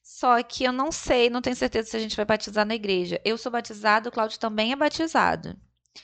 Só 0.00 0.40
que 0.44 0.62
eu 0.62 0.72
não 0.72 0.92
sei, 0.92 1.28
não 1.28 1.42
tenho 1.42 1.56
certeza 1.56 1.90
se 1.90 1.96
a 1.96 2.00
gente 2.00 2.14
vai 2.16 2.24
batizar 2.24 2.64
na 2.64 2.74
igreja. 2.76 3.20
Eu 3.24 3.36
sou 3.36 3.50
batizado, 3.50 4.08
o 4.08 4.12
Cláudio 4.12 4.38
também 4.38 4.70
é 4.72 4.76
batizado. 4.76 5.56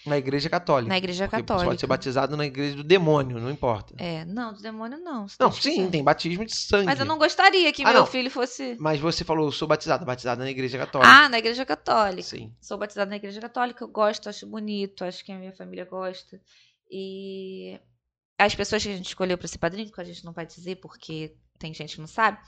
Na 0.04 0.18
igreja 0.18 0.50
católica. 0.50 0.88
Na 0.88 0.98
igreja 0.98 1.26
católica. 1.26 1.66
Pode 1.66 1.80
ser 1.80 1.86
batizado 1.86 2.36
na 2.36 2.44
igreja 2.44 2.76
do 2.76 2.84
demônio, 2.84 3.40
não 3.40 3.50
importa. 3.50 3.94
É, 3.98 4.24
não, 4.26 4.52
do 4.52 4.60
demônio 4.60 4.98
não. 4.98 5.26
Não, 5.40 5.50
sim, 5.52 5.90
tem 5.90 6.04
batismo 6.04 6.44
de 6.44 6.54
sangue. 6.54 6.84
Mas 6.86 7.00
eu 7.00 7.06
não 7.06 7.16
gostaria 7.16 7.72
que 7.72 7.82
Ah, 7.82 7.92
meu 7.92 8.00
não. 8.00 8.06
filho 8.06 8.30
fosse. 8.30 8.76
Mas 8.78 9.00
você 9.00 9.24
falou, 9.24 9.46
eu 9.46 9.52
sou 9.52 9.66
batizado, 9.66 10.04
batizado 10.04 10.42
na 10.42 10.50
igreja 10.50 10.76
católica. 10.78 11.10
Ah, 11.10 11.28
na 11.28 11.38
igreja 11.38 11.64
católica. 11.64 12.22
Sim. 12.22 12.54
Sou 12.60 12.76
batizada 12.76 13.08
na 13.08 13.16
igreja 13.16 13.40
católica, 13.40 13.82
eu 13.82 13.88
gosto, 13.88 14.28
acho 14.28 14.46
bonito, 14.46 15.04
acho 15.04 15.24
que 15.24 15.32
a 15.32 15.38
minha 15.38 15.52
família 15.54 15.86
gosta. 15.86 16.38
E 16.90 17.80
as 18.38 18.54
pessoas 18.54 18.82
que 18.82 18.90
a 18.90 18.96
gente 18.96 19.06
escolheu 19.06 19.38
para 19.38 19.48
ser 19.48 19.58
padrinho, 19.58 19.90
que 19.90 20.00
a 20.00 20.04
gente 20.04 20.24
não 20.24 20.32
vai 20.32 20.46
dizer 20.46 20.76
porque 20.76 21.34
tem 21.58 21.72
gente 21.74 21.94
que 21.94 22.00
não 22.00 22.06
sabe, 22.08 22.38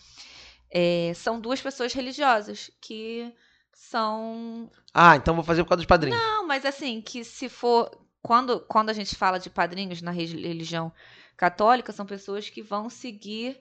é, 0.70 1.12
são 1.14 1.40
duas 1.40 1.60
pessoas 1.60 1.92
religiosas 1.92 2.70
que 2.80 3.32
são. 3.72 4.70
Ah, 4.92 5.16
então 5.16 5.34
vou 5.34 5.44
fazer 5.44 5.62
por 5.62 5.70
causa 5.70 5.80
dos 5.80 5.86
padrinhos. 5.86 6.20
Não, 6.20 6.46
mas 6.46 6.64
assim, 6.64 7.00
que 7.00 7.24
se 7.24 7.48
for. 7.48 7.90
Quando, 8.22 8.60
quando 8.60 8.90
a 8.90 8.92
gente 8.92 9.16
fala 9.16 9.38
de 9.38 9.48
padrinhos 9.48 10.02
na 10.02 10.10
religião 10.10 10.92
católica, 11.36 11.92
são 11.92 12.04
pessoas 12.04 12.50
que 12.50 12.62
vão 12.62 12.90
seguir. 12.90 13.58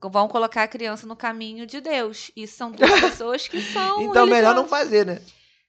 Vão 0.00 0.28
colocar 0.28 0.62
a 0.64 0.68
criança 0.68 1.06
no 1.06 1.16
caminho 1.16 1.66
de 1.66 1.80
Deus. 1.80 2.30
E 2.36 2.46
são 2.46 2.70
duas 2.70 2.90
pessoas 3.00 3.48
que 3.48 3.60
são. 3.60 4.02
então 4.02 4.26
melhor 4.26 4.54
não 4.54 4.68
fazer, 4.68 5.04
né? 5.04 5.20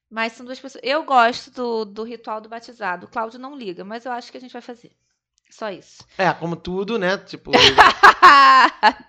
Mas 0.09 0.33
são 0.33 0.45
duas 0.45 0.59
pessoas. 0.59 0.83
Eu 0.83 1.03
gosto 1.03 1.51
do, 1.51 1.85
do 1.85 2.03
ritual 2.03 2.39
do 2.39 2.49
batizado. 2.49 3.05
O 3.05 3.09
Cláudio 3.09 3.39
não 3.39 3.55
liga, 3.55 3.83
mas 3.83 4.05
eu 4.05 4.11
acho 4.11 4.31
que 4.31 4.37
a 4.37 4.41
gente 4.41 4.53
vai 4.53 4.61
fazer. 4.61 4.91
Só 5.49 5.69
isso. 5.69 6.03
É, 6.17 6.31
como 6.33 6.55
tudo, 6.55 6.97
né? 6.99 7.17
Tipo, 7.17 7.51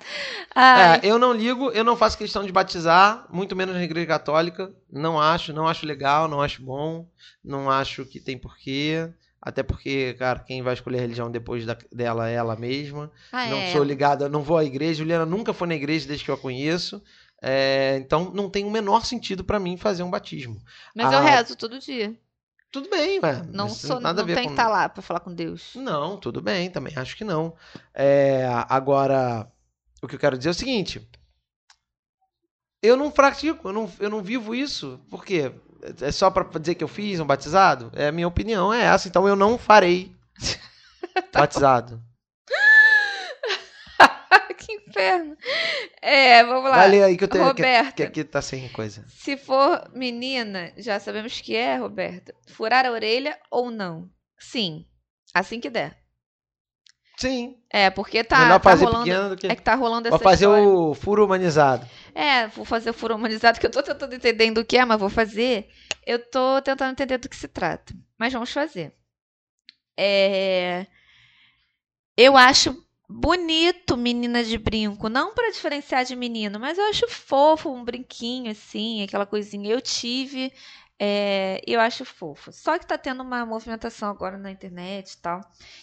é, 0.55 1.01
eu 1.03 1.18
não 1.18 1.32
ligo, 1.32 1.70
eu 1.72 1.82
não 1.84 1.97
faço 1.97 2.16
questão 2.18 2.45
de 2.45 2.53
batizar, 2.53 3.26
muito 3.30 3.57
menos 3.57 3.74
na 3.74 3.82
igreja 3.82 4.07
católica. 4.07 4.72
Não 4.91 5.20
acho, 5.20 5.53
não 5.53 5.66
acho 5.66 5.87
legal, 5.87 6.28
não 6.28 6.41
acho 6.41 6.62
bom, 6.62 7.09
não 7.45 7.70
acho 7.70 8.05
que 8.05 8.20
tem 8.20 8.39
porquê. 8.39 9.09
Até 9.41 9.62
porque, 9.62 10.14
cara, 10.14 10.41
quem 10.41 10.62
vai 10.62 10.74
escolher 10.74 10.99
a 10.99 11.03
religião 11.03 11.30
depois 11.30 11.64
da- 11.64 11.76
dela 11.93 12.28
é 12.28 12.34
ela 12.34 12.57
mesma. 12.57 13.12
ah, 13.30 13.47
não 13.47 13.59
é. 13.59 13.70
sou 13.72 13.84
ligada, 13.84 14.28
não 14.28 14.43
vou 14.43 14.57
à 14.59 14.64
igreja. 14.64 14.99
Juliana 14.99 15.24
nunca 15.26 15.53
foi 15.53 15.68
na 15.68 15.74
igreja 15.74 16.07
desde 16.07 16.24
que 16.24 16.30
eu 16.30 16.34
a 16.34 16.39
conheço. 16.39 17.01
É, 17.43 17.97
então 18.01 18.32
não 18.34 18.49
tem 18.51 18.64
o 18.64 18.70
menor 18.70 19.05
sentido 19.05 19.45
pra 19.45 19.61
mim 19.61 19.76
fazer 19.76 20.03
um 20.03 20.11
batismo. 20.11 20.61
Mas 20.95 21.12
eu 21.12 21.18
Ah, 21.18 21.22
rezo 21.22 21.55
todo 21.55 21.78
dia. 21.78 22.14
Tudo 22.71 22.91
bem, 22.91 23.21
mas 23.21 23.47
Não, 23.47 23.69
sou, 23.69 24.01
nada 24.01 24.23
não 24.23 24.27
tem 24.27 24.37
com 24.37 24.43
que 24.43 24.49
estar 24.49 24.69
lá 24.69 24.89
pra 24.89 25.03
falar 25.03 25.21
com 25.21 25.33
Deus. 25.33 25.73
Não, 25.77 26.17
tudo 26.19 26.43
bem, 26.43 26.71
também 26.71 26.93
acho 26.97 27.17
que 27.17 27.25
não. 27.25 27.55
É, 27.95 28.47
agora, 28.69 29.51
o 30.03 30.09
que 30.09 30.14
eu 30.14 30.19
quero 30.19 30.37
dizer 30.37 30.51
é 30.51 30.53
o 30.53 30.55
seguinte: 30.55 31.09
eu 32.83 32.97
não 32.97 33.11
pratico, 33.11 33.69
eu 33.69 33.73
não, 33.73 33.91
eu 33.99 34.11
não 34.11 34.23
vivo 34.23 34.55
isso. 34.55 35.01
Por 35.11 35.25
quê? 35.25 35.53
É 36.01 36.11
só 36.11 36.31
pra 36.31 36.45
dizer 36.59 36.75
que 36.75 36.85
eu 36.85 36.89
fiz 36.89 37.21
um 37.21 37.27
batizado? 37.27 37.91
É 37.95 38.09
a 38.09 38.12
minha 38.12 38.29
opinião, 38.29 38.73
é 38.73 38.83
essa. 38.83 39.09
Então 39.09 39.27
eu 39.27 39.37
não 39.37 39.57
farei 39.57 40.14
batizado. 41.33 41.97
que 41.97 42.16
inferno. 44.97 45.36
É, 46.01 46.42
vamos 46.44 46.70
lá. 46.70 46.76
Vai 46.76 46.88
ler 46.88 47.03
aí 47.05 47.16
que 47.16 47.24
eu 47.24 47.28
tenho. 47.28 47.44
Que, 47.44 47.62
Roberta, 47.62 47.92
que 47.92 48.03
aqui 48.03 48.24
tá 48.24 48.40
sem 48.40 48.68
coisa. 48.70 49.05
se 49.09 49.36
for 49.36 49.90
menina, 49.94 50.72
já 50.76 50.99
sabemos 50.99 51.40
que 51.40 51.55
é, 51.55 51.76
Roberta. 51.76 52.34
Furar 52.49 52.86
a 52.86 52.90
orelha 52.90 53.38
ou 53.51 53.70
não? 53.70 54.11
Sim, 54.38 54.86
assim 55.34 55.61
que 55.61 55.70
der. 55.70 55.97
Sim. 57.16 57.57
É, 57.70 57.88
porque 57.88 58.22
tá, 58.22 58.59
tá 58.59 58.74
rolando. 58.74 59.36
que. 59.36 59.47
É 59.47 59.57
que 59.57 59.62
tá 59.62 59.74
rolando 59.74 60.09
essa 60.09 60.16
Vou 60.16 60.22
fazer 60.22 60.44
história. 60.44 60.68
o 60.68 60.94
furo 60.94 61.24
humanizado. 61.24 61.88
É, 62.14 62.47
vou 62.49 62.64
fazer 62.64 62.90
o 62.90 62.94
furo 62.94 63.16
humanizado, 63.16 63.59
que 63.59 63.66
eu 63.66 63.70
tô 63.70 63.82
tentando 63.82 64.14
entender 64.14 64.51
do 64.51 64.64
que 64.64 64.76
é, 64.76 64.84
mas 64.84 65.01
vou 65.01 65.09
fazer. 65.09 65.68
Eu 66.07 66.18
tô 66.18 66.61
tentando 66.62 66.92
entender 66.92 67.16
do 67.18 67.28
que 67.28 67.36
se 67.36 67.49
trata. 67.49 67.94
Mas 68.18 68.32
vamos 68.32 68.53
fazer. 68.53 68.94
É... 69.97 70.86
Eu 72.16 72.36
acho 72.36 72.86
bonito 73.09 73.97
menina 73.97 74.43
de 74.45 74.59
brinco. 74.59 75.09
Não 75.09 75.35
pra 75.35 75.51
diferenciar 75.51 76.05
de 76.05 76.17
menino, 76.17 76.59
mas 76.59 76.79
eu 76.79 76.85
acho 76.87 77.09
fofo 77.09 77.71
um 77.71 77.85
brinquinho 77.85 78.51
assim, 78.51 79.03
aquela 79.03 79.27
coisinha. 79.27 79.71
Eu 79.71 79.81
tive. 79.81 80.53
É, 80.99 81.61
eu 81.67 81.79
acho 81.79 82.07
fofo. 82.07 82.51
Só 82.51 82.79
que 82.79 82.87
tá 82.87 82.97
tendo 82.97 83.23
uma 83.23 83.45
movimentação 83.45 84.09
agora 84.09 84.39
na 84.39 84.51
internet 84.51 85.13
e 85.13 85.19
tal, 85.19 85.43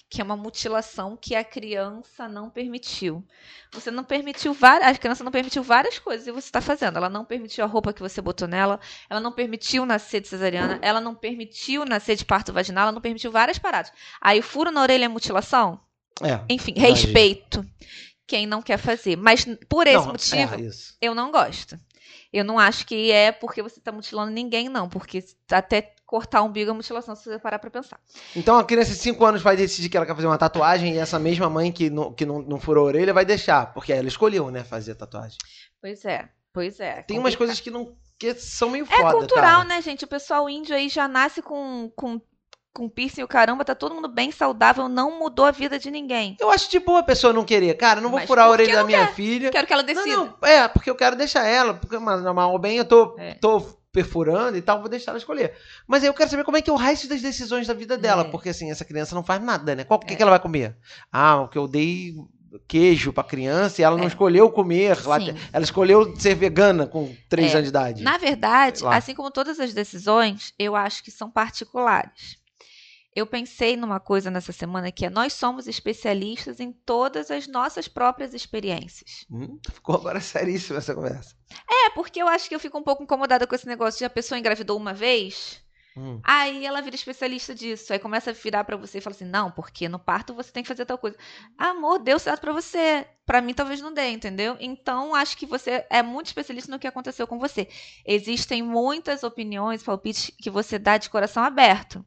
que 0.09 0.19
é 0.19 0.23
uma 0.23 0.35
mutilação 0.35 1.15
que 1.15 1.35
a 1.35 1.43
criança 1.43 2.27
não 2.27 2.49
permitiu. 2.49 3.23
Você 3.71 3.91
não 3.91 4.03
permitiu 4.03 4.53
várias. 4.53 4.95
A 4.95 4.97
criança 4.97 5.23
não 5.23 5.31
permitiu 5.31 5.61
várias 5.61 5.99
coisas 5.99 6.25
e 6.25 6.31
você 6.31 6.47
está 6.47 6.61
fazendo. 6.61 6.97
Ela 6.97 7.09
não 7.09 7.25
permitiu 7.25 7.63
a 7.63 7.67
roupa 7.67 7.93
que 7.93 8.01
você 8.01 8.21
botou 8.21 8.47
nela. 8.47 8.79
Ela 9.09 9.19
não 9.19 9.31
permitiu 9.31 9.85
nascer 9.85 10.19
de 10.21 10.27
cesariana. 10.29 10.79
Ela 10.81 10.99
não 10.99 11.13
permitiu 11.13 11.85
nascer 11.85 12.15
de 12.15 12.25
parto 12.25 12.51
vaginal. 12.51 12.83
Ela 12.83 12.91
não 12.93 13.01
permitiu 13.01 13.31
várias 13.31 13.59
paradas. 13.59 13.91
Aí 14.19 14.41
furo 14.41 14.71
na 14.71 14.81
orelha 14.81 15.05
é 15.05 15.07
mutilação? 15.07 15.79
É. 16.21 16.39
Enfim, 16.49 16.73
respeito 16.77 17.65
quem 18.27 18.45
não 18.45 18.61
quer 18.61 18.77
fazer. 18.77 19.15
Mas 19.15 19.45
por 19.67 19.87
esse 19.87 19.97
Não, 19.97 20.07
motivo, 20.07 20.55
É 20.55 20.69
eu 21.01 21.15
não 21.15 21.31
gosto. 21.31 21.77
Eu 22.31 22.43
não 22.43 22.57
acho 22.57 22.85
que 22.87 23.11
é 23.11 23.31
porque 23.31 23.61
você 23.61 23.79
está 23.79 23.91
mutilando 23.91 24.31
ninguém, 24.31 24.67
não. 24.67 24.89
Porque 24.89 25.23
até 25.51 25.93
cortar 26.05 26.41
o 26.41 26.45
umbigo 26.45 26.71
é 26.71 26.73
mutilação, 26.73 27.15
se 27.15 27.25
você 27.25 27.37
parar 27.37 27.59
pra 27.59 27.69
pensar. 27.69 27.99
Então 28.35 28.57
a 28.57 28.63
criança 28.63 28.91
de 28.91 28.97
5 28.97 29.23
anos 29.25 29.41
vai 29.41 29.55
decidir 29.55 29.89
que 29.89 29.97
ela 29.97 30.05
quer 30.05 30.15
fazer 30.15 30.27
uma 30.27 30.37
tatuagem 30.37 30.95
e 30.95 30.97
essa 30.97 31.19
mesma 31.19 31.49
mãe 31.49 31.71
que 31.71 31.89
não, 31.89 32.13
que 32.13 32.25
não, 32.25 32.41
não 32.41 32.59
furou 32.59 32.85
a 32.85 32.87
orelha 32.87 33.13
vai 33.13 33.25
deixar. 33.25 33.73
Porque 33.73 33.93
ela 33.93 34.07
escolheu, 34.07 34.49
né, 34.49 34.63
fazer 34.63 34.93
a 34.93 34.95
tatuagem. 34.95 35.37
Pois 35.81 36.05
é, 36.05 36.27
pois 36.51 36.79
é. 36.79 37.03
Tem 37.03 37.19
umas 37.19 37.35
coisas 37.35 37.59
que 37.59 37.69
não 37.69 37.95
que 38.17 38.33
são 38.35 38.69
meio 38.69 38.85
É 38.89 38.97
foda, 38.97 39.17
cultural, 39.17 39.61
cara. 39.61 39.65
né, 39.65 39.81
gente? 39.81 40.05
O 40.05 40.07
pessoal 40.07 40.49
índio 40.49 40.75
aí 40.75 40.87
já 40.87 41.07
nasce 41.07 41.41
com, 41.41 41.91
com, 41.95 42.21
com 42.73 42.89
piercing 42.89 43.21
e 43.21 43.23
o 43.23 43.27
caramba, 43.27 43.63
tá 43.63 43.75
todo 43.75 43.93
mundo 43.93 44.07
bem 44.07 44.31
saudável, 44.31 44.89
não 44.89 45.19
mudou 45.19 45.45
a 45.45 45.51
vida 45.51 45.77
de 45.77 45.91
ninguém. 45.91 46.35
Eu 46.39 46.49
acho 46.49 46.69
de 46.71 46.79
boa 46.79 46.99
a 46.99 47.03
pessoa 47.03 47.31
não 47.31 47.45
querer. 47.45 47.75
Cara, 47.75 48.01
não 48.01 48.09
vou 48.09 48.19
Mas 48.19 48.27
furar 48.27 48.45
a 48.45 48.47
que 48.47 48.53
orelha 48.53 48.73
da 48.73 48.79
não 48.79 48.87
minha 48.87 49.05
quer? 49.07 49.13
filha. 49.13 49.51
Quero 49.51 49.67
que 49.67 49.73
ela 49.73 49.83
Não, 49.83 49.93
decida. 49.93 50.17
não, 50.17 50.37
é, 50.41 50.67
porque 50.67 50.89
eu 50.89 50.95
quero 50.95 51.15
deixar 51.15 51.45
ela. 51.45 51.73
Porque, 51.75 51.97
mas, 51.99 52.21
mal 52.23 52.51
ou 52.51 52.57
bem, 52.59 52.77
eu 52.77 52.85
tô, 52.85 53.15
É. 53.19 53.35
tô 53.35 53.61
perfurando 53.91 54.57
e 54.57 54.61
tal, 54.61 54.79
vou 54.79 54.89
deixar 54.89 55.11
ela 55.11 55.19
escolher. 55.19 55.53
Mas 55.85 56.01
aí 56.01 56.09
eu 56.09 56.13
quero 56.15 56.29
saber 56.31 56.43
como 56.43 56.57
é 56.57 56.61
que 56.63 56.69
é 56.69 56.73
o 56.73 56.77
resto 56.77 57.07
das 57.07 57.21
decisões 57.21 57.67
da 57.67 57.75
vida 57.75 57.95
dela. 57.95 58.23
É. 58.23 58.25
Porque, 58.25 58.49
assim, 58.49 58.71
essa 58.71 58.83
criança 58.83 59.13
não 59.13 59.23
faz 59.23 59.39
nada, 59.41 59.75
né? 59.75 59.83
Qual 59.83 59.99
que, 59.99 60.11
É. 60.11 60.15
que 60.15 60.21
ela 60.23 60.31
vai 60.31 60.39
comer? 60.39 60.75
Ah, 61.11 61.41
o 61.41 61.47
que 61.47 61.57
eu 61.59 61.67
dei 61.67 62.15
queijo 62.67 63.11
pra 63.13 63.23
criança 63.23 63.81
e 63.81 63.83
ela 63.83 63.97
não 63.97 64.03
É. 64.05 64.07
escolheu 64.07 64.49
comer. 64.51 64.95
Sim. 64.97 65.35
ela 65.51 65.63
escolheu 65.63 66.15
ser 66.15 66.33
vegana 66.35 66.85
com 66.87 67.15
3 67.29 67.51
É. 67.51 67.57
anos 67.57 67.63
de 67.65 67.69
idade. 67.69 68.03
Na 68.03 68.17
verdade, 68.17 68.83
assim 68.87 69.13
como 69.13 69.29
todas 69.31 69.59
as 69.59 69.73
decisões, 69.73 70.53
eu 70.57 70.75
acho 70.75 71.03
que 71.03 71.11
são 71.11 71.29
particulares. 71.31 72.41
Eu 73.15 73.25
pensei 73.27 73.75
numa 73.77 73.99
coisa 73.99 74.29
nessa 74.31 74.51
semana 74.51 74.91
que 74.91 75.05
é 75.05 75.09
nós 75.09 75.33
somos 75.33 75.67
especialistas 75.67 76.59
em 76.59 76.71
todas 76.71 77.29
as 77.31 77.47
nossas 77.47 77.87
próprias 77.87 78.33
experiências. 78.33 79.25
Hum, 79.29 79.59
ficou 79.71 79.95
agora 79.95 80.19
seríssima 80.21 80.79
essa 80.79 80.95
conversa. 80.95 81.35
É, 81.69 81.89
porque 81.91 82.21
eu 82.21 82.27
acho 82.27 82.49
que 82.49 82.55
eu 82.55 82.59
fico 82.59 82.77
um 82.77 82.83
pouco 82.83 83.03
incomodada 83.03 83.45
com 83.45 83.55
esse 83.55 83.67
negócio 83.67 83.99
de 83.99 84.05
a 84.05 84.09
pessoa 84.09 84.39
engravidou 84.39 84.77
uma 84.77 84.93
vez, 84.93 85.61
Hum. 85.95 86.19
aí 86.23 86.65
ela 86.65 86.81
vira 86.81 86.95
especialista 86.95 87.53
disso. 87.53 87.93
Aí 87.93 87.99
começa 87.99 88.31
a 88.31 88.33
virar 88.33 88.63
pra 88.63 88.75
você 88.75 88.97
e 88.97 89.01
fala 89.01 89.15
assim: 89.15 89.25
"Não, 89.25 89.51
porque 89.51 89.87
no 89.87 89.99
parto 89.99 90.33
você 90.33 90.51
tem 90.51 90.63
que 90.63 90.67
fazer 90.67 90.85
tal 90.85 90.97
coisa". 90.97 91.15
Amor, 91.55 91.99
deu 91.99 92.17
certo 92.17 92.41
pra 92.41 92.51
você. 92.51 93.05
Pra 93.27 93.41
mim 93.41 93.53
talvez 93.53 93.79
não 93.79 93.93
dê, 93.93 94.09
entendeu? 94.09 94.57
Então 94.59 95.13
acho 95.13 95.37
que 95.37 95.45
você 95.45 95.85
é 95.91 96.01
muito 96.01 96.27
especialista 96.27 96.71
no 96.71 96.79
que 96.79 96.87
aconteceu 96.87 97.27
com 97.27 97.37
você. 97.37 97.67
Existem 98.05 98.63
muitas 98.63 99.21
opiniões, 99.23 99.83
palpites 99.83 100.31
que 100.41 100.49
você 100.49 100.79
dá 100.79 100.97
de 100.97 101.11
coração 101.11 101.43
aberto. 101.43 102.03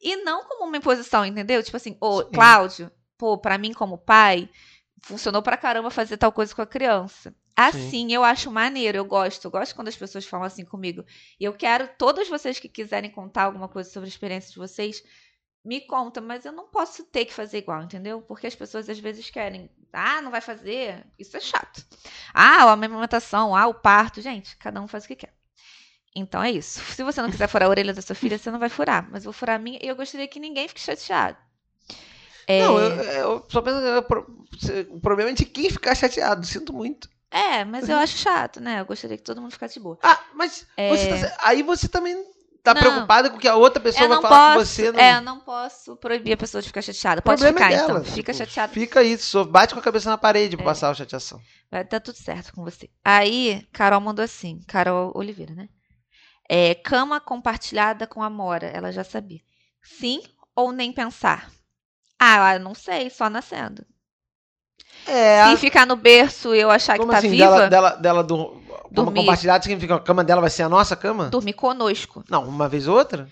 E 0.00 0.16
não 0.16 0.44
como 0.44 0.66
uma 0.66 0.76
imposição, 0.76 1.24
entendeu? 1.24 1.62
Tipo 1.62 1.76
assim, 1.76 1.96
ô, 2.00 2.22
Sim. 2.22 2.30
Cláudio, 2.32 2.90
pô, 3.18 3.36
pra 3.36 3.58
mim 3.58 3.72
como 3.72 3.98
pai, 3.98 4.48
funcionou 5.02 5.42
pra 5.42 5.56
caramba 5.56 5.90
fazer 5.90 6.16
tal 6.16 6.32
coisa 6.32 6.54
com 6.54 6.62
a 6.62 6.66
criança. 6.66 7.34
Assim, 7.56 8.10
eu 8.12 8.24
acho 8.24 8.50
maneiro, 8.50 8.96
eu 8.96 9.04
gosto. 9.04 9.44
Eu 9.44 9.50
gosto 9.50 9.74
quando 9.74 9.88
as 9.88 9.96
pessoas 9.96 10.24
falam 10.24 10.46
assim 10.46 10.64
comigo. 10.64 11.04
E 11.38 11.44
eu 11.44 11.52
quero, 11.52 11.88
todos 11.98 12.26
vocês 12.28 12.58
que 12.58 12.68
quiserem 12.68 13.10
contar 13.10 13.42
alguma 13.44 13.68
coisa 13.68 13.90
sobre 13.90 14.08
a 14.08 14.08
experiência 14.08 14.50
de 14.50 14.58
vocês, 14.58 15.02
me 15.62 15.82
conta, 15.82 16.22
mas 16.22 16.46
eu 16.46 16.52
não 16.52 16.68
posso 16.68 17.04
ter 17.04 17.26
que 17.26 17.34
fazer 17.34 17.58
igual, 17.58 17.82
entendeu? 17.82 18.22
Porque 18.22 18.46
as 18.46 18.54
pessoas 18.54 18.88
às 18.88 18.98
vezes 18.98 19.28
querem, 19.28 19.70
ah, 19.92 20.22
não 20.22 20.30
vai 20.30 20.40
fazer, 20.40 21.06
isso 21.18 21.36
é 21.36 21.40
chato. 21.40 21.84
Ah, 22.32 22.64
a 22.64 22.72
amamentação, 22.72 23.54
ah, 23.54 23.66
o 23.66 23.74
parto, 23.74 24.22
gente, 24.22 24.56
cada 24.56 24.80
um 24.80 24.88
faz 24.88 25.04
o 25.04 25.08
que 25.08 25.16
quer. 25.16 25.34
Então 26.14 26.42
é 26.42 26.50
isso. 26.50 26.80
Se 26.94 27.02
você 27.04 27.22
não 27.22 27.30
quiser 27.30 27.46
furar 27.48 27.68
a 27.68 27.70
orelha 27.70 27.94
da 27.94 28.02
sua 28.02 28.16
filha, 28.16 28.36
você 28.38 28.50
não 28.50 28.58
vai 28.58 28.68
furar. 28.68 29.08
Mas 29.10 29.24
eu 29.24 29.30
vou 29.30 29.38
furar 29.38 29.56
a 29.56 29.58
minha 29.58 29.78
e 29.82 29.86
eu 29.86 29.94
gostaria 29.96 30.26
que 30.26 30.40
ninguém 30.40 30.66
fique 30.68 30.80
chateado. 30.80 31.36
É, 32.46 32.64
Não, 32.64 32.78
eu, 32.78 32.90
eu 33.02 33.46
só 33.48 33.62
penso. 33.62 33.76
eu- 33.78 34.06
O 34.90 35.00
problema 35.00 35.30
é 35.30 35.34
de 35.34 35.44
quem 35.44 35.70
ficar 35.70 35.94
chateado, 35.94 36.44
sinto 36.46 36.72
muito. 36.72 37.08
é, 37.30 37.64
mas 37.64 37.88
eu 37.88 37.96
acho 37.96 38.18
chato, 38.18 38.60
né? 38.60 38.80
Eu 38.80 38.84
gostaria 38.86 39.16
que 39.16 39.22
todo 39.22 39.40
mundo 39.40 39.52
ficasse 39.52 39.74
de 39.74 39.80
boa. 39.80 39.98
Ah, 40.02 40.18
mas 40.34 40.66
É. 40.76 40.88
você 40.88 41.28
tá- 41.28 41.36
aí 41.42 41.62
você 41.62 41.86
também 41.86 42.16
tá 42.62 42.74
Não. 42.74 42.80
preocupada 42.80 43.30
com 43.30 43.38
que 43.38 43.46
a 43.46 43.54
outra 43.54 43.80
pessoa 43.80 44.04
Eu 44.04 44.08
vai 44.08 44.20
falar 44.20 44.54
posso, 44.56 44.70
que 44.76 44.82
você 44.82 44.92
não. 44.92 44.98
é, 45.00 45.16
eu 45.16 45.20
não 45.22 45.38
posso 45.40 45.96
proibir 45.96 46.32
a 46.32 46.36
pessoa 46.36 46.60
de 46.60 46.66
ficar 46.68 46.82
chateada. 46.82 47.22
Pode 47.22 47.40
problema 47.40 47.58
ficar, 47.66 47.72
é 47.72 47.86
dela. 47.86 48.00
então. 48.00 48.12
Fica 48.14 48.34
chateada. 48.34 48.72
Fica 48.72 49.18
só 49.18 49.44
bate 49.44 49.72
com 49.72 49.78
a 49.80 49.82
cabeça 49.82 50.10
na 50.10 50.18
parede 50.18 50.56
pra 50.56 50.64
É. 50.64 50.68
passar 50.68 50.90
a 50.90 50.94
chateação. 50.94 51.40
Vai 51.70 51.84
dar 51.84 52.00
tudo 52.00 52.16
certo 52.16 52.52
com 52.52 52.64
você. 52.64 52.90
Aí, 53.04 53.64
Carol 53.72 54.00
mandou 54.00 54.24
assim, 54.24 54.60
Carol 54.66 55.12
Oliveira, 55.14 55.54
né? 55.54 55.68
É, 56.52 56.74
cama 56.74 57.20
compartilhada 57.20 58.08
com 58.08 58.24
Amora, 58.24 58.66
ela 58.66 58.90
já 58.90 59.04
sabia. 59.04 59.38
Sim 59.80 60.20
ou 60.52 60.72
nem 60.72 60.92
pensar? 60.92 61.48
Ah, 62.18 62.54
eu 62.54 62.58
não 62.58 62.74
sei, 62.74 63.08
só 63.08 63.30
nascendo. 63.30 63.86
É. 65.06 65.46
Se 65.46 65.58
ficar 65.58 65.86
no 65.86 65.94
berço 65.94 66.52
e 66.52 66.58
eu 66.58 66.68
achar 66.68 66.98
que 66.98 67.06
tá 67.06 67.18
assim? 67.18 67.30
viva, 67.30 67.44
Dela, 67.44 67.68
dela, 67.68 67.90
dela 67.90 68.24
do. 68.24 68.48
Cama 68.48 68.90
Dormir. 68.90 69.20
compartilhada 69.20 69.62
significa 69.62 69.94
que 69.94 70.02
a 70.02 70.04
cama 70.04 70.24
dela 70.24 70.40
vai 70.40 70.50
ser 70.50 70.64
a 70.64 70.68
nossa 70.68 70.96
cama? 70.96 71.28
dormir 71.28 71.52
conosco. 71.52 72.24
Não, 72.28 72.48
uma 72.48 72.68
vez 72.68 72.88
ou 72.88 72.98
outra? 72.98 73.28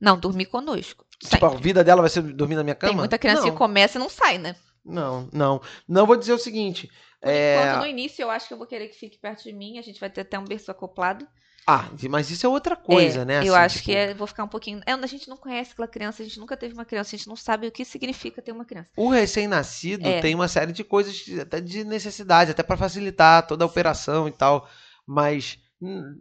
Não, 0.00 0.16
dormir 0.16 0.46
conosco. 0.46 1.04
Tipo, 1.18 1.46
a 1.46 1.50
Sempre. 1.50 1.64
vida 1.64 1.82
dela 1.82 2.00
vai 2.00 2.08
ser 2.08 2.22
dormir 2.22 2.54
na 2.54 2.62
minha 2.62 2.76
cama? 2.76 2.92
Tem 2.92 2.96
muita 2.96 3.18
criança 3.18 3.42
não, 3.42 3.50
que 3.50 3.56
começa 3.56 3.98
e 3.98 4.00
não 4.00 4.08
sai, 4.08 4.38
né? 4.38 4.54
Não, 4.84 5.28
não. 5.32 5.60
Não 5.88 6.06
vou 6.06 6.14
dizer 6.14 6.34
o 6.34 6.38
seguinte. 6.38 6.88
Por 7.20 7.28
é... 7.28 7.64
enquanto, 7.64 7.80
no 7.80 7.86
início, 7.88 8.22
eu 8.22 8.30
acho 8.30 8.46
que 8.46 8.54
eu 8.54 8.58
vou 8.58 8.66
querer 8.68 8.86
que 8.86 8.96
fique 8.96 9.18
perto 9.18 9.42
de 9.42 9.52
mim. 9.52 9.76
A 9.76 9.82
gente 9.82 9.98
vai 9.98 10.08
ter 10.08 10.20
até 10.20 10.38
um 10.38 10.44
berço 10.44 10.70
acoplado. 10.70 11.26
Ah, 11.66 11.88
mas 12.08 12.30
isso 12.30 12.44
é 12.44 12.48
outra 12.48 12.74
coisa, 12.74 13.22
É, 13.22 13.24
né? 13.24 13.38
eu 13.38 13.54
assim, 13.54 13.64
acho 13.64 13.74
tipo, 13.76 13.84
que 13.86 13.96
é, 13.96 14.14
vou 14.14 14.26
ficar 14.26 14.44
um 14.44 14.48
pouquinho. 14.48 14.80
É, 14.86 14.92
a 14.92 15.06
gente 15.06 15.28
não 15.28 15.36
conhece 15.36 15.72
aquela 15.72 15.86
criança, 15.86 16.22
a 16.22 16.26
gente 16.26 16.40
nunca 16.40 16.56
teve 16.56 16.74
uma 16.74 16.84
criança, 16.84 17.14
a 17.14 17.18
gente 17.18 17.28
não 17.28 17.36
sabe 17.36 17.66
o 17.66 17.72
que 17.72 17.84
significa 17.84 18.42
ter 18.42 18.50
uma 18.52 18.64
criança. 18.64 18.88
O 18.96 19.08
recém-nascido 19.08 20.06
É. 20.08 20.20
tem 20.20 20.34
uma 20.34 20.48
série 20.48 20.72
de 20.72 20.82
coisas, 20.82 21.22
até 21.40 21.60
de 21.60 21.84
necessidade, 21.84 22.50
até 22.50 22.62
para 22.62 22.76
facilitar 22.76 23.46
toda 23.46 23.64
a 23.64 23.66
operação 23.66 24.26
e 24.26 24.32
tal. 24.32 24.68
Mas 25.06 25.58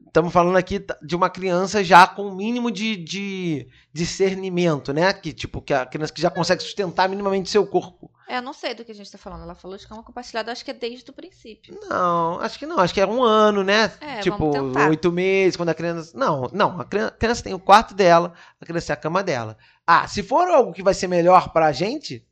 estamos 0.08 0.32
falando 0.32 0.58
aqui 0.58 0.86
de 1.02 1.16
uma 1.16 1.30
criança 1.30 1.84
já 1.84 2.06
com 2.08 2.28
o 2.28 2.36
mínimo 2.36 2.72
de, 2.72 2.96
de 2.96 3.68
discernimento, 3.94 4.94
né? 4.94 5.12
Que 5.14 5.34
tipo, 5.34 5.62
que 5.62 5.74
a 5.74 5.86
criança 5.86 6.14
que 6.14 6.22
já 6.22 6.30
consegue 6.30 6.62
sustentar 6.64 7.10
minimamente 7.10 7.50
seu 7.50 7.66
corpo. 7.66 8.12
É, 8.30 8.38
eu 8.38 8.44
não 8.44 8.54
sei 8.54 8.76
do 8.76 8.86
que 8.86 8.92
a 8.92 8.96
gente 8.96 9.12
tá 9.12 9.18
falando. 9.18 9.42
Ela 9.42 9.56
falou 9.56 9.76
de 9.76 9.88
cama 9.88 10.04
compartilhada, 10.04 10.50
eu 10.50 10.52
acho 10.52 10.64
que 10.64 10.70
é 10.70 10.74
desde 10.74 11.10
o 11.10 11.14
princípio. 11.14 11.76
Não, 11.90 12.40
acho 12.40 12.60
que 12.60 12.68
não, 12.68 12.78
acho 12.78 12.94
que 12.94 13.02
é 13.02 13.08
um 13.08 13.24
ano, 13.24 13.64
né? 13.64 13.92
É, 14.00 14.20
tipo, 14.20 14.52
oito 14.88 15.12
meses, 15.12 15.58
quando 15.58 15.70
a 15.70 15.74
criança. 15.74 16.16
Não, 16.16 16.48
não, 16.54 16.80
a 16.80 16.86
criança, 16.86 17.12
a 17.12 17.18
criança 17.18 17.44
tem 17.44 17.56
o 17.56 17.60
quarto 17.60 17.96
dela, 17.96 18.34
a 18.62 18.66
criança 18.68 18.88
tem 18.88 18.94
a 18.94 18.98
cama 18.98 19.24
dela. 19.24 19.58
Ah, 19.86 20.08
se 20.08 20.22
for 20.22 20.48
algo 20.48 20.72
que 20.72 20.84
vai 20.84 20.94
ser 20.94 21.08
melhor 21.08 21.52
pra 21.52 21.72
gente, 21.72 22.24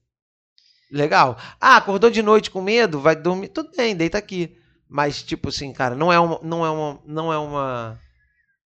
legal. 0.91 1.36
Ah, 1.60 1.78
acordou 1.78 2.12
de 2.12 2.22
noite 2.22 2.52
com 2.52 2.62
medo, 2.62 3.00
vai 3.00 3.16
dormir, 3.16 3.48
tudo 3.48 3.72
bem, 3.76 3.95
deita 3.95 4.20
aqui. 4.20 4.56
Mas, 4.88 5.24
tipo 5.24 5.50
assim, 5.50 5.74
cara, 5.74 5.95
não 5.95 6.14
é 6.14 6.20
uma. 6.20 6.39
Não 6.43 6.64
é 6.64 6.70
uma. 6.70 7.02
Não 7.06 7.34
é 7.34 7.39
uma. 7.39 8.00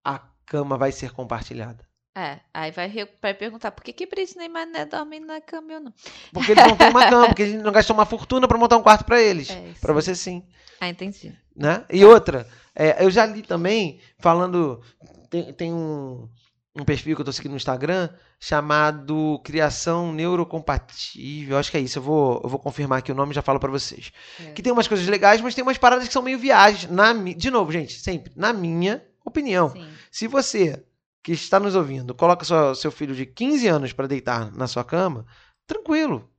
A 0.03 0.19
cama 0.47 0.79
vai 0.79 0.93
ser 0.93 1.13
compartilhada. 1.13 1.88
É, 2.19 2.41
aí 2.53 2.73
vai, 2.73 2.93
vai 3.23 3.33
perguntar 3.33 3.71
por 3.71 3.85
que 3.85 3.93
que 3.93 4.05
Britney 4.05 4.49
Mané 4.49 4.85
dormem 4.87 5.21
na 5.21 5.41
cama 5.41 5.75
eu 5.75 5.81
não. 5.81 5.95
Porque 6.33 6.51
eles 6.51 6.67
não 6.67 6.77
têm 6.77 6.89
uma 6.91 7.09
cama, 7.09 7.27
porque 7.29 7.43
eles 7.43 7.63
não 7.63 7.71
gastam 7.71 7.95
uma 7.95 8.05
fortuna 8.05 8.49
pra 8.49 8.59
montar 8.59 8.77
um 8.77 8.83
quarto 8.83 9.05
pra 9.05 9.23
eles. 9.23 9.51
É. 9.51 9.73
Pra 9.81 9.93
você 9.93 10.17
sim. 10.17 10.43
Ah, 10.81 10.89
entendi. 10.89 11.33
né? 11.55 11.85
E 11.89 12.05
outra, 12.05 12.49
é, 12.75 13.05
eu 13.05 13.09
já 13.09 13.25
li 13.25 13.43
também, 13.43 14.01
falando, 14.19 14.83
tem, 15.31 15.53
tem 15.53 15.73
um, 15.73 16.29
um 16.75 16.85
perfil 16.85 17.15
que 17.15 17.21
eu 17.23 17.25
tô 17.25 17.31
seguindo 17.31 17.53
no 17.53 17.57
Instagram, 17.57 18.09
chamado 18.41 19.41
Criação 19.45 20.13
Neurocompatível, 20.13 21.57
acho 21.57 21.71
que 21.71 21.77
é 21.77 21.81
isso, 21.81 22.01
eu 22.01 22.03
vou, 22.03 22.41
eu 22.43 22.49
vou 22.49 22.59
confirmar 22.59 22.99
aqui 22.99 23.13
o 23.13 23.15
nome 23.15 23.31
e 23.31 23.35
já 23.37 23.43
falo 23.43 23.61
pra 23.61 23.71
vocês. 23.71 24.11
É. 24.41 24.51
Que 24.51 24.63
tem 24.63 24.73
umas 24.73 24.89
coisas 24.89 25.07
legais, 25.07 25.41
mas 25.41 25.55
tem 25.55 25.63
umas 25.63 25.79
paradas 25.79 26.09
que 26.09 26.13
são 26.13 26.23
meio 26.23 26.39
viagens, 26.39 26.91
na, 26.91 27.13
de 27.13 27.49
novo, 27.49 27.71
gente, 27.71 28.01
sempre, 28.01 28.33
na 28.35 28.53
minha 28.53 29.05
opinião. 29.25 29.71
Sim. 29.71 29.87
Se 30.11 30.27
você 30.27 30.83
que 31.23 31.33
está 31.33 31.59
nos 31.61 31.75
ouvindo 31.75 32.15
coloca 32.15 32.45
sua- 32.45 32.75
seu 32.75 32.91
filho 32.91 33.15
de 33.15 33.27
15 33.27 33.67
anos 33.69 33.93
para 33.93 34.07
deitar 34.07 34.51
na 34.53 34.67
sua 34.67 34.85
cama, 34.85 35.27
tranquilo, 35.67 36.31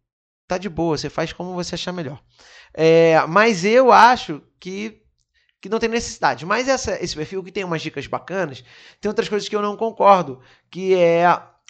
tá 0.48 0.58
de 0.58 0.70
boa, 0.70 0.98
você 0.98 1.10
faz 1.10 1.32
como 1.34 1.54
você 1.54 1.76
achar 1.76 1.92
melhor. 1.92 2.22
É, 2.74 3.20
mas 3.28 3.64
eu 3.66 3.92
acho 3.92 4.42
que, 4.60 5.02
que 5.62 5.70
não 5.70 5.80
tem 5.80 5.90
necessidade. 5.90 6.46
Mas 6.46 6.68
essa- 6.68 7.02
esse 7.04 7.16
perfil 7.16 7.44
que 7.44 7.52
tem 7.52 7.64
umas 7.64 7.82
dicas 7.82 8.08
bacanas, 8.08 8.64
tem 9.02 9.10
outras 9.10 9.30
coisas 9.30 9.48
que 9.50 9.56
eu 9.56 9.62
não 9.62 9.76
concordo, 9.78 10.42
que 10.72 10.96
é 10.96 11.26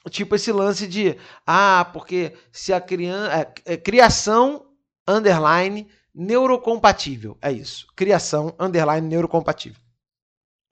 tipo 0.10 0.36
esse 0.36 0.52
lance 0.52 0.88
de 0.88 1.18
ah, 1.46 1.90
porque 1.92 2.34
se 2.52 2.72
a 2.72 2.80
criança 2.80 3.54
é, 3.66 3.74
é, 3.74 3.78
criação 3.78 4.66
underline 5.08 5.88
neurocompatível, 6.16 7.38
é 7.42 7.52
isso. 7.52 7.86
Criação 7.96 8.56
underline 8.60 9.08
neurocompatível. 9.08 9.82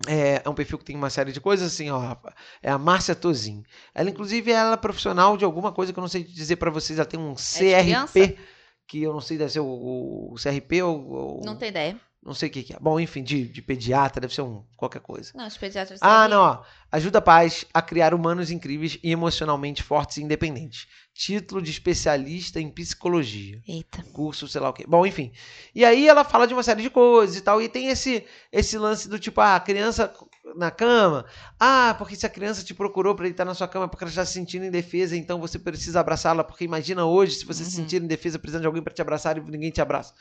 É, 0.06 0.42
é 0.46 0.50
um 0.50 0.54
perfil 0.54 0.78
que 0.78 0.86
tem 0.86 0.96
uma 0.96 1.10
série 1.10 1.32
de 1.32 1.42
coisas 1.42 1.74
assim, 1.74 1.90
ó. 1.90 2.16
É 2.62 2.70
a 2.70 2.78
Márcia 2.78 3.16
Tozin. 3.16 3.64
Ela, 3.96 4.10
inclusive, 4.10 4.52
ela 4.52 4.74
é 4.74 4.78
profissional 4.78 5.36
de 5.38 5.44
alguma 5.44 5.72
coisa 5.72 5.92
que 5.92 5.98
eu 5.98 6.02
não 6.02 6.08
sei 6.08 6.24
dizer 6.24 6.58
pra 6.58 6.70
vocês. 6.70 7.00
Ela 7.00 7.08
tem 7.08 7.20
um 7.20 7.34
criança? 7.36 8.14
CRP, 8.14 8.38
que 8.86 9.02
eu 9.02 9.12
não 9.12 9.22
sei, 9.22 9.38
deve 9.38 9.52
ser 9.52 9.60
o, 9.60 9.66
o- 9.66 10.34
o 10.34 10.36
CRP 10.38 10.84
ou, 10.84 11.10
ou- 11.10 11.42
Não 11.44 11.56
tem 11.56 11.70
ideia. 11.70 12.00
Não 12.28 12.34
sei 12.34 12.50
o 12.50 12.52
que, 12.52 12.62
que 12.64 12.74
é. 12.74 12.78
Bom, 12.80 13.00
enfim, 13.00 13.24
de, 13.24 13.48
de 13.48 13.62
pediatra, 13.62 14.20
deve 14.22 14.36
ser 14.36 14.42
um 14.42 14.64
qualquer 14.76 15.00
coisa. 15.02 15.32
Não, 15.34 15.48
os 15.48 15.58
pediatras 15.58 16.00
Ah, 16.02 16.08
sabem. 16.24 16.30
não, 16.36 16.42
ó. 16.42 16.64
Ajuda 16.92 17.22
pais 17.22 17.66
a 17.74 17.82
criar 17.82 18.14
humanos 18.14 18.52
incríveis 18.52 19.00
e 19.02 19.12
emocionalmente 19.12 19.82
fortes 19.82 20.18
e 20.18 20.22
independentes. 20.24 20.88
Título 21.14 21.62
de 21.62 21.72
especialista 21.72 22.60
em 22.62 22.70
psicologia 22.70 23.62
Eita. 23.68 24.04
curso, 24.14 24.48
sei 24.48 24.62
lá 24.62 24.70
o 24.70 24.74
quê. 24.74 24.86
Bom, 24.88 25.06
enfim. 25.06 25.32
E 25.74 25.84
aí 25.84 26.08
ela 26.08 26.24
fala 26.24 26.46
de 26.46 26.54
uma 26.54 26.62
série 26.64 26.82
de 26.84 26.90
coisas 26.90 27.36
e 27.38 27.42
tal. 27.42 27.62
E 27.62 27.68
tem 27.70 27.88
esse, 27.88 28.24
esse 28.52 28.78
lance 28.78 29.08
do 29.10 29.18
tipo, 29.18 29.42
ah, 29.42 29.56
a 29.56 29.60
criança 29.60 30.14
na 30.56 30.70
cama. 30.70 31.26
Ah, 31.60 31.96
porque 31.98 32.16
se 32.16 32.26
a 32.26 32.30
criança 32.30 32.64
te 32.64 32.74
procurou 32.74 33.16
para 33.16 33.28
estar 33.28 33.46
na 33.46 33.54
sua 33.56 33.68
cama 33.68 33.88
porque 33.88 34.04
ela 34.04 34.10
está 34.12 34.26
se 34.26 34.34
sentindo 34.34 34.66
indefesa, 34.66 35.16
então 35.18 35.40
você 35.40 35.58
precisa 35.58 36.00
abraçá-la. 36.02 36.44
Porque 36.44 36.64
imagina 36.66 37.06
hoje, 37.06 37.36
se 37.36 37.46
você 37.46 37.64
se 37.64 37.72
Uhum. 37.72 37.84
sentir 37.84 38.02
indefesa, 38.02 38.38
precisando 38.38 38.62
de 38.62 38.68
alguém 38.68 38.84
para 38.84 38.94
te 38.94 39.02
abraçar 39.02 39.38
e 39.38 39.42
ninguém 39.42 39.72
te 39.72 39.82
abraça. 39.82 40.14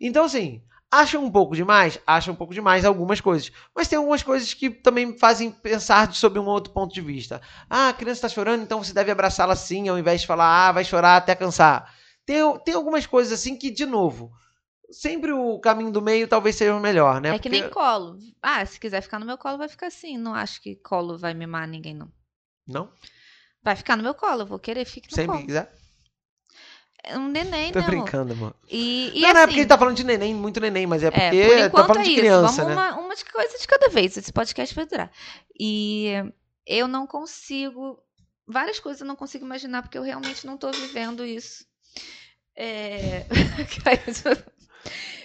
Então, 0.00 0.24
assim, 0.24 0.62
acha 0.90 1.18
um 1.18 1.30
pouco 1.30 1.54
demais? 1.54 1.98
Acha 2.06 2.32
um 2.32 2.34
pouco 2.34 2.52
demais 2.52 2.84
algumas 2.84 3.20
coisas. 3.20 3.52
Mas 3.74 3.88
tem 3.88 3.98
algumas 3.98 4.22
coisas 4.22 4.52
que 4.52 4.68
também 4.70 5.06
me 5.06 5.18
fazem 5.18 5.50
pensar 5.50 6.12
sob 6.12 6.38
um 6.38 6.46
outro 6.46 6.72
ponto 6.72 6.92
de 6.92 7.00
vista. 7.00 7.40
Ah, 7.68 7.90
a 7.90 7.92
criança 7.92 8.18
está 8.18 8.28
chorando, 8.28 8.62
então 8.62 8.82
você 8.82 8.92
deve 8.92 9.10
abraçá-la 9.10 9.52
assim, 9.52 9.88
ao 9.88 9.98
invés 9.98 10.22
de 10.22 10.26
falar, 10.26 10.68
ah, 10.68 10.72
vai 10.72 10.84
chorar 10.84 11.16
até 11.16 11.34
cansar. 11.34 11.94
Tem, 12.26 12.38
tem 12.64 12.74
algumas 12.74 13.06
coisas 13.06 13.32
assim 13.32 13.56
que, 13.56 13.70
de 13.70 13.86
novo, 13.86 14.32
sempre 14.90 15.32
o 15.32 15.58
caminho 15.60 15.90
do 15.90 16.02
meio 16.02 16.26
talvez 16.28 16.56
seja 16.56 16.74
o 16.74 16.80
melhor, 16.80 17.20
né? 17.20 17.34
É, 17.34 17.38
que 17.38 17.48
nem 17.48 17.68
colo. 17.70 18.18
Ah, 18.42 18.64
se 18.66 18.78
quiser 18.78 19.00
ficar 19.00 19.18
no 19.18 19.26
meu 19.26 19.38
colo, 19.38 19.58
vai 19.58 19.68
ficar 19.68 19.86
assim. 19.86 20.18
Não 20.18 20.34
acho 20.34 20.60
que 20.60 20.76
colo 20.76 21.16
vai 21.16 21.34
mimar 21.34 21.66
ninguém, 21.68 21.94
não. 21.94 22.10
Não? 22.66 22.90
Vai 23.62 23.76
ficar 23.76 23.96
no 23.96 24.02
meu 24.02 24.14
colo, 24.14 24.42
eu 24.42 24.46
vou 24.46 24.58
querer, 24.58 24.84
fique 24.84 25.10
no 25.10 25.14
Sempre 25.14 25.32
colo. 25.32 25.46
quiser? 25.46 25.72
É 27.02 27.16
um 27.16 27.28
neném, 27.28 27.72
Tô 27.72 27.78
né, 27.78 27.86
amor? 27.86 27.96
brincando, 27.96 28.32
amor. 28.32 28.54
E, 28.68 29.12
e 29.14 29.20
não, 29.20 29.28
assim, 29.28 29.34
não 29.34 29.40
é 29.40 29.46
porque 29.46 29.60
ele 29.60 29.68
tá 29.68 29.78
falando 29.78 29.96
de 29.96 30.04
neném, 30.04 30.34
muito 30.34 30.60
neném, 30.60 30.86
mas 30.86 31.02
é 31.02 31.10
porque 31.10 31.36
é, 31.36 31.68
por 31.68 31.80
tá 31.80 31.86
falando 31.86 32.02
é 32.02 32.04
de 32.04 32.10
isso. 32.10 32.20
criança, 32.20 32.62
Vamos 32.64 32.76
né? 32.76 32.90
uma, 32.92 32.98
uma 32.98 33.14
de 33.16 33.24
coisa 33.24 33.58
de 33.58 33.66
cada 33.66 33.88
vez. 33.88 34.16
Esse 34.16 34.32
podcast 34.32 34.74
vai 34.74 34.86
durar. 34.86 35.10
E 35.58 36.12
eu 36.66 36.86
não 36.86 37.06
consigo 37.06 37.98
várias 38.50 38.80
coisas 38.80 39.00
eu 39.00 39.06
não 39.06 39.16
consigo 39.16 39.44
imaginar, 39.44 39.82
porque 39.82 39.96
eu 39.96 40.02
realmente 40.02 40.46
não 40.46 40.56
tô 40.56 40.70
vivendo 40.70 41.24
isso. 41.24 41.64
É... 42.56 43.24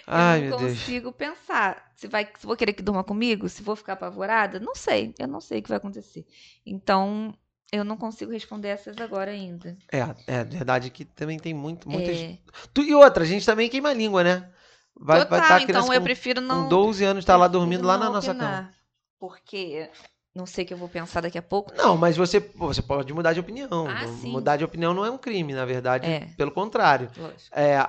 Ai, 0.07 0.45
eu 0.45 0.49
não 0.51 0.59
meu 0.59 0.67
Deus. 0.67 0.79
consigo 0.79 1.11
pensar. 1.11 1.91
Se, 1.95 2.07
vai, 2.07 2.29
se 2.37 2.45
vou 2.45 2.55
querer 2.55 2.73
que 2.73 2.83
durma 2.83 3.03
comigo, 3.03 3.49
se 3.49 3.63
vou 3.63 3.75
ficar 3.75 3.93
apavorada, 3.93 4.59
não 4.59 4.75
sei. 4.75 5.15
Eu 5.17 5.27
não 5.27 5.41
sei 5.41 5.59
o 5.59 5.63
que 5.63 5.69
vai 5.69 5.77
acontecer. 5.77 6.25
Então, 6.63 7.35
eu 7.71 7.83
não 7.83 7.97
consigo 7.97 8.31
responder 8.31 8.69
essas 8.69 8.97
agora 8.97 9.31
ainda. 9.31 9.77
É, 9.91 9.99
é 10.27 10.43
verdade 10.43 10.89
que 10.89 11.05
também 11.05 11.37
tem 11.39 11.53
muito, 11.53 11.89
muitas. 11.89 12.17
É, 12.17 12.37
Tu- 12.73 12.83
E 12.83 12.93
outra, 12.93 13.23
a 13.23 13.27
gente 13.27 13.45
também 13.45 13.69
queima 13.69 13.89
a 13.89 13.93
língua, 13.93 14.23
né? 14.23 14.49
Vai, 14.97 15.23
total, 15.23 15.39
vai 15.39 15.47
tá 15.49 15.61
então 15.61 15.93
eu 15.93 15.99
com, 15.99 16.05
prefiro 16.05 16.39
não. 16.41 16.63
com 16.63 16.69
12 16.69 17.03
anos, 17.03 17.25
tá 17.25 17.35
lá 17.35 17.47
dormindo 17.47 17.85
lá 17.85 17.97
na 17.97 18.09
nossa 18.09 18.31
opinar, 18.31 18.63
cama. 18.63 18.73
Porque 19.19 19.89
não 20.33 20.45
sei 20.45 20.63
o 20.63 20.67
que 20.67 20.73
eu 20.73 20.77
vou 20.77 20.87
pensar 20.87 21.21
daqui 21.21 21.37
a 21.37 21.41
pouco. 21.41 21.73
Não, 21.75 21.97
mas 21.97 22.15
você, 22.15 22.39
você 22.55 22.81
pode 22.81 23.13
mudar 23.13 23.33
de 23.33 23.39
opinião. 23.41 23.87
Ah, 23.89 24.07
sim. 24.07 24.31
Mudar 24.31 24.57
de 24.57 24.63
opinião 24.63 24.93
não 24.93 25.05
é 25.05 25.11
um 25.11 25.17
crime, 25.17 25.53
na 25.53 25.65
verdade. 25.65 26.07
É. 26.07 26.27
Pelo 26.37 26.51
contrário. 26.51 27.09
Lógico. 27.17 27.57
É, 27.57 27.85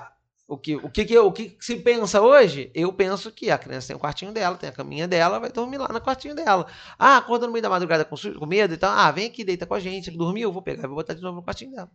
o, 0.47 0.57
que, 0.57 0.75
o, 0.77 0.89
que, 0.89 1.05
que- 1.05 1.17
o 1.19 1.31
que 1.31 1.57
se 1.59 1.75
pensa 1.77 2.21
hoje? 2.21 2.71
Eu 2.73 2.93
penso 2.93 3.31
que 3.31 3.51
a 3.51 3.57
criança 3.57 3.87
tem 3.87 3.95
o 3.95 3.99
quartinho 3.99 4.31
dela, 4.31 4.57
tem 4.57 4.69
a 4.69 4.71
caminha 4.73 5.07
dela, 5.07 5.39
vai 5.39 5.51
dormir 5.51 5.77
lá 5.77 5.87
no 5.89 6.01
quartinho 6.01 6.35
dela. 6.35 6.67
Ah, 6.97 7.17
acorda 7.17 7.45
no 7.47 7.53
meio 7.53 7.63
da 7.63 7.69
madrugada 7.69 8.05
com, 8.05 8.15
com 8.15 8.45
medo 8.45 8.73
e 8.73 8.77
tal. 8.77 8.91
Ah, 8.97 9.11
vem 9.11 9.27
aqui, 9.27 9.43
deita 9.43 9.65
com 9.65 9.73
a 9.73 9.79
gente. 9.79 10.09
Dormiu, 10.11 10.51
vou 10.51 10.61
pegar 10.61 10.83
e 10.83 10.87
vou 10.87 10.95
botar 10.95 11.13
de 11.13 11.21
novo 11.21 11.37
no 11.37 11.43
quartinho 11.43 11.71
dela. 11.71 11.91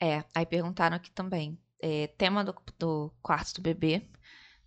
É, 0.00 0.24
aí 0.34 0.44
perguntaram 0.46 0.96
aqui 0.96 1.10
também. 1.12 1.58
é, 1.80 2.06
tema 2.18 2.44
do, 2.44 2.54
do 2.78 3.12
quarto 3.22 3.54
do 3.54 3.62
bebê. 3.62 4.02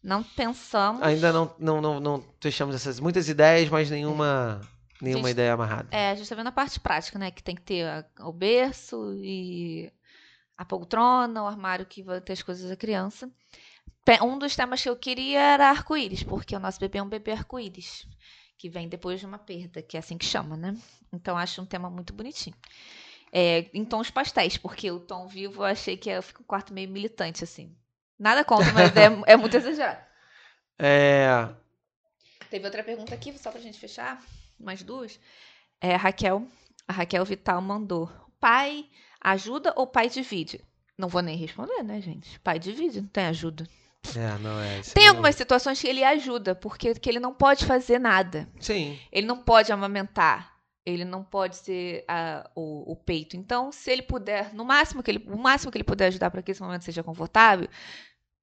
Não 0.04 0.24
pensamos. 0.24 1.02
Ainda 1.02 1.34
não, 1.34 1.56
não, 1.60 1.82
não, 1.82 2.00
não 2.00 2.24
fechamos 2.40 2.76
essas 2.76 3.00
muitas 3.00 3.28
ideias, 3.28 3.70
mas 3.70 3.90
nenhuma, 3.90 4.62
nenhuma 5.02 5.30
Gente, 5.30 5.32
ideia 5.32 5.54
amarrada. 5.54 5.88
É, 5.92 6.12
a 6.12 6.16
gente 6.16 6.30
tá 6.30 6.36
vendo 6.36 6.48
a 6.48 6.52
parte 6.52 6.80
prática, 6.80 7.18
né? 7.18 7.32
Que 7.32 7.42
tem 7.44 7.56
que 7.56 7.62
ter 7.64 7.86
a- 7.88 8.06
o 8.22 8.32
berço 8.32 9.14
e 9.18 9.92
a 10.58 10.66
poltrona, 10.66 11.44
o 11.44 11.48
armário 11.48 11.86
que 11.86 12.04
vai 12.04 12.22
ter 12.22 12.34
as 12.34 12.42
coisas 12.42 12.70
da 12.70 12.76
criança. 12.76 13.30
Um 14.22 14.38
dos 14.38 14.56
temas 14.56 14.82
que 14.82 14.90
eu 14.90 14.96
queria 14.96 15.40
era 15.40 15.70
arco-íris, 15.70 16.24
porque 16.24 16.56
o 16.56 16.60
nosso 16.60 16.80
bebê 16.80 17.00
é 17.00 17.04
um 17.04 17.10
bebê 17.10 17.32
arco-íris, 17.32 18.08
que 18.58 18.70
vem 18.70 18.88
depois 18.88 19.20
de 19.20 19.26
uma 19.26 19.40
perda, 19.40 19.82
que 19.82 19.98
é 19.98 20.00
assim 20.00 20.18
que 20.18 20.26
chama, 20.26 20.56
né? 20.56 20.78
Então 21.12 21.38
acho 21.38 21.62
um 21.62 21.66
tema 21.66 21.90
muito 21.90 22.14
bonitinho. 22.14 22.56
É, 23.32 23.70
em 23.74 23.84
tons 23.84 24.12
pastéis, 24.12 24.58
porque 24.58 24.92
o 24.92 25.00
tom 25.00 25.28
vivo 25.28 25.62
eu 25.62 25.66
achei 25.66 25.98
que 25.98 26.10
ia 26.10 26.22
ficar 26.22 26.42
um 26.42 26.46
quarto 26.46 26.74
meio 26.74 26.90
militante, 26.90 27.44
assim. 27.44 27.76
Nada 28.18 28.46
contra, 28.46 28.72
mas 28.72 28.96
é, 28.96 29.06
é 29.34 29.36
muito 29.36 29.58
exagerado. 29.58 30.06
É, 30.78 31.50
Teve 32.50 32.66
outra 32.66 32.84
pergunta 32.84 33.14
aqui, 33.14 33.38
só 33.38 33.52
pra 33.52 33.60
gente 33.60 33.80
fechar. 33.80 34.24
Mais 34.60 34.84
duas. 34.84 35.20
É, 35.82 35.96
a 35.96 35.98
Raquel. 35.98 36.48
A 36.88 36.94
Raquel 36.94 37.26
Vital 37.26 37.62
mandou. 37.62 38.10
Pai 38.40 38.88
ajuda 39.32 39.74
ou 39.76 39.88
pai 39.88 40.10
divide? 40.10 40.62
Não 40.98 41.08
vou 41.10 41.22
nem 41.22 41.36
responder, 41.38 41.84
né, 41.84 42.00
gente? 42.02 42.40
Pai 42.40 42.58
divide, 42.60 43.02
não 43.02 43.08
tem 43.10 43.26
ajuda. 43.26 43.68
é, 44.16 44.38
não 44.40 44.60
é. 44.62 44.82
Tem 44.94 45.04
não- 45.06 45.12
algumas 45.12 45.36
situações 45.36 45.80
que 45.82 45.88
ele 45.88 46.04
ajuda, 46.04 46.56
porque 46.56 46.94
que 46.96 47.10
ele 47.10 47.20
não 47.20 47.34
pode 47.34 47.66
fazer 47.66 48.00
nada. 48.00 48.48
Sim. 48.60 48.98
Ele 49.12 49.28
não 49.28 49.38
pode 49.38 49.72
amamentar. 49.72 50.54
Ele 50.86 51.04
não 51.04 51.24
pode 51.24 51.56
ser 51.58 52.06
ah, 52.08 52.48
o, 52.56 52.92
o 52.92 52.96
peito. 52.96 53.36
Então, 53.36 53.72
se 53.72 53.90
ele 53.92 54.04
puder, 54.04 54.54
no 54.54 54.64
máximo 54.64 55.02
que 55.02 55.10
ele, 55.10 55.26
o 55.28 55.36
máximo 55.38 55.72
que 55.72 55.78
ele 55.78 55.84
puder 55.84 56.08
ajudar 56.08 56.30
para 56.30 56.44
que 56.44 56.52
esse 56.52 56.62
momento 56.62 56.84
seja 56.84 57.02
confortável, 57.04 57.68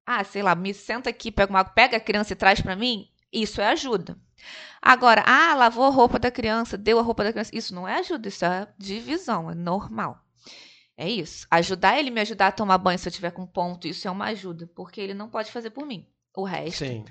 ah, 0.05 0.23
sei 0.25 0.43
lá, 0.43 0.53
me 0.53 0.73
senta 0.73 1.09
aqui, 1.09 1.31
pega 1.31 1.49
uma 1.49 1.63
pega 1.63 1.95
a 1.95 1.99
criança 2.01 2.33
e 2.33 2.35
traz 2.35 2.59
para 2.59 2.75
mim, 2.75 3.07
isso 3.31 3.61
é 3.61 3.67
ajuda. 3.67 4.17
Agora, 4.81 5.23
ah, 5.25 5.55
lavou 5.55 5.85
a 5.85 5.89
roupa 5.89 6.19
da 6.19 6.29
criança, 6.29 6.77
deu 6.77 6.99
a 6.99 7.01
roupa 7.01 7.23
da 7.23 7.31
criança, 7.31 7.51
isso 7.53 7.73
não 7.73 7.87
é 7.87 7.99
ajuda, 7.99 8.27
isso 8.27 8.43
é 8.43 8.67
divisão, 8.77 9.49
é 9.49 9.55
normal. 9.55 10.19
É 10.97 11.09
isso. 11.09 11.47
Ajudar 11.49 11.97
ele 11.99 12.11
me 12.11 12.21
ajudar 12.21 12.47
a 12.47 12.51
tomar 12.51 12.77
banho 12.77 12.99
se 12.99 13.07
eu 13.07 13.11
tiver 13.11 13.31
com 13.31 13.45
ponto, 13.47 13.87
isso 13.87 14.07
é 14.07 14.11
uma 14.11 14.25
ajuda, 14.25 14.69
porque 14.75 15.01
ele 15.01 15.13
não 15.13 15.29
pode 15.29 15.51
fazer 15.51 15.71
por 15.71 15.85
mim. 15.85 16.07
O 16.35 16.43
resto 16.43 16.85
Sim. 16.85 17.05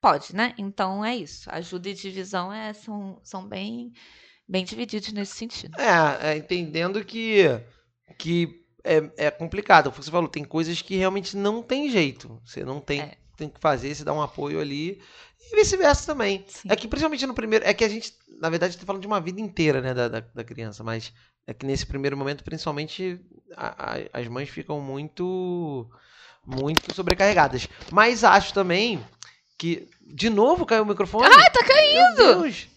Pode, 0.00 0.34
né? 0.34 0.54
Então 0.56 1.04
é 1.04 1.14
isso. 1.14 1.48
Ajuda 1.52 1.90
e 1.90 1.94
divisão 1.94 2.52
é, 2.52 2.72
são, 2.72 3.20
são 3.22 3.46
bem, 3.46 3.92
bem 4.48 4.64
divididos 4.64 5.12
nesse 5.12 5.36
sentido. 5.36 5.78
É, 5.78 6.32
é, 6.32 6.36
entendendo 6.36 7.04
que, 7.04 7.44
que 8.18 8.64
é, 8.82 9.26
é 9.26 9.30
complicado. 9.30 9.90
Você 9.90 10.10
falou, 10.10 10.28
tem 10.28 10.42
coisas 10.44 10.80
que 10.80 10.96
realmente 10.96 11.36
não 11.36 11.62
tem 11.62 11.90
jeito. 11.90 12.40
Você 12.44 12.64
não 12.64 12.80
tem, 12.80 13.00
É. 13.02 13.16
tem 13.36 13.48
que 13.48 13.60
fazer, 13.60 13.94
você 13.94 14.02
dá 14.04 14.12
um 14.14 14.22
apoio 14.22 14.58
ali. 14.60 15.00
E 15.38 15.56
vice-versa 15.56 16.06
também. 16.12 16.44
Sim. 16.48 16.68
É 16.70 16.76
que 16.76 16.88
principalmente 16.88 17.26
no 17.26 17.34
primeiro. 17.34 17.64
É 17.66 17.74
que 17.74 17.84
a 17.84 17.88
gente, 17.88 18.14
na 18.40 18.48
verdade, 18.48 18.74
está 18.74 18.86
falando 18.86 19.02
de 19.02 19.06
uma 19.06 19.20
vida 19.20 19.40
inteira, 19.40 19.80
né, 19.82 19.92
da, 19.92 20.08
da, 20.08 20.20
da 20.20 20.44
criança, 20.44 20.82
mas 20.82 21.12
é 21.46 21.54
que 21.54 21.66
nesse 21.66 21.84
primeiro 21.86 22.16
momento, 22.16 22.44
principalmente, 22.44 23.20
a- 23.56 23.94
a- 23.96 24.20
as 24.20 24.28
mães 24.28 24.48
ficam 24.48 24.80
muito. 24.80 25.88
muito 26.46 26.94
sobrecarregadas. 26.94 27.68
Mas 27.92 28.24
acho 28.24 28.52
também 28.54 29.04
que. 29.58 29.88
De 30.12 30.28
novo 30.30 30.66
caiu 30.66 30.82
o 30.82 30.86
microfone? 30.86 31.24
Ai, 31.26 31.50
tá 31.50 31.64
caindo! 31.64 32.16
Meu 32.16 32.40
Deus! 32.42 32.68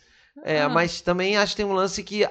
É, 0.44 0.62
Ah. 0.62 0.70
mas 0.70 1.02
também 1.02 1.38
acho 1.38 1.54
que 1.54 1.58
tem 1.58 1.66
um 1.66 1.74
lance 1.74 2.04
que, 2.04 2.24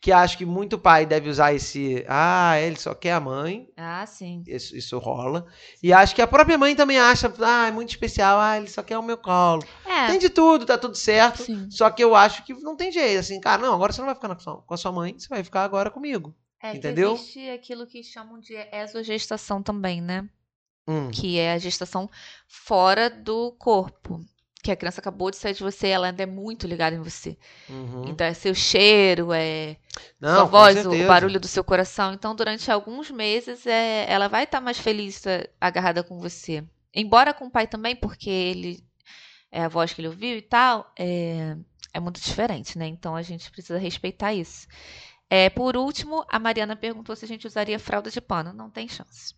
que 0.00 0.12
acho 0.12 0.38
que 0.38 0.44
muito 0.46 0.78
pai 0.78 1.04
deve 1.04 1.28
usar 1.28 1.52
esse. 1.52 2.04
Ah, 2.08 2.58
ele 2.60 2.76
só 2.76 2.94
quer 2.94 3.12
a 3.12 3.20
mãe. 3.20 3.68
Ah, 3.76 4.06
sim. 4.06 4.44
Isso, 4.46 4.76
isso 4.76 4.98
rola. 4.98 5.44
E 5.82 5.92
acho 5.92 6.14
que 6.14 6.22
a 6.22 6.26
própria 6.26 6.56
mãe 6.56 6.76
também 6.76 6.98
acha. 6.98 7.32
Ah, 7.40 7.66
é 7.66 7.70
muito 7.72 7.90
especial. 7.90 8.38
Ah, 8.38 8.56
ele 8.56 8.68
só 8.68 8.82
quer 8.82 8.96
o 8.96 9.02
meu 9.02 9.18
colo. 9.18 9.64
É. 9.84 10.06
Tem 10.06 10.18
de 10.18 10.28
tudo, 10.30 10.64
tá 10.64 10.78
tudo 10.78 10.94
certo. 10.94 11.42
Sim. 11.42 11.68
Só 11.70 11.90
que 11.90 12.02
eu 12.02 12.14
acho 12.14 12.44
que 12.44 12.54
não 12.54 12.76
tem 12.76 12.92
jeito. 12.92 13.18
Assim, 13.18 13.40
cara, 13.40 13.60
não, 13.60 13.74
agora 13.74 13.92
você 13.92 14.00
não 14.00 14.06
vai 14.06 14.14
ficar 14.14 14.34
com 14.64 14.74
a 14.74 14.76
sua 14.76 14.92
mãe, 14.92 15.18
você 15.18 15.28
vai 15.28 15.42
ficar 15.42 15.64
agora 15.64 15.90
comigo. 15.90 16.32
É 16.62 16.72
que 16.72 16.78
Entendeu? 16.78 17.14
existe 17.14 17.50
aquilo 17.50 17.86
que 17.86 18.02
chamam 18.02 18.38
de 18.38 18.54
exogestação 18.72 19.62
também, 19.62 20.00
né? 20.00 20.28
Hum, 20.86 21.10
Que 21.10 21.38
é 21.38 21.52
a 21.52 21.58
gestação 21.58 22.08
fora 22.46 23.10
do 23.10 23.52
corpo. 23.58 24.20
Que 24.62 24.70
a 24.72 24.76
criança 24.76 25.00
acabou 25.00 25.30
de 25.30 25.36
sair 25.36 25.54
de 25.54 25.62
você, 25.62 25.88
ela 25.88 26.08
ainda 26.08 26.22
é 26.22 26.26
muito 26.26 26.66
ligada 26.66 26.96
em 26.96 27.00
você. 27.00 27.38
uhum. 27.68 28.08
Então 28.08 28.26
é 28.26 28.34
seu 28.34 28.54
cheiro, 28.54 29.32
é 29.32 29.76
Não, 30.20 30.34
sua 30.34 30.44
voz, 30.44 30.86
o 30.86 31.06
barulho 31.06 31.38
do 31.40 31.48
seu 31.48 31.62
coração. 31.62 32.12
Então, 32.12 32.34
durante 32.34 32.70
alguns 32.70 33.10
meses, 33.10 33.66
é, 33.66 34.06
ela 34.08 34.28
vai 34.28 34.44
estar 34.44 34.60
mais 34.60 34.78
feliz 34.78 35.24
é, 35.26 35.48
agarrada 35.60 36.02
com 36.02 36.18
você. 36.18 36.64
Embora 36.94 37.32
com 37.32 37.46
o 37.46 37.50
pai 37.50 37.66
também, 37.66 37.94
porque 37.94 38.30
ele 38.30 38.84
é 39.50 39.62
a 39.62 39.68
voz 39.68 39.92
que 39.92 40.00
ele 40.00 40.08
ouviu 40.08 40.36
e 40.36 40.42
tal, 40.42 40.92
é, 40.98 41.56
é 41.92 42.00
muito 42.00 42.20
diferente, 42.20 42.76
né? 42.78 42.86
Então 42.86 43.14
a 43.14 43.22
gente 43.22 43.50
precisa 43.50 43.78
respeitar 43.78 44.34
isso. 44.34 44.66
É, 45.30 45.50
por 45.50 45.76
último, 45.76 46.24
a 46.28 46.38
Mariana 46.38 46.74
perguntou 46.74 47.14
se 47.14 47.24
a 47.24 47.28
gente 47.28 47.46
usaria 47.46 47.78
fralda 47.78 48.10
de 48.10 48.20
pano. 48.20 48.52
Não 48.52 48.70
tem 48.70 48.88
chance. 48.88 49.34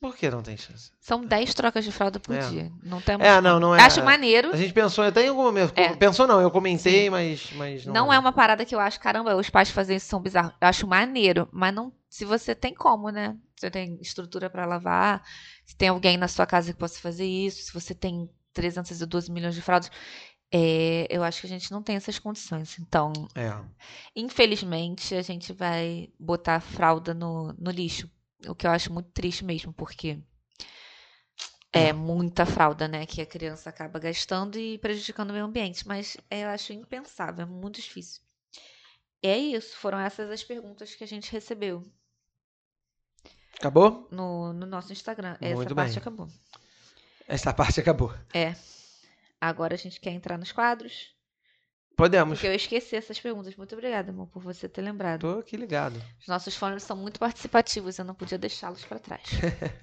Por 0.00 0.16
que 0.16 0.30
não 0.30 0.42
tem 0.42 0.56
chance? 0.56 0.90
São 0.98 1.22
10 1.24 1.52
trocas 1.52 1.84
de 1.84 1.92
fralda 1.92 2.18
por 2.18 2.34
É. 2.34 2.38
dia. 2.48 2.72
Não 2.82 3.02
temos. 3.02 3.26
É, 3.26 3.38
não, 3.40 3.60
não 3.60 3.74
é. 3.74 3.82
Acho 3.82 4.02
maneiro. 4.02 4.50
A 4.50 4.56
gente 4.56 4.72
pensou 4.72 5.04
até 5.04 5.24
em 5.26 5.28
algum 5.28 5.42
momento. 5.42 5.78
É. 5.78 5.94
Pensou 5.94 6.26
não, 6.26 6.40
eu 6.40 6.50
comentei, 6.50 7.10
mas, 7.10 7.52
mas 7.52 7.84
não. 7.84 7.92
Não 7.92 8.12
é 8.12 8.18
uma 8.18 8.32
parada 8.32 8.64
que 8.64 8.74
eu 8.74 8.80
acho, 8.80 8.98
caramba, 8.98 9.36
os 9.36 9.50
pais 9.50 9.68
fazem 9.70 9.98
isso 9.98 10.06
são 10.06 10.20
bizarros. 10.22 10.52
Eu 10.58 10.68
acho 10.68 10.86
maneiro, 10.86 11.46
mas 11.52 11.74
não. 11.74 11.92
Se 12.08 12.24
você 12.24 12.54
tem 12.54 12.74
como, 12.74 13.10
né? 13.10 13.36
Você 13.54 13.70
tem 13.70 13.98
estrutura 14.00 14.48
pra 14.48 14.64
lavar, 14.64 15.22
se 15.66 15.76
tem 15.76 15.88
alguém 15.90 16.16
na 16.16 16.28
sua 16.28 16.46
casa 16.46 16.72
que 16.72 16.78
possa 16.78 16.98
fazer 16.98 17.26
isso, 17.26 17.62
se 17.62 17.72
você 17.74 17.94
tem 17.94 18.28
312 18.54 19.30
milhões 19.30 19.54
de 19.54 19.60
fraldas, 19.60 19.90
é, 20.50 21.06
eu 21.10 21.22
acho 21.22 21.42
que 21.42 21.46
a 21.46 21.50
gente 21.50 21.70
não 21.70 21.82
tem 21.82 21.94
essas 21.96 22.18
condições. 22.18 22.78
Então, 22.80 23.12
É. 23.36 23.54
infelizmente, 24.16 25.14
a 25.14 25.22
gente 25.22 25.52
vai 25.52 26.08
botar 26.18 26.56
a 26.56 26.60
fralda 26.60 27.12
no, 27.14 27.52
no 27.58 27.70
lixo. 27.70 28.08
O 28.48 28.54
que 28.54 28.66
eu 28.66 28.70
acho 28.70 28.92
muito 28.92 29.10
triste 29.10 29.44
mesmo, 29.44 29.72
porque 29.72 30.18
é 31.72 31.92
muita 31.92 32.44
fralda, 32.44 32.88
né? 32.88 33.06
Que 33.06 33.20
a 33.20 33.26
criança 33.26 33.70
acaba 33.70 33.98
gastando 33.98 34.58
e 34.58 34.78
prejudicando 34.78 35.30
o 35.30 35.32
meio 35.32 35.44
ambiente. 35.44 35.86
Mas 35.86 36.16
eu 36.30 36.48
acho 36.48 36.72
impensável, 36.72 37.42
é 37.42 37.46
muito 37.46 37.80
difícil. 37.80 38.22
É 39.22 39.36
isso, 39.36 39.76
foram 39.76 39.98
essas 39.98 40.30
as 40.30 40.42
perguntas 40.42 40.94
que 40.94 41.04
a 41.04 41.06
gente 41.06 41.30
recebeu 41.30 41.84
Acabou? 43.58 44.08
no, 44.10 44.54
no 44.54 44.66
nosso 44.66 44.92
Instagram. 44.92 45.36
Essa 45.40 45.54
Muito 45.54 45.74
parte 45.74 45.90
bem. 45.90 45.98
acabou. 45.98 46.28
Essa 47.28 47.52
parte 47.52 47.78
acabou. 47.80 48.14
É. 48.32 48.56
Agora 49.38 49.74
a 49.74 49.78
gente 49.78 50.00
quer 50.00 50.10
entrar 50.10 50.38
nos 50.38 50.50
quadros. 50.50 51.14
Podemos. 51.96 52.38
Porque 52.38 52.46
eu 52.46 52.54
esqueci 52.54 52.96
essas 52.96 53.20
perguntas. 53.20 53.54
Muito 53.56 53.74
obrigada, 53.74 54.10
amor, 54.10 54.26
por 54.28 54.42
você 54.42 54.68
ter 54.68 54.80
lembrado. 54.80 55.20
Tô 55.20 55.38
aqui 55.38 55.56
ligado. 55.56 56.02
Os 56.20 56.26
nossos 56.26 56.56
fones 56.56 56.82
são 56.82 56.96
muito 56.96 57.20
participativos, 57.20 57.98
eu 57.98 58.04
não 58.04 58.14
podia 58.14 58.38
deixá-los 58.38 58.84
para 58.84 58.98
trás. 58.98 59.22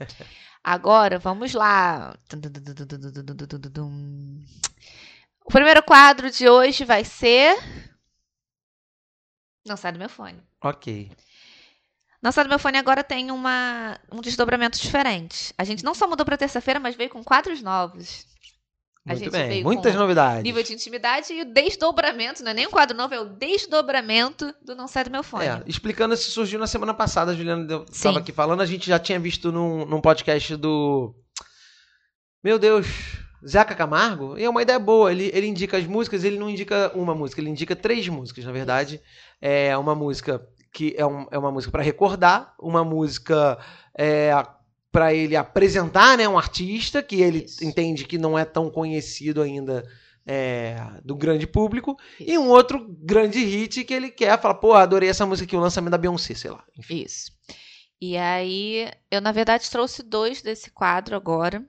Agora, 0.64 1.20
vamos 1.20 1.54
lá. 1.54 2.18
O 5.46 5.52
primeiro 5.52 5.82
quadro 5.84 6.30
de 6.30 6.50
hoje 6.50 6.84
vai 6.84 7.06
ser. 7.06 7.56
Não 9.66 9.78
sai 9.78 9.92
do 9.92 10.00
meu 10.00 10.10
fone. 10.10 10.42
Ok. 10.62 11.12
Não 12.22 12.32
sai 12.32 12.44
do 12.44 12.50
meu 12.50 12.60
fone 12.60 12.78
agora 12.78 13.04
tem 13.04 13.32
uma, 13.32 13.98
um 14.12 14.20
desdobramento 14.22 14.80
diferente. 14.80 15.54
A 15.58 15.64
gente 15.64 15.84
não 15.84 15.94
só 15.94 16.08
mudou 16.08 16.26
para 16.26 16.38
terça-feira, 16.38 16.80
mas 16.80 16.96
veio 16.96 17.10
com 17.10 17.24
quadros 17.24 17.62
novos. 17.62 18.26
A 19.08 19.14
Muito 19.16 19.32
bem, 19.32 19.64
muitas 19.64 19.96
novidades. 19.96 20.44
nível 20.44 20.62
de 20.62 20.74
intimidade 20.74 21.32
e 21.32 21.42
o 21.42 21.46
desdobramento, 21.46 22.44
não 22.44 22.52
é 22.52 22.54
nem 22.54 22.68
um 22.68 22.72
quadro 22.72 22.96
novo, 22.98 23.14
é 23.14 23.20
o 23.20 23.26
desdobramento 23.26 24.54
do 24.66 24.76
Não 24.76 24.88
Sai 24.88 25.06
do 25.06 25.12
Meu 25.12 25.24
Fone. 25.24 25.46
É, 25.46 25.64
explicando 25.66 26.16
se 26.18 26.30
surgiu 26.30 26.60
na 26.60 26.68
semana 26.68 26.94
passada, 26.94 27.32
a 27.32 27.36
Juliana 27.36 27.64
deu- 27.66 27.86
Sim. 27.90 28.04
tava 28.04 28.20
aqui 28.20 28.32
falando, 28.34 28.62
a 28.62 28.66
gente 28.66 28.86
já 28.88 29.00
tinha 29.00 29.20
visto 29.20 29.52
num, 29.52 29.86
num 29.86 30.02
podcast 30.02 30.56
do. 30.58 31.16
Meu 32.44 32.60
Deus, 32.60 32.86
Zeca 33.48 33.74
Camargo. 33.76 34.38
E 34.38 34.44
é 34.44 34.50
uma 34.50 34.62
ideia 34.62 34.80
boa. 34.80 35.12
Ele, 35.12 35.32
ele 35.34 35.48
indica 35.48 35.78
as 35.78 35.86
músicas, 35.86 36.24
ele 36.24 36.38
não 36.38 36.50
indica 36.50 36.92
uma 36.94 37.16
música, 37.16 37.42
ele 37.42 37.50
indica 37.50 37.76
três 37.76 38.08
músicas, 38.08 38.46
na 38.46 38.52
verdade. 38.52 39.02
É 39.42 39.78
uma 39.78 39.96
música 39.96 40.42
que 40.74 40.94
é, 40.98 41.06
um- 41.06 41.28
é 41.32 41.38
uma 41.38 41.52
música 41.52 41.72
para 41.72 41.82
recordar, 41.84 42.54
uma 42.60 42.84
música 42.84 43.58
é, 43.98 44.32
para 44.92 45.14
ele 45.14 45.36
apresentar 45.36 46.18
né, 46.18 46.28
um 46.28 46.38
artista 46.38 47.04
que 47.04 47.22
ele 47.22 47.44
Isso. 47.46 47.64
entende 47.64 48.06
que 48.06 48.18
não 48.18 48.38
é 48.38 48.46
tão 48.46 48.70
conhecido 48.70 49.42
ainda 49.42 49.84
é, 50.26 50.78
do 51.04 51.16
grande 51.16 51.46
público. 51.46 51.96
E 52.20 52.32
Isso. 52.34 52.42
um 52.42 52.50
outro 52.50 52.86
grande 53.00 53.44
hit 53.44 53.84
que 53.84 53.94
ele 53.94 54.10
quer, 54.10 54.40
fala, 54.42 54.54
pô, 54.56 54.74
adorei 54.74 55.10
essa 55.10 55.26
música 55.26 55.46
aqui, 55.46 55.56
o 55.56 55.60
lançamento 55.60 55.92
da 55.92 55.98
Beyoncé, 55.98 56.34
sei 56.34 56.52
lá. 56.52 56.64
Enfim. 56.78 57.04
Isso. 57.06 57.32
E 58.00 58.16
aí, 58.18 58.92
eu 59.10 59.20
na 59.22 59.32
verdade 59.32 59.70
trouxe 59.70 60.04
dois 60.04 60.42
desse 60.42 60.70
quadro 60.72 61.16
agora. 61.16 61.66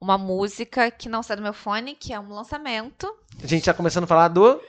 Uma 0.00 0.18
música 0.18 0.90
que 0.90 1.08
não 1.08 1.22
sai 1.22 1.36
do 1.36 1.42
meu 1.42 1.52
fone, 1.52 1.94
que 1.94 2.12
é 2.12 2.18
um 2.18 2.28
lançamento. 2.28 3.06
A 3.42 3.46
gente 3.46 3.64
tá 3.64 3.72
começando 3.74 4.04
a 4.04 4.06
falar 4.08 4.28
do, 4.28 4.54
do 4.54 4.60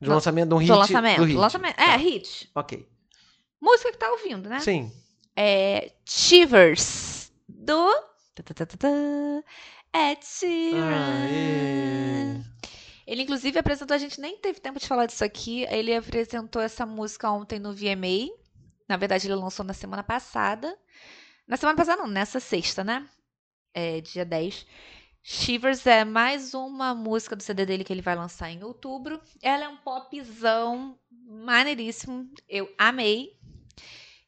Do- 0.00 0.10
lançamento 0.10 0.48
de 0.48 0.54
um 0.54 0.58
hit. 0.58 0.68
do 0.72 0.78
lançamento. 0.78 1.16
do 1.18 1.24
hit. 1.24 1.36
lançamento. 1.36 1.76
Tá. 1.76 1.92
É, 1.94 1.96
hit. 1.96 2.50
Ok. 2.54 2.88
Música 3.60 3.92
que 3.92 3.98
tá 3.98 4.10
ouvindo, 4.10 4.48
né? 4.48 4.58
Sim. 4.60 4.90
É 5.36 5.92
Shivers, 6.04 7.32
do. 7.48 7.90
Ed. 9.94 10.24
Sheeran. 10.24 10.84
Ele, 13.06 13.22
inclusive, 13.22 13.58
apresentou. 13.58 13.94
A 13.94 13.98
gente 13.98 14.20
nem 14.20 14.36
teve 14.38 14.60
tempo 14.60 14.80
de 14.80 14.88
falar 14.88 15.06
disso 15.06 15.24
aqui. 15.24 15.62
Ele 15.64 15.94
apresentou 15.94 16.60
essa 16.60 16.84
música 16.86 17.30
ontem 17.30 17.58
no 17.58 17.72
VMA. 17.72 18.32
Na 18.88 18.96
verdade, 18.96 19.26
ele 19.26 19.34
lançou 19.34 19.64
na 19.64 19.72
semana 19.72 20.02
passada. 20.02 20.76
Na 21.46 21.56
semana 21.56 21.76
passada, 21.76 22.02
não, 22.02 22.08
nessa 22.08 22.40
sexta, 22.40 22.82
né? 22.82 23.08
É, 23.72 24.00
dia 24.00 24.24
10. 24.24 24.66
Shivers 25.22 25.86
é 25.86 26.04
mais 26.04 26.54
uma 26.54 26.94
música 26.94 27.34
do 27.34 27.42
CD 27.42 27.64
dele 27.64 27.84
que 27.84 27.92
ele 27.92 28.02
vai 28.02 28.14
lançar 28.14 28.50
em 28.50 28.62
outubro. 28.62 29.20
Ela 29.42 29.64
é 29.64 29.68
um 29.68 29.76
popzão 29.76 30.98
maneiríssimo. 31.10 32.28
Eu 32.48 32.72
amei. 32.76 33.38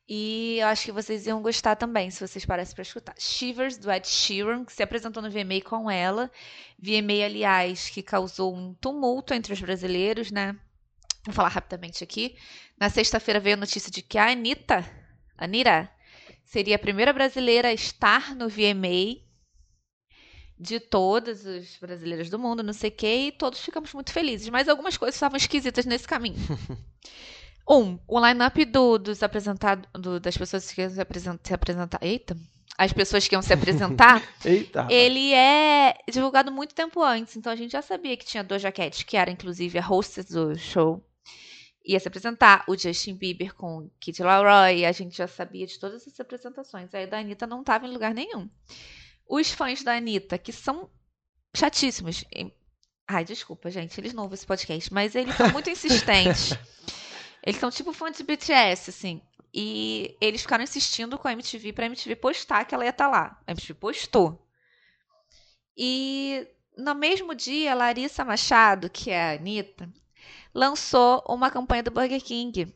E 0.08 0.58
eu 0.60 0.68
acho 0.68 0.84
que 0.84 0.92
vocês 0.92 1.26
iam 1.26 1.42
gostar 1.42 1.74
também, 1.74 2.10
se 2.10 2.26
vocês 2.26 2.44
parecem 2.44 2.74
pra 2.74 2.82
escutar. 2.82 3.14
Shivers, 3.18 3.76
do 3.76 3.90
Ed 3.90 4.06
Sheeran, 4.06 4.64
que 4.64 4.72
se 4.72 4.82
apresentou 4.82 5.20
no 5.20 5.30
VMA 5.30 5.60
com 5.64 5.90
ela. 5.90 6.30
VMA, 6.78 7.24
aliás, 7.24 7.90
que 7.90 8.02
causou 8.02 8.54
um 8.54 8.72
tumulto 8.74 9.34
entre 9.34 9.52
os 9.52 9.60
brasileiros, 9.60 10.30
né? 10.30 10.56
Vou 11.24 11.34
falar 11.34 11.48
rapidamente 11.48 12.04
aqui. 12.04 12.36
Na 12.78 12.88
sexta-feira 12.88 13.40
veio 13.40 13.56
a 13.56 13.60
notícia 13.60 13.90
de 13.90 14.00
que 14.00 14.16
a 14.16 14.30
Anitta, 14.30 14.88
Anira, 15.36 15.90
seria 16.44 16.76
a 16.76 16.78
primeira 16.78 17.12
brasileira 17.12 17.68
a 17.68 17.72
estar 17.72 18.32
no 18.36 18.48
VMA 18.48 19.26
de 20.58 20.78
todas 20.78 21.44
as 21.44 21.76
brasileiras 21.76 22.30
do 22.30 22.38
mundo, 22.38 22.62
não 22.62 22.72
sei 22.72 22.90
o 22.90 22.92
quê, 22.92 23.26
e 23.26 23.32
todos 23.32 23.60
ficamos 23.60 23.92
muito 23.92 24.12
felizes. 24.12 24.48
Mas 24.48 24.68
algumas 24.68 24.96
coisas 24.96 25.16
estavam 25.16 25.36
esquisitas 25.36 25.84
nesse 25.84 26.06
caminho. 26.06 26.38
Um, 27.68 27.98
o 28.06 28.24
line-up 28.24 28.64
do, 28.66 28.96
dos 28.98 29.22
apresentados, 29.22 29.88
do- 29.92 30.20
das 30.20 30.36
pessoas 30.36 30.70
que 30.70 30.80
iam 30.80 30.90
se 30.90 31.00
apresentar, 31.00 31.40
se 31.48 31.54
apresentar. 31.54 31.98
Eita! 32.02 32.36
As 32.78 32.92
pessoas 32.92 33.26
que 33.26 33.34
iam 33.34 33.40
se 33.42 33.52
apresentar, 33.54 34.22
Eita. 34.44 34.86
ele 34.90 35.32
é 35.32 35.96
divulgado 36.10 36.52
muito 36.52 36.74
tempo 36.74 37.02
antes. 37.02 37.34
Então 37.36 37.50
a 37.52 37.56
gente 37.56 37.72
já 37.72 37.80
sabia 37.82 38.16
que 38.16 38.24
tinha 38.26 38.44
Doja 38.44 38.70
Cat, 38.70 39.04
que 39.04 39.16
era 39.16 39.30
inclusive 39.30 39.78
a 39.78 39.86
hostess 39.86 40.26
do 40.26 40.54
show, 40.58 41.02
ia 41.84 41.98
se 41.98 42.06
apresentar. 42.06 42.64
O 42.68 42.76
Justin 42.76 43.14
Bieber 43.14 43.54
com 43.54 43.90
Kid 43.98 44.22
Laroi, 44.22 44.84
a 44.84 44.92
gente 44.92 45.16
já 45.16 45.26
sabia 45.26 45.66
de 45.66 45.78
todas 45.78 46.02
essas 46.02 46.20
apresentações. 46.20 46.94
Aí 46.94 47.06
da 47.06 47.18
Anitta 47.18 47.46
não 47.46 47.60
estava 47.62 47.86
em 47.86 47.92
lugar 47.92 48.12
nenhum. 48.12 48.48
Os 49.26 49.50
fãs 49.50 49.82
da 49.82 49.96
Anitta, 49.96 50.36
que 50.38 50.52
são 50.52 50.90
chatíssimos. 51.56 52.24
Ai, 53.08 53.24
desculpa, 53.24 53.70
gente, 53.70 53.98
eles 53.98 54.12
não 54.12 54.24
ouvem 54.24 54.34
esse 54.34 54.46
podcast, 54.46 54.92
mas 54.92 55.14
eles 55.14 55.34
são 55.34 55.50
muito 55.50 55.70
insistentes. 55.70 56.52
Eles 57.46 57.60
são 57.60 57.70
tipo 57.70 57.92
fã 57.92 58.10
de 58.10 58.24
BTS, 58.24 58.90
assim. 58.90 59.22
E 59.54 60.16
eles 60.20 60.42
ficaram 60.42 60.64
insistindo 60.64 61.16
com 61.16 61.28
a 61.28 61.32
MTV 61.32 61.72
pra 61.72 61.86
MTV 61.86 62.16
postar 62.16 62.64
que 62.64 62.74
ela 62.74 62.84
ia 62.84 62.90
estar 62.90 63.06
lá. 63.06 63.40
A 63.46 63.52
MTV 63.52 63.74
postou. 63.74 64.44
E 65.76 66.46
no 66.76 66.94
mesmo 66.94 67.34
dia, 67.36 67.74
Larissa 67.74 68.24
Machado, 68.24 68.90
que 68.90 69.10
é 69.10 69.30
a 69.30 69.34
Anitta, 69.36 69.88
lançou 70.52 71.24
uma 71.28 71.50
campanha 71.50 71.84
do 71.84 71.90
Burger 71.92 72.22
King 72.22 72.74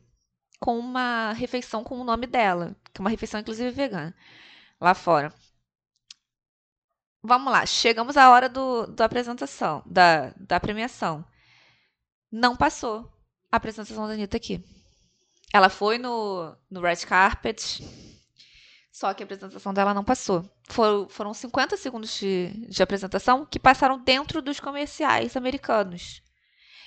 com 0.61 0.79
uma 0.79 1.33
refeição 1.33 1.83
com 1.83 1.99
o 2.01 2.05
nome 2.05 2.27
dela, 2.27 2.77
que 2.93 3.01
é 3.01 3.03
uma 3.03 3.11
refeição 3.11 3.41
inclusive 3.41 3.71
vegana, 3.71 4.15
lá 4.81 4.95
fora. 4.95 5.35
Vamos 7.23 7.53
lá, 7.53 7.67
chegamos 7.67 8.17
à 8.17 8.31
hora 8.31 8.49
do, 8.49 8.87
da 8.87 9.05
apresentação, 9.07 9.83
da, 9.85 10.31
da 10.37 10.61
premiação. 10.61 11.25
Não 12.31 12.57
passou 12.57 13.11
a 13.51 13.57
apresentação 13.57 14.07
da 14.07 14.15
Anitta 14.15 14.37
aqui. 14.37 14.63
Ela 15.53 15.69
foi 15.69 15.99
no, 15.99 16.55
no 16.71 16.81
Red 16.81 16.99
Carpet, 16.99 17.83
só 18.93 19.13
que 19.15 19.23
a 19.23 19.25
apresentação 19.25 19.75
dela 19.75 19.93
não 19.95 20.05
passou. 20.05 20.49
For- 20.69 21.09
foram 21.11 21.35
50 21.35 21.77
segundos 21.77 22.17
de, 22.19 22.49
de 22.69 22.83
apresentação 22.83 23.45
que 23.45 23.59
passaram 23.59 23.99
dentro 23.99 24.41
dos 24.41 24.61
comerciais 24.61 25.37
americanos. 25.37 26.23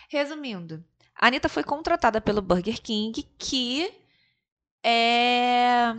Resumindo, 0.09 0.83
a 1.15 1.27
Anitta 1.27 1.49
foi 1.49 1.63
contratada 1.63 2.21
pelo 2.21 2.41
Burger 2.41 2.81
King, 2.81 3.23
que 3.37 3.91
é 4.83 5.93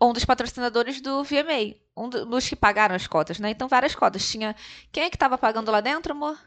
um 0.00 0.12
dos 0.12 0.24
patrocinadores 0.24 1.00
do 1.00 1.22
VMA. 1.24 1.76
Um 1.96 2.08
do- 2.08 2.24
dos 2.26 2.48
que 2.48 2.56
pagaram 2.56 2.94
as 2.94 3.06
cotas, 3.06 3.38
né? 3.38 3.50
Então, 3.50 3.68
várias 3.68 3.94
cotas. 3.94 4.28
Tinha. 4.28 4.56
Quem 4.90 5.04
é 5.04 5.10
que 5.10 5.16
estava 5.16 5.36
pagando 5.36 5.70
lá 5.70 5.80
dentro, 5.80 6.12
amor? 6.12 6.38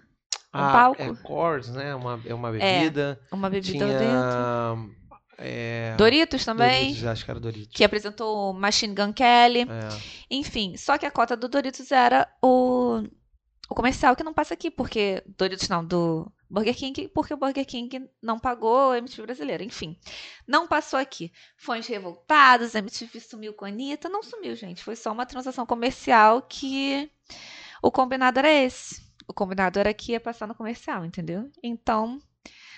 Um 0.56 0.60
Ah, 0.64 0.72
palco? 0.72 1.02
É 1.02 1.14
Coors, 1.16 1.70
né? 1.70 1.94
Uma, 1.94 2.20
é 2.26 2.34
uma 2.34 2.52
bebida. 2.52 3.20
Uma 3.32 3.50
bebida 3.50 3.86
Tinha. 3.86 4.00
dentro. 4.00 4.96
é, 5.38 5.94
Doritos 5.98 6.46
também. 6.46 6.86
Doritos, 6.88 7.06
acho 7.06 7.26
que 7.26 7.32
era 7.32 7.40
Doritos. 7.40 7.76
Que 7.76 7.84
apresentou 7.84 8.52
o 8.52 8.54
Machine 8.54 8.96
Gun 8.96 9.12
Kelly. 9.12 9.62
É. 9.64 9.90
Enfim, 10.32 10.78
só 10.78 10.98
que 10.98 11.06
a 11.06 11.12
cota 11.12 11.36
do 11.36 11.50
Doritos 11.50 11.92
era 11.92 12.28
o, 12.42 13.04
o 13.70 13.76
comercial 13.76 14.16
que 14.16 14.24
não 14.24 14.34
passa 14.34 14.54
aqui, 14.54 14.72
porque. 14.72 15.22
Doritos 15.38 15.68
não, 15.68 15.84
do 15.84 16.32
Burger 16.50 16.76
King, 16.76 17.10
porque 17.10 17.34
o 17.34 17.38
Burger 17.38 17.66
King 17.66 18.08
não 18.22 18.40
pagou 18.40 18.92
a 18.92 18.98
MTV 18.98 19.24
brasileira. 19.24 19.62
Enfim, 19.64 19.98
não 20.48 20.68
passou 20.68 20.98
aqui. 20.98 21.34
Fãs 21.58 21.86
revoltados, 21.86 22.76
a 22.76 22.80
MTV 22.80 23.20
sumiu 23.20 23.54
com 23.54 23.66
a 23.66 23.68
Anitta. 23.68 24.08
Não 24.08 24.24
sumiu, 24.24 24.56
gente. 24.56 24.82
Foi 24.82 24.96
só 24.96 25.12
uma 25.12 25.26
transação 25.26 25.66
comercial 25.66 26.42
que 26.44 27.12
o 27.82 27.92
combinado 27.92 28.40
era 28.40 28.50
esse. 28.50 29.04
O 29.28 29.34
combinado 29.34 29.80
era 29.80 29.94
que 29.94 30.12
ia 30.14 30.20
passar 30.20 30.48
no 30.48 30.56
comercial, 30.56 31.06
entendeu? 31.06 31.50
Então. 31.64 32.20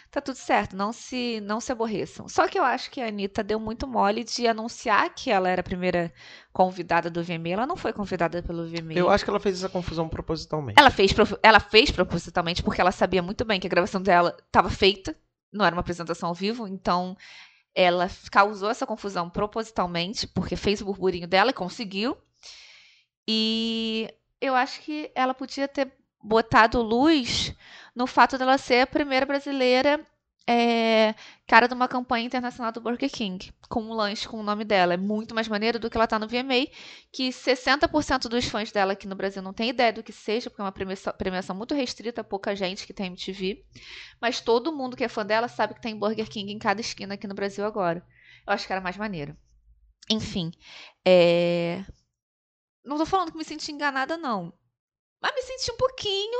Tá 0.10 0.22
tudo 0.22 0.38
certo, 0.38 0.74
não 0.74 0.94
se 0.94 1.42
não 1.42 1.60
se 1.60 1.70
aborreçam. 1.70 2.30
Só 2.30 2.48
que 2.48 2.58
eu 2.58 2.64
acho 2.64 2.90
que 2.90 3.02
a 3.02 3.08
Anitta 3.08 3.44
deu 3.44 3.60
muito 3.60 3.86
mole 3.86 4.24
de 4.24 4.48
anunciar 4.48 5.14
que 5.14 5.30
ela 5.30 5.50
era 5.50 5.60
a 5.60 5.64
primeira 5.64 6.14
convidada 6.54 7.10
do 7.10 7.22
VMA. 7.22 7.50
Ela 7.50 7.68
não 7.68 7.76
foi 7.76 7.92
convidada 7.92 8.42
pelo 8.42 8.66
VMA. 8.66 8.94
Eu 8.94 9.10
acho 9.10 9.26
que 9.26 9.30
ela 9.30 9.40
fez 9.40 9.58
essa 9.58 9.68
confusão 9.68 10.08
propositalmente. 10.08 10.80
Ela 10.80 10.90
fez, 10.90 11.12
ela 11.44 11.60
fez 11.60 11.92
propositalmente 11.92 12.64
porque 12.64 12.80
ela 12.80 12.94
sabia 12.94 13.22
muito 13.22 13.44
bem 13.44 13.60
que 13.60 13.68
a 13.68 13.70
gravação 13.70 14.02
dela 14.02 14.36
estava 14.46 14.70
feita, 14.70 15.14
não 15.52 15.66
era 15.66 15.76
uma 15.76 15.82
apresentação 15.82 16.30
ao 16.30 16.36
vivo, 16.36 16.66
então 16.66 17.16
ela 17.76 18.10
causou 18.32 18.70
essa 18.70 18.88
confusão 18.88 19.30
propositalmente, 19.30 20.26
porque 20.26 20.56
fez 20.56 20.82
o 20.82 20.86
burburinho 20.86 21.28
dela 21.28 21.52
e 21.52 21.54
conseguiu. 21.54 22.18
E 23.28 24.10
eu 24.40 24.56
acho 24.56 24.82
que 24.82 25.12
ela 25.14 25.34
podia 25.34 25.68
ter 25.68 25.92
botado 26.28 26.82
luz 26.82 27.54
no 27.96 28.06
fato 28.06 28.38
dela 28.38 28.58
ser 28.58 28.82
a 28.82 28.88
primeira 28.88 29.26
brasileira 29.26 30.06
é, 30.50 31.14
cara 31.46 31.68
de 31.68 31.74
uma 31.74 31.90
campanha 31.90 32.26
internacional 32.26 32.72
do 32.72 32.80
Burger 32.80 33.12
King, 33.12 33.52
com 33.68 33.82
um 33.82 33.94
lanche 33.94 34.30
com 34.30 34.40
o 34.40 34.44
nome 34.44 34.64
dela. 34.64 34.94
É 34.94 34.98
muito 34.98 35.36
mais 35.36 35.48
maneiro 35.50 35.78
do 35.78 35.90
que 35.90 35.98
ela 35.98 36.08
tá 36.08 36.18
no 36.18 36.28
VMA, 36.28 36.68
que 37.12 37.30
60% 37.30 38.30
dos 38.30 38.46
fãs 38.46 38.72
dela 38.72 38.94
aqui 38.94 39.08
no 39.08 39.16
Brasil 39.16 39.42
não 39.42 39.52
tem 39.52 39.70
ideia 39.70 39.92
do 39.92 40.02
que 40.02 40.14
seja, 40.14 40.50
porque 40.50 40.62
é 40.62 40.64
uma 40.64 40.72
premiação, 40.72 41.14
premiação 41.18 41.54
muito 41.54 41.76
restrita, 41.76 42.24
pouca 42.24 42.56
gente 42.56 42.88
que 42.88 42.94
tem 42.94 43.08
MTV. 43.08 43.66
Mas 44.22 44.40
todo 44.40 44.72
mundo 44.72 44.96
que 44.96 45.04
é 45.04 45.10
fã 45.10 45.26
dela 45.26 45.50
sabe 45.50 45.74
que 45.74 45.82
tem 45.82 45.98
Burger 46.00 46.30
King 46.30 46.54
em 46.54 46.60
cada 46.60 46.80
esquina 46.80 47.16
aqui 47.16 47.28
no 47.28 47.36
Brasil 47.36 47.66
agora. 47.66 48.02
Eu 48.48 48.54
acho 48.54 48.66
que 48.66 48.72
era 48.72 48.82
mais 48.82 48.96
maneiro. 48.96 49.36
Enfim, 50.10 50.52
é... 51.06 51.84
não 52.86 52.98
tô 52.98 53.06
falando 53.06 53.32
que 53.34 53.38
me 53.38 53.44
senti 53.44 53.74
enganada, 53.74 54.16
não. 54.16 54.54
Mas 55.22 55.34
me 55.36 55.42
senti 55.42 55.72
um 55.72 55.78
pouquinho 55.78 56.40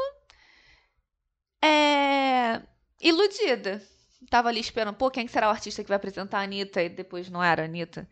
é... 1.64 2.62
iludida. 3.02 3.82
Tava 4.30 4.50
ali 4.50 4.60
esperando, 4.60 4.96
pô, 4.96 5.10
quem 5.10 5.28
será 5.28 5.48
o 5.48 5.52
artista 5.52 5.84
que 5.84 5.90
vai 5.90 5.98
apresentar 5.98 6.40
a 6.40 6.44
Anitta? 6.44 6.82
E 6.82 6.90
depois 6.90 7.30
não 7.30 7.44
era 7.44 7.62
a 7.64 7.66
Anitta. 7.66 8.08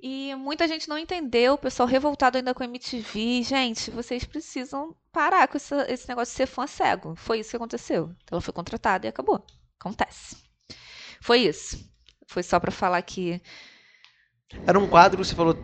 E 0.00 0.32
muita 0.36 0.68
gente 0.68 0.88
não 0.88 0.96
entendeu, 0.96 1.54
o 1.54 1.58
pessoal 1.58 1.88
revoltado 1.88 2.38
ainda 2.38 2.54
com 2.54 2.62
a 2.62 2.66
MTV. 2.66 3.42
Gente, 3.42 3.90
vocês 3.90 4.24
precisam 4.24 4.94
parar 5.12 5.48
com 5.48 5.56
esse, 5.56 6.08
negócio 6.08 6.32
de 6.32 6.36
ser 6.36 6.46
fã 6.46 6.66
cego. 6.66 7.16
Foi 7.16 7.40
isso 7.40 7.50
que 7.50 7.56
aconteceu. 7.56 8.14
Ela 8.30 8.40
foi 8.40 8.54
contratada 8.54 9.06
e 9.06 9.08
acabou. 9.08 9.44
Acontece. 9.80 10.36
Foi 11.20 11.40
isso. 11.40 11.84
Foi 12.28 12.44
só 12.44 12.60
pra 12.60 12.70
falar 12.70 13.02
que. 13.02 13.42
Era 14.66 14.78
um 14.78 14.88
quadro, 14.88 15.24
você 15.24 15.34
falou 15.34 15.56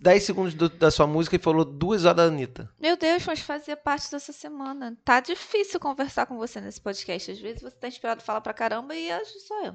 10 0.00 0.22
segundos 0.24 0.54
do- 0.54 0.68
da 0.68 0.90
sua 0.90 1.06
música 1.06 1.36
e 1.36 1.38
falou 1.38 1.64
duas 1.64 2.04
horas 2.04 2.16
da 2.16 2.22
Anitta. 2.24 2.70
Meu 2.78 2.96
Deus, 2.96 3.24
mas 3.26 3.40
fazia 3.40 3.76
parte 3.76 4.10
dessa 4.10 4.32
semana. 4.32 4.96
Tá 5.04 5.20
difícil 5.20 5.78
conversar 5.80 6.26
com 6.26 6.36
você 6.36 6.60
nesse 6.60 6.80
podcast. 6.80 7.30
Às 7.30 7.38
vezes 7.38 7.62
você 7.62 7.76
tá 7.76 7.88
inspirado 7.88 8.20
a 8.20 8.24
falar 8.24 8.40
pra 8.40 8.52
caramba 8.54 8.94
e 8.94 9.12
hoje 9.12 9.40
sou 9.46 9.64
eu. 9.64 9.74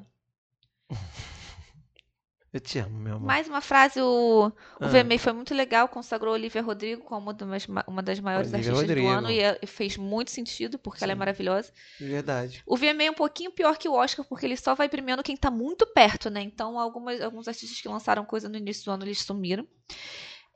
Eu 2.53 2.59
te 2.59 2.79
amo, 2.79 2.99
meu 2.99 3.15
amor. 3.15 3.25
Mais 3.25 3.47
uma 3.47 3.61
frase, 3.61 4.01
o, 4.01 4.47
o 4.47 4.51
Ah. 4.83 4.87
VMA 4.87 5.17
foi 5.17 5.31
muito 5.31 5.53
legal, 5.53 5.87
consagrou 5.87 6.33
Olivia 6.33 6.61
Rodrigo 6.61 7.01
como 7.03 7.21
uma 7.21 7.33
das, 7.33 7.65
ma- 7.65 7.85
uma 7.87 8.03
das 8.03 8.19
maiores 8.19 8.51
Olivia 8.51 8.71
artistas 8.71 8.89
Rodrigo. 8.89 9.07
do 9.07 9.13
ano 9.17 9.31
e 9.31 9.39
é- 9.39 9.57
e 9.61 9.65
fez 9.65 9.95
muito 9.95 10.31
sentido, 10.31 10.77
porque 10.77 11.01
ela 11.01 11.13
é 11.13 11.15
Sim. 11.15 11.19
maravilhosa. 11.19 11.71
Verdade. 11.97 12.61
O 12.65 12.75
VMA 12.75 13.03
é 13.03 13.09
um 13.11 13.13
pouquinho 13.13 13.51
pior 13.51 13.77
que 13.77 13.87
o 13.87 13.93
Oscar, 13.93 14.25
porque 14.27 14.45
ele 14.45 14.57
só 14.57 14.75
vai 14.75 14.89
premiando 14.89 15.23
quem 15.23 15.37
tá 15.37 15.49
muito 15.49 15.87
perto, 15.87 16.29
né? 16.29 16.41
Então, 16.41 16.77
algumas, 16.77 17.21
alguns 17.21 17.47
artistas 17.47 17.79
que 17.79 17.87
lançaram 17.87 18.25
coisa 18.25 18.49
no 18.49 18.57
início 18.57 18.83
do 18.83 18.91
ano, 18.91 19.05
eles 19.05 19.21
sumiram. 19.21 19.65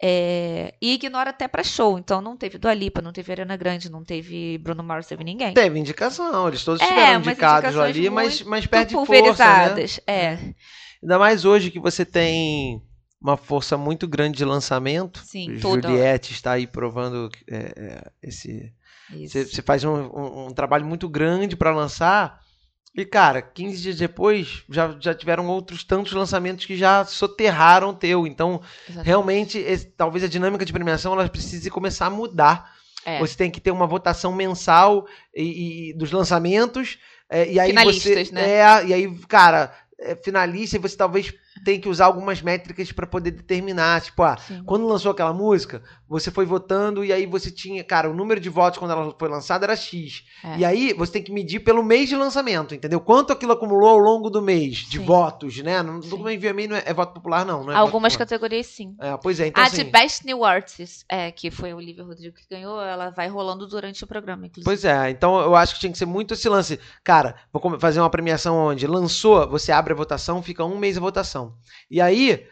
É, 0.02 0.74
e 0.82 0.94
ignora 0.96 1.30
até 1.30 1.48
pra 1.48 1.64
show. 1.64 1.98
Então, 1.98 2.22
não 2.22 2.36
teve 2.36 2.58
Dua 2.58 2.74
Lipa, 2.74 3.02
não 3.02 3.14
teve 3.14 3.32
Ariana 3.32 3.56
Grande, 3.56 3.90
não 3.90 4.04
teve 4.04 4.58
Bruno 4.58 4.84
Mars, 4.84 5.08
teve 5.08 5.24
ninguém. 5.24 5.54
Teve 5.54 5.80
indicação, 5.80 6.50
eles 6.50 6.66
todos 6.66 6.82
É, 6.82 6.84
estiveram 6.84 7.14
mas 7.20 7.28
indicados 7.28 7.78
ali, 7.78 8.10
mas, 8.10 8.42
mas 8.42 8.68
perde 8.68 8.92
força, 8.94 9.14
né? 9.14 9.22
pulverizadas. 9.22 10.02
É, 10.06 10.38
Ainda 11.02 11.20
mais 11.20 11.46
hoje 11.46 11.72
que 11.72 11.80
você 11.80 12.04
tem 12.06 12.82
uma 13.22 13.38
força 13.38 13.78
muito 13.78 14.08
grande 14.08 14.38
de 14.38 14.46
lançamento. 14.46 15.20
Sim, 15.26 15.56
Juliette 15.58 16.32
está 16.34 16.54
aí 16.54 16.68
provando 16.68 17.30
é, 17.50 17.58
é, 17.76 18.12
esse. 18.22 18.72
Você, 19.28 19.62
faz 19.62 19.84
um, 19.84 19.94
um- 19.94 20.48
um 20.48 20.54
trabalho 20.54 20.86
muito 20.86 21.08
grande 21.08 21.56
para 21.56 21.76
lançar. 21.76 22.40
E, 22.98 23.04
cara, 23.06 23.42
15 23.42 23.82
dias 23.82 23.98
depois 23.98 24.64
já, 24.70 24.96
já 25.00 25.14
tiveram 25.14 25.48
outros 25.48 25.84
tantos 25.84 26.14
lançamentos 26.14 26.66
que 26.66 26.78
já 26.78 27.04
soterraram 27.04 27.90
o 27.90 27.94
teu. 27.94 28.26
Então, 28.26 28.62
Exatamente. 28.88 29.06
realmente, 29.06 29.58
esse- 29.60 29.88
talvez 29.88 30.24
a 30.24 30.28
dinâmica 30.30 30.66
de 30.66 30.72
premiação 30.74 31.14
ela 31.14 31.28
precise 31.28 31.70
começar 31.70 32.06
a 32.08 32.10
mudar. 32.10 32.74
É. 33.06 33.20
Você 33.20 33.36
tem 33.36 33.52
que 33.52 33.60
ter 33.62 33.70
uma 33.72 33.86
votação 33.86 34.32
mensal 34.34 35.06
e, 35.36 35.90
e- 35.90 35.94
dos 35.94 36.12
lançamentos. 36.12 36.98
é, 37.30 37.52
e 37.52 37.60
aí 37.60 37.70
Finalistas, 37.70 38.28
você, 38.30 38.34
né? 38.34 38.50
É, 38.50 38.86
e 38.88 38.94
aí, 38.94 39.18
cara, 39.28 39.76
finalista 40.24 40.76
e 40.76 40.80
você 40.80 40.98
talvez 40.98 41.34
tem 41.66 41.80
que 41.80 41.90
usar 41.90 42.06
algumas 42.06 42.44
métricas 42.44 42.92
para 42.92 43.08
poder 43.08 43.32
determinar. 43.32 44.00
Tipo, 44.00 44.22
ah, 44.22 44.38
Sim. 44.38 44.64
quando 44.64 44.88
lançou 44.88 45.12
aquela 45.12 45.34
música, 45.34 45.82
você 46.08 46.30
foi 46.30 46.46
votando 46.46 47.04
e 47.04 47.12
aí 47.12 47.26
você 47.26 47.50
tinha, 47.50 47.84
cara, 47.84 48.10
o 48.10 48.14
número 48.14 48.40
de 48.40 48.50
votos 48.50 48.78
quando 48.78 48.92
ela 48.92 49.14
foi 49.18 49.28
lançada 49.28 49.66
era 49.66 49.76
X. 49.76 50.24
É. 50.44 50.60
E 50.60 50.66
aí 50.66 50.94
você 50.94 51.14
tem 51.14 51.24
que 51.24 51.32
medir 51.32 51.62
pelo 51.62 51.84
mês 51.84 52.08
de 52.08 52.16
lançamento, 52.16 52.76
entendeu? 52.76 53.02
Quanto 53.02 53.34
aquilo 53.34 53.54
acumulou 53.54 53.90
ao 53.90 53.98
longo 53.98 54.30
do 54.30 54.44
mês 54.44 54.78
de 54.78 55.00
Sim. 55.00 55.06
votos, 55.06 55.58
né? 55.58 55.82
Não, 55.82 56.00
Sim. 56.02 56.10
do 56.10 56.18
VMA 56.18 56.68
não 56.70 56.76
é, 56.76 56.84
é 56.86 56.94
voto 56.94 57.16
popular, 57.16 57.44
não. 57.44 57.64
não 57.64 57.74
é 57.74 57.76
Algumas 57.76 58.16
categorias, 58.16 58.68
sim. 58.68 58.96
É, 59.02 59.18
pois 59.18 59.40
é, 59.40 59.48
então 59.48 59.64
a 59.64 59.66
assim, 59.66 59.84
de 59.84 59.90
Best 59.90 60.24
New 60.24 60.46
Artist, 60.46 61.04
é, 61.10 61.32
que 61.32 61.50
foi 61.50 61.74
o 61.74 61.78
Olivia 61.78 62.04
Rodrigo 62.04 62.36
que 62.36 62.48
ganhou, 62.48 62.80
ela 62.80 63.10
vai 63.10 63.28
rolando 63.28 63.66
durante 63.66 64.04
o 64.04 64.08
programa, 64.08 64.46
inclusive. 64.46 64.66
Pois 64.66 64.86
é, 64.86 65.10
então 65.10 65.40
eu 65.40 65.56
acho 65.56 65.74
que 65.74 65.80
tinha 65.80 65.92
que 65.92 65.98
ser 65.98 66.06
muito 66.06 66.36
esse 66.36 66.48
lance. 66.48 66.80
Cara, 67.04 67.36
vou 67.52 67.80
fazer 67.80 68.00
uma 68.00 68.10
premiação 68.10 68.56
onde 68.56 68.86
lançou, 68.86 69.50
você 69.50 69.72
abre 69.72 69.94
a 69.94 69.96
votação, 69.96 70.44
fica 70.44 70.64
um 70.64 70.78
mês 70.78 70.98
a 70.98 71.02
votação. 71.02 71.55
E 71.90 72.00
aí, 72.02 72.46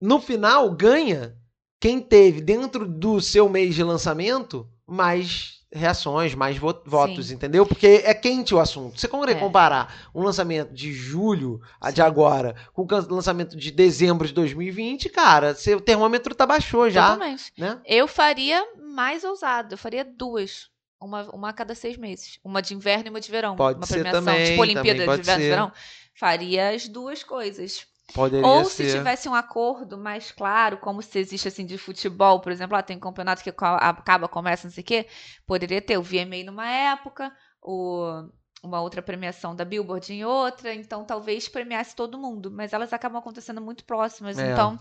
no 0.00 0.20
final, 0.20 0.70
ganha 0.70 1.36
quem 1.80 2.00
teve 2.00 2.40
dentro 2.40 2.86
do 2.86 3.20
seu 3.20 3.48
mês 3.48 3.74
de 3.74 3.82
lançamento 3.82 4.68
mais 4.86 5.60
reações, 5.74 6.34
mais 6.34 6.58
vo- 6.58 6.82
votos, 6.84 7.30
entendeu? 7.30 7.64
Porque 7.64 8.02
é 8.04 8.12
quente 8.12 8.54
o 8.54 8.60
assunto. 8.60 9.00
Você 9.00 9.08
quando 9.08 9.30
É. 9.30 9.34
comparar 9.34 10.10
um 10.14 10.22
lançamento 10.22 10.72
de 10.74 10.92
julho, 10.92 11.60
a 11.80 11.90
de 11.90 11.96
Sim. 11.96 12.02
agora, 12.02 12.54
com 12.74 12.82
o 12.82 13.14
lançamento 13.14 13.56
de 13.56 13.70
dezembro 13.70 14.26
de 14.28 14.34
2020, 14.34 15.08
cara, 15.08 15.54
seu 15.54 15.80
termômetro 15.80 16.34
tá 16.34 16.44
baixou 16.44 16.90
já, 16.90 17.16
né? 17.56 17.80
Eu 17.86 18.06
faria 18.06 18.62
mais 18.92 19.24
ousado, 19.24 19.74
eu 19.74 19.78
faria 19.78 20.04
duas. 20.04 20.70
Uma, 21.00 21.22
uma 21.34 21.48
a 21.48 21.52
cada 21.52 21.74
seis 21.74 21.96
meses. 21.96 22.38
Uma 22.44 22.62
de 22.62 22.74
inverno 22.74 23.06
e 23.06 23.10
uma 23.10 23.20
de 23.20 23.28
verão. 23.28 23.56
Pode 23.56 23.78
uma 23.78 23.86
ser 23.86 23.94
premiação, 23.94 24.24
também, 24.24 24.46
tipo 24.50 24.60
Olimpíada 24.60 25.04
de 25.16 25.20
inverno 25.20 25.42
e 25.44 25.48
verão. 25.48 25.72
Faria 26.14 26.70
as 26.70 26.86
duas 26.86 27.24
coisas. 27.24 27.86
Poderia 28.14 28.46
Ou 28.46 28.64
se 28.64 28.84
ser. 28.84 28.98
tivesse 28.98 29.28
um 29.28 29.34
acordo 29.34 29.96
mais 29.96 30.30
claro, 30.30 30.76
como 30.78 31.00
se 31.02 31.18
existe 31.18 31.48
assim 31.48 31.64
de 31.64 31.78
futebol, 31.78 32.40
por 32.40 32.52
exemplo, 32.52 32.76
lá 32.76 32.82
tem 32.82 32.96
um 32.96 33.00
campeonato 33.00 33.42
que 33.42 33.50
acaba, 33.50 34.28
começa, 34.28 34.66
não 34.66 34.72
sei 34.72 34.82
o 34.82 34.86
quê, 34.86 35.06
poderia 35.46 35.80
ter 35.80 35.96
o 35.98 36.02
VMA 36.02 36.44
numa 36.44 36.68
época, 36.68 37.32
o, 37.62 38.28
uma 38.62 38.80
outra 38.80 39.00
premiação 39.02 39.56
da 39.56 39.64
Billboard 39.64 40.12
em 40.12 40.24
outra, 40.24 40.74
então 40.74 41.04
talvez 41.04 41.48
premiasse 41.48 41.96
todo 41.96 42.18
mundo, 42.18 42.50
mas 42.50 42.72
elas 42.72 42.92
acabam 42.92 43.18
acontecendo 43.18 43.60
muito 43.60 43.84
próximas, 43.84 44.38
É. 44.38 44.52
então 44.52 44.78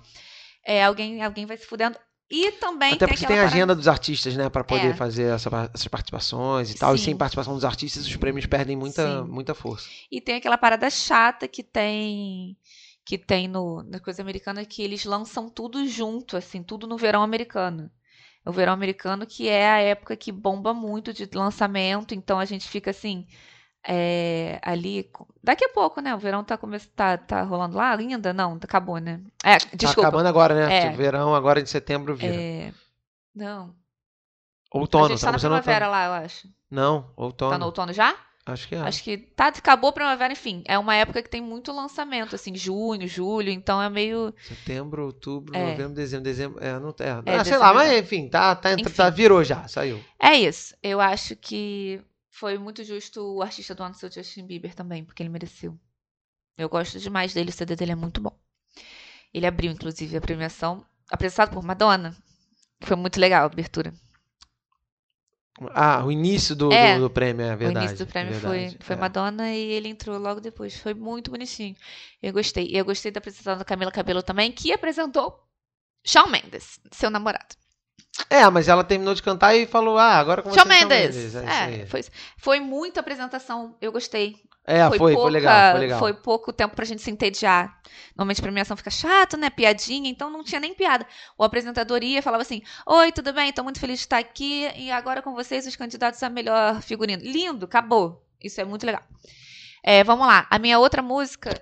é, 0.66 0.84
alguém, 0.84 1.24
alguém 1.24 1.46
vai 1.46 1.58
se 1.58 1.66
fudendo. 1.66 1.98
E 2.34 2.50
também 2.54 2.94
Até 2.94 3.08
tem 3.08 3.14
porque 3.14 3.28
tem 3.28 3.40
a 3.40 3.44
agenda 3.44 3.76
dos 3.76 3.90
artistas, 3.90 4.38
né, 4.38 4.48
Pra 4.50 4.64
poder 4.64 4.92
É. 4.92 4.94
fazer 4.94 5.24
essa 5.36 5.50
essas 5.74 5.88
participações 5.90 6.72
e 6.72 6.76
tal. 6.78 6.96
E 6.96 6.98
Sim. 6.98 7.04
sem 7.06 7.18
participação 7.18 7.54
dos 7.54 7.66
artistas, 7.66 8.08
os 8.08 8.16
prêmios 8.16 8.46
perdem 8.46 8.78
muita, 8.78 9.06
Sim. 9.06 9.28
muita 9.30 9.54
força. 9.54 9.90
E 10.10 10.22
tem 10.22 10.36
aquela 10.38 10.58
parada 10.58 10.90
chata 10.90 11.46
que 11.46 11.62
tem 11.62 12.56
que 13.12 13.18
tem 13.18 13.46
no, 13.46 13.84
na 13.84 14.00
coisa 14.00 14.22
americana 14.22 14.64
que 14.64 14.82
eles 14.82 15.04
lançam 15.04 15.50
tudo 15.50 15.86
junto, 15.86 16.38
assim, 16.38 16.64
tudo 16.64 16.88
no 16.88 16.96
verão 16.96 17.22
americano. 17.22 17.92
O 18.46 18.54
verão 18.54 18.72
americano 18.72 19.26
que 19.28 19.50
é 19.50 19.70
a 19.70 19.80
época 19.80 20.16
que 20.16 20.32
bomba 20.32 20.74
muito 20.74 21.12
de 21.12 21.30
lançamento, 21.36 22.16
então 22.16 22.40
a 22.40 22.46
gente 22.46 22.70
fica 22.70 22.92
assim, 22.92 23.28
é, 23.86 24.62
ali, 24.64 25.12
daqui 25.44 25.66
a 25.66 25.70
pouco, 25.74 26.00
né? 26.00 26.16
O 26.16 26.20
verão 26.20 26.42
tá, 26.42 26.58
come... 26.58 26.80
tá, 26.80 27.18
tá 27.18 27.44
rolando 27.44 27.76
lá 27.76 27.94
ainda? 27.94 28.32
Não, 28.32 28.54
acabou, 28.54 28.98
né? 28.98 29.22
É, 29.44 29.60
Tá 29.60 29.68
desculpa. 29.76 30.08
acabando 30.08 30.28
agora, 30.28 30.56
né? 30.56 30.86
É. 30.86 30.90
O 30.90 30.96
Verão, 30.96 31.36
agora 31.36 31.60
em 31.60 31.66
setembro 31.66 32.16
vira. 32.16 32.34
É, 32.34 32.74
não, 33.36 33.76
Outono, 34.72 35.08
a 35.08 35.10
gente 35.10 35.20
tá 35.20 35.26
na 35.26 35.32
começando 35.34 35.52
primavera 35.52 35.88
outono. 35.88 35.92
lá, 35.92 36.06
eu 36.06 36.26
acho. 36.26 36.48
Não, 36.70 37.12
outono. 37.18 37.52
Tá 37.52 37.58
no 37.58 37.66
outono 37.66 37.92
já? 37.92 38.16
Acho 38.46 38.68
que 38.68 38.76
é. 38.76 38.80
Acho 38.80 39.04
que 39.04 39.18
tá, 39.18 39.48
acabou 39.48 39.92
a 39.92 39.94
primavera, 39.94 40.34
enfim. 40.34 40.64
É 40.66 40.78
uma 40.78 40.96
época 40.96 41.22
que 41.22 41.30
tem 41.30 41.42
muito 41.42 41.72
lançamento, 41.72 42.36
assim, 42.36 42.56
junho, 42.56 43.08
julho, 43.08 43.50
então 43.52 43.82
é 43.82 43.90
meio. 43.90 44.34
Setembro, 44.42 45.06
outubro, 45.06 45.56
É. 45.56 45.72
novembro, 45.72 45.94
dezembro, 45.94 46.24
dezembro. 46.24 46.64
É, 46.64 46.80
não 46.80 46.90
é. 47.00 47.04
É, 47.04 47.12
ah, 47.12 47.24
sei 47.24 47.38
dezembro, 47.44 47.60
lá, 47.60 47.74
mas 47.74 47.92
enfim, 48.00 48.30
tá, 48.30 48.56
tá, 48.56 48.74
Enfim. 48.74 48.84
tá, 48.90 49.10
virou 49.10 49.44
já, 49.44 49.68
saiu. 49.68 50.04
É 50.20 50.34
isso. 50.34 50.76
Eu 50.82 51.00
acho 51.00 51.36
que 51.36 52.02
foi 52.30 52.58
muito 52.58 52.84
justo 52.84 53.22
o 53.38 53.42
artista 53.44 53.76
do 53.76 53.84
ano 53.84 53.94
ser 53.94 54.08
o 54.08 54.12
Justin 54.12 54.48
Bieber 54.48 54.74
também, 54.74 55.04
porque 55.06 55.22
ele 55.22 55.30
mereceu. 55.30 55.78
Eu 56.58 56.68
gosto 56.68 57.00
demais 57.00 57.34
dele, 57.34 57.50
o 57.50 57.54
CD 57.54 57.76
dele 57.76 57.92
é 57.92 57.96
muito 57.96 58.20
bom. 58.22 58.36
Ele 59.34 59.46
abriu, 59.46 59.72
inclusive, 59.72 60.18
a 60.18 60.22
premiação, 60.22 60.84
apresentado 61.10 61.52
por 61.52 61.64
Madonna. 61.64 62.16
Foi 62.82 62.96
muito 62.98 63.20
legal 63.20 63.44
a 63.44 63.46
abertura. 63.46 63.94
Ah, 65.74 66.04
o 66.06 66.12
início 66.12 66.56
do, 66.56 66.72
É. 66.72 66.96
do, 66.96 67.02
do 67.02 67.10
prêmio, 67.10 67.46
é 67.46 67.56
verdade. 67.56 67.86
o 67.86 67.90
início 67.90 68.06
do 68.06 68.10
prêmio 68.12 68.34
verdade, 68.34 68.70
foi, 68.78 68.86
foi 68.86 68.96
é. 68.96 69.00
Madonna 69.00 69.54
e 69.54 69.72
ele 69.72 69.90
entrou 69.90 70.18
logo 70.18 70.42
depois. 70.42 70.78
Foi 70.80 70.94
muito 70.94 71.32
bonitinho. 71.32 71.76
Eu 72.22 72.34
gostei. 72.34 72.68
E 72.68 72.78
eu 72.78 72.86
gostei 72.86 73.12
da 73.12 73.20
apresentação 73.20 73.58
da 73.58 73.66
Camila 73.66 73.92
Cabello 73.92 74.24
também, 74.24 74.52
que 74.52 74.72
apresentou 74.74 75.40
Shawn 76.06 76.28
Mendes, 76.30 76.80
seu 76.92 77.10
namorado. 77.10 77.56
É, 78.30 78.48
mas 78.50 78.68
ela 78.68 78.84
terminou 78.84 79.14
de 79.14 79.24
cantar 79.24 79.56
e 79.56 79.66
falou, 79.66 79.98
ah, 79.98 80.18
agora 80.18 80.42
com 80.42 80.52
Shawn 80.54 80.66
você, 80.66 80.80
Shawn 80.80 80.90
Mendes. 80.90 81.36
É, 81.36 81.82
É, 81.82 81.86
foi, 81.86 82.02
foi 82.38 82.60
muita 82.60 83.00
apresentação. 83.00 83.78
Eu 83.82 83.92
gostei. 83.92 84.36
É, 84.66 84.88
foi, 84.90 84.98
foi, 85.00 85.14
pouca- 85.14 85.30
legal, 85.30 85.72
foi 85.72 85.80
legal. 85.80 86.00
Foi 86.00 86.14
pouco 86.14 86.54
tempo 86.54 86.76
pra 86.76 86.86
gente 86.86 87.02
se 87.02 87.10
entediar. 87.10 87.80
Normalmente 88.16 88.40
a 88.40 88.44
premiação 88.44 88.78
fica 88.78 88.92
chato, 88.92 89.36
né? 89.36 89.50
Piadinha, 89.50 90.10
então 90.10 90.30
não 90.30 90.44
tinha 90.44 90.62
nem 90.62 90.74
piada. 90.74 91.06
O 91.38 91.44
apresentador 91.44 92.04
ia 92.04 92.22
falava 92.22 92.44
assim: 92.44 92.62
Oi, 92.86 93.12
tudo 93.12 93.34
bem? 93.34 93.52
Tô 93.52 93.64
muito 93.64 93.80
feliz 93.80 94.00
de 94.00 94.06
estar 94.06 94.20
aqui. 94.20 94.70
E 94.78 94.92
agora 94.92 95.22
com 95.22 95.34
vocês, 95.34 95.66
os 95.66 95.76
candidatos 95.76 96.22
a 96.22 96.30
melhor 96.30 96.82
figurino. 96.82 97.22
Lindo, 97.24 97.66
acabou. 97.66 98.24
Isso 98.42 98.62
é 98.62 98.64
muito 98.64 98.86
legal. 98.86 99.02
É, 99.84 100.04
vamos 100.04 100.28
lá. 100.28 100.46
A 100.50 100.60
minha 100.60 100.78
outra 100.78 101.02
música. 101.02 101.60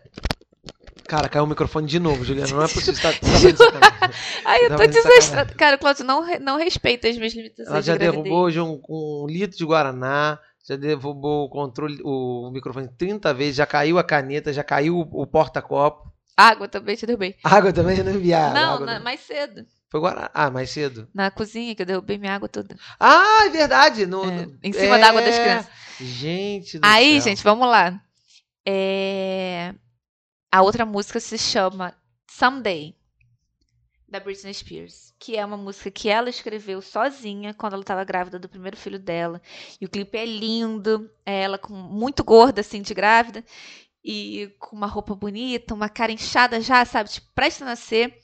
Cara, 1.08 1.28
caiu 1.28 1.44
o 1.46 1.48
microfone 1.48 1.88
de 1.88 2.00
novo, 2.00 2.24
Juliana. 2.24 2.52
Não 2.52 2.62
é 2.64 2.68
possível. 2.68 2.94
Você 2.94 3.54
tá. 3.54 3.72
Ai, 4.46 4.66
eu 4.66 4.76
tô 4.78 4.86
desastrada. 4.86 5.56
Cara, 5.56 5.78
Cláudio, 5.78 6.06
não, 6.06 6.24
não 6.40 6.58
respeita 6.58 7.08
as 7.08 7.18
minhas 7.18 7.34
limitações. 7.34 7.68
Ela 7.68 7.82
já 7.82 7.94
de 7.94 8.00
derrubou 8.00 8.42
hoje 8.44 8.60
um, 8.60 8.80
um 8.88 9.26
litro 9.28 9.58
de 9.58 9.66
Guaraná, 9.66 10.38
já 10.70 10.76
derrubou 10.76 11.46
o 11.46 11.50
controle, 11.50 12.00
o 12.04 12.50
microfone 12.52 12.88
30 12.98 13.34
vezes, 13.34 13.56
já 13.56 13.66
caiu 13.66 13.98
a 13.98 14.04
caneta, 14.04 14.54
já 14.54 14.64
caiu 14.64 14.98
o, 15.00 15.22
o 15.24 15.28
porta-copo. 15.28 16.12
Água 16.38 16.68
também 16.68 16.96
te 16.96 17.06
derrubei. 17.06 17.36
Água 17.44 17.74
também 17.74 17.96
já 17.98 18.04
não 18.04 18.14
enviaram. 18.14 18.54
não, 18.54 18.74
água 18.76 18.86
na- 18.86 18.94
não- 18.98 19.04
mais 19.04 19.20
cedo. 19.22 19.66
Foi 19.92 20.00
Guaraná. 20.00 20.30
Ah, 20.34 20.50
mais 20.52 20.70
cedo. 20.70 21.08
Na 21.14 21.32
cozinha, 21.32 21.74
que 21.76 21.82
eu 21.82 21.86
derrubei 21.86 22.18
minha 22.20 22.34
água 22.36 22.48
toda. 22.48 22.78
Ah, 23.00 23.46
é 23.46 23.50
verdade. 23.50 24.06
No, 24.06 24.24
É, 24.24 24.46
no- 24.46 24.58
em 24.64 24.72
cima 24.72 25.00
da 25.00 25.10
água 25.10 25.22
das 25.22 25.34
é. 25.36 25.44
crianças. 25.44 25.72
Gente 26.00 26.78
do 26.80 26.86
Aí, 26.86 27.14
céu. 27.14 27.22
gente, 27.32 27.44
vamos 27.44 27.68
lá. 27.68 28.00
É, 28.66 29.74
A 30.52 30.62
outra 30.62 30.86
música 30.86 31.20
se 31.20 31.38
chama 31.38 31.94
Someday. 32.30 32.96
Da 34.10 34.20
Britney 34.20 34.54
Spears, 34.54 35.14
que 35.20 35.38
é 35.38 35.46
uma 35.46 35.58
música 35.58 35.92
que 35.92 36.10
ela 36.10 36.30
escreveu 36.30 36.82
sozinha 36.82 37.54
quando 37.54 37.74
ela 37.74 37.84
estava 37.84 38.04
grávida 38.04 38.40
do 38.40 38.50
primeiro 38.50 38.76
filho 38.76 39.00
dela. 39.00 39.42
E 39.80 39.86
o 39.86 39.90
clipe 39.90 40.18
é 40.18 40.26
lindo, 40.26 41.10
é 41.26 41.44
ela 41.44 41.58
com 41.58 41.74
muito 41.74 42.24
gorda 42.24 42.62
assim 42.62 42.82
de 42.82 42.94
grávida 42.94 43.44
e 44.04 44.54
com 44.60 44.76
uma 44.76 44.88
roupa 44.88 45.14
bonita, 45.14 45.74
uma 45.74 45.90
cara 45.90 46.12
inchada 46.12 46.60
já, 46.60 46.84
sabe, 46.86 47.10
tipo, 47.10 47.28
presta 47.34 47.64
a 47.64 47.68
nascer. 47.68 48.18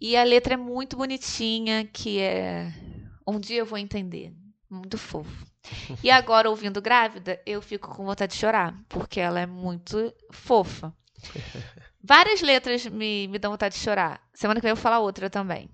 E 0.00 0.16
a 0.16 0.24
letra 0.24 0.54
é 0.54 0.56
muito 0.56 0.96
bonitinha, 0.96 1.84
que 1.86 2.20
é 2.20 2.72
um 3.26 3.40
dia 3.40 3.58
eu 3.58 3.66
vou 3.66 3.78
entender. 3.78 4.32
Muito 4.68 4.98
fofo. 4.98 5.46
E 6.02 6.10
agora, 6.10 6.50
ouvindo 6.50 6.82
grávida, 6.82 7.40
eu 7.46 7.62
fico 7.62 7.88
com 7.88 8.04
vontade 8.04 8.34
de 8.34 8.38
chorar, 8.38 8.78
porque 8.88 9.18
ela 9.18 9.40
é 9.40 9.46
muito 9.46 10.12
fofa. 10.30 10.94
Várias 12.06 12.42
letras 12.42 12.84
me, 12.84 13.26
me 13.28 13.38
dão 13.38 13.50
vontade 13.50 13.74
de 13.76 13.80
chorar. 13.80 14.20
Semana 14.34 14.60
que 14.60 14.64
vem 14.64 14.70
eu 14.72 14.76
vou 14.76 14.82
falar 14.82 14.98
outra 14.98 15.30
também. 15.30 15.70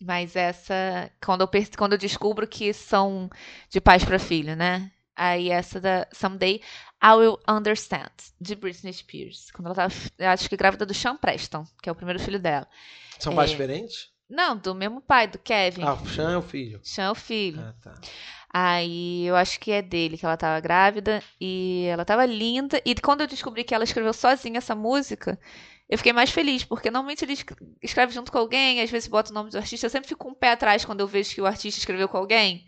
Mas 0.00 0.34
essa, 0.34 1.10
quando 1.22 1.42
eu, 1.42 1.50
quando 1.76 1.92
eu 1.92 1.98
descubro 1.98 2.46
que 2.46 2.72
são 2.72 3.28
de 3.68 3.82
pais 3.82 4.02
para 4.02 4.18
filho, 4.18 4.56
né? 4.56 4.90
Aí 5.14 5.50
essa 5.50 5.78
da 5.80 6.08
Someday 6.10 6.60
I 7.02 7.12
Will 7.12 7.38
Understand, 7.46 8.10
de 8.40 8.54
Britney 8.54 8.94
Spears. 8.94 9.50
Quando 9.52 9.66
ela 9.66 9.74
tava, 9.74 9.94
acho 10.32 10.48
que 10.48 10.56
grávida 10.56 10.86
do 10.86 10.94
Sean 10.94 11.16
Preston, 11.16 11.66
que 11.82 11.88
é 11.88 11.92
o 11.92 11.94
primeiro 11.94 12.18
filho 12.18 12.40
dela. 12.40 12.66
São 13.18 13.34
É. 13.34 13.36
pais 13.36 13.50
diferentes? 13.50 14.08
Não, 14.28 14.56
do 14.56 14.74
mesmo 14.74 15.02
pai, 15.02 15.28
do 15.28 15.38
Kevin. 15.38 15.82
Ah, 15.82 15.92
o 15.94 16.08
Sean 16.08 16.32
é 16.32 16.36
o 16.38 16.42
filho. 16.42 16.80
Sean 16.82 17.04
é 17.04 17.10
o 17.10 17.14
filho. 17.14 17.60
Ah, 17.60 17.74
tá. 17.82 17.94
Aí 18.56 19.26
eu 19.26 19.36
acho 19.36 19.58
que 19.58 19.72
é 19.72 19.82
dele 19.82 20.16
que 20.16 20.24
ela 20.24 20.36
tava 20.36 20.60
grávida 20.60 21.22
e 21.40 21.86
ela 21.90 22.04
tava 22.04 22.24
linda. 22.24 22.80
E 22.84 22.94
quando 22.94 23.20
eu 23.22 23.26
descobri 23.26 23.64
que 23.64 23.74
ela 23.74 23.84
escreveu 23.84 24.12
sozinha 24.12 24.58
essa 24.58 24.74
música, 24.76 25.38
eu 25.88 25.98
fiquei 25.98 26.12
mais 26.12 26.30
feliz, 26.30 26.64
porque 26.64 26.90
normalmente 26.90 27.24
ele 27.24 27.34
esc- 27.34 27.54
escreve 27.82 28.12
junto 28.12 28.32
com 28.32 28.38
alguém, 28.38 28.80
às 28.80 28.90
vezes 28.90 29.08
bota 29.08 29.30
o 29.30 29.34
nome 29.34 29.50
do 29.50 29.58
artista. 29.58 29.86
Eu 29.86 29.90
sempre 29.90 30.08
fico 30.08 30.24
com 30.24 30.30
um 30.30 30.34
pé 30.34 30.50
atrás 30.52 30.84
quando 30.84 31.00
eu 31.00 31.06
vejo 31.06 31.34
que 31.34 31.40
o 31.40 31.46
artista 31.46 31.78
escreveu 31.78 32.08
com 32.08 32.16
alguém. 32.16 32.64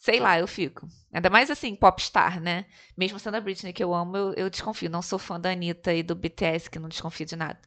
Sei 0.00 0.20
lá, 0.20 0.38
eu 0.38 0.46
fico. 0.48 0.86
Ainda 1.12 1.30
mais 1.30 1.50
assim, 1.50 1.74
popstar, 1.76 2.40
né? 2.40 2.66
Mesmo 2.96 3.18
sendo 3.18 3.36
a 3.36 3.40
Britney 3.40 3.72
que 3.72 3.82
eu 3.84 3.94
amo, 3.94 4.16
eu, 4.16 4.34
eu 4.34 4.50
desconfio. 4.50 4.90
Não 4.90 5.02
sou 5.02 5.18
fã 5.18 5.40
da 5.40 5.50
Anitta 5.50 5.94
e 5.94 6.02
do 6.02 6.14
BTS, 6.14 6.70
que 6.70 6.78
não 6.78 6.88
desconfio 6.88 7.26
de 7.26 7.36
nada. 7.36 7.60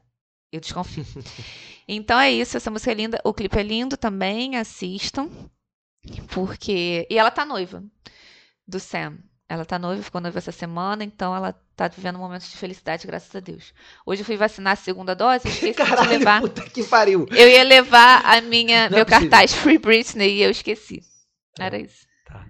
Eu 0.51 0.59
desconfio. 0.61 1.05
então 1.87 2.19
é 2.19 2.31
isso, 2.31 2.57
essa 2.57 2.71
música 2.71 2.91
é 2.91 2.95
linda. 2.95 3.19
O 3.23 3.33
clipe 3.33 3.57
é 3.59 3.63
lindo 3.63 3.97
também, 3.97 4.55
assistam. 4.57 5.29
Porque. 6.33 7.07
E 7.09 7.17
ela 7.17 7.31
tá 7.31 7.45
noiva 7.45 7.83
do 8.67 8.79
Sam. 8.79 9.19
Ela 9.51 9.65
tá 9.65 9.79
noiva, 9.79 10.03
ficou 10.03 10.21
noiva 10.21 10.37
essa 10.37 10.51
semana, 10.51 11.03
então 11.03 11.35
ela 11.35 11.59
tá 11.75 11.87
vivendo 11.87 12.19
momentos 12.19 12.51
de 12.51 12.55
felicidade, 12.55 13.07
graças 13.07 13.35
a 13.35 13.39
Deus. 13.39 13.73
Hoje 14.05 14.21
eu 14.21 14.25
fui 14.25 14.37
vacinar 14.37 14.73
a 14.73 14.75
segunda 14.75 15.15
dose, 15.15 15.47
eu 15.47 15.51
esqueci 15.51 15.71
de 15.71 15.73
Caralho, 15.73 16.07
levar. 16.07 16.39
puta 16.41 16.61
que 16.69 16.83
pariu. 16.83 17.25
Eu 17.31 17.49
ia 17.49 17.63
levar 17.63 18.23
a 18.23 18.39
minha, 18.41 18.87
Não 18.87 18.97
é 18.97 18.99
meu 18.99 19.05
possível. 19.07 19.27
cartaz 19.31 19.55
Free 19.55 19.79
Britney 19.79 20.35
e 20.35 20.43
eu 20.43 20.51
esqueci. 20.51 21.01
Era 21.59 21.79
isso. 21.79 22.05
Tá. 22.27 22.45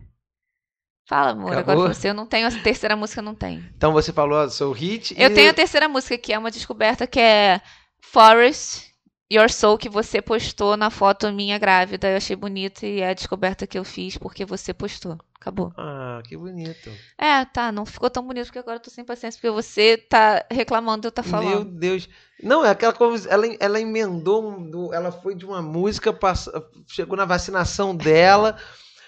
Fala, 1.07 1.31
amor, 1.31 1.53
Acabou? 1.53 1.73
agora 1.85 1.93
você. 1.93 2.09
Eu 2.09 2.13
não 2.13 2.26
tenho 2.26 2.45
a 2.45 2.51
terceira 2.51 2.97
música, 2.97 3.21
eu 3.21 3.26
não 3.26 3.34
tenho. 3.34 3.65
Então 3.77 3.93
você 3.93 4.11
falou 4.11 4.45
do 4.45 4.51
seu 4.51 4.73
hit. 4.73 5.15
Eu 5.17 5.30
e... 5.30 5.34
tenho 5.34 5.49
a 5.49 5.53
terceira 5.53 5.88
música, 5.88 6.17
que 6.17 6.34
é 6.34 6.38
uma 6.38 6.51
descoberta, 6.51 7.07
que 7.07 7.19
é 7.19 7.61
Forest 8.01 8.88
Your 9.31 9.49
Soul, 9.49 9.77
que 9.77 9.88
você 9.89 10.22
postou 10.22 10.76
na 10.76 10.89
foto 10.89 11.31
minha 11.31 11.60
grávida. 11.60 12.10
Eu 12.10 12.18
achei 12.18 12.35
bonito 12.35 12.84
e 12.84 12.99
é 13.01 13.10
a 13.10 13.14
descoberta 13.14 13.68
que 13.68 13.77
eu 13.77 13.84
fiz 13.84 14.18
porque 14.18 14.43
você 14.43 14.73
postou. 14.73 15.18
Acabou. 15.39 15.72
Ah, 15.77 16.19
que 16.27 16.35
bonito. 16.35 16.91
É, 17.18 17.45
tá, 17.45 17.72
não 17.72 17.85
ficou 17.85 18.10
tão 18.10 18.26
bonito 18.26 18.47
porque 18.47 18.60
agora 18.60 18.77
eu 18.77 18.81
tô 18.81 18.89
sem 18.89 19.06
paciência, 19.06 19.39
porque 19.39 19.53
você 19.53 19.97
tá 19.97 20.43
reclamando 20.51 21.07
eu 21.07 21.11
tá 21.11 21.22
Meu 21.22 21.31
falando. 21.31 21.65
Deus. 21.77 22.10
Não, 22.41 22.65
é 22.65 22.72
aquela 22.72 22.91
coisa. 22.91 23.30
Ela, 23.30 23.45
ela 23.60 23.80
emendou. 23.80 24.60
do- 24.60 24.93
ela 24.93 25.11
foi 25.11 25.35
de 25.35 25.45
uma 25.45 25.61
música, 25.61 26.11
passa- 26.11 26.51
chegou 26.88 27.15
na 27.15 27.26
vacinação 27.26 27.95
dela. 27.95 28.57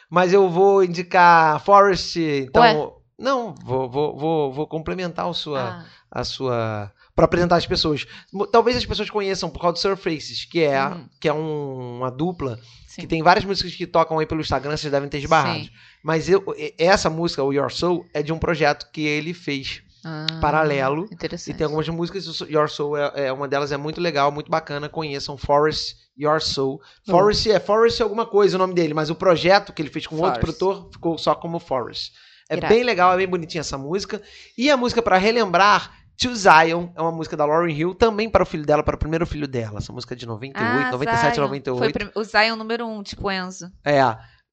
mas 0.09 0.33
eu 0.33 0.49
vou 0.49 0.83
indicar 0.83 1.59
Forest. 1.63 2.19
Então. 2.19 2.61
Ué? 2.61 2.91
Não, 3.17 3.53
vou, 3.63 3.89
vou, 3.89 4.17
vou, 4.17 4.51
vou 4.53 4.67
complementar 4.67 5.27
a 5.27 5.33
sua. 5.33 5.61
Ah, 5.61 5.85
a 6.11 6.23
sua 6.23 6.91
para 7.15 7.25
apresentar 7.25 7.55
as 7.57 7.65
pessoas. 7.65 8.05
Talvez 8.51 8.77
as 8.77 8.85
pessoas 8.85 9.09
conheçam 9.09 9.49
por 9.49 9.59
causa 9.61 9.73
do 9.73 9.79
Surfaces, 9.79 10.45
que 10.45 10.61
é 10.63 10.83
Uhum. 10.85 11.05
que 11.19 11.27
é 11.27 11.33
um- 11.33 11.97
uma 11.97 12.09
dupla 12.11 12.59
sim. 12.87 13.01
que 13.01 13.07
tem 13.07 13.21
várias 13.21 13.45
músicas 13.45 13.73
que 13.75 13.85
tocam 13.85 14.19
aí 14.19 14.25
pelo 14.25 14.41
Instagram, 14.41 14.75
vocês 14.77 14.91
devem 14.91 15.09
ter 15.09 15.17
esbarrado. 15.19 15.59
Sim. 15.65 15.69
Mas 16.03 16.27
eu, 16.29 16.43
essa 16.77 17.09
música, 17.09 17.43
o 17.43 17.53
Your 17.53 17.71
Soul, 17.71 18.05
é 18.13 18.23
de 18.23 18.31
um 18.33 18.39
projeto 18.39 18.87
que 18.91 19.01
ele 19.01 19.33
fez 19.33 19.83
Ah, 20.03 20.25
paralelo. 20.41 21.05
Interessante. 21.11 21.53
E 21.53 21.57
tem 21.57 21.63
algumas 21.65 21.87
músicas, 21.89 22.41
o 22.41 22.45
Your 22.49 22.67
Soul 22.67 22.97
é, 22.97 23.27
é 23.27 23.31
uma 23.33 23.47
delas 23.47 23.71
é 23.71 23.77
muito 23.77 24.01
legal, 24.01 24.31
muito 24.31 24.49
bacana. 24.49 24.89
Conheçam 24.89 25.37
Forest 25.37 25.95
Your 26.19 26.41
Soul. 26.41 26.81
Hum. 27.07 27.11
Forest 27.11 27.51
é 27.51 27.59
Forest 27.59 28.01
é 28.01 28.03
alguma 28.03 28.25
coisa 28.25 28.55
o 28.55 28.59
nome 28.59 28.73
dele, 28.73 28.95
mas 28.95 29.11
o 29.11 29.15
projeto 29.15 29.71
que 29.71 29.79
ele 29.79 29.91
fez 29.91 30.07
com 30.07 30.15
outro 30.15 30.41
Forest. 30.41 30.57
produtor 30.59 30.89
ficou 30.91 31.17
só 31.19 31.35
como 31.35 31.59
Forest. 31.59 32.13
É 32.49 32.57
Irado. 32.57 32.73
bem 32.73 32.83
legal, 32.83 33.13
é 33.13 33.17
bem 33.17 33.27
bonitinha 33.27 33.61
essa 33.61 33.77
música. 33.77 34.19
E 34.57 34.71
a 34.71 34.75
música 34.75 35.03
pra 35.03 35.17
relembrar, 35.17 36.00
To 36.21 36.35
Zion, 36.35 36.89
é 36.95 37.01
uma 37.01 37.11
música 37.11 37.35
da 37.35 37.45
Lauryn 37.45 37.73
Hill, 37.75 37.95
também 37.95 38.29
para 38.29 38.43
o 38.43 38.45
filho 38.45 38.63
dela, 38.63 38.83
para 38.83 38.95
o 38.95 38.99
primeiro 38.99 39.25
filho 39.25 39.47
dela. 39.47 39.79
Essa 39.79 39.91
música 39.91 40.13
é 40.13 40.17
de 40.17 40.27
98, 40.27 40.87
Ah, 40.87 40.91
97, 40.91 41.33
Zion. 41.33 41.43
98. 41.43 41.93
Foi 41.99 42.11
o 42.13 42.19
o 42.19 42.23
Zion 42.23 42.55
número 42.55 42.85
um, 42.85 43.01
tipo 43.01 43.31
Enzo. 43.31 43.71
É, 43.83 43.99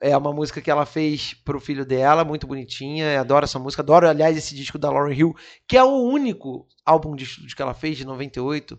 é 0.01 0.17
uma 0.17 0.33
música 0.33 0.63
que 0.63 0.71
ela 0.71 0.87
fez 0.87 1.35
pro 1.45 1.61
filho 1.61 1.85
dela, 1.85 2.25
muito 2.25 2.47
bonitinha. 2.47 3.21
Adoro 3.21 3.45
essa 3.45 3.59
música. 3.59 3.83
Adoro, 3.83 4.09
aliás, 4.09 4.35
esse 4.35 4.55
disco 4.55 4.79
da 4.79 4.91
Lauryn 4.91 5.15
Hill, 5.15 5.35
que 5.69 5.77
é 5.77 5.85
o 5.85 6.05
único 6.05 6.67
álbum 6.87 7.15
de 7.15 7.25
estúdio 7.25 7.55
que 7.55 7.61
ela 7.61 7.75
fez, 7.75 7.99
de 7.99 8.07
98. 8.07 8.79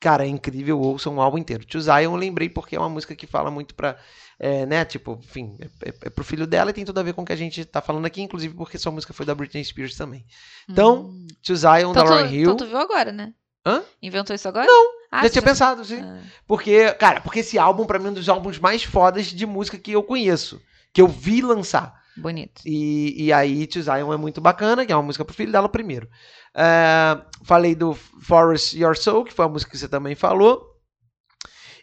Cara, 0.00 0.24
é 0.24 0.28
incrível, 0.28 0.78
ouçam 0.80 1.14
um 1.16 1.20
álbum 1.20 1.38
inteiro. 1.38 1.64
To 1.66 1.80
Zion 1.80 2.02
eu 2.02 2.16
lembrei 2.16 2.48
porque 2.48 2.76
é 2.76 2.78
uma 2.78 2.88
música 2.88 3.16
que 3.16 3.26
fala 3.26 3.50
muito 3.50 3.74
pra, 3.74 3.96
é, 4.38 4.64
né, 4.64 4.84
tipo, 4.84 5.18
enfim, 5.24 5.56
é, 5.60 5.88
é, 5.88 5.94
é 6.04 6.10
pro 6.10 6.22
filho 6.24 6.46
dela 6.46 6.70
e 6.70 6.72
tem 6.72 6.84
tudo 6.84 7.00
a 7.00 7.02
ver 7.02 7.12
com 7.14 7.22
o 7.22 7.24
que 7.24 7.32
a 7.32 7.36
gente 7.36 7.64
tá 7.64 7.80
falando 7.82 8.06
aqui, 8.06 8.22
inclusive 8.22 8.54
porque 8.54 8.78
sua 8.78 8.92
música 8.92 9.12
foi 9.12 9.26
da 9.26 9.34
Britney 9.34 9.64
Spears 9.64 9.96
também. 9.96 10.24
Então, 10.68 11.06
Hum. 11.06 11.26
To 11.42 11.56
Zion, 11.56 11.92
da 11.92 12.00
Então, 12.00 12.04
tu, 12.04 12.10
Lauryn 12.10 12.32
Hill. 12.32 12.42
então 12.42 12.56
tu 12.56 12.66
viu 12.66 12.78
agora, 12.78 13.10
né? 13.12 13.32
Hã? 13.66 13.82
Inventou 14.00 14.34
isso 14.36 14.46
agora? 14.48 14.66
Não, 14.66 14.90
Ah, 15.10 15.24
já 15.24 15.30
tinha 15.30 15.42
pensado, 15.42 15.84
sim. 15.84 16.00
Ah, 16.00 16.22
Porque, 16.46 16.92
cara, 16.92 17.20
porque 17.20 17.40
esse 17.40 17.58
álbum, 17.58 17.84
pra 17.84 17.98
mim, 17.98 18.06
é 18.06 18.10
um 18.10 18.14
dos 18.14 18.28
álbuns 18.28 18.58
mais 18.58 18.84
fodas 18.84 19.26
de 19.26 19.46
música 19.46 19.76
que 19.78 19.90
eu 19.92 20.02
conheço. 20.02 20.60
Que 20.92 21.00
eu 21.02 21.08
vi 21.08 21.42
lançar. 21.42 21.92
bonito. 22.16 22.62
E, 22.64 23.24
e 23.24 23.32
aí, 23.32 23.66
To 23.66 23.82
Zion 23.82 24.12
é 24.12 24.16
muito 24.16 24.40
bacana, 24.40 24.84
que 24.86 24.92
é 24.92 24.96
uma 24.96 25.02
música 25.02 25.24
pro 25.24 25.34
filho 25.34 25.50
dela 25.52 25.68
primeiro. 25.68 26.08
É, 26.54 27.20
falei 27.44 27.74
do 27.74 27.94
Forest 27.94 28.76
Your 28.78 28.96
Soul, 28.96 29.24
que 29.24 29.32
foi 29.32 29.44
a 29.44 29.48
música 29.48 29.70
que 29.70 29.78
você 29.78 29.88
também 29.88 30.14
falou. 30.14 30.66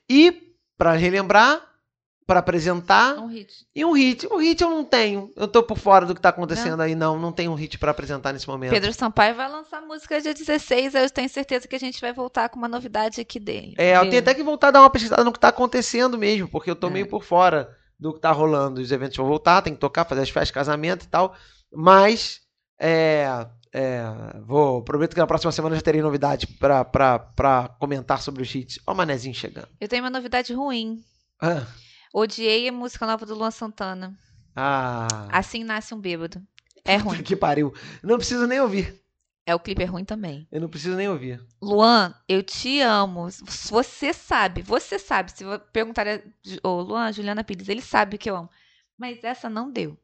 E, 0.10 0.54
pra 0.78 0.94
relembrar, 0.94 1.62
pra 2.28 2.40
apresentar, 2.40 3.18
Um 3.20 3.28
hit. 3.28 3.54
e 3.76 3.86
um 3.86 3.92
hit. 3.94 4.28
Um 4.32 4.38
hit 4.38 4.62
eu 4.62 4.70
não 4.70 4.84
tenho. 4.84 5.32
Eu 5.36 5.48
tô 5.48 5.62
por 5.64 5.78
fora 5.78 6.06
do 6.06 6.14
que 6.16 6.22
tá 6.22 6.30
acontecendo 6.30 6.82
aí, 6.82 6.96
não. 6.96 7.20
Não 7.20 7.32
tenho 7.32 7.52
um 7.52 7.56
hit 7.56 7.78
pra 7.78 7.92
apresentar 7.92 8.34
nesse 8.34 8.48
momento. 8.48 8.72
Pedro 8.72 8.92
Sampaio 8.94 9.36
vai 9.36 9.50
lançar 9.50 9.82
música 9.82 10.20
dia 10.20 10.34
16, 10.34 10.96
eu 10.96 11.10
tenho 11.10 11.30
certeza 11.30 11.68
que 11.68 11.76
a 11.76 11.80
gente 11.80 12.02
vai 12.02 12.12
voltar 12.14 12.50
com 12.50 12.58
uma 12.58 12.68
novidade 12.68 13.22
aqui 13.22 13.40
dele. 13.40 13.76
É, 13.78 13.96
eu 13.98 14.10
tenho 14.10 14.22
até 14.22 14.34
que 14.34 14.44
voltar 14.44 14.70
a 14.70 14.72
dar 14.72 14.82
uma 14.82 14.90
pesquisada 14.90 15.24
no 15.24 15.32
que 15.32 15.40
tá 15.40 15.50
acontecendo 15.50 16.18
mesmo, 16.18 16.48
porque 16.48 16.70
eu 16.70 16.76
tô 16.76 16.88
É. 16.88 16.92
meio 16.92 17.08
por 17.08 17.24
fora 17.24 17.70
do 18.00 18.14
que 18.14 18.20
tá 18.20 18.32
rolando. 18.32 18.82
Os 18.82 18.92
eventos 18.92 19.16
vão 19.18 19.28
voltar, 19.28 19.62
tem 19.62 19.74
que 19.74 19.80
tocar, 19.80 20.04
fazer 20.06 20.22
as 20.22 20.30
festas, 20.30 20.52
casamento 20.52 21.06
e 21.06 21.08
tal. 21.08 21.36
Mas, 21.72 22.42
é, 22.80 23.28
é, 23.78 24.04
vou, 24.46 24.82
prometo 24.84 25.14
que 25.14 25.20
na 25.20 25.28
próxima 25.28 25.52
semana 25.52 25.76
já 25.76 25.82
terei 25.82 26.02
novidade 26.02 26.48
pra, 26.48 26.86
pra, 26.86 27.20
pra 27.20 27.68
comentar 27.80 28.22
sobre 28.22 28.42
os 28.42 28.54
hits. 28.56 28.80
Ó 28.88 28.94
o 28.94 28.96
Manezinho 28.96 29.36
chegando. 29.36 29.68
Eu 29.80 29.88
tenho 29.88 30.04
uma 30.04 30.10
novidade 30.10 30.54
ruim. 30.54 31.04
Ah, 31.42 31.66
Odiei 32.14 32.70
a 32.70 32.72
música 32.72 33.06
nova 33.06 33.26
do 33.26 33.36
Luan 33.36 33.52
Santana. 33.52 34.18
ah, 34.56 35.28
Assim 35.32 35.64
nasce 35.64 35.94
um 35.94 36.00
bêbado. 36.00 36.42
É 36.86 36.96
ruim. 36.98 37.22
que 37.22 37.36
pariu. 37.36 37.74
Não 38.02 38.16
preciso 38.18 38.48
nem 38.48 38.60
ouvir. 38.62 39.02
É, 39.48 39.54
o 39.54 39.60
clipe 39.60 39.84
é 39.84 39.86
ruim 39.86 40.06
também. 40.06 40.48
Eu 40.52 40.62
não 40.62 40.70
preciso 40.70 40.96
nem 40.96 41.08
ouvir. 41.10 41.40
Luan, 41.62 42.16
eu 42.28 42.42
te 42.42 42.80
amo. 42.82 43.28
Você 43.70 44.12
sabe, 44.14 44.62
você 44.64 44.98
sabe. 44.98 45.32
Se 45.32 45.44
perguntar, 45.74 46.06
ô 46.64 46.82
Luan, 46.82 47.12
Juliana 47.12 47.44
Pires, 47.44 47.68
ele 47.70 47.82
sabe 47.82 48.18
que 48.18 48.30
eu 48.30 48.36
amo. 48.38 48.50
Mas 48.98 49.24
essa 49.24 49.50
não 49.50 49.70
deu. 49.72 49.98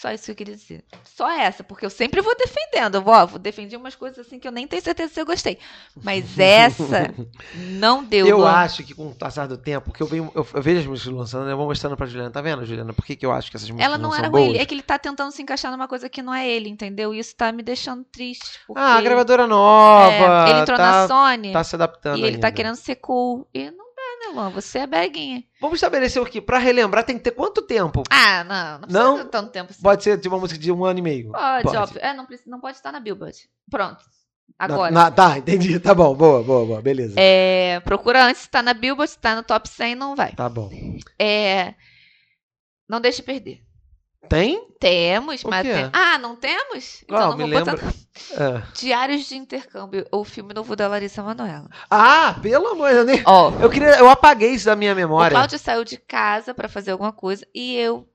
Só 0.00 0.10
isso 0.12 0.24
que 0.26 0.30
eu 0.32 0.34
queria 0.34 0.54
dizer. 0.56 0.84
Só 1.04 1.30
essa, 1.30 1.62
porque 1.64 1.86
eu 1.86 1.90
sempre 1.90 2.20
vou 2.20 2.34
defendendo. 2.36 2.96
Eu 2.96 3.02
vou, 3.02 3.26
vou 3.26 3.38
defender 3.38 3.76
umas 3.76 3.94
coisas 3.94 4.26
assim 4.26 4.38
que 4.38 4.46
eu 4.46 4.52
nem 4.52 4.66
tenho 4.66 4.82
certeza 4.82 5.14
se 5.14 5.20
eu 5.20 5.24
gostei. 5.24 5.58
Mas 6.02 6.24
essa 6.38 7.14
não 7.56 8.04
deu. 8.04 8.26
Eu 8.26 8.46
acho 8.46 8.84
que 8.84 8.92
com 8.94 9.06
o 9.08 9.14
passar 9.14 9.46
do 9.46 9.56
tempo, 9.56 9.92
que 9.92 10.02
eu, 10.02 10.06
venho, 10.06 10.30
eu, 10.34 10.46
eu 10.52 10.62
vejo 10.62 10.80
as 10.80 10.86
músicas 10.86 11.12
lançando, 11.14 11.48
eu 11.48 11.56
vou 11.56 11.66
mostrando 11.66 11.96
pra 11.96 12.06
Juliana. 12.06 12.30
Tá 12.30 12.42
vendo, 12.42 12.64
Juliana? 12.66 12.92
Por 12.92 13.04
que, 13.04 13.16
que 13.16 13.24
eu 13.24 13.32
acho 13.32 13.50
que 13.50 13.56
essas 13.56 13.70
músicas 13.70 13.86
Ela 13.86 13.96
não 13.98 14.10
são 14.10 14.18
era 14.18 14.28
boas? 14.30 14.44
ruim, 14.48 14.58
é 14.58 14.66
que 14.66 14.74
ele 14.74 14.82
tá 14.82 14.98
tentando 14.98 15.30
se 15.32 15.40
encaixar 15.42 15.70
numa 15.70 15.88
coisa 15.88 16.08
que 16.08 16.20
não 16.22 16.34
é 16.34 16.46
ele, 16.48 16.68
entendeu? 16.68 17.14
Isso 17.14 17.34
tá 17.36 17.50
me 17.52 17.62
deixando 17.62 18.04
triste. 18.04 18.58
Porque, 18.66 18.80
Ah, 18.82 18.96
a 18.96 19.00
gravadora 19.00 19.46
nova. 19.46 20.12
é, 20.12 20.50
ele 20.50 20.60
entrou 20.60 20.76
tá, 20.76 20.90
na 20.90 21.08
Sony 21.08 21.52
tá 21.52 21.64
se 21.64 21.74
adaptando 21.76 22.18
e 22.18 22.22
ele 22.24 22.38
tá 22.38 22.48
ainda. 22.48 22.52
querendo 22.56 22.76
ser 22.76 22.96
cool. 22.96 23.46
E 23.54 23.70
não 23.70 23.83
Você 24.54 24.78
é 24.80 24.86
beguinha. 24.86 25.44
Vamos 25.60 25.76
estabelecer 25.76 26.20
o 26.20 26.26
que? 26.26 26.40
Pra 26.40 26.58
relembrar 26.58 27.04
tem 27.04 27.16
que 27.18 27.24
ter 27.24 27.30
quanto 27.32 27.62
tempo? 27.62 28.02
Ah, 28.10 28.44
não, 28.44 28.72
não 28.72 28.80
precisa 28.80 29.02
Não? 29.04 29.16
ter 29.18 29.24
tanto 29.30 29.50
tempo 29.52 29.70
assim. 29.70 29.82
Pode 29.82 30.02
ser 30.04 30.16
de 30.18 30.28
uma 30.28 30.38
música 30.38 30.58
de 30.60 30.72
um 30.72 30.84
ano 30.84 30.98
e 30.98 31.02
meio. 31.02 31.32
Pode, 31.32 31.76
óbvio. 31.76 32.00
É, 32.02 32.12
não, 32.14 32.26
precisa, 32.26 32.50
não 32.50 32.60
pode 32.60 32.76
estar 32.76 32.90
na 32.92 33.00
Billboard. 33.00 33.36
Pronto. 33.70 34.04
Agora. 34.58 34.90
Na- 34.92 35.04
na- 35.04 35.10
tá, 35.10 35.38
entendi. 35.38 35.78
Tá 35.80 35.94
bom, 35.94 36.14
boa, 36.14 36.42
boa, 36.42 36.66
boa. 36.66 36.82
Beleza. 36.82 37.14
É, 37.18 37.80
procura 37.80 38.24
antes 38.24 38.42
se 38.42 38.48
tá 38.50 38.62
na 38.62 38.74
Billboard, 38.74 39.10
se 39.10 39.18
tá 39.18 39.34
no 39.34 39.42
top 39.42 39.68
100, 39.68 39.94
não 39.94 40.14
vai. 40.14 40.32
Tá 40.32 40.48
bom. 40.48 40.70
É, 41.18 41.74
não 42.88 43.00
deixe 43.00 43.22
perder. 43.22 43.62
Tem? 44.28 44.68
Temos, 44.80 45.42
O 45.44 45.48
mas 45.50 45.66
tem... 45.66 45.90
Ah, 45.92 46.18
não 46.18 46.36
temos? 46.36 47.02
Então 47.04 47.16
Qual? 47.18 47.30
não 47.30 47.36
Me 47.38 47.44
vou 47.52 47.58
botar 47.60 47.72
lembra. 47.72 47.86
no- 47.86 48.04
Ah. 48.38 48.62
Diários 48.74 49.26
de 49.26 49.36
Intercâmbio, 49.36 50.06
o 50.12 50.24
filme 50.24 50.54
novo 50.54 50.76
da 50.76 50.86
Larissa 50.88 51.22
Manoela. 51.22 51.68
Ah, 51.90 52.36
pelo 52.40 52.68
amor 52.68 52.92
de 52.92 53.04
Deus. 53.04 53.22
Ó, 53.26 53.50
Eu 53.60 53.68
queria. 53.70 53.96
Eu 53.98 54.08
apaguei 54.08 54.50
isso 54.52 54.66
da 54.66 54.76
minha 54.76 54.92
o 54.92 54.96
memória. 54.96 55.34
Cláudio 55.34 55.58
saiu 55.58 55.84
de 55.84 55.96
casa 55.96 56.54
pra 56.54 56.68
fazer 56.68 56.92
alguma 56.92 57.12
coisa 57.12 57.46
e 57.54 57.74
eu 57.76 58.08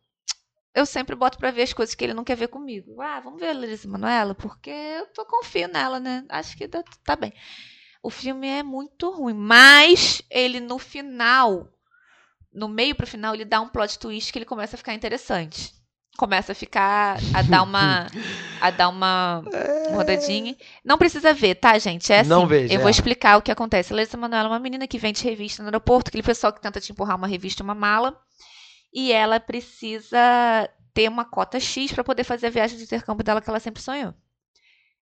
eu 0.73 0.85
sempre 0.85 1.15
boto 1.15 1.37
pra 1.37 1.51
ver 1.51 1.63
as 1.63 1.73
coisas 1.73 1.93
que 1.95 2.03
ele 2.05 2.13
não 2.13 2.23
quer 2.23 2.37
ver 2.37 2.47
comigo. 2.47 3.01
Ah, 3.01 3.19
vamos 3.19 3.39
ver 3.41 3.49
a 3.49 3.53
Larissa 3.53 3.87
Manoela, 3.87 4.33
porque 4.35 4.69
eu 4.69 5.07
tô 5.07 5.25
confio 5.25 5.67
nela, 5.67 5.99
né? 5.99 6.23
Acho 6.29 6.55
que 6.55 6.67
dá- 6.67 6.83
tá 7.03 7.15
bem. 7.15 7.33
O 8.01 8.09
filme 8.09 8.47
é 8.47 8.63
muito 8.63 9.09
ruim, 9.11 9.33
mas 9.33 10.21
ele 10.29 10.59
no 10.61 10.77
final, 10.79 11.67
no 12.53 12.69
meio 12.69 12.95
pro 12.95 13.05
final, 13.07 13.33
ele 13.33 13.43
dá 13.43 13.59
um 13.59 13.67
plot 13.67 13.99
twist 13.99 14.31
que 14.31 14.39
ele 14.39 14.45
começa 14.45 14.75
a 14.75 14.77
ficar 14.77 14.93
interessante. 14.93 15.73
Começa 16.19 16.51
a 16.51 16.55
ficar 16.55 17.17
a 17.33 17.41
dar 17.41 17.63
uma 17.63 18.07
a 18.59 18.69
dar 18.71 18.89
uma 18.89 19.41
rodadinha. 19.93 20.53
Não 20.83 20.97
precisa 20.97 21.33
ver, 21.33 21.55
tá, 21.55 21.79
gente? 21.79 22.11
É 22.11 22.19
assim. 22.19 22.29
Não 22.29 22.45
veja, 22.45 22.73
eu 22.73 22.79
é. 22.79 22.81
vou 22.81 22.89
explicar 22.89 23.37
o 23.37 23.41
que 23.41 23.49
acontece. 23.49 23.93
A 23.93 23.95
Larissa 23.95 24.17
Manoela 24.17 24.49
é 24.49 24.51
uma 24.51 24.59
menina 24.59 24.85
que 24.85 24.97
vende 24.97 25.23
revista 25.23 25.63
no 25.63 25.69
aeroporto, 25.69 26.09
aquele 26.09 26.21
pessoal 26.21 26.51
que 26.51 26.59
tenta 26.59 26.81
te 26.81 26.91
empurrar 26.91 27.15
uma 27.15 27.25
revista 27.25 27.63
uma 27.63 27.73
mala. 27.73 28.19
E 28.93 29.13
ela 29.13 29.39
precisa 29.39 30.19
ter 30.93 31.07
uma 31.07 31.23
cota 31.23 31.57
X 31.57 31.93
para 31.93 32.03
poder 32.03 32.25
fazer 32.25 32.47
a 32.47 32.49
viagem 32.49 32.77
de 32.77 32.83
intercâmbio 32.83 33.23
dela 33.23 33.39
que 33.39 33.49
ela 33.49 33.61
sempre 33.61 33.81
sonhou. 33.81 34.13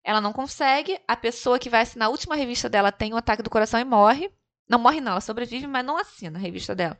Ela 0.03 0.21
não 0.21 0.31
consegue, 0.31 0.99
a 1.07 1.17
pessoa 1.17 1.57
que 1.57 1.67
vai 1.67 1.81
assinar 1.81 2.09
a 2.09 2.11
última 2.11 2.35
revista 2.35 2.69
dela 2.69 2.91
tem 2.91 3.11
um 3.11 3.17
ataque 3.17 3.41
do 3.41 3.49
coração 3.49 3.79
e 3.79 3.83
morre. 3.83 4.29
Não 4.69 4.77
morre 4.77 5.01
não, 5.01 5.13
ela 5.13 5.21
sobrevive, 5.21 5.65
mas 5.65 5.83
não 5.83 5.97
assina 5.97 6.37
a 6.37 6.41
revista 6.41 6.75
dela. 6.75 6.95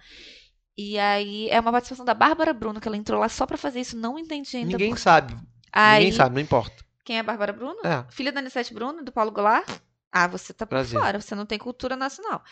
E 0.77 0.97
aí 0.99 1.49
é 1.49 1.59
uma 1.59 1.71
participação 1.71 2.05
da 2.05 2.13
Bárbara 2.13 2.53
Bruno, 2.53 2.79
que 2.79 2.87
ela 2.87 2.97
entrou 2.97 3.19
lá 3.19 3.27
só 3.29 3.45
pra 3.47 3.57
fazer 3.57 3.79
isso, 3.81 3.97
não 3.97 4.17
entendi 4.19 4.57
ainda. 4.57 4.71
Ninguém 4.73 4.91
por- 4.91 4.99
sabe. 4.99 5.35
Aí, 5.71 6.03
Ninguém 6.05 6.17
sabe, 6.17 6.35
não 6.35 6.41
importa. 6.41 6.85
Quem 7.03 7.17
é 7.17 7.19
a 7.19 7.23
Bárbara 7.23 7.51
Bruno? 7.53 7.79
É. 7.83 8.05
Filha 8.11 8.31
da 8.31 8.39
Anissete 8.39 8.73
Bruno, 8.73 9.03
do 9.03 9.11
Paulo 9.11 9.31
Goulart? 9.31 9.67
Ah, 10.11 10.27
você 10.27 10.53
tá 10.53 10.65
por 10.65 10.71
Prazer. 10.71 10.99
fora, 10.99 11.19
você 11.19 11.33
não 11.35 11.45
tem 11.45 11.57
cultura 11.57 11.95
nacional. 11.95 12.43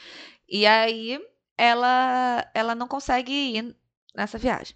E 0.50 0.66
aí 0.66 1.20
ela 1.58 2.46
ela 2.54 2.76
não 2.76 2.88
consegue 2.88 3.32
ir 3.32 3.76
nessa 4.16 4.38
viagem. 4.38 4.76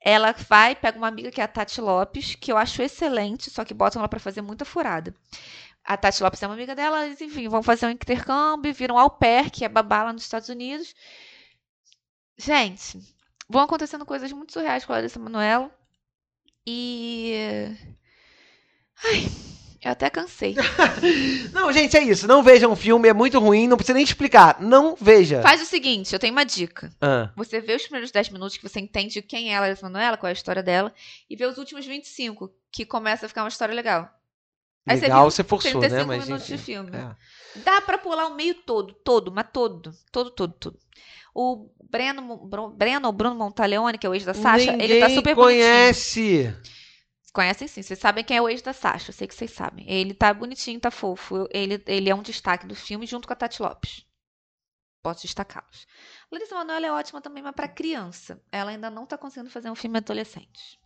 Ela 0.00 0.32
vai, 0.48 0.76
pega 0.76 0.96
uma 0.98 1.08
amiga 1.08 1.30
que 1.30 1.40
é 1.40 1.44
a 1.44 1.48
Tati 1.48 1.80
Lopes, 1.80 2.34
que 2.36 2.52
eu 2.52 2.56
acho 2.56 2.80
excelente, 2.82 3.50
só 3.50 3.64
que 3.64 3.74
botam 3.74 4.00
ela 4.00 4.08
pra 4.08 4.20
fazer 4.20 4.40
muita 4.42 4.64
furada. 4.64 5.14
A 5.84 5.96
Tati 5.96 6.22
Lopes 6.22 6.42
é 6.42 6.46
uma 6.46 6.54
amiga 6.54 6.74
dela, 6.74 7.06
enfim, 7.08 7.48
vão 7.48 7.62
fazer 7.62 7.86
um 7.86 7.90
intercâmbio, 7.90 8.72
viram 8.74 8.98
au 8.98 9.10
pair, 9.10 9.50
que 9.50 9.64
é 9.64 9.68
babá 9.68 10.04
lá 10.04 10.12
nos 10.12 10.22
Estados 10.22 10.48
Unidos. 10.48 10.94
Gente, 12.38 12.98
vão 13.48 13.62
acontecendo 13.62 14.04
coisas 14.04 14.30
muito 14.32 14.52
surreais 14.52 14.84
com 14.84 14.92
a 14.92 14.96
Larissa 14.96 15.18
Manoela. 15.18 15.70
E. 16.66 17.74
Ai, 19.04 19.26
eu 19.82 19.90
até 19.92 20.10
cansei. 20.10 20.54
Não, 21.52 21.72
gente, 21.72 21.96
é 21.96 22.02
isso. 22.02 22.26
Não 22.26 22.42
vejam 22.42 22.72
o 22.72 22.76
filme, 22.76 23.08
é 23.08 23.12
muito 23.12 23.38
ruim, 23.38 23.68
não 23.68 23.76
precisa 23.76 23.94
nem 23.94 24.02
explicar. 24.04 24.60
Não 24.60 24.96
veja. 25.00 25.40
Faz 25.42 25.62
o 25.62 25.66
seguinte, 25.66 26.12
eu 26.12 26.18
tenho 26.18 26.32
uma 26.32 26.44
dica. 26.44 26.90
Ah, 27.00 27.30
Você 27.36 27.60
vê 27.60 27.74
os 27.74 27.82
primeiros 27.82 28.10
10 28.10 28.30
minutos 28.30 28.56
que 28.56 28.68
você 28.68 28.80
entende 28.80 29.22
quem 29.22 29.52
é 29.52 29.56
a 29.56 29.60
Larissa 29.60 29.86
Manoela, 29.86 30.16
qual 30.16 30.28
é 30.28 30.30
a 30.30 30.32
história 30.32 30.62
dela, 30.62 30.92
e 31.30 31.36
vê 31.36 31.46
os 31.46 31.56
últimos 31.58 31.86
25, 31.86 32.52
que 32.70 32.84
começa 32.84 33.26
a 33.26 33.28
ficar 33.28 33.42
uma 33.42 33.48
história 33.48 33.74
legal. 33.74 34.10
Aí 34.88 34.96
você 34.96 35.02
legal, 35.02 35.22
viu 35.22 35.30
você 35.30 35.44
forçou, 35.44 35.80
35 35.80 36.10
né? 36.10 36.16
Mas, 36.16 36.26
minutos 36.26 36.46
de 36.46 36.54
enfim, 36.54 36.64
filme. 36.64 36.90
é. 36.96 37.16
Dá 37.60 37.80
pra 37.80 37.98
pular 37.98 38.26
o 38.26 38.34
meio 38.34 38.54
todo, 38.54 38.92
todo, 38.92 39.32
mas 39.32 39.46
todo, 39.52 39.92
todo, 40.12 40.30
todo, 40.30 40.52
todo. 40.52 40.78
O 41.38 41.68
Breno, 41.90 42.48
Breno 42.74 43.12
Bruno 43.12 43.34
Montaleone, 43.36 43.98
que 43.98 44.06
é 44.06 44.10
o 44.10 44.14
ex 44.14 44.24
da 44.24 44.32
Sasha, 44.32 44.72
Ninguém 44.72 44.82
ele 44.90 45.00
tá 45.00 45.10
super 45.10 45.34
bonitinho. 45.34 45.60
conhece. 45.66 46.56
Conhecem 47.30 47.68
sim, 47.68 47.82
vocês 47.82 47.98
sabem 47.98 48.24
quem 48.24 48.38
é 48.38 48.40
o 48.40 48.48
ex 48.48 48.62
da 48.62 48.72
Sasha, 48.72 49.10
eu 49.10 49.14
sei 49.14 49.28
que 49.28 49.34
vocês 49.34 49.50
sabem. 49.50 49.84
Ele 49.86 50.14
tá 50.14 50.32
bonitinho, 50.32 50.80
tá 50.80 50.90
fofo. 50.90 51.46
Ele, 51.50 51.82
ele 51.86 52.08
é 52.08 52.14
um 52.14 52.22
destaque 52.22 52.66
do 52.66 52.74
filme 52.74 53.06
junto 53.06 53.26
com 53.28 53.34
a 53.34 53.36
Tati 53.36 53.60
Lopes. 53.60 54.06
Posso 55.02 55.22
destacá-los. 55.22 55.86
Larissa 56.32 56.54
Manoela 56.54 56.86
é 56.86 56.92
ótima 56.92 57.20
também, 57.20 57.42
mas 57.42 57.54
pra 57.54 57.68
criança. 57.68 58.42
Ela 58.50 58.70
ainda 58.70 58.88
não 58.88 59.04
tá 59.04 59.18
conseguindo 59.18 59.50
fazer 59.50 59.70
um 59.70 59.74
filme 59.74 59.98
adolescente. 59.98 60.80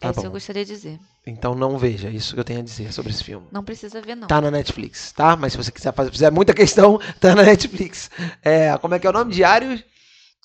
Tá 0.00 0.08
é 0.08 0.10
isso 0.10 0.20
que 0.20 0.22
bom. 0.22 0.28
eu 0.28 0.32
gostaria 0.32 0.64
de 0.64 0.72
dizer. 0.72 0.98
Então 1.26 1.54
não 1.54 1.78
veja, 1.78 2.10
isso 2.10 2.34
que 2.34 2.40
eu 2.40 2.44
tenho 2.44 2.60
a 2.60 2.62
dizer 2.62 2.92
sobre 2.92 3.12
esse 3.12 3.22
filme. 3.24 3.46
Não 3.52 3.64
precisa 3.64 4.00
ver, 4.00 4.14
não. 4.16 4.26
Tá 4.28 4.40
na 4.40 4.50
Netflix, 4.50 5.12
tá? 5.12 5.36
Mas 5.36 5.52
se 5.52 5.56
você 5.56 5.70
quiser 5.70 5.92
fazer, 5.94 6.10
fizer 6.10 6.30
muita 6.30 6.52
questão, 6.52 6.98
tá 7.20 7.34
na 7.34 7.42
Netflix. 7.44 8.10
É, 8.42 8.76
como 8.78 8.94
é 8.94 8.98
que 8.98 9.06
é 9.06 9.10
o 9.10 9.12
nome? 9.12 9.32
Diários, 9.32 9.82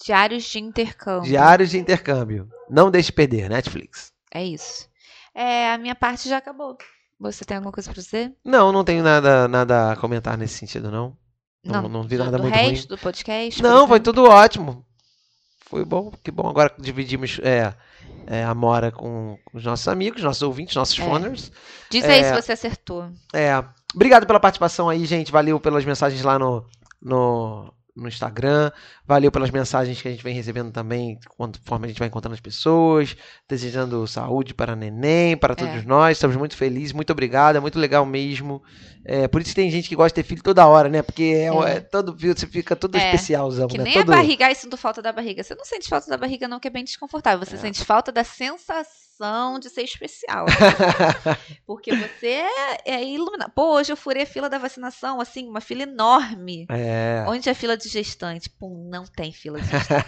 Diários 0.06 0.44
de 0.46 0.60
intercâmbio. 0.60 1.24
Diários 1.30 1.70
de 1.72 1.78
Intercâmbio. 1.78 2.48
Não 2.70 2.90
deixe 2.90 3.12
perder, 3.12 3.50
Netflix. 3.50 4.14
É 4.34 4.44
isso. 4.44 4.88
É, 5.36 5.72
a 5.74 5.78
minha 5.78 5.96
parte 5.96 6.30
já 6.30 6.38
acabou. 6.38 6.78
Você 7.20 7.44
tem 7.44 7.58
alguma 7.58 7.74
coisa 7.74 7.92
pra 7.92 8.02
dizer? 8.02 8.34
Não, 8.46 8.72
não 8.72 8.84
tenho 8.86 9.04
nada, 9.04 9.48
nada 9.48 9.92
a 9.92 9.96
comentar 9.98 10.38
nesse 10.38 10.58
sentido, 10.58 10.90
não. 10.90 11.18
Não- 11.62 11.90
não 11.90 12.04
vi 12.04 12.16
do, 12.16 12.24
nada 12.24 12.38
do 12.38 12.44
muito 12.44 12.56
resto 12.56 12.88
ruim. 12.88 12.88
do 12.88 12.98
podcast? 12.98 13.62
Não, 13.62 13.86
foi 13.88 14.00
tudo 14.00 14.24
ótimo. 14.24 14.86
Foi 15.70 15.86
bom, 15.86 16.12
que 16.24 16.32
bom. 16.32 16.50
Agora 16.50 16.74
dividimos 16.80 17.40
é, 17.44 17.72
é, 18.26 18.44
a 18.44 18.56
Mora 18.56 18.92
com, 18.92 19.38
os 19.54 19.64
nossos 19.64 19.88
amigos, 19.88 20.24
nossos 20.24 20.42
ouvintes, 20.42 20.76
nossos 20.76 20.98
É. 20.98 21.04
phoners. 21.04 21.52
Diz 21.92 22.04
aí 22.06 22.22
é, 22.22 22.24
se 22.24 22.42
você 22.42 22.54
acertou. 22.54 23.08
É, 23.32 23.64
obrigado 23.94 24.26
pela 24.26 24.40
participação 24.40 24.90
aí, 24.90 25.06
gente. 25.06 25.32
Valeu 25.32 25.60
pelas 25.60 25.86
mensagens 25.86 26.24
lá 26.24 26.40
no, 26.40 26.66
no, 27.00 27.72
no 27.96 28.08
Instagram. 28.08 28.72
Valeu 29.10 29.32
pelas 29.32 29.50
mensagens 29.50 30.00
que 30.00 30.08
a 30.08 30.12
gente 30.12 30.24
vem 30.24 30.36
recebendo 30.36 30.72
também, 30.72 31.18
conforme 31.36 31.86
a 31.86 31.88
gente 31.88 31.98
vai 31.98 32.08
encontrando 32.08 32.36
as 32.36 32.40
pessoas. 32.40 33.18
Desejando 33.50 34.06
saúde 34.06 34.54
para 34.54 34.76
neném, 34.76 35.36
para 35.36 35.56
todos 35.56 35.74
É. 35.78 35.82
nós. 35.82 36.16
Estamos 36.18 36.36
muito 36.36 36.56
felizes. 36.56 36.94
Muito 36.94 37.12
obrigado. 37.12 37.56
É 37.56 37.60
muito 37.60 37.80
legal 37.80 38.06
mesmo. 38.06 38.62
É, 39.04 39.28
por 39.28 39.42
isso 39.42 39.50
que 39.50 39.56
tem 39.56 39.72
gente 39.72 39.90
que 39.90 39.96
gosta 39.96 40.10
de 40.10 40.22
ter 40.22 40.28
filho 40.30 40.44
toda 40.44 40.68
hora, 40.68 40.88
né? 40.90 41.02
Porque 41.02 41.24
é, 41.24 41.46
É. 41.48 41.78
é 41.78 41.80
todo 41.80 42.16
filho, 42.16 42.38
você 42.38 42.46
fica 42.46 42.76
todo 42.76 42.96
É, 42.98 43.06
especialzão, 43.06 43.68
Que 43.68 43.80
né? 43.80 43.86
nem 43.86 43.94
todo... 43.94 44.14
a 44.14 44.18
barriga, 44.18 44.46
ai, 44.46 44.54
sinto 44.54 44.78
falta 44.78 45.02
da 45.02 45.12
barriga. 45.12 45.42
Você 45.44 45.56
não 45.56 45.66
sente 45.66 45.90
falta 45.90 46.08
da 46.08 46.16
barriga, 46.18 46.48
não, 46.48 46.60
que 46.60 46.68
é 46.68 46.72
bem 46.72 46.84
desconfortável. 46.84 47.44
Você 47.44 47.56
É. 47.56 47.58
sente 47.58 47.84
falta 47.84 48.12
da 48.12 48.24
sensação 48.24 49.58
de 49.60 49.70
ser 49.70 49.82
especial. 49.82 50.46
Porque 51.66 51.96
você 51.96 52.44
é, 52.86 52.92
é 52.94 53.04
iluminado. 53.04 53.52
Pô, 53.56 53.74
hoje 53.76 53.92
eu 53.92 53.98
furei 53.98 54.24
a 54.24 54.28
fila 54.28 54.50
da 54.50 54.58
vacinação, 54.58 55.20
assim, 55.20 55.48
uma 55.48 55.62
fila 55.62 55.84
enorme. 55.84 56.66
É. 56.70 57.24
Onde 57.28 57.50
é 57.50 57.54
fila 57.54 57.76
de 57.76 57.90
gestante? 57.90 58.50
Pum, 58.50 58.88
não 58.90 58.99
tem 59.06 59.32
fila 59.32 59.60
de 59.60 59.68
gestante. 59.68 60.06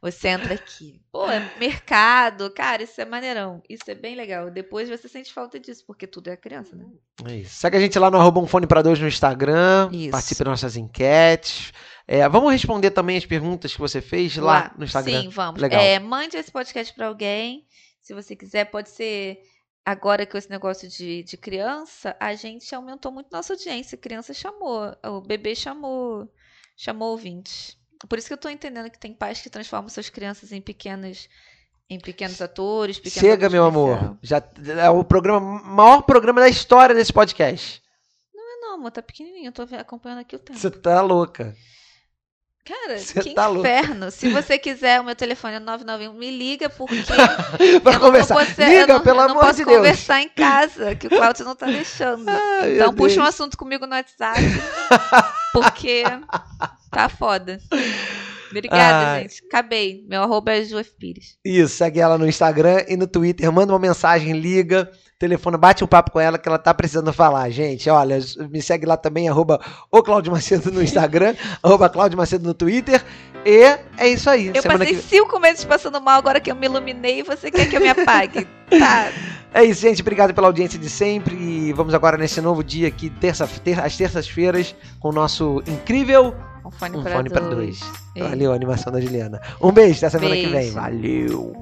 Você 0.00 0.28
entra 0.28 0.54
aqui. 0.54 1.00
Pô, 1.10 1.30
é 1.30 1.52
mercado. 1.58 2.50
Cara, 2.50 2.82
isso 2.82 3.00
é 3.00 3.04
maneirão. 3.04 3.62
Isso 3.68 3.84
é 3.88 3.94
bem 3.94 4.14
legal. 4.14 4.50
Depois 4.50 4.88
você 4.88 5.08
sente 5.08 5.32
falta 5.32 5.58
disso, 5.58 5.84
porque 5.86 6.06
tudo 6.06 6.28
é 6.28 6.36
criança, 6.36 6.74
né? 6.74 6.86
É 7.26 7.36
isso. 7.36 7.54
Segue 7.56 7.76
a 7.76 7.80
gente 7.80 7.98
lá 7.98 8.10
no 8.10 8.18
arroba 8.18 8.40
um 8.40 8.46
fone 8.46 8.66
pra 8.66 8.82
dois 8.82 8.98
no 8.98 9.08
Instagram. 9.08 9.88
Isso. 9.92 10.10
Participe 10.10 10.44
das 10.44 10.50
nossas 10.50 10.76
enquetes. 10.76 11.72
É, 12.06 12.28
vamos 12.28 12.52
responder 12.52 12.90
também 12.90 13.16
as 13.16 13.26
perguntas 13.26 13.72
que 13.72 13.80
você 13.80 14.00
fez 14.00 14.36
lá, 14.36 14.72
no 14.76 14.84
Instagram. 14.84 15.22
Sim, 15.22 15.28
vamos. 15.28 15.60
Legal. 15.60 15.80
É, 15.80 15.98
mande 15.98 16.36
esse 16.36 16.50
podcast 16.50 16.92
pra 16.94 17.06
alguém. 17.06 17.66
Se 18.00 18.12
você 18.12 18.34
quiser, 18.34 18.64
pode 18.66 18.90
ser. 18.90 19.38
Agora 19.84 20.24
com 20.24 20.38
esse 20.38 20.48
negócio 20.48 20.88
de, 20.88 21.24
de 21.24 21.36
criança, 21.36 22.16
a 22.20 22.34
gente 22.34 22.72
aumentou 22.72 23.10
muito 23.10 23.32
nossa 23.32 23.52
audiência. 23.52 23.98
Criança 23.98 24.32
chamou, 24.32 24.96
o 25.04 25.20
bebê 25.20 25.56
chamou, 25.56 26.28
chamou 26.76 27.10
ouvintes. 27.10 27.76
Por 28.08 28.18
isso 28.18 28.26
que 28.28 28.34
eu 28.34 28.38
tô 28.38 28.48
entendendo 28.48 28.90
que 28.90 28.98
tem 28.98 29.12
pais 29.12 29.40
que 29.40 29.48
transformam 29.50 29.88
suas 29.88 30.08
crianças 30.10 30.52
em 30.52 30.60
pequenos, 30.60 31.28
em 31.88 31.98
pequenos 32.00 32.40
atores, 32.42 32.98
pequenos 32.98 33.20
Chega, 33.20 33.46
atores 33.46 33.52
meu 33.52 33.64
amor. 33.64 34.16
Já 34.22 34.42
é 34.80 34.90
o 34.90 35.04
programa 35.04 35.62
maior 35.62 36.02
programa 36.02 36.40
da 36.40 36.48
história 36.48 36.94
desse 36.94 37.12
podcast. 37.12 37.82
Não, 38.34 38.60
não, 38.60 38.74
amor, 38.74 38.90
tá 38.90 39.02
pequenininho. 39.02 39.48
Eu 39.48 39.52
tô 39.52 39.62
acompanhando 39.76 40.20
aqui 40.20 40.36
o 40.36 40.38
tempo. 40.38 40.58
Você 40.58 40.70
tá 40.70 41.00
louca. 41.00 41.54
Cara, 42.64 42.96
Você 42.96 43.20
que 43.20 43.34
tá 43.34 43.48
louca. 43.48 43.68
inferno. 43.68 44.08
Se 44.12 44.28
você 44.30 44.56
quiser, 44.56 45.00
o 45.00 45.04
meu 45.04 45.16
telefone 45.16 45.54
é 45.56 45.58
991. 45.58 46.12
Me 46.16 46.30
liga, 46.30 46.70
porque 46.70 46.94
pra 47.82 47.94
eu 47.94 48.00
conversar. 48.00 48.36
Posso, 48.36 48.60
eu 48.60 48.68
Liga, 48.68 48.86
não, 48.86 49.00
pelo 49.00 49.18
eu 49.20 49.30
amor 49.30 49.40
posso 49.40 49.56
de 49.56 49.64
Deus. 49.64 49.76
conversar 49.78 50.20
em 50.22 50.28
casa, 50.28 50.94
que 50.94 51.08
o 51.08 51.10
Cláudio 51.10 51.44
não 51.44 51.56
tá 51.56 51.66
deixando. 51.70 52.28
Ai, 52.28 52.76
então 52.76 52.94
puxa 52.94 53.14
um 53.16 53.24
Deus. 53.24 53.28
assunto 53.34 53.56
comigo 53.58 53.84
no 53.84 53.96
WhatsApp, 53.96 54.38
porque 55.52 56.02
tá 56.90 57.08
foda. 57.08 57.58
Obrigada, 58.50 59.12
Ai. 59.12 59.22
gente. 59.22 59.42
Acabei. 59.46 60.04
Meu 60.08 60.22
arroba 60.22 60.52
é. 60.52 61.38
Isso, 61.44 61.76
segue 61.76 62.00
ela 62.00 62.18
no 62.18 62.28
Instagram 62.28 62.84
e 62.86 62.96
no 62.96 63.06
Twitter. 63.06 63.50
Manda 63.50 63.72
uma 63.72 63.78
mensagem, 63.78 64.32
liga, 64.38 64.90
telefona, 65.22 65.56
bate 65.56 65.84
um 65.84 65.86
papo 65.86 66.10
com 66.10 66.18
ela 66.18 66.36
que 66.36 66.48
ela 66.48 66.58
tá 66.58 66.74
precisando 66.74 67.12
falar, 67.12 67.48
gente. 67.48 67.88
Olha, 67.88 68.18
me 68.50 68.60
segue 68.60 68.84
lá 68.84 68.96
também, 68.96 69.28
arroba 69.28 69.60
o 69.88 70.30
Macedo 70.30 70.72
no 70.72 70.82
Instagram, 70.82 71.36
arroba 71.62 71.92
Macedo 72.16 72.44
no 72.44 72.52
Twitter. 72.52 73.00
E 73.44 73.78
é 73.96 74.08
isso 74.08 74.28
aí. 74.28 74.50
Eu 74.52 74.62
passei 74.62 74.96
que... 74.96 75.02
cinco 75.02 75.38
meses 75.38 75.64
passando 75.64 76.00
mal, 76.00 76.18
agora 76.18 76.40
que 76.40 76.50
eu 76.50 76.56
me 76.56 76.66
iluminei, 76.66 77.22
você 77.22 77.52
quer 77.52 77.68
que 77.68 77.76
eu 77.76 77.80
me 77.80 77.88
apague? 77.88 78.48
tá. 78.76 79.12
É 79.54 79.62
isso, 79.64 79.82
gente. 79.82 80.02
Obrigado 80.02 80.34
pela 80.34 80.48
audiência 80.48 80.78
de 80.78 80.90
sempre. 80.90 81.36
E 81.36 81.72
vamos 81.72 81.94
agora 81.94 82.16
nesse 82.16 82.40
novo 82.40 82.64
dia 82.64 82.88
aqui, 82.88 83.08
terça, 83.08 83.46
ter, 83.62 83.78
às 83.78 83.96
terças-feiras, 83.96 84.74
com 84.98 85.10
o 85.10 85.12
nosso 85.12 85.62
incrível 85.68 86.34
um 86.64 86.70
fone, 86.70 86.96
um 86.96 87.02
para, 87.02 87.22
dois. 87.22 87.80
dois. 88.14 88.28
Valeu, 88.28 88.52
a 88.52 88.54
animação 88.56 88.92
da 88.92 89.00
Juliana. 89.00 89.40
Um 89.60 89.70
beijo, 89.70 89.98
até 89.98 90.10
semana 90.10 90.30
beijo. 90.30 90.48
que 90.48 90.54
vem. 90.54 90.70
Valeu! 90.72 91.52